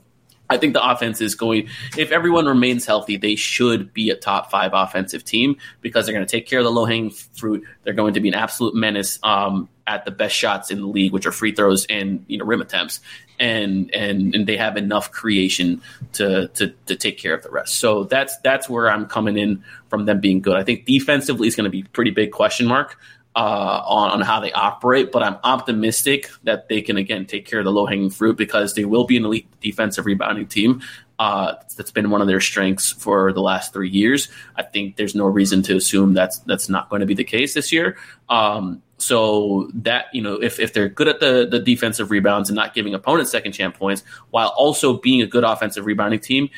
I 0.52 0.58
think 0.58 0.74
the 0.74 0.86
offense 0.86 1.22
is 1.22 1.36
going. 1.36 1.70
If 1.98 2.12
everyone 2.12 2.46
remains 2.46 2.86
healthy, 2.86 3.16
they 3.16 3.36
should 3.36 3.94
be 3.94 4.10
a 4.10 4.16
top 4.16 4.52
five 4.52 4.72
offensive 4.74 5.24
team 5.24 5.56
because 5.80 6.06
they're 6.06 6.14
going 6.14 6.26
to 6.26 6.32
take 6.32 6.46
care 6.46 6.60
of 6.60 6.66
the 6.66 6.72
low 6.72 6.84
hanging 6.84 7.10
fruit. 7.10 7.64
They're 7.84 7.94
going 7.94 8.16
to 8.16 8.20
be 8.20 8.28
an 8.28 8.34
absolute 8.36 8.76
menace 8.76 9.18
um, 9.24 9.70
at 9.88 10.04
the 10.04 10.12
best 10.12 10.36
shots 10.36 10.70
in 10.70 10.82
the 10.82 10.88
league, 10.88 11.14
which 11.14 11.26
are 11.26 11.32
free 11.32 11.54
throws 11.54 11.86
and 11.86 12.26
you 12.28 12.38
know 12.38 12.44
rim 12.46 12.62
attempts 12.62 13.00
and 13.40 13.94
and 13.96 14.36
and 14.36 14.46
they 14.46 14.58
have 14.58 14.76
enough 14.76 15.12
creation 15.12 15.82
to 16.14 16.50
to 16.50 16.74
to 16.86 16.96
take 16.98 17.18
care 17.18 17.34
of 17.34 17.44
the 17.44 17.50
rest. 17.50 17.76
So 17.76 18.04
that's 18.04 18.38
that's 18.40 18.70
where 18.70 18.92
I'm 18.92 19.06
coming 19.06 19.38
in 19.38 19.64
from 19.90 20.06
them 20.06 20.20
being 20.20 20.42
good. 20.42 20.58
I 20.58 20.64
think 20.64 20.86
defensively 20.86 21.48
is 21.48 21.56
going 21.56 21.66
to 21.66 21.72
be 21.72 21.84
pretty 21.84 22.12
big 22.12 22.32
question 22.32 22.68
mark 22.68 22.98
uh, 23.36 23.82
on, 23.86 24.12
on 24.12 24.22
how 24.22 24.40
they 24.40 24.52
operate, 24.52 25.12
but 25.12 25.24
I'm 25.24 25.38
optimistic 25.44 26.30
that 26.44 26.68
they 26.68 26.82
can 26.82 26.98
again 26.98 27.26
take 27.26 27.46
care 27.46 27.60
of 27.60 27.66
the 27.66 27.72
low 27.72 27.86
hanging 27.86 28.10
fruit 28.10 28.38
because 28.38 28.74
they 28.74 28.86
will 28.86 29.06
be 29.06 29.18
an 29.18 29.26
elite 29.26 29.48
defensive 29.62 30.06
rebounding 30.06 30.48
team. 30.48 30.82
Uh, 31.18 31.54
that's 31.78 31.92
been 31.92 32.10
one 32.10 32.20
of 32.22 32.28
their 32.28 32.42
strengths 32.42 32.92
for 32.92 33.32
the 33.32 33.42
last 33.42 33.74
three 33.74 33.90
years. 33.90 34.28
I 34.56 34.64
think 34.64 34.96
there's 34.96 35.14
no 35.14 35.28
reason 35.28 35.62
to 35.64 35.78
assume 35.78 36.14
that's 36.14 36.40
that's 36.40 36.68
not 36.68 36.90
going 36.90 37.02
to 37.02 37.06
be 37.06 37.14
the 37.14 37.24
case 37.24 37.54
this 37.54 37.72
year. 37.72 37.96
Um, 38.28 38.82
so 38.98 39.70
that 39.76 40.06
you 40.14 40.22
know, 40.22 40.36
if, 40.36 40.60
if 40.60 40.74
they're 40.74 40.90
good 40.90 41.08
at 41.08 41.20
the 41.20 41.48
the 41.50 41.60
defensive 41.60 42.12
rebounds 42.12 42.50
and 42.50 42.56
not 42.56 42.74
giving 42.74 42.94
opponents 42.94 43.32
second 43.32 43.52
chance 43.52 43.78
points, 43.78 44.04
while 44.32 44.50
also 44.58 44.98
being 44.98 45.22
a 45.22 45.28
good 45.28 45.44
offensive 45.44 45.86
rebounding 45.86 46.20
team, 46.20 46.50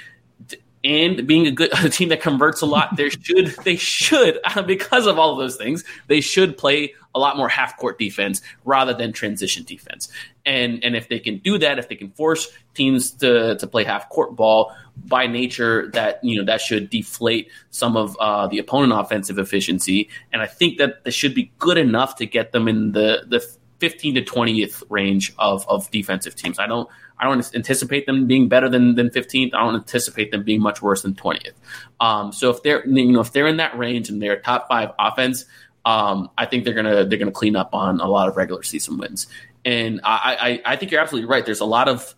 and 0.84 1.25
being 1.25 1.47
a 1.47 1.51
good 1.51 1.71
a 1.84 1.89
team 1.89 2.09
that 2.09 2.21
converts 2.21 2.61
a 2.61 2.65
lot, 2.65 2.95
they 2.95 3.09
should 3.09 3.47
they 3.63 3.75
should 3.75 4.39
because 4.67 5.07
of 5.07 5.17
all 5.17 5.31
of 5.31 5.38
those 5.38 5.55
things, 5.55 5.84
they 6.07 6.21
should 6.21 6.57
play 6.57 6.93
a 7.15 7.19
lot 7.19 7.38
more 7.38 7.47
half 7.47 7.77
court 7.77 7.99
defense 7.99 8.41
rather 8.65 8.93
than 8.93 9.13
transition 9.13 9.63
defense. 9.63 10.09
And 10.45 10.84
and 10.84 10.95
if 10.95 11.09
they 11.09 11.19
can 11.19 11.38
do 11.38 11.57
that, 11.59 11.79
if 11.79 11.89
they 11.89 11.95
can 11.95 12.11
force 12.11 12.51
teams 12.73 13.11
to 13.11 13.55
to 13.57 13.67
play 13.67 13.84
half 13.84 14.09
court 14.09 14.36
ball, 14.36 14.75
by 15.05 15.27
nature 15.27 15.89
that 15.93 16.23
you 16.23 16.38
know 16.38 16.45
that 16.45 16.61
should 16.61 16.89
deflate 16.89 17.49
some 17.71 17.97
of 17.97 18.15
uh, 18.19 18.47
the 18.47 18.59
opponent 18.59 18.93
offensive 18.93 19.38
efficiency. 19.39 20.09
And 20.31 20.41
I 20.41 20.47
think 20.47 20.77
that 20.77 21.03
this 21.03 21.15
should 21.15 21.34
be 21.34 21.51
good 21.59 21.77
enough 21.77 22.15
to 22.17 22.25
get 22.25 22.51
them 22.51 22.67
in 22.67 22.91
the 22.91 23.23
the 23.27 23.45
15 23.84 24.15
to 24.15 24.21
20th 24.21 24.81
range 24.89 25.34
of 25.38 25.67
of 25.67 25.91
defensive 25.91 26.36
teams. 26.36 26.57
I 26.57 26.67
don't 26.67 26.88
I 27.19 27.25
don't 27.25 27.53
anticipate 27.53 28.05
them 28.05 28.27
being 28.27 28.47
better 28.47 28.69
than 28.69 28.95
than 28.95 29.09
15th. 29.09 29.53
I 29.53 29.59
don't 29.59 29.75
anticipate 29.75 30.31
them 30.31 30.43
being 30.43 30.61
much 30.61 30.81
worse 30.81 31.01
than 31.01 31.15
20th. 31.15 31.51
Um, 31.99 32.31
so 32.31 32.49
if 32.49 32.63
they're 32.63 32.88
you 32.88 33.11
know 33.11 33.19
if 33.19 33.34
they're 33.34 33.45
in 33.45 33.57
that 33.57 33.77
range 33.77 34.07
and 34.07 34.21
they're 34.21 34.39
top 34.39 34.69
five 34.69 34.91
offense, 34.97 35.43
um, 35.84 36.29
I 36.38 36.45
think 36.45 36.63
they're 36.63 36.73
gonna 36.73 37.03
they're 37.03 37.19
gonna 37.19 37.34
clean 37.34 37.57
up 37.57 37.71
on 37.73 37.99
a 37.99 38.07
lot 38.07 38.29
of 38.29 38.38
regular 38.38 38.63
season 38.63 38.99
wins. 38.99 39.27
And 39.65 39.99
I, 40.05 40.61
I, 40.65 40.73
I 40.73 40.75
think 40.77 40.93
you're 40.93 41.01
absolutely 41.01 41.29
right. 41.29 41.45
There's 41.45 41.59
a 41.59 41.65
lot 41.65 41.89
of 41.89 42.15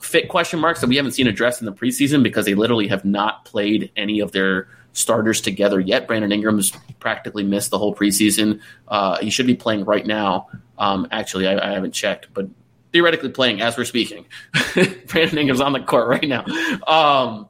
fit 0.00 0.28
question 0.28 0.58
marks 0.58 0.80
that 0.80 0.88
we 0.88 0.96
haven't 0.96 1.12
seen 1.12 1.28
addressed 1.28 1.62
in 1.62 1.66
the 1.66 1.72
preseason 1.72 2.24
because 2.24 2.46
they 2.46 2.54
literally 2.54 2.88
have 2.88 3.04
not 3.04 3.44
played 3.44 3.92
any 3.96 4.18
of 4.18 4.32
their 4.32 4.66
starters 4.94 5.42
together 5.42 5.78
yet. 5.78 6.06
Brandon 6.06 6.32
Ingram's 6.32 6.72
practically 7.00 7.42
missed 7.42 7.70
the 7.70 7.78
whole 7.78 7.94
preseason. 7.94 8.60
Uh, 8.88 9.18
he 9.18 9.28
should 9.28 9.46
be 9.46 9.54
playing 9.54 9.84
right 9.84 10.06
now. 10.06 10.48
Um, 10.78 11.06
actually, 11.10 11.46
I, 11.46 11.70
I, 11.70 11.74
haven't 11.74 11.92
checked, 11.92 12.28
but 12.32 12.48
theoretically 12.92 13.28
playing 13.28 13.60
as 13.60 13.76
we're 13.76 13.84
speaking. 13.84 14.24
Brandon 15.06 15.38
Ingram's 15.38 15.60
on 15.60 15.72
the 15.72 15.80
court 15.80 16.08
right 16.08 16.26
now. 16.26 16.44
Um, 16.86 17.48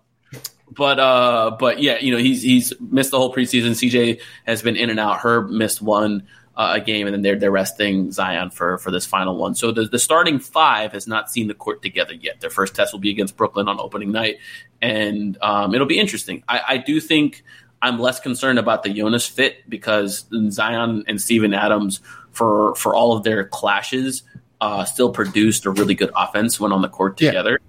but 0.70 0.98
uh, 0.98 1.56
but 1.58 1.80
yeah, 1.80 1.98
you 2.00 2.12
know 2.12 2.18
he's 2.18 2.42
he's 2.42 2.72
missed 2.80 3.12
the 3.12 3.18
whole 3.18 3.32
preseason. 3.32 3.70
CJ 3.70 4.20
has 4.46 4.62
been 4.62 4.76
in 4.76 4.90
and 4.90 4.98
out. 4.98 5.18
Herb 5.18 5.50
missed 5.50 5.80
one. 5.80 6.26
Uh, 6.56 6.74
a 6.76 6.80
game, 6.80 7.06
and 7.06 7.14
then 7.14 7.22
they're 7.22 7.38
they're 7.38 7.50
resting 7.50 8.12
Zion 8.12 8.50
for 8.50 8.78
for 8.78 8.90
this 8.90 9.06
final 9.06 9.36
one. 9.36 9.54
So 9.54 9.72
the 9.72 9.84
the 9.84 9.98
starting 9.98 10.38
five 10.38 10.92
has 10.92 11.06
not 11.06 11.30
seen 11.30 11.48
the 11.48 11.54
court 11.54 11.82
together 11.82 12.14
yet. 12.14 12.40
Their 12.40 12.50
first 12.50 12.74
test 12.74 12.92
will 12.92 13.00
be 13.00 13.10
against 13.10 13.36
Brooklyn 13.36 13.68
on 13.68 13.80
opening 13.80 14.12
night, 14.12 14.38
and 14.80 15.36
um, 15.42 15.74
it'll 15.74 15.86
be 15.86 15.98
interesting. 15.98 16.44
I, 16.48 16.60
I 16.68 16.76
do 16.78 17.00
think 17.00 17.42
I'm 17.82 17.98
less 17.98 18.20
concerned 18.20 18.58
about 18.58 18.82
the 18.82 18.90
Jonas 18.90 19.26
fit 19.26 19.68
because 19.68 20.26
Zion 20.50 21.04
and 21.06 21.20
Steven 21.20 21.52
Adams 21.54 22.00
for 22.30 22.74
for 22.76 22.94
all 22.94 23.16
of 23.16 23.24
their 23.24 23.44
clashes 23.44 24.22
uh, 24.60 24.84
still 24.84 25.10
produced 25.10 25.66
a 25.66 25.70
really 25.70 25.94
good 25.94 26.10
offense 26.16 26.60
when 26.60 26.72
on 26.72 26.82
the 26.82 26.88
court 26.88 27.16
together, 27.16 27.60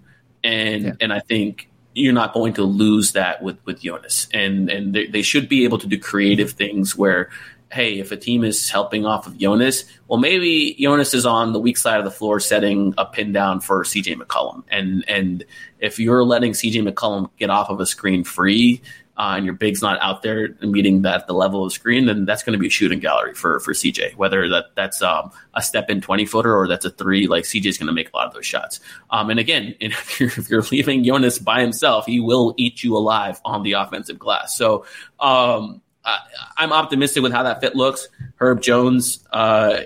yeah. 0.43 0.49
and 0.51 0.83
yeah. 0.83 0.93
and 1.01 1.11
I 1.11 1.19
think 1.19 1.69
you're 1.93 2.13
not 2.13 2.33
going 2.33 2.53
to 2.53 2.63
lose 2.63 3.13
that 3.13 3.41
with 3.41 3.57
with 3.65 3.81
Jonas, 3.81 4.27
and 4.31 4.69
and 4.69 4.93
they, 4.93 5.07
they 5.07 5.21
should 5.21 5.49
be 5.49 5.63
able 5.63 5.79
to 5.79 5.87
do 5.87 5.99
creative 5.99 6.51
things 6.51 6.95
where. 6.95 7.29
Hey, 7.71 7.99
if 7.99 8.11
a 8.11 8.17
team 8.17 8.43
is 8.43 8.69
helping 8.69 9.05
off 9.05 9.27
of 9.27 9.37
Jonas, 9.37 9.83
well, 10.07 10.19
maybe 10.19 10.75
Jonas 10.79 11.13
is 11.13 11.25
on 11.25 11.51
the 11.51 11.59
weak 11.59 11.77
side 11.77 11.99
of 11.99 12.05
the 12.05 12.11
floor 12.11 12.39
setting 12.39 12.93
a 12.97 13.05
pin 13.05 13.31
down 13.33 13.59
for 13.59 13.83
CJ 13.83 14.15
McCollum. 14.15 14.63
And 14.69 15.03
and 15.07 15.43
if 15.79 15.99
you're 15.99 16.23
letting 16.23 16.53
CJ 16.53 16.87
McCollum 16.87 17.29
get 17.37 17.49
off 17.49 17.69
of 17.69 17.79
a 17.79 17.85
screen 17.85 18.23
free, 18.23 18.81
uh, 19.17 19.35
and 19.37 19.45
your 19.45 19.53
big's 19.53 19.81
not 19.81 19.99
out 20.01 20.21
there 20.23 20.49
meeting 20.61 21.03
that 21.03 21.25
the 21.25 21.33
level 21.33 21.65
of 21.65 21.71
screen, 21.71 22.05
then 22.05 22.25
that's 22.25 22.43
going 22.43 22.53
to 22.53 22.59
be 22.59 22.67
a 22.67 22.69
shooting 22.69 22.99
gallery 22.99 23.33
for 23.33 23.59
for 23.61 23.71
CJ. 23.71 24.15
Whether 24.15 24.49
that 24.49 24.65
that's 24.75 25.01
um, 25.01 25.31
a 25.53 25.61
step 25.61 25.89
in 25.89 26.01
twenty 26.01 26.25
footer 26.25 26.55
or 26.55 26.67
that's 26.67 26.83
a 26.83 26.89
three, 26.89 27.27
like 27.27 27.45
CJ's 27.45 27.77
going 27.77 27.87
to 27.87 27.93
make 27.93 28.11
a 28.11 28.15
lot 28.15 28.27
of 28.27 28.33
those 28.33 28.45
shots. 28.45 28.81
Um, 29.09 29.29
and 29.29 29.39
again, 29.39 29.75
if 29.79 30.19
you're, 30.19 30.29
if 30.29 30.49
you're, 30.49 30.61
leaving 30.71 31.03
Jonas 31.03 31.39
by 31.39 31.61
himself, 31.61 32.05
he 32.05 32.19
will 32.19 32.53
eat 32.57 32.83
you 32.83 32.97
alive 32.97 33.39
on 33.45 33.63
the 33.63 33.73
offensive 33.73 34.19
glass. 34.19 34.57
So 34.57 34.85
um, 35.19 35.81
I, 36.05 36.63
am 36.63 36.71
optimistic 36.71 37.23
with 37.23 37.31
how 37.31 37.43
that 37.43 37.61
fit 37.61 37.75
looks. 37.75 38.07
Herb 38.37 38.61
Jones, 38.61 39.25
uh, 39.31 39.81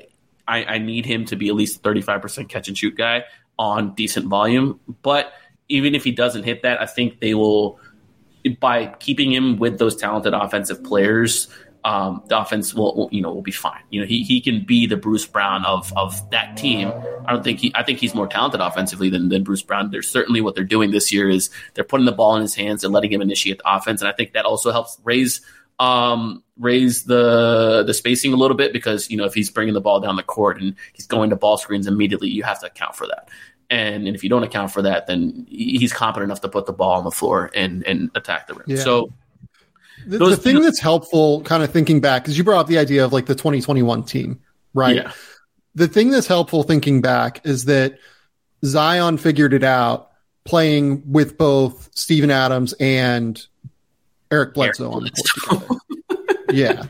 I, 0.47 0.63
I 0.65 0.78
need 0.80 1.05
him 1.05 1.26
to 1.26 1.36
be 1.36 1.49
at 1.49 1.55
least 1.55 1.82
thirty 1.84 2.01
five 2.01 2.22
percent 2.22 2.49
catch 2.49 2.67
and 2.67 2.78
shoot 2.78 2.95
guy 2.95 3.24
on 3.57 3.93
decent 3.93 4.28
volume, 4.28 4.80
but 5.01 5.34
even 5.67 5.93
if 5.93 6.03
he 6.03 6.11
doesn't 6.11 6.43
hit 6.43 6.63
that, 6.63 6.82
I 6.82 6.86
think 6.86 7.20
they 7.20 7.34
will 7.34 7.80
by 8.59 8.88
keeping 8.99 9.32
him 9.32 9.57
with 9.57 9.78
those 9.80 9.95
talented 9.95 10.34
offensive 10.34 10.84
players, 10.84 11.49
um, 11.84 12.24
the 12.28 12.39
offense 12.39 12.74
will, 12.74 12.95
will, 12.95 13.09
you 13.11 13.22
know 13.22 13.32
will 13.32 13.41
be 13.41 13.51
fine. 13.51 13.82
You 13.89 14.01
know 14.01 14.07
he 14.07 14.24
he 14.24 14.41
can 14.41 14.65
be 14.65 14.86
the 14.86 14.97
Bruce 14.97 15.26
Brown 15.26 15.65
of 15.65 15.93
of 15.95 16.30
that 16.32 16.57
team. 16.57 16.91
I 17.26 17.32
don't 17.32 17.43
think 17.43 17.59
he 17.59 17.72
I 17.76 17.84
think 17.84 17.99
he's 17.99 18.13
more 18.13 18.28
talented 18.28 18.59
offensively 18.59 19.09
than, 19.09 19.30
than 19.30 19.43
Bruce 19.43 19.61
Brown. 19.61 19.91
There's 19.91 20.09
certainly 20.09 20.41
what 20.41 20.55
they're 20.55 20.63
doing 20.63 20.91
this 20.91 21.11
year 21.11 21.30
is 21.30 21.49
they're 21.74 21.84
putting 21.84 22.05
the 22.05 22.11
ball 22.11 22.36
in 22.36 22.41
his 22.41 22.55
hands 22.55 22.84
and 22.84 22.93
letting 22.93 23.11
him 23.11 23.22
initiate 23.22 23.59
the 23.59 23.76
offense, 23.76 24.01
and 24.01 24.09
I 24.09 24.13
think 24.13 24.34
that 24.34 24.45
also 24.45 24.72
helps 24.72 24.97
raise 25.03 25.41
um, 25.80 26.43
raise 26.57 27.03
the 27.03 27.84
the 27.88 27.93
spacing 27.93 28.34
a 28.34 28.36
little 28.36 28.57
bit 28.57 28.73
because 28.73 29.09
you 29.09 29.17
know 29.17 29.25
if 29.25 29.34
he's 29.34 29.49
bringing 29.49 29.73
the 29.73 29.82
ball 29.82 29.99
down 29.99 30.15
the 30.17 30.23
court 30.23 30.61
and 30.61 30.75
he's 30.93 31.07
going 31.07 31.30
to 31.30 31.36
ball 31.36 31.57
screens 31.57 31.88
immediately, 31.88 32.30
you 32.30 32.43
have 32.43 32.59
to 32.59 32.67
account 32.67 32.95
for 32.95 33.07
that. 33.07 33.30
And, 33.71 34.07
and 34.07 34.15
if 34.15 34.23
you 34.23 34.30
don't 34.30 34.43
account 34.43 34.71
for 34.71 34.82
that, 34.82 35.05
then 35.07 35.45
he's 35.47 35.93
competent 35.93 36.30
enough 36.30 36.41
to 36.41 36.49
put 36.49 36.65
the 36.65 36.73
ball 36.73 36.97
on 36.97 37.03
the 37.03 37.11
floor 37.11 37.51
and, 37.53 37.86
and 37.86 38.09
attack 38.15 38.47
the 38.47 38.55
rim. 38.55 38.65
Yeah. 38.67 38.77
So 38.77 39.13
the, 40.07 40.17
those, 40.17 40.38
the 40.38 40.41
thing 40.41 40.61
that's 40.61 40.80
helpful, 40.80 41.41
kind 41.43 41.61
of 41.61 41.71
thinking 41.71 42.01
back, 42.01 42.23
because 42.23 42.36
you 42.36 42.43
brought 42.43 42.61
up 42.61 42.67
the 42.67 42.80
idea 42.80 43.05
of 43.05 43.13
like 43.13 43.27
the 43.27 43.36
2021 43.36 44.03
team, 44.03 44.39
right? 44.73 44.95
Yeah. 44.95 45.11
The 45.75 45.88
thing 45.88 46.09
that's 46.09 46.25
helpful 46.25 46.63
thinking 46.63 47.01
back 47.01 47.45
is 47.45 47.65
that 47.65 47.99
Zion 48.65 49.17
figured 49.17 49.53
it 49.53 49.63
out 49.63 50.09
playing 50.45 51.03
with 51.05 51.38
both 51.38 51.89
Steven 51.93 52.32
Adams 52.32 52.73
and 52.80 53.39
Eric 54.32 54.53
Bledsoe 54.53 54.86
Eric 54.86 54.95
on 54.95 55.03
the 55.03 55.11
court 55.11 55.59
together. 55.59 56.47
yeah. 56.51 56.84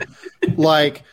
Like 0.55 1.03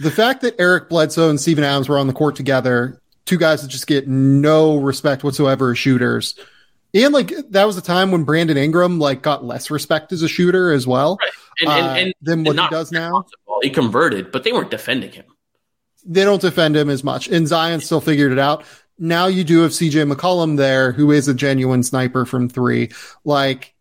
the 0.00 0.10
fact 0.10 0.42
that 0.42 0.56
Eric 0.58 0.88
Bledsoe 0.88 1.30
and 1.30 1.40
Steven 1.40 1.64
Adams 1.64 1.88
were 1.88 1.98
on 1.98 2.06
the 2.06 2.12
court 2.12 2.36
together 2.36 3.00
two 3.24 3.38
guys 3.38 3.62
that 3.62 3.68
just 3.68 3.86
get 3.86 4.08
no 4.08 4.76
respect 4.76 5.24
whatsoever 5.24 5.72
as 5.72 5.78
shooters. 5.78 6.34
And 6.94 7.14
like 7.14 7.32
that 7.50 7.64
was 7.64 7.76
the 7.76 7.82
time 7.82 8.10
when 8.10 8.24
Brandon 8.24 8.56
Ingram 8.56 8.98
like 8.98 9.22
got 9.22 9.44
less 9.44 9.70
respect 9.70 10.12
as 10.12 10.22
a 10.22 10.28
shooter 10.28 10.72
as 10.72 10.86
well, 10.86 11.18
right. 11.20 11.32
and, 11.60 11.70
and, 11.70 11.86
uh, 11.86 12.00
and, 12.00 12.14
than 12.20 12.44
what 12.44 12.58
he 12.58 12.68
does 12.68 12.92
now. 12.92 13.24
He 13.62 13.70
converted, 13.70 14.30
but 14.30 14.44
they 14.44 14.52
weren't 14.52 14.70
defending 14.70 15.12
him. 15.12 15.24
They 16.04 16.24
don't 16.24 16.40
defend 16.40 16.76
him 16.76 16.90
as 16.90 17.02
much, 17.02 17.28
and 17.28 17.48
Zion 17.48 17.80
still 17.80 18.00
figured 18.00 18.32
it 18.32 18.38
out. 18.38 18.64
Now 18.98 19.26
you 19.26 19.42
do 19.44 19.60
have 19.62 19.70
CJ 19.70 20.12
McCollum 20.12 20.56
there, 20.58 20.92
who 20.92 21.12
is 21.12 21.28
a 21.28 21.34
genuine 21.34 21.82
sniper 21.82 22.26
from 22.26 22.48
three. 22.48 22.90
Like 23.24 23.74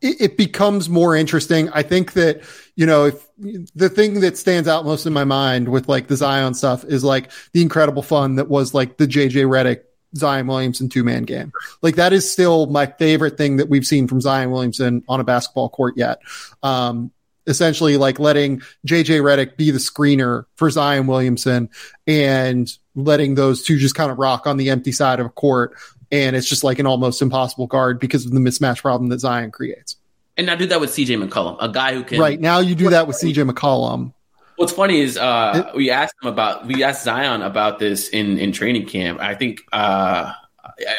it, 0.00 0.20
it 0.20 0.36
becomes 0.36 0.88
more 0.88 1.16
interesting. 1.16 1.68
I 1.70 1.82
think 1.82 2.12
that 2.14 2.42
you 2.76 2.86
know 2.86 3.06
if 3.06 3.26
the 3.74 3.88
thing 3.88 4.20
that 4.20 4.36
stands 4.36 4.68
out 4.68 4.84
most 4.84 5.06
in 5.06 5.12
my 5.12 5.24
mind 5.24 5.68
with 5.68 5.88
like 5.88 6.08
the 6.08 6.16
Zion 6.16 6.54
stuff 6.54 6.84
is 6.84 7.04
like 7.04 7.30
the 7.52 7.62
incredible 7.62 8.02
fun 8.02 8.36
that 8.36 8.48
was 8.48 8.74
like 8.74 8.96
the 8.96 9.06
JJ 9.06 9.46
Redick 9.46 9.82
Zion 10.16 10.46
Williamson 10.46 10.88
two 10.88 11.04
man 11.04 11.24
game. 11.24 11.52
Like 11.82 11.96
that 11.96 12.12
is 12.12 12.30
still 12.30 12.66
my 12.66 12.86
favorite 12.86 13.36
thing 13.36 13.56
that 13.56 13.68
we've 13.68 13.86
seen 13.86 14.08
from 14.08 14.20
Zion 14.20 14.50
Williamson 14.50 15.02
on 15.08 15.20
a 15.20 15.24
basketball 15.24 15.68
court 15.68 15.96
yet. 15.96 16.20
Um, 16.62 17.12
essentially 17.48 17.96
like 17.96 18.18
letting 18.18 18.60
JJ 18.86 19.22
Redick 19.22 19.56
be 19.56 19.70
the 19.70 19.78
screener 19.78 20.44
for 20.54 20.70
Zion 20.70 21.06
Williamson 21.06 21.70
and 22.06 22.70
letting 22.94 23.34
those 23.34 23.62
two 23.62 23.78
just 23.78 23.94
kind 23.94 24.12
of 24.12 24.18
rock 24.18 24.46
on 24.46 24.58
the 24.58 24.70
empty 24.70 24.92
side 24.92 25.18
of 25.18 25.26
a 25.26 25.30
court. 25.30 25.74
And 26.10 26.36
it's 26.36 26.48
just 26.48 26.64
like 26.64 26.78
an 26.78 26.86
almost 26.86 27.20
impossible 27.20 27.66
guard 27.66 28.00
because 28.00 28.24
of 28.24 28.32
the 28.32 28.40
mismatch 28.40 28.80
problem 28.80 29.10
that 29.10 29.20
Zion 29.20 29.50
creates. 29.50 29.96
And 30.36 30.50
I 30.50 30.56
do 30.56 30.66
that 30.66 30.80
with 30.80 30.90
CJ 30.90 31.28
McCollum, 31.28 31.56
a 31.60 31.68
guy 31.68 31.94
who 31.94 32.04
can. 32.04 32.20
Right 32.20 32.40
now, 32.40 32.60
you 32.60 32.74
do 32.74 32.90
that 32.90 33.06
with 33.06 33.16
CJ 33.16 33.50
McCollum. 33.50 34.14
What's 34.56 34.72
funny 34.72 35.00
is 35.00 35.16
uh, 35.16 35.70
we 35.74 35.90
asked 35.90 36.14
him 36.22 36.28
about 36.28 36.66
we 36.66 36.82
asked 36.82 37.04
Zion 37.04 37.42
about 37.42 37.78
this 37.78 38.08
in 38.08 38.38
in 38.38 38.52
training 38.52 38.86
camp. 38.86 39.20
I 39.20 39.34
think 39.34 39.60
uh, 39.72 40.32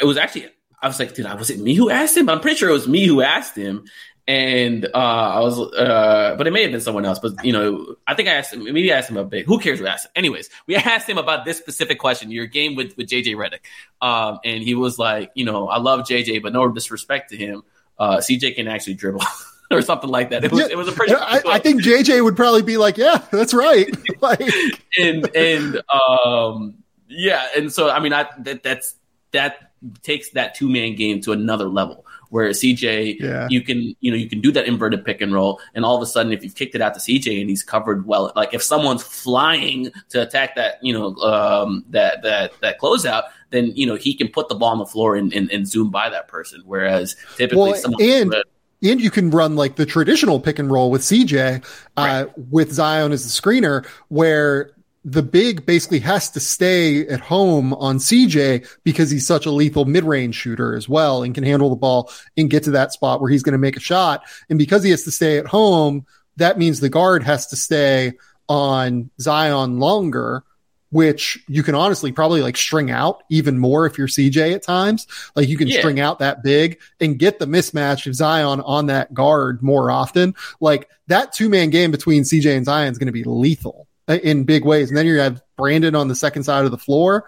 it 0.02 0.06
was 0.06 0.18
actually 0.18 0.50
I 0.82 0.88
was 0.88 1.00
like, 1.00 1.14
dude, 1.14 1.26
was 1.38 1.50
it 1.50 1.60
me 1.60 1.74
who 1.74 1.90
asked 1.90 2.16
him? 2.16 2.30
I'm 2.30 2.40
pretty 2.40 2.58
sure 2.58 2.70
it 2.70 2.74
was 2.74 2.88
me 2.88 3.06
who 3.06 3.22
asked 3.22 3.56
him. 3.56 3.86
And 4.30 4.86
uh, 4.86 4.98
I 4.98 5.40
was, 5.40 5.60
uh, 5.60 6.36
but 6.38 6.46
it 6.46 6.52
may 6.52 6.62
have 6.62 6.72
been 6.72 6.82
someone 6.82 7.04
else. 7.04 7.18
But 7.18 7.44
you 7.44 7.52
know, 7.52 7.96
I 8.06 8.14
think 8.14 8.30
I 8.30 8.34
asked 8.34 8.54
him. 8.54 8.64
Maybe 8.64 8.94
I 8.94 8.98
asked 8.98 9.10
him 9.10 9.18
a 9.18 9.24
big. 9.24 9.48
Who 9.48 9.60
cares? 9.60 9.80
Who 9.80 9.88
asked? 9.88 10.06
Him? 10.06 10.12
Anyways, 10.18 10.52
we 10.68 10.76
asked 10.78 11.10
him 11.10 11.18
about 11.18 11.46
this 11.46 11.58
specific 11.58 11.98
question. 11.98 12.30
Your 12.30 12.46
game 12.46 12.76
with 12.76 12.96
with 12.96 13.08
JJ 13.08 13.36
Redick, 13.36 13.62
um, 14.08 14.40
and 14.46 14.64
he 14.64 14.76
was 14.76 15.00
like, 15.00 15.32
you 15.34 15.46
know, 15.46 15.68
I 15.68 15.80
love 15.80 16.02
JJ, 16.02 16.44
but 16.44 16.54
no 16.54 16.70
disrespect 16.70 17.32
to 17.32 17.38
him 17.38 17.64
uh, 18.00 18.18
CJ 18.18 18.56
can 18.56 18.68
actually 18.68 18.96
dribble. 18.96 19.22
or 19.72 19.82
something 19.84 20.10
like 20.10 20.32
that. 20.32 20.44
It 20.44 20.52
was 20.52 20.62
yeah, 20.62 20.68
it 20.72 20.78
was 20.78 20.88
a 20.88 20.92
pretty. 20.92 21.14
I, 21.14 21.42
I, 21.46 21.60
think 21.60 21.84
JJ 21.84 22.24
would 22.24 22.36
probably 22.36 22.64
be 22.64 22.78
like, 22.78 22.98
"Yeah, 22.98 23.22
that's 23.32 23.54
right." 23.54 23.88
like, 24.22 24.42
and 24.98 25.30
and 25.36 25.82
um, 25.92 26.76
yeah, 27.08 27.48
and 27.56 27.72
so 27.72 27.90
I 27.90 28.00
mean, 28.00 28.14
I 28.14 28.28
that 28.40 28.64
that's 28.64 28.96
that 29.32 29.72
takes 30.02 30.32
that 30.32 30.56
two 30.56 30.70
man 30.70 30.96
game 30.96 31.22
to 31.22 31.34
another 31.34 31.68
level. 31.68 32.06
Where 32.30 32.50
CJ, 32.50 33.20
yeah. 33.20 33.48
you 33.50 33.62
can 33.62 33.96
you 34.00 34.12
know 34.12 34.18
you 34.18 34.30
can 34.30 34.42
do 34.42 34.52
that 34.52 34.66
inverted 34.66 35.04
pick 35.04 35.22
and 35.22 35.34
roll, 35.34 35.60
and 35.74 35.84
all 35.84 35.96
of 35.96 36.02
a 36.02 36.06
sudden, 36.06 36.32
if 36.32 36.44
you've 36.44 36.56
kicked 36.56 36.76
it 36.76 36.82
out 36.82 36.94
to 36.94 37.00
CJ 37.00 37.42
and 37.42 37.50
he's 37.50 37.64
covered 37.64 38.06
well, 38.06 38.32
like 38.36 38.54
if 38.54 38.62
someone's 38.62 39.04
flying 39.04 39.92
to 40.10 40.22
attack 40.22 40.56
that 40.56 40.76
you 40.82 40.94
know 40.94 41.16
um, 41.18 41.84
that 41.90 42.22
that 42.24 42.54
that 42.62 42.80
closeout, 42.80 43.24
then 43.50 43.72
you 43.76 43.86
know 43.86 43.96
he 43.96 44.14
can 44.14 44.28
put 44.28 44.50
the 44.50 44.56
ball 44.56 44.70
on 44.70 44.80
the 44.80 44.86
floor 44.86 45.16
and, 45.16 45.34
and, 45.34 45.52
and 45.52 45.68
zoom 45.68 45.90
by 45.90 46.10
that 46.10 46.28
person. 46.28 46.62
Whereas 46.66 47.16
typically, 47.38 47.74
well, 47.74 48.02
and 48.02 48.36
and 48.82 49.02
you 49.02 49.12
can 49.12 49.30
run 49.30 49.56
like 49.56 49.76
the 49.76 49.86
traditional 49.86 50.40
pick 50.40 50.60
and 50.60 50.72
roll 50.72 50.92
with 50.92 51.02
CJ 51.02 51.64
uh, 51.98 52.26
right. 52.26 52.38
with 52.50 52.72
Zion 52.72 53.12
as 53.12 53.24
the 53.24 53.42
screener, 53.42 53.86
where 54.08 54.72
the 55.06 55.24
big 55.24 55.66
basically 55.66 56.00
has 56.00 56.30
to 56.32 56.40
stay 56.40 57.08
at 57.08 57.20
home 57.20 57.74
on 57.76 57.98
CJ 57.98 58.68
because 58.84 59.10
he's 59.10 59.26
such 59.26 59.46
a 59.46 59.52
lethal 59.52 59.86
mid-range 59.86 60.36
shooter 60.36 60.76
as 60.76 60.90
well 60.90 61.24
and 61.24 61.34
can 61.34 61.44
handle 61.44 61.70
the 61.70 61.76
ball 61.76 62.12
and 62.36 62.50
get 62.50 62.64
to 62.64 62.72
that 62.72 62.92
spot 62.92 63.22
where 63.22 63.30
he's 63.30 63.44
going 63.44 63.54
to 63.54 63.60
make 63.60 63.78
a 63.78 63.82
shot. 63.82 64.24
And 64.50 64.60
because 64.60 64.84
he 64.84 64.92
has 64.92 65.04
to 65.04 65.12
stay 65.12 65.38
at 65.38 65.48
home, 65.48 66.06
that 66.38 66.58
means 66.58 66.80
the 66.80 66.90
guard 66.90 67.24
has 67.24 67.48
to 67.48 67.56
stay 67.56 68.14
on 68.48 69.10
Zion 69.20 69.80
longer 69.80 70.44
which 70.92 71.44
you 71.48 71.64
can 71.64 71.76
honestly 71.76 72.12
probably 72.12 72.42
like 72.42 72.58
string 72.58 72.90
out 72.90 73.24
even 73.30 73.60
more 73.60 73.86
if 73.86 73.98
you're 73.98 74.08
CJ 74.08 74.56
at 74.56 74.64
times. 74.64 75.06
Like 75.36 75.48
you 75.48 75.58
can 75.58 75.68
yeah. 75.68 75.80
string 75.80 76.00
out 76.00 76.20
that 76.20 76.44
big 76.44 76.80
and 77.00 77.20
get 77.20 77.40
the 77.40 77.46
mismatch 77.46 78.08
of 78.08 78.16
Zion 78.16 78.62
on 78.62 78.88
that 78.88 79.14
guard 79.14 79.62
more 79.62 79.92
often. 79.92 80.36
Like 80.60 80.90
that 81.08 81.34
two 81.34 81.50
man 81.50 81.70
game 81.70 81.92
between 81.92 82.24
CJ 82.24 82.58
and 82.58 82.66
Zion 82.66 82.92
is 82.92 82.98
going 82.98 83.08
to 83.08 83.14
be 83.14 83.24
lethal 83.24 83.88
in 84.10 84.44
big 84.44 84.66
ways. 84.66 84.90
And 84.90 84.98
then 84.98 85.06
you 85.06 85.20
have 85.20 85.42
Brandon 85.58 85.96
on 85.96 86.08
the 86.08 86.16
second 86.16 86.44
side 86.44 86.66
of 86.66 86.72
the 86.72 86.78
floor. 86.78 87.26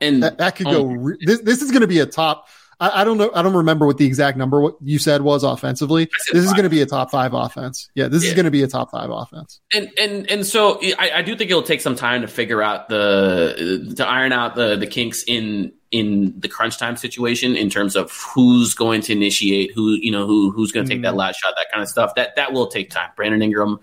And 0.00 0.22
that, 0.22 0.38
that 0.38 0.56
could 0.56 0.66
go. 0.66 0.84
Re- 0.84 1.18
this, 1.20 1.40
this 1.40 1.62
is 1.62 1.70
going 1.70 1.80
to 1.80 1.88
be 1.88 1.98
a 1.98 2.06
top 2.06 2.48
I, 2.80 3.00
I, 3.00 3.04
don't 3.04 3.18
know. 3.18 3.30
I 3.34 3.42
don't 3.42 3.56
remember 3.56 3.86
what 3.86 3.98
the 3.98 4.06
exact 4.06 4.36
number 4.36 4.60
what 4.60 4.76
you 4.82 4.98
said 4.98 5.22
was 5.22 5.42
offensively. 5.42 6.08
This 6.32 6.44
is 6.44 6.52
going 6.52 6.62
to 6.62 6.70
be 6.70 6.80
a 6.80 6.86
top 6.86 7.10
five 7.10 7.34
offense. 7.34 7.90
Yeah, 7.94 8.08
this 8.08 8.22
yeah. 8.22 8.30
is 8.30 8.34
going 8.34 8.44
to 8.44 8.50
be 8.50 8.62
a 8.62 8.68
top 8.68 8.90
five 8.90 9.10
offense. 9.10 9.60
And 9.74 9.90
and 10.00 10.30
and 10.30 10.46
so 10.46 10.80
I, 10.98 11.10
I 11.16 11.22
do 11.22 11.34
think 11.34 11.50
it'll 11.50 11.62
take 11.62 11.80
some 11.80 11.96
time 11.96 12.22
to 12.22 12.28
figure 12.28 12.62
out 12.62 12.88
the 12.88 13.94
to 13.96 14.06
iron 14.06 14.32
out 14.32 14.54
the 14.54 14.76
the 14.76 14.86
kinks 14.86 15.24
in 15.26 15.72
in 15.90 16.38
the 16.38 16.48
crunch 16.48 16.78
time 16.78 16.96
situation 16.96 17.56
in 17.56 17.68
terms 17.68 17.96
of 17.96 18.12
who's 18.12 18.74
going 18.74 19.00
to 19.02 19.12
initiate, 19.12 19.72
who 19.74 19.94
you 19.94 20.12
know 20.12 20.26
who 20.26 20.52
who's 20.52 20.70
going 20.70 20.86
to 20.86 20.92
take 20.92 21.00
mm. 21.00 21.04
that 21.04 21.16
last 21.16 21.40
shot, 21.40 21.54
that 21.56 21.66
kind 21.72 21.82
of 21.82 21.88
stuff. 21.88 22.14
That 22.14 22.36
that 22.36 22.52
will 22.52 22.68
take 22.68 22.90
time. 22.90 23.10
Brandon 23.16 23.42
Ingram 23.42 23.80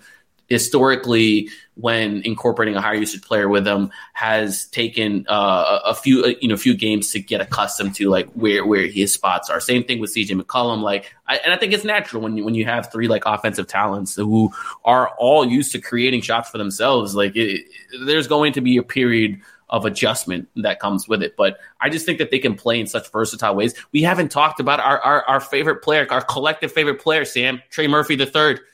historically 0.48 1.50
when 1.76 2.22
incorporating 2.24 2.76
a 2.76 2.82
higher 2.82 2.96
usage 2.96 3.22
player 3.22 3.50
with 3.50 3.66
them 3.66 3.92
has 4.14 4.66
taken 4.68 5.26
uh, 5.28 5.80
a 5.86 5.94
few 5.94 6.24
uh, 6.24 6.34
you 6.40 6.48
know 6.48 6.56
few 6.56 6.76
games 6.76 7.12
to 7.12 7.20
get 7.20 7.42
accustomed 7.42 7.94
to 7.96 8.10
like 8.10 8.28
where 8.34 8.66
where 8.66 8.88
his 8.88 9.14
spots 9.14 9.50
are. 9.50 9.60
Same 9.60 9.84
thing 9.84 10.00
with 10.00 10.14
CJ 10.14 10.40
McCollum. 10.42 10.82
Like, 10.82 11.14
I, 11.28 11.38
and 11.38 11.54
I 11.54 11.58
think 11.58 11.74
it's 11.74 11.84
natural 11.84 12.22
when 12.22 12.38
you 12.38 12.46
when 12.46 12.56
you 12.56 12.66
have 12.66 12.92
three 12.92 13.08
like 13.08 13.24
offensive 13.26 13.68
talents 13.68 14.16
who 14.16 14.52
are 14.84 15.10
all 15.18 15.46
used 15.46 15.72
to 15.74 15.80
creating 15.80 16.22
shots 16.22 16.50
for 16.50 16.58
themselves. 16.58 17.16
Like, 17.16 17.36
it, 17.36 17.66
there's 18.06 18.28
going 18.28 18.54
to 18.54 18.62
be 18.62 18.78
a 18.78 18.84
period 18.84 19.42
of 19.70 19.86
adjustment 19.86 20.48
that 20.56 20.80
comes 20.80 21.08
with 21.08 21.24
it. 21.24 21.36
But 21.36 21.58
I 21.82 21.90
just 21.90 22.06
think 22.06 22.20
that 22.20 22.32
they 22.32 22.40
can 22.40 22.56
play 22.56 22.80
in 22.80 22.88
such 22.88 23.12
versatile 23.12 23.56
ways. 23.56 23.74
We 23.92 24.04
haven't 24.04 24.30
talked 24.30 24.60
about 24.60 24.80
our 24.80 25.00
our, 25.00 25.24
our 25.24 25.40
favorite 25.40 25.82
player, 25.84 26.08
our 26.10 26.22
collective 26.22 26.72
favorite 26.72 27.02
player, 27.02 27.26
Sam 27.26 27.62
Trey 27.70 27.88
Murphy 27.88 28.16
the 28.16 28.26
third. 28.26 28.62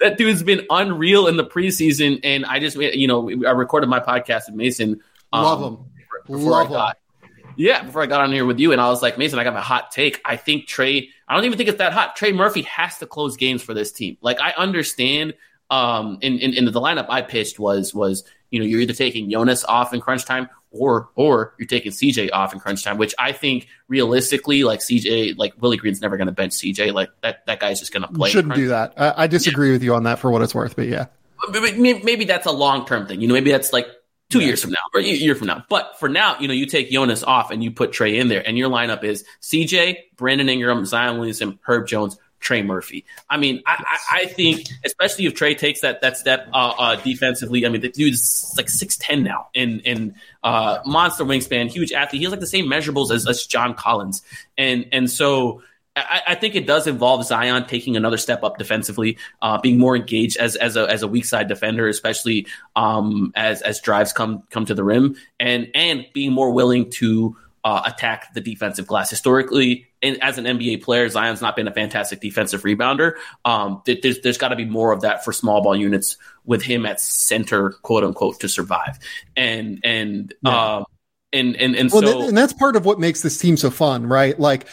that 0.00 0.16
dude's 0.16 0.42
been 0.42 0.66
unreal 0.70 1.26
in 1.26 1.36
the 1.36 1.44
preseason, 1.44 2.20
and 2.24 2.44
I 2.44 2.58
just 2.58 2.76
you 2.76 3.06
know 3.06 3.30
I 3.30 3.50
recorded 3.50 3.88
my 3.88 4.00
podcast 4.00 4.46
with 4.46 4.54
Mason. 4.54 5.00
Um, 5.32 5.42
Love 5.44 5.62
him. 5.62 5.84
Before 6.26 6.50
Love 6.50 6.66
I 6.68 6.70
got, 6.70 6.96
him. 7.22 7.30
Yeah, 7.56 7.82
before 7.82 8.02
I 8.02 8.06
got 8.06 8.20
on 8.20 8.32
here 8.32 8.44
with 8.44 8.58
you, 8.58 8.72
and 8.72 8.80
I 8.80 8.88
was 8.88 9.02
like, 9.02 9.18
Mason, 9.18 9.38
I 9.38 9.44
got 9.44 9.56
a 9.56 9.60
hot 9.60 9.90
take. 9.90 10.20
I 10.24 10.36
think 10.36 10.66
Trey. 10.66 11.10
I 11.28 11.34
don't 11.34 11.44
even 11.44 11.58
think 11.58 11.68
it's 11.68 11.78
that 11.78 11.92
hot. 11.92 12.16
Trey 12.16 12.32
Murphy 12.32 12.62
has 12.62 12.98
to 12.98 13.06
close 13.06 13.36
games 13.36 13.62
for 13.62 13.74
this 13.74 13.92
team. 13.92 14.16
Like 14.20 14.40
I 14.40 14.52
understand. 14.52 15.34
Um, 15.70 16.18
in, 16.20 16.38
in, 16.38 16.52
in 16.52 16.64
the 16.66 16.72
lineup 16.78 17.06
I 17.08 17.22
pitched 17.22 17.58
was 17.58 17.94
was 17.94 18.24
you 18.52 18.60
know, 18.60 18.66
you're 18.66 18.80
either 18.80 18.92
taking 18.92 19.30
Jonas 19.30 19.64
off 19.64 19.92
in 19.92 20.00
crunch 20.00 20.26
time 20.26 20.48
or 20.72 21.10
or 21.14 21.54
you're 21.58 21.66
taking 21.66 21.92
CJ 21.92 22.30
off 22.32 22.52
in 22.52 22.60
crunch 22.60 22.82
time, 22.84 22.98
which 22.98 23.14
I 23.18 23.32
think 23.32 23.68
realistically, 23.88 24.64
like 24.64 24.80
CJ, 24.80 25.36
like 25.38 25.54
Willie 25.60 25.76
Green's 25.76 26.00
never 26.00 26.16
going 26.16 26.26
to 26.26 26.32
bench 26.32 26.52
CJ. 26.52 26.92
Like 26.92 27.10
that 27.22 27.46
that 27.46 27.60
guy's 27.60 27.78
just 27.78 27.92
going 27.92 28.02
to 28.02 28.08
play. 28.08 28.28
You 28.28 28.32
shouldn't 28.32 28.54
do 28.54 28.68
that. 28.68 28.94
I, 28.96 29.24
I 29.24 29.26
disagree 29.26 29.68
yeah. 29.68 29.74
with 29.74 29.82
you 29.82 29.94
on 29.94 30.04
that 30.04 30.18
for 30.18 30.30
what 30.30 30.42
it's 30.42 30.54
worth, 30.54 30.76
but 30.76 30.88
yeah, 30.88 31.06
maybe 31.50 32.24
that's 32.24 32.46
a 32.46 32.52
long 32.52 32.86
term 32.86 33.06
thing. 33.06 33.20
You 33.20 33.28
know, 33.28 33.34
maybe 33.34 33.50
that's 33.50 33.72
like 33.72 33.86
two 34.30 34.40
yeah. 34.40 34.46
years 34.46 34.62
from 34.62 34.70
now 34.70 34.78
or 34.94 35.00
a 35.00 35.04
year 35.04 35.34
from 35.34 35.46
now. 35.46 35.64
But 35.68 35.98
for 36.00 36.08
now, 36.08 36.38
you 36.38 36.48
know, 36.48 36.54
you 36.54 36.66
take 36.66 36.90
Jonas 36.90 37.22
off 37.22 37.50
and 37.50 37.62
you 37.62 37.70
put 37.70 37.92
Trey 37.92 38.18
in 38.18 38.28
there, 38.28 38.46
and 38.46 38.56
your 38.56 38.70
lineup 38.70 39.04
is 39.04 39.24
CJ, 39.42 39.96
Brandon 40.16 40.48
Ingram, 40.48 40.84
Zion 40.84 41.16
Williamson, 41.16 41.58
Herb 41.62 41.86
Jones, 41.86 42.18
Trey 42.42 42.62
Murphy. 42.62 43.06
I 43.30 43.38
mean, 43.38 43.62
I, 43.66 43.82
I, 43.86 44.18
I, 44.20 44.26
think, 44.26 44.66
especially 44.84 45.26
if 45.26 45.34
Trey 45.34 45.54
takes 45.54 45.80
that 45.80 46.02
that 46.02 46.18
step 46.18 46.48
uh, 46.52 46.74
uh, 46.78 46.96
defensively. 46.96 47.64
I 47.64 47.70
mean, 47.70 47.80
the 47.80 47.88
dude's 47.88 48.52
like 48.56 48.68
six 48.68 48.96
ten 48.98 49.22
now, 49.22 49.48
and 49.54 49.80
and 49.86 50.14
uh, 50.42 50.80
monster 50.84 51.24
wingspan, 51.24 51.70
huge 51.70 51.92
athlete. 51.92 52.20
He 52.20 52.24
has 52.24 52.32
like 52.32 52.40
the 52.40 52.46
same 52.46 52.66
measurables 52.66 53.10
as, 53.10 53.26
as 53.26 53.46
John 53.46 53.74
Collins, 53.74 54.22
and 54.58 54.86
and 54.92 55.10
so. 55.10 55.62
I, 55.94 56.22
I, 56.28 56.34
think 56.36 56.54
it 56.54 56.66
does 56.66 56.86
involve 56.86 57.22
Zion 57.26 57.66
taking 57.66 57.98
another 57.98 58.16
step 58.16 58.42
up 58.44 58.56
defensively, 58.56 59.18
uh, 59.42 59.60
being 59.60 59.76
more 59.76 59.94
engaged 59.94 60.38
as 60.38 60.56
as 60.56 60.74
a 60.74 60.90
as 60.90 61.02
a 61.02 61.06
weak 61.06 61.26
side 61.26 61.48
defender, 61.48 61.86
especially 61.86 62.46
um, 62.74 63.30
as 63.34 63.60
as 63.60 63.78
drives 63.82 64.10
come 64.10 64.42
come 64.48 64.64
to 64.64 64.74
the 64.74 64.82
rim, 64.82 65.16
and 65.38 65.68
and 65.74 66.06
being 66.14 66.32
more 66.32 66.50
willing 66.50 66.88
to 66.92 67.36
uh, 67.64 67.82
attack 67.86 68.34
the 68.34 68.40
defensive 68.40 68.86
glass. 68.86 69.10
Historically, 69.10 69.86
in, 70.00 70.20
as 70.20 70.38
an 70.38 70.44
NBA 70.44 70.82
player, 70.82 71.08
Zion's 71.08 71.40
not 71.40 71.54
been 71.54 71.68
a 71.68 71.72
fantastic 71.72 72.20
defensive 72.20 72.62
rebounder. 72.62 73.14
Um, 73.44 73.82
there's 73.86 74.20
there's 74.20 74.38
got 74.38 74.48
to 74.48 74.56
be 74.56 74.64
more 74.64 74.92
of 74.92 75.02
that 75.02 75.24
for 75.24 75.32
small 75.32 75.62
ball 75.62 75.76
units 75.76 76.16
with 76.44 76.62
him 76.62 76.84
at 76.86 77.00
center, 77.00 77.70
quote 77.82 78.04
unquote, 78.04 78.40
to 78.40 78.48
survive. 78.48 78.98
And 79.36 79.80
and 79.84 80.34
yeah. 80.42 80.76
um, 80.76 80.84
and 81.32 81.56
and 81.56 81.76
and 81.76 81.90
well, 81.92 82.02
so, 82.02 82.28
and 82.28 82.36
that's 82.36 82.52
part 82.52 82.76
of 82.76 82.84
what 82.84 82.98
makes 82.98 83.22
this 83.22 83.38
team 83.38 83.56
so 83.56 83.70
fun, 83.70 84.06
right? 84.06 84.38
Like 84.38 84.66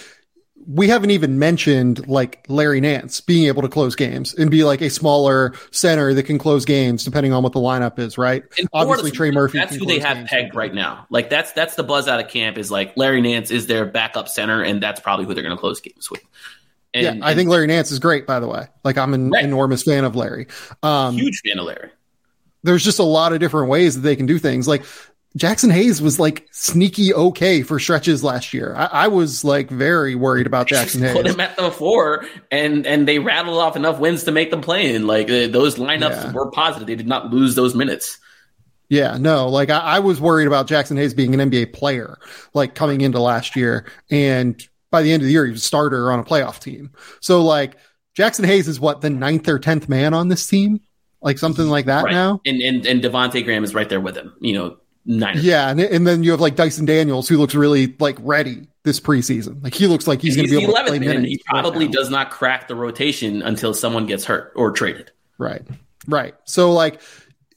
we 0.71 0.87
haven't 0.87 1.09
even 1.09 1.39
mentioned 1.39 2.07
like 2.07 2.45
Larry 2.47 2.79
Nance 2.79 3.21
being 3.21 3.47
able 3.47 3.63
to 3.63 3.67
close 3.67 3.95
games 3.95 4.35
and 4.35 4.51
be 4.51 4.63
like 4.63 4.81
a 4.81 4.89
smaller 4.91 5.53
center 5.71 6.13
that 6.13 6.23
can 6.23 6.37
close 6.37 6.63
games 6.63 7.03
depending 7.03 7.33
on 7.33 7.41
what 7.41 7.53
the 7.53 7.59
lineup 7.59 7.97
is, 7.97 8.19
right? 8.19 8.43
And 8.59 8.69
Obviously, 8.71 9.09
Trey 9.09 9.31
Murphy. 9.31 9.57
That's 9.57 9.75
who 9.75 9.87
they 9.87 9.97
have 9.97 10.27
pegged 10.27 10.53
right 10.53 10.73
now. 10.73 11.07
Like 11.09 11.31
that's 11.31 11.51
that's 11.53 11.73
the 11.73 11.83
buzz 11.83 12.07
out 12.07 12.19
of 12.19 12.29
camp 12.29 12.59
is 12.59 12.69
like 12.69 12.95
Larry 12.95 13.19
Nance 13.19 13.49
is 13.49 13.65
their 13.65 13.85
backup 13.85 14.27
center, 14.27 14.61
and 14.61 14.81
that's 14.81 14.99
probably 14.99 15.25
who 15.25 15.33
they're 15.33 15.43
going 15.43 15.55
to 15.55 15.59
close 15.59 15.81
games 15.81 16.11
with. 16.11 16.21
And, 16.93 17.03
yeah, 17.03 17.25
I 17.25 17.31
and, 17.31 17.37
think 17.37 17.49
Larry 17.49 17.67
Nance 17.67 17.89
is 17.89 17.97
great. 17.97 18.27
By 18.27 18.39
the 18.39 18.47
way, 18.47 18.67
like 18.83 18.97
I'm 18.99 19.15
an 19.15 19.31
right. 19.31 19.43
enormous 19.43 19.81
fan 19.81 20.03
of 20.03 20.15
Larry. 20.15 20.47
Um, 20.83 21.15
Huge 21.15 21.41
fan 21.43 21.57
of 21.57 21.65
Larry 21.65 21.89
there's 22.63 22.83
just 22.83 22.99
a 22.99 23.03
lot 23.03 23.33
of 23.33 23.39
different 23.39 23.69
ways 23.69 23.95
that 23.95 24.01
they 24.01 24.15
can 24.15 24.25
do 24.25 24.37
things. 24.37 24.67
Like 24.67 24.83
Jaxson 25.37 25.71
Hayes 25.71 26.01
was 26.01 26.19
like 26.19 26.47
sneaky 26.51 27.13
okay 27.13 27.61
for 27.61 27.79
stretches 27.79 28.23
last 28.23 28.53
year. 28.53 28.73
I, 28.75 28.85
I 28.85 29.07
was 29.09 29.43
like 29.43 29.69
very 29.69 30.15
worried 30.15 30.47
about 30.47 30.67
Jaxson 30.67 31.01
Hayes. 31.01 31.13
Put 31.13 31.27
him 31.27 31.39
at 31.39 31.55
the 31.55 31.69
four, 31.69 32.25
and 32.49 32.87
and 32.87 33.07
they 33.07 33.19
rattled 33.19 33.59
off 33.59 33.75
enough 33.75 33.99
wins 33.99 34.23
to 34.23 34.31
make 34.31 34.49
them 34.49 34.61
play 34.61 34.95
in. 34.95 35.05
Like 35.05 35.29
uh, 35.29 35.47
those 35.47 35.75
lineups 35.75 36.23
yeah. 36.23 36.31
were 36.31 36.49
positive. 36.49 36.87
They 36.87 36.95
did 36.95 37.07
not 37.07 37.31
lose 37.31 37.55
those 37.55 37.75
minutes. 37.75 38.17
Yeah, 38.89 39.17
no, 39.17 39.49
like 39.49 39.69
I, 39.69 39.79
I 39.79 39.99
was 39.99 40.19
worried 40.19 40.47
about 40.47 40.67
Jaxson 40.67 40.97
Hayes 40.97 41.13
being 41.13 41.39
an 41.39 41.51
NBA 41.51 41.73
player, 41.73 42.17
like 42.55 42.73
coming 42.73 43.01
into 43.01 43.19
last 43.19 43.55
year, 43.55 43.85
and 44.09 44.67
by 44.89 45.03
the 45.03 45.11
end 45.11 45.21
of 45.21 45.27
the 45.27 45.31
year, 45.31 45.45
he 45.45 45.51
was 45.51 45.61
a 45.61 45.65
starter 45.65 46.11
on 46.11 46.19
a 46.19 46.23
playoff 46.23 46.59
team. 46.59 46.91
So 47.19 47.43
like 47.43 47.75
Jaxson 48.17 48.45
Hayes 48.45 48.67
is 48.67 48.79
what 48.79 49.01
the 49.01 49.11
ninth 49.11 49.47
or 49.47 49.59
tenth 49.59 49.87
man 49.87 50.15
on 50.15 50.27
this 50.27 50.47
team, 50.47 50.81
like 51.21 51.37
something 51.37 51.67
like 51.67 51.85
that 51.85 52.05
right. 52.05 52.11
now. 52.11 52.41
And 52.47 52.61
and 52.61 52.85
and 52.87 53.01
Devonte 53.03 53.43
Graham 53.43 53.63
is 53.63 53.75
right 53.75 53.87
there 53.87 54.01
with 54.01 54.17
him. 54.17 54.33
You 54.39 54.53
know, 54.53 54.77
Niners. 55.09 55.43
Yeah, 55.43 55.69
and, 55.69 55.79
and 55.79 56.05
then 56.05 56.23
you 56.23 56.31
have 56.31 56.39
like 56.39 56.55
Dyson 56.55 56.85
Daniels, 56.85 57.27
who 57.27 57.37
looks 57.37 57.55
really 57.55 57.95
like 57.99 58.17
ready 58.21 58.67
this 58.83 58.99
preseason. 58.99 59.63
Like 59.63 59.73
he 59.73 59.87
looks 59.87 60.05
like 60.05 60.21
he's, 60.21 60.35
he's 60.35 60.43
going 60.43 60.49
to 60.49 60.57
be 60.57 60.63
able 60.63 60.75
to 60.75 60.83
play 60.85 60.99
minutes. 60.99 61.27
He 61.27 61.41
probably 61.47 61.85
right 61.85 61.93
does 61.93 62.11
not 62.11 62.29
crack 62.29 62.67
the 62.67 62.75
rotation 62.75 63.41
until 63.41 63.73
someone 63.73 64.05
gets 64.05 64.23
hurt 64.23 64.53
or 64.55 64.71
traded. 64.71 65.11
Right, 65.39 65.63
right. 66.07 66.35
So 66.43 66.71
like 66.71 67.01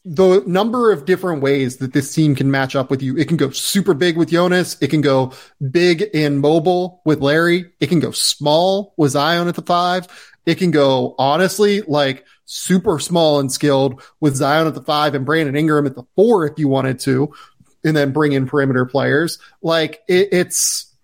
the 0.05 0.43
number 0.47 0.93
of 0.93 1.05
different 1.05 1.43
ways 1.43 1.77
that 1.77 1.93
this 1.93 2.15
team 2.15 2.35
can 2.35 2.51
match 2.51 2.75
up 2.75 2.91
with 2.91 3.03
you. 3.03 3.19
It 3.19 3.29
can 3.29 3.37
go 3.37 3.51
super 3.51 3.93
big 3.93 4.17
with 4.17 4.31
Jonas. 4.31 4.79
It 4.81 4.89
can 4.89 5.03
go 5.03 5.33
big 5.71 6.05
and 6.15 6.41
mobile 6.41 7.03
with 7.05 7.21
Larry. 7.21 7.67
It 7.81 7.89
can 7.89 8.01
go 8.01 8.13
small 8.13 8.95
with 8.97 9.13
Zion 9.13 9.47
at 9.47 9.57
the 9.57 9.63
five. 9.63 10.09
It 10.47 10.57
can 10.57 10.71
go 10.71 11.15
honestly 11.19 11.83
like 11.83 12.25
super 12.53 12.99
small 12.99 13.41
and 13.41 13.51
skilled 13.51 14.03
with 14.21 14.37
Zion 14.37 14.67
at 14.67 14.75
the 14.75 14.83
five 14.83 15.15
and 15.15 15.25
Brandon 15.25 15.57
Ingram 15.57 15.87
at 15.87 15.95
the 15.95 16.05
four 16.15 16.47
if 16.47 16.59
you 16.59 16.69
wanted 16.69 17.01
to, 17.01 17.33
and 17.83 17.97
then 17.97 18.13
bring 18.13 18.33
in 18.33 18.47
perimeter 18.47 18.85
players. 18.85 19.39
Like 19.63 20.03
it, 20.07 20.29
it's 20.33 20.95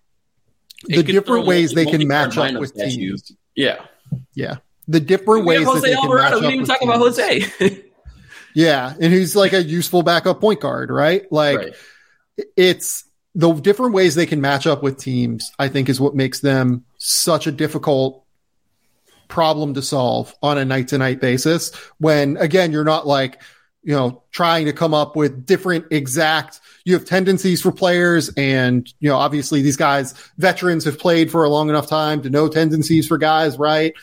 the 0.83 1.01
different 1.01 1.47
ways 1.47 1.73
they 1.73 1.85
can 1.85 2.07
match 2.07 2.37
up 2.37 2.53
with 2.53 2.75
teams. 2.75 3.31
Yeah. 3.55 3.83
Yeah. 4.35 4.57
The 4.87 4.99
different 4.99 5.45
ways 5.45 5.65
Jose 5.65 5.79
that 5.79 5.87
they 5.87 5.93
Alvarado. 5.93 6.39
can 6.39 6.41
match 6.41 6.41
we 6.41 6.41
didn't 6.41 6.53
even 6.53 6.65
talk 6.67 6.81
about 6.83 6.99
Jose. 6.99 7.83
yeah. 8.53 8.93
And 8.99 9.11
he's 9.11 9.35
like 9.35 9.53
a 9.53 9.63
useful 9.63 10.03
backup 10.03 10.39
point 10.39 10.61
guard, 10.61 10.91
right? 10.91 11.29
Like 11.31 11.57
right. 11.57 11.73
it's 12.55 13.05
the 13.33 13.51
different 13.53 13.93
ways 13.93 14.13
they 14.13 14.25
can 14.27 14.39
match 14.39 14.67
up 14.67 14.83
with 14.83 14.99
teams, 14.99 15.51
I 15.57 15.67
think 15.67 15.89
is 15.89 15.99
what 15.99 16.15
makes 16.15 16.39
them 16.41 16.85
such 16.97 17.47
a 17.47 17.51
difficult 17.51 18.23
problem 19.29 19.75
to 19.75 19.81
solve 19.81 20.35
on 20.43 20.57
a 20.57 20.65
night 20.65 20.89
to 20.89 20.97
night 20.97 21.21
basis 21.21 21.73
when 21.99 22.35
again, 22.37 22.73
you're 22.73 22.83
not 22.83 23.07
like, 23.07 23.41
you 23.81 23.95
know, 23.95 24.23
trying 24.31 24.65
to 24.65 24.73
come 24.73 24.93
up 24.93 25.15
with 25.15 25.45
different 25.45 25.85
exact, 25.91 26.59
you 26.83 26.93
have 26.95 27.05
tendencies 27.05 27.61
for 27.61 27.71
players. 27.71 28.29
And, 28.35 28.91
you 28.99 29.07
know, 29.07 29.15
obviously 29.15 29.61
these 29.61 29.77
guys, 29.77 30.13
veterans 30.37 30.83
have 30.83 30.99
played 30.99 31.31
for 31.31 31.45
a 31.45 31.49
long 31.49 31.69
enough 31.69 31.87
time 31.87 32.21
to 32.23 32.29
know 32.29 32.49
tendencies 32.49 33.07
for 33.07 33.17
guys, 33.17 33.57
right? 33.57 33.93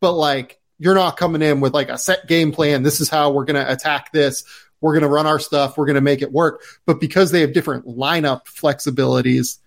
But 0.00 0.14
like, 0.14 0.58
you're 0.78 0.94
not 0.94 1.16
coming 1.16 1.42
in 1.42 1.60
with 1.60 1.74
like 1.74 1.90
a 1.90 1.98
set 1.98 2.26
game 2.26 2.52
plan. 2.52 2.84
This 2.84 3.00
is 3.00 3.10
how 3.10 3.32
we're 3.32 3.44
going 3.44 3.62
to 3.62 3.70
attack 3.70 4.12
this. 4.12 4.44
We're 4.80 4.92
going 4.92 5.02
to 5.02 5.08
run 5.08 5.26
our 5.26 5.40
stuff. 5.40 5.76
We're 5.76 5.86
going 5.86 5.96
to 5.96 6.00
make 6.00 6.22
it 6.22 6.32
work. 6.32 6.62
But 6.86 7.00
because 7.00 7.32
they 7.32 7.40
have 7.40 7.52
different 7.52 7.86
lineup 7.86 8.44
flexibilities, 8.46 9.58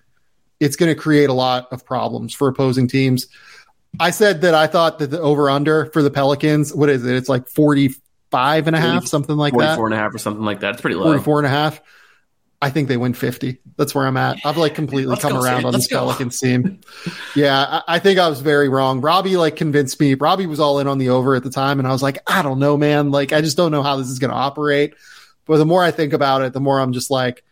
it's 0.61 0.77
going 0.77 0.93
to 0.93 0.99
create 0.99 1.29
a 1.29 1.33
lot 1.33 1.67
of 1.71 1.85
problems 1.85 2.33
for 2.33 2.47
opposing 2.47 2.87
teams. 2.87 3.27
I 3.99 4.11
said 4.11 4.41
that 4.41 4.53
I 4.53 4.67
thought 4.67 4.99
that 4.99 5.07
the 5.07 5.19
over 5.19 5.49
under 5.49 5.87
for 5.87 6.01
the 6.01 6.11
Pelicans, 6.11 6.73
what 6.73 6.89
is 6.89 7.05
it? 7.05 7.15
It's 7.15 7.29
like 7.29 7.47
45 7.47 8.67
and 8.67 8.75
a 8.75 8.79
half, 8.79 9.05
something 9.05 9.35
like 9.35 9.53
44 9.53 9.67
that. 9.67 9.75
44 9.75 9.85
and 9.87 9.93
a 9.93 9.97
half 9.97 10.15
or 10.15 10.17
something 10.17 10.45
like 10.45 10.59
that. 10.61 10.73
It's 10.73 10.81
pretty 10.81 10.95
low. 10.95 11.05
44 11.05 11.39
and 11.39 11.47
a 11.47 11.49
half. 11.49 11.81
I 12.63 12.69
think 12.69 12.87
they 12.89 12.97
win 12.97 13.13
50. 13.13 13.57
That's 13.75 13.95
where 13.95 14.05
I'm 14.05 14.17
at. 14.17 14.37
I've 14.45 14.57
like 14.57 14.75
completely 14.75 15.17
come 15.17 15.35
around 15.35 15.65
on 15.65 15.73
this 15.73 15.87
go. 15.87 15.97
Pelicans 15.97 16.39
team. 16.41 16.79
yeah, 17.35 17.81
I, 17.87 17.95
I, 17.95 17.99
think 17.99 18.19
I 18.19 18.29
was 18.29 18.39
very 18.41 18.69
wrong. 18.69 19.01
Robbie 19.01 19.35
like 19.35 19.55
convinced 19.55 19.99
me. 19.99 20.13
Robbie 20.13 20.45
was 20.45 20.59
all 20.59 20.77
in 20.77 20.87
on 20.87 20.99
the 20.99 21.09
over 21.09 21.33
at 21.35 21.43
the 21.43 21.49
time. 21.49 21.79
And 21.79 21.87
I 21.87 21.91
was 21.91 22.03
like, 22.03 22.19
I 22.27 22.43
don't 22.43 22.59
know, 22.59 22.77
man. 22.77 23.09
Like, 23.09 23.33
I 23.33 23.41
just 23.41 23.57
don't 23.57 23.71
know 23.71 23.81
how 23.81 23.97
this 23.97 24.09
is 24.09 24.19
going 24.19 24.29
to 24.29 24.37
operate. 24.37 24.93
But 25.47 25.57
the 25.57 25.65
more 25.65 25.83
I 25.83 25.89
think 25.89 26.13
about 26.13 26.43
it, 26.43 26.53
the 26.53 26.59
more 26.59 26.79
I'm 26.79 26.93
just 26.93 27.09
like, 27.09 27.43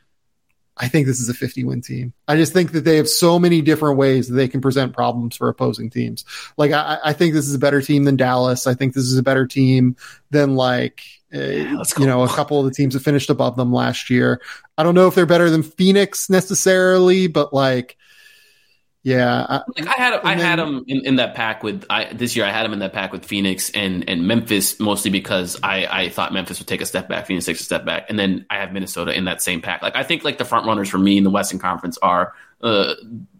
I 0.79 0.87
think 0.87 1.07
this 1.07 1.19
is 1.19 1.27
a 1.27 1.33
50 1.33 1.65
win 1.65 1.81
team. 1.81 2.13
I 2.27 2.37
just 2.37 2.53
think 2.53 2.71
that 2.71 2.85
they 2.85 2.97
have 2.97 3.09
so 3.09 3.37
many 3.37 3.61
different 3.61 3.97
ways 3.97 4.29
that 4.29 4.35
they 4.35 4.47
can 4.47 4.61
present 4.61 4.93
problems 4.93 5.35
for 5.35 5.49
opposing 5.49 5.89
teams. 5.89 6.23
Like, 6.55 6.71
I, 6.71 6.97
I 7.03 7.13
think 7.13 7.33
this 7.33 7.47
is 7.47 7.53
a 7.53 7.59
better 7.59 7.81
team 7.81 8.05
than 8.05 8.15
Dallas. 8.15 8.65
I 8.65 8.75
think 8.75 8.93
this 8.93 9.03
is 9.03 9.17
a 9.17 9.23
better 9.23 9.45
team 9.45 9.97
than 10.31 10.55
like, 10.55 11.01
uh, 11.33 11.39
you 11.39 12.05
know, 12.05 12.23
a 12.23 12.29
couple 12.29 12.59
of 12.59 12.65
the 12.65 12.71
teams 12.71 12.93
that 12.93 13.01
finished 13.01 13.29
above 13.29 13.57
them 13.57 13.73
last 13.73 14.09
year. 14.09 14.41
I 14.77 14.83
don't 14.83 14.95
know 14.95 15.07
if 15.07 15.15
they're 15.15 15.25
better 15.25 15.49
than 15.49 15.63
Phoenix 15.63 16.29
necessarily, 16.29 17.27
but 17.27 17.53
like, 17.53 17.97
Yeah, 19.09 19.43
I, 19.49 19.61
like 19.75 19.87
I 19.87 20.01
had 20.01 20.13
I 20.13 20.35
then, 20.35 20.45
had 20.45 20.59
him 20.59 20.85
in, 20.87 21.03
in 21.03 21.15
that 21.15 21.33
pack 21.33 21.63
with 21.63 21.83
I 21.89 22.13
this 22.13 22.35
year. 22.35 22.45
I 22.45 22.51
had 22.51 22.63
him 22.63 22.73
in 22.73 22.79
that 22.79 22.93
pack 22.93 23.11
with 23.11 23.25
Phoenix 23.25 23.71
and 23.71 24.07
and 24.07 24.27
Memphis 24.27 24.79
mostly 24.79 25.09
because 25.09 25.59
I 25.63 25.87
I 25.87 26.09
thought 26.09 26.31
Memphis 26.31 26.59
would 26.59 26.67
take 26.67 26.79
a 26.79 26.85
step 26.85 27.09
back, 27.09 27.25
Phoenix 27.25 27.47
takes 27.47 27.59
a 27.59 27.63
step 27.63 27.85
back, 27.85 28.05
and 28.07 28.19
then 28.19 28.45
I 28.51 28.57
have 28.57 28.71
Minnesota 28.71 29.17
in 29.17 29.25
that 29.25 29.41
same 29.41 29.61
pack. 29.61 29.81
Like 29.81 29.95
I 29.95 30.03
think 30.03 30.23
like 30.23 30.37
the 30.37 30.45
front 30.45 30.67
runners 30.67 30.89
for 30.89 30.99
me 30.99 31.17
in 31.17 31.23
the 31.23 31.31
Western 31.31 31.57
Conference 31.57 31.97
are 32.03 32.33
uh, 32.61 32.93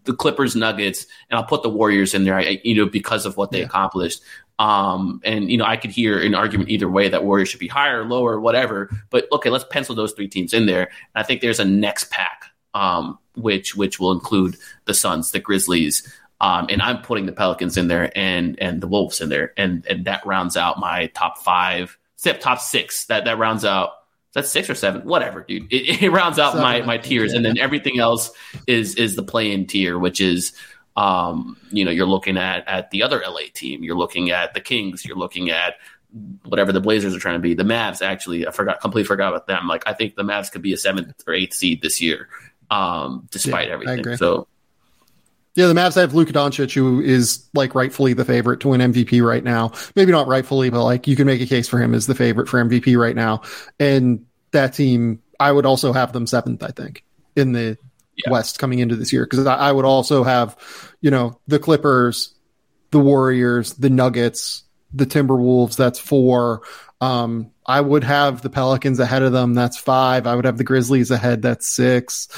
the 0.04 0.12
Clippers, 0.12 0.56
Nuggets, 0.56 1.06
and 1.30 1.38
I'll 1.38 1.46
put 1.46 1.62
the 1.62 1.70
Warriors 1.70 2.14
in 2.14 2.24
there. 2.24 2.36
I, 2.36 2.60
you 2.64 2.74
know 2.74 2.86
because 2.86 3.24
of 3.24 3.36
what 3.36 3.52
they 3.52 3.60
yeah. 3.60 3.66
accomplished. 3.66 4.22
Um, 4.58 5.20
and 5.24 5.52
you 5.52 5.56
know 5.56 5.66
I 5.66 5.76
could 5.76 5.92
hear 5.92 6.20
an 6.20 6.34
argument 6.34 6.70
either 6.70 6.90
way 6.90 7.08
that 7.10 7.22
Warriors 7.22 7.48
should 7.48 7.60
be 7.60 7.68
higher, 7.68 8.04
lower, 8.04 8.40
whatever. 8.40 8.90
But 9.10 9.28
okay, 9.30 9.50
let's 9.50 9.64
pencil 9.70 9.94
those 9.94 10.14
three 10.14 10.28
teams 10.28 10.52
in 10.52 10.66
there. 10.66 10.90
And 11.14 11.14
I 11.14 11.22
think 11.22 11.42
there's 11.42 11.60
a 11.60 11.64
next 11.64 12.10
pack 12.10 12.49
um, 12.74 13.18
which 13.34 13.76
which 13.76 13.98
will 13.98 14.12
include 14.12 14.56
the 14.84 14.94
Suns, 14.94 15.30
the 15.30 15.40
Grizzlies, 15.40 16.06
um, 16.40 16.66
and 16.70 16.80
I'm 16.80 17.02
putting 17.02 17.26
the 17.26 17.32
Pelicans 17.32 17.76
in 17.76 17.88
there 17.88 18.16
and 18.16 18.58
and 18.60 18.80
the 18.80 18.86
Wolves 18.86 19.20
in 19.20 19.28
there, 19.28 19.52
and 19.56 19.86
and 19.86 20.04
that 20.06 20.24
rounds 20.24 20.56
out 20.56 20.78
my 20.78 21.06
top 21.08 21.38
five, 21.38 21.98
except 22.16 22.42
top 22.42 22.60
six. 22.60 23.06
That 23.06 23.24
that 23.26 23.38
rounds 23.38 23.64
out. 23.64 23.90
That's 24.32 24.48
six 24.48 24.70
or 24.70 24.76
seven, 24.76 25.02
whatever, 25.02 25.42
dude. 25.42 25.72
It, 25.72 26.02
it 26.02 26.10
rounds 26.10 26.38
out 26.38 26.52
seven, 26.52 26.62
my 26.62 26.82
my 26.82 26.98
tiers, 26.98 27.32
yeah. 27.32 27.36
and 27.36 27.44
then 27.44 27.58
everything 27.58 27.98
else 27.98 28.30
is 28.66 28.94
is 28.94 29.16
the 29.16 29.22
play-in 29.22 29.66
tier, 29.66 29.98
which 29.98 30.20
is 30.20 30.52
um, 30.96 31.56
you 31.70 31.84
know, 31.84 31.90
you're 31.90 32.06
looking 32.06 32.36
at 32.36 32.66
at 32.68 32.90
the 32.90 33.02
other 33.02 33.22
LA 33.26 33.42
team, 33.52 33.82
you're 33.82 33.96
looking 33.96 34.30
at 34.30 34.54
the 34.54 34.60
Kings, 34.60 35.04
you're 35.04 35.16
looking 35.16 35.50
at 35.50 35.74
whatever 36.44 36.72
the 36.72 36.80
Blazers 36.80 37.14
are 37.14 37.20
trying 37.20 37.36
to 37.36 37.40
be. 37.40 37.54
The 37.54 37.62
Mavs, 37.62 38.02
actually, 38.02 38.46
I 38.46 38.50
forgot, 38.50 38.80
completely 38.80 39.06
forgot 39.06 39.28
about 39.28 39.46
them. 39.46 39.68
Like, 39.68 39.84
I 39.86 39.92
think 39.92 40.16
the 40.16 40.24
Mavs 40.24 40.50
could 40.50 40.62
be 40.62 40.72
a 40.72 40.76
seventh 40.76 41.22
or 41.26 41.34
eighth 41.34 41.54
seed 41.54 41.82
this 41.82 42.00
year 42.00 42.28
um, 42.70 43.28
despite 43.30 43.68
yeah, 43.68 43.74
everything. 43.74 44.16
So. 44.16 44.46
Yeah, 45.56 45.66
the 45.66 45.74
Mavs 45.74 45.96
have 45.96 46.14
Luka 46.14 46.32
Doncic, 46.32 46.72
who 46.72 47.00
is 47.00 47.44
like 47.54 47.74
rightfully 47.74 48.12
the 48.12 48.24
favorite 48.24 48.60
to 48.60 48.68
win 48.68 48.80
MVP 48.80 49.22
right 49.22 49.42
now. 49.42 49.72
Maybe 49.96 50.12
not 50.12 50.28
rightfully, 50.28 50.70
but 50.70 50.84
like 50.84 51.08
you 51.08 51.16
can 51.16 51.26
make 51.26 51.40
a 51.40 51.46
case 51.46 51.68
for 51.68 51.78
him 51.78 51.92
as 51.92 52.06
the 52.06 52.14
favorite 52.14 52.48
for 52.48 52.62
MVP 52.64 52.96
right 52.96 53.16
now. 53.16 53.42
And 53.80 54.26
that 54.52 54.74
team, 54.74 55.20
I 55.40 55.50
would 55.50 55.66
also 55.66 55.92
have 55.92 56.12
them 56.12 56.26
seventh, 56.26 56.62
I 56.62 56.68
think, 56.68 57.04
in 57.34 57.52
the 57.52 57.76
yeah. 58.16 58.30
West 58.30 58.60
coming 58.60 58.78
into 58.78 58.94
this 58.94 59.12
year 59.12 59.24
because 59.24 59.44
I, 59.44 59.56
I 59.56 59.72
would 59.72 59.84
also 59.84 60.22
have, 60.22 60.56
you 61.00 61.10
know, 61.10 61.40
the 61.48 61.58
Clippers, 61.58 62.32
the 62.92 63.00
Warriors, 63.00 63.74
the 63.74 63.90
Nuggets, 63.90 64.62
the 64.92 65.06
Timberwolves. 65.06 65.76
That's 65.76 65.98
four. 65.98 66.62
Um, 67.00 67.50
I 67.64 67.80
would 67.80 68.04
have 68.04 68.42
the 68.42 68.50
Pelicans 68.50 69.00
ahead 69.00 69.22
of 69.22 69.32
them. 69.32 69.54
That's 69.54 69.78
five. 69.78 70.26
I 70.26 70.34
would 70.34 70.44
have 70.44 70.58
the 70.58 70.64
Grizzlies 70.64 71.10
ahead. 71.10 71.42
That's 71.42 71.66
six. 71.66 72.28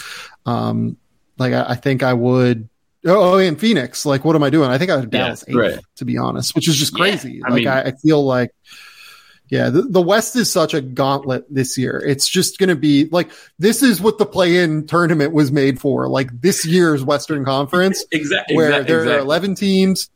Um, 0.46 0.96
like 1.38 1.52
I, 1.52 1.70
I 1.70 1.74
think 1.74 2.02
I 2.02 2.12
would. 2.12 2.68
Oh, 3.04 3.34
oh, 3.34 3.38
and 3.38 3.58
Phoenix. 3.58 4.06
Like, 4.06 4.24
what 4.24 4.36
am 4.36 4.44
I 4.44 4.50
doing? 4.50 4.70
I 4.70 4.78
think 4.78 4.90
I 4.90 4.96
would 4.96 5.10
Dallas 5.10 5.44
yeah, 5.48 5.54
eighth, 5.54 5.74
right. 5.76 5.84
to 5.96 6.04
be 6.04 6.18
honest, 6.18 6.54
which 6.54 6.68
is 6.68 6.76
just 6.76 6.94
crazy. 6.94 7.34
Yeah, 7.34 7.42
I 7.46 7.50
like, 7.50 7.56
mean, 7.56 7.68
I, 7.68 7.82
I, 7.82 7.92
feel 7.92 8.24
like, 8.24 8.52
yeah, 9.48 9.70
the, 9.70 9.82
the 9.82 10.00
West 10.00 10.36
is 10.36 10.52
such 10.52 10.72
a 10.72 10.80
gauntlet 10.80 11.44
this 11.52 11.76
year. 11.76 12.00
It's 12.06 12.28
just 12.28 12.58
going 12.58 12.68
to 12.68 12.76
be 12.76 13.06
like 13.06 13.32
this 13.58 13.82
is 13.82 14.00
what 14.00 14.18
the 14.18 14.26
play-in 14.26 14.86
tournament 14.86 15.32
was 15.32 15.50
made 15.50 15.80
for. 15.80 16.08
Like 16.08 16.28
this 16.40 16.64
year's 16.64 17.02
Western 17.02 17.44
Conference, 17.44 18.04
exactly, 18.12 18.54
where 18.54 18.68
exactly, 18.68 18.86
there 18.86 19.02
exactly. 19.02 19.18
are 19.18 19.24
eleven 19.24 19.54
teams 19.56 20.08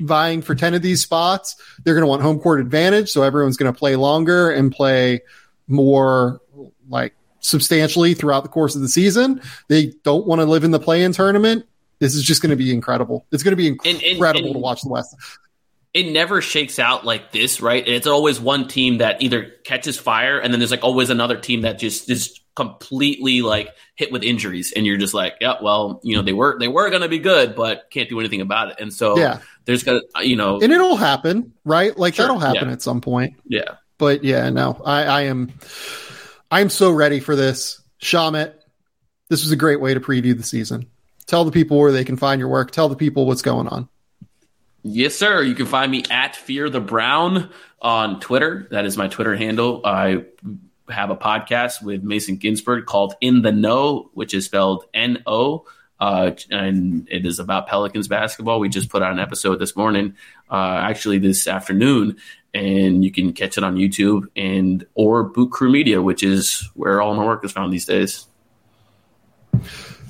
vying 0.00 0.42
for 0.42 0.54
10 0.54 0.74
of 0.74 0.82
these 0.82 1.02
spots. 1.02 1.56
They're 1.84 1.94
going 1.94 2.02
to 2.02 2.08
want 2.08 2.22
home 2.22 2.38
court 2.38 2.60
advantage. 2.60 3.10
So 3.10 3.22
everyone's 3.22 3.56
going 3.56 3.72
to 3.72 3.78
play 3.78 3.96
longer 3.96 4.50
and 4.50 4.72
play 4.72 5.20
more 5.68 6.40
like 6.88 7.14
substantially 7.40 8.14
throughout 8.14 8.42
the 8.42 8.48
course 8.48 8.74
of 8.74 8.82
the 8.82 8.88
season. 8.88 9.40
They 9.68 9.92
don't 10.04 10.26
want 10.26 10.40
to 10.40 10.44
live 10.44 10.64
in 10.64 10.70
the 10.70 10.80
play 10.80 11.02
in 11.02 11.12
tournament. 11.12 11.66
This 11.98 12.14
is 12.14 12.22
just 12.22 12.42
going 12.42 12.50
to 12.50 12.56
be 12.56 12.72
incredible. 12.72 13.26
It's 13.32 13.42
going 13.42 13.52
to 13.52 13.56
be 13.56 13.68
incredible 13.68 14.00
and, 14.04 14.24
and, 14.26 14.46
and, 14.46 14.54
to 14.54 14.58
watch 14.58 14.82
the 14.82 14.88
West. 14.88 15.16
It 15.94 16.12
never 16.12 16.42
shakes 16.42 16.78
out 16.78 17.06
like 17.06 17.32
this, 17.32 17.62
right? 17.62 17.86
It's 17.86 18.06
always 18.06 18.38
one 18.38 18.68
team 18.68 18.98
that 18.98 19.22
either 19.22 19.44
catches 19.64 19.98
fire 19.98 20.38
and 20.38 20.52
then 20.52 20.60
there's 20.60 20.70
like 20.70 20.84
always 20.84 21.08
another 21.08 21.38
team 21.38 21.62
that 21.62 21.78
just 21.78 22.10
is 22.10 22.38
completely 22.56 23.42
like 23.42 23.68
hit 23.96 24.10
with 24.10 24.22
injuries 24.22 24.72
and 24.74 24.86
you're 24.86 24.96
just 24.96 25.12
like 25.12 25.34
yeah 25.42 25.56
well 25.60 26.00
you 26.02 26.16
know 26.16 26.22
they 26.22 26.32
were 26.32 26.56
they 26.58 26.68
were 26.68 26.88
going 26.88 27.02
to 27.02 27.08
be 27.08 27.18
good 27.18 27.54
but 27.54 27.86
can't 27.90 28.08
do 28.08 28.18
anything 28.18 28.40
about 28.40 28.70
it 28.70 28.80
and 28.80 28.94
so 28.94 29.18
yeah 29.18 29.40
there's 29.66 29.82
gonna 29.82 30.00
you 30.22 30.36
know. 30.36 30.60
And 30.60 30.72
it'll 30.72 30.96
happen 30.96 31.52
right? 31.64 31.96
Like 31.96 32.14
sure, 32.14 32.24
that'll 32.24 32.40
happen 32.40 32.68
yeah. 32.68 32.72
at 32.72 32.82
some 32.82 33.00
point. 33.00 33.34
Yeah. 33.44 33.76
But 33.98 34.24
yeah 34.24 34.50
no 34.50 34.80
i 34.84 35.04
i 35.04 35.22
am 35.22 35.52
i'm 36.50 36.70
so 36.70 36.90
ready 36.90 37.20
for 37.20 37.36
this. 37.36 37.82
Shamit, 38.00 38.54
this 39.28 39.42
was 39.42 39.52
a 39.52 39.56
great 39.56 39.80
way 39.80 39.94
to 39.94 40.00
preview 40.00 40.36
the 40.36 40.42
season. 40.42 40.86
Tell 41.26 41.44
the 41.44 41.50
people 41.50 41.78
where 41.78 41.92
they 41.92 42.04
can 42.04 42.16
find 42.16 42.38
your 42.38 42.48
work. 42.48 42.70
Tell 42.70 42.88
the 42.88 42.96
people 42.96 43.26
what's 43.26 43.42
going 43.42 43.68
on. 43.68 43.88
Yes 44.82 45.16
sir. 45.16 45.42
You 45.42 45.54
can 45.54 45.66
find 45.66 45.90
me 45.90 46.04
at 46.10 46.36
fear 46.36 46.70
the 46.70 46.80
brown 46.80 47.50
on 47.82 48.20
twitter. 48.20 48.68
That 48.70 48.86
is 48.86 48.96
my 48.96 49.08
twitter 49.08 49.34
handle. 49.34 49.82
I 49.84 50.24
have 50.88 51.10
a 51.10 51.16
podcast 51.16 51.82
with 51.82 52.02
Mason 52.02 52.36
Ginsberg 52.36 52.86
called 52.86 53.14
In 53.20 53.42
the 53.42 53.52
Know, 53.52 54.10
which 54.14 54.34
is 54.34 54.44
spelled 54.44 54.84
N 54.94 55.22
O. 55.26 55.64
Uh, 55.98 56.32
and 56.50 57.08
it 57.10 57.24
is 57.24 57.38
about 57.38 57.66
Pelicans 57.66 58.08
basketball. 58.08 58.60
We 58.60 58.68
just 58.68 58.90
put 58.90 59.02
out 59.02 59.12
an 59.12 59.18
episode 59.18 59.58
this 59.58 59.76
morning, 59.76 60.14
uh, 60.50 60.78
actually 60.82 61.18
this 61.18 61.46
afternoon, 61.46 62.16
and 62.52 63.04
you 63.04 63.10
can 63.10 63.32
catch 63.32 63.56
it 63.56 63.64
on 63.64 63.76
YouTube 63.76 64.24
and 64.36 64.86
or 64.94 65.24
Boot 65.24 65.50
Crew 65.50 65.70
Media, 65.70 66.02
which 66.02 66.22
is 66.22 66.68
where 66.74 67.00
all 67.00 67.14
my 67.14 67.24
work 67.24 67.44
is 67.44 67.52
found 67.52 67.72
these 67.72 67.86
days. 67.86 68.26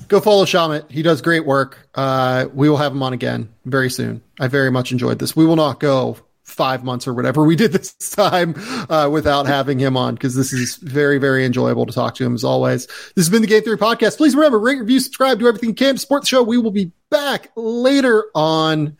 Go 0.07 0.21
follow 0.21 0.45
Shamit. 0.45 0.89
He 0.89 1.01
does 1.01 1.21
great 1.21 1.45
work. 1.45 1.89
Uh, 1.93 2.47
we 2.53 2.69
will 2.69 2.77
have 2.77 2.93
him 2.93 3.03
on 3.03 3.13
again 3.13 3.49
very 3.65 3.89
soon. 3.89 4.21
I 4.39 4.47
very 4.47 4.71
much 4.71 4.91
enjoyed 4.91 5.19
this. 5.19 5.35
We 5.35 5.45
will 5.45 5.57
not 5.57 5.79
go 5.79 6.17
five 6.47 6.83
months 6.83 7.07
or 7.07 7.13
whatever 7.13 7.43
we 7.43 7.55
did 7.55 7.73
this 7.73 7.93
time 8.15 8.55
uh, 8.89 9.09
without 9.11 9.45
having 9.45 9.77
him 9.77 9.97
on 9.97 10.15
because 10.15 10.33
this 10.33 10.53
is 10.53 10.77
very, 10.77 11.17
very 11.17 11.45
enjoyable 11.45 11.85
to 11.85 11.93
talk 11.93 12.15
to 12.15 12.25
him 12.25 12.33
as 12.33 12.43
always. 12.43 12.87
This 12.87 13.25
has 13.25 13.29
been 13.29 13.41
the 13.41 13.47
Game 13.47 13.61
Theory 13.61 13.77
Podcast. 13.77 14.17
Please 14.17 14.35
remember, 14.35 14.57
rate, 14.57 14.79
review, 14.79 14.99
subscribe, 14.99 15.39
do 15.39 15.47
everything 15.47 15.69
you 15.69 15.75
can 15.75 15.97
support 15.97 16.23
the 16.23 16.27
show. 16.27 16.41
We 16.41 16.57
will 16.57 16.71
be 16.71 16.91
back 17.09 17.51
later 17.55 18.25
on, 18.33 18.97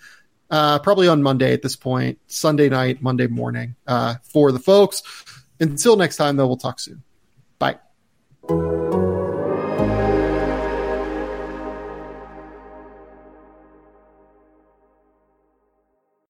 uh, 0.51 0.79
probably 0.79 1.07
on 1.07 1.23
Monday 1.23 1.53
at 1.53 1.61
this 1.61 1.75
point, 1.75 2.19
Sunday 2.27 2.69
night, 2.69 3.01
Monday 3.01 3.27
morning 3.27 3.75
uh, 3.87 4.15
for 4.23 4.51
the 4.51 4.59
folks. 4.59 5.01
Until 5.59 5.95
next 5.95 6.17
time, 6.17 6.35
though, 6.35 6.47
we'll 6.47 6.57
talk 6.57 6.79
soon. 6.79 7.01
Bye. 7.59 7.77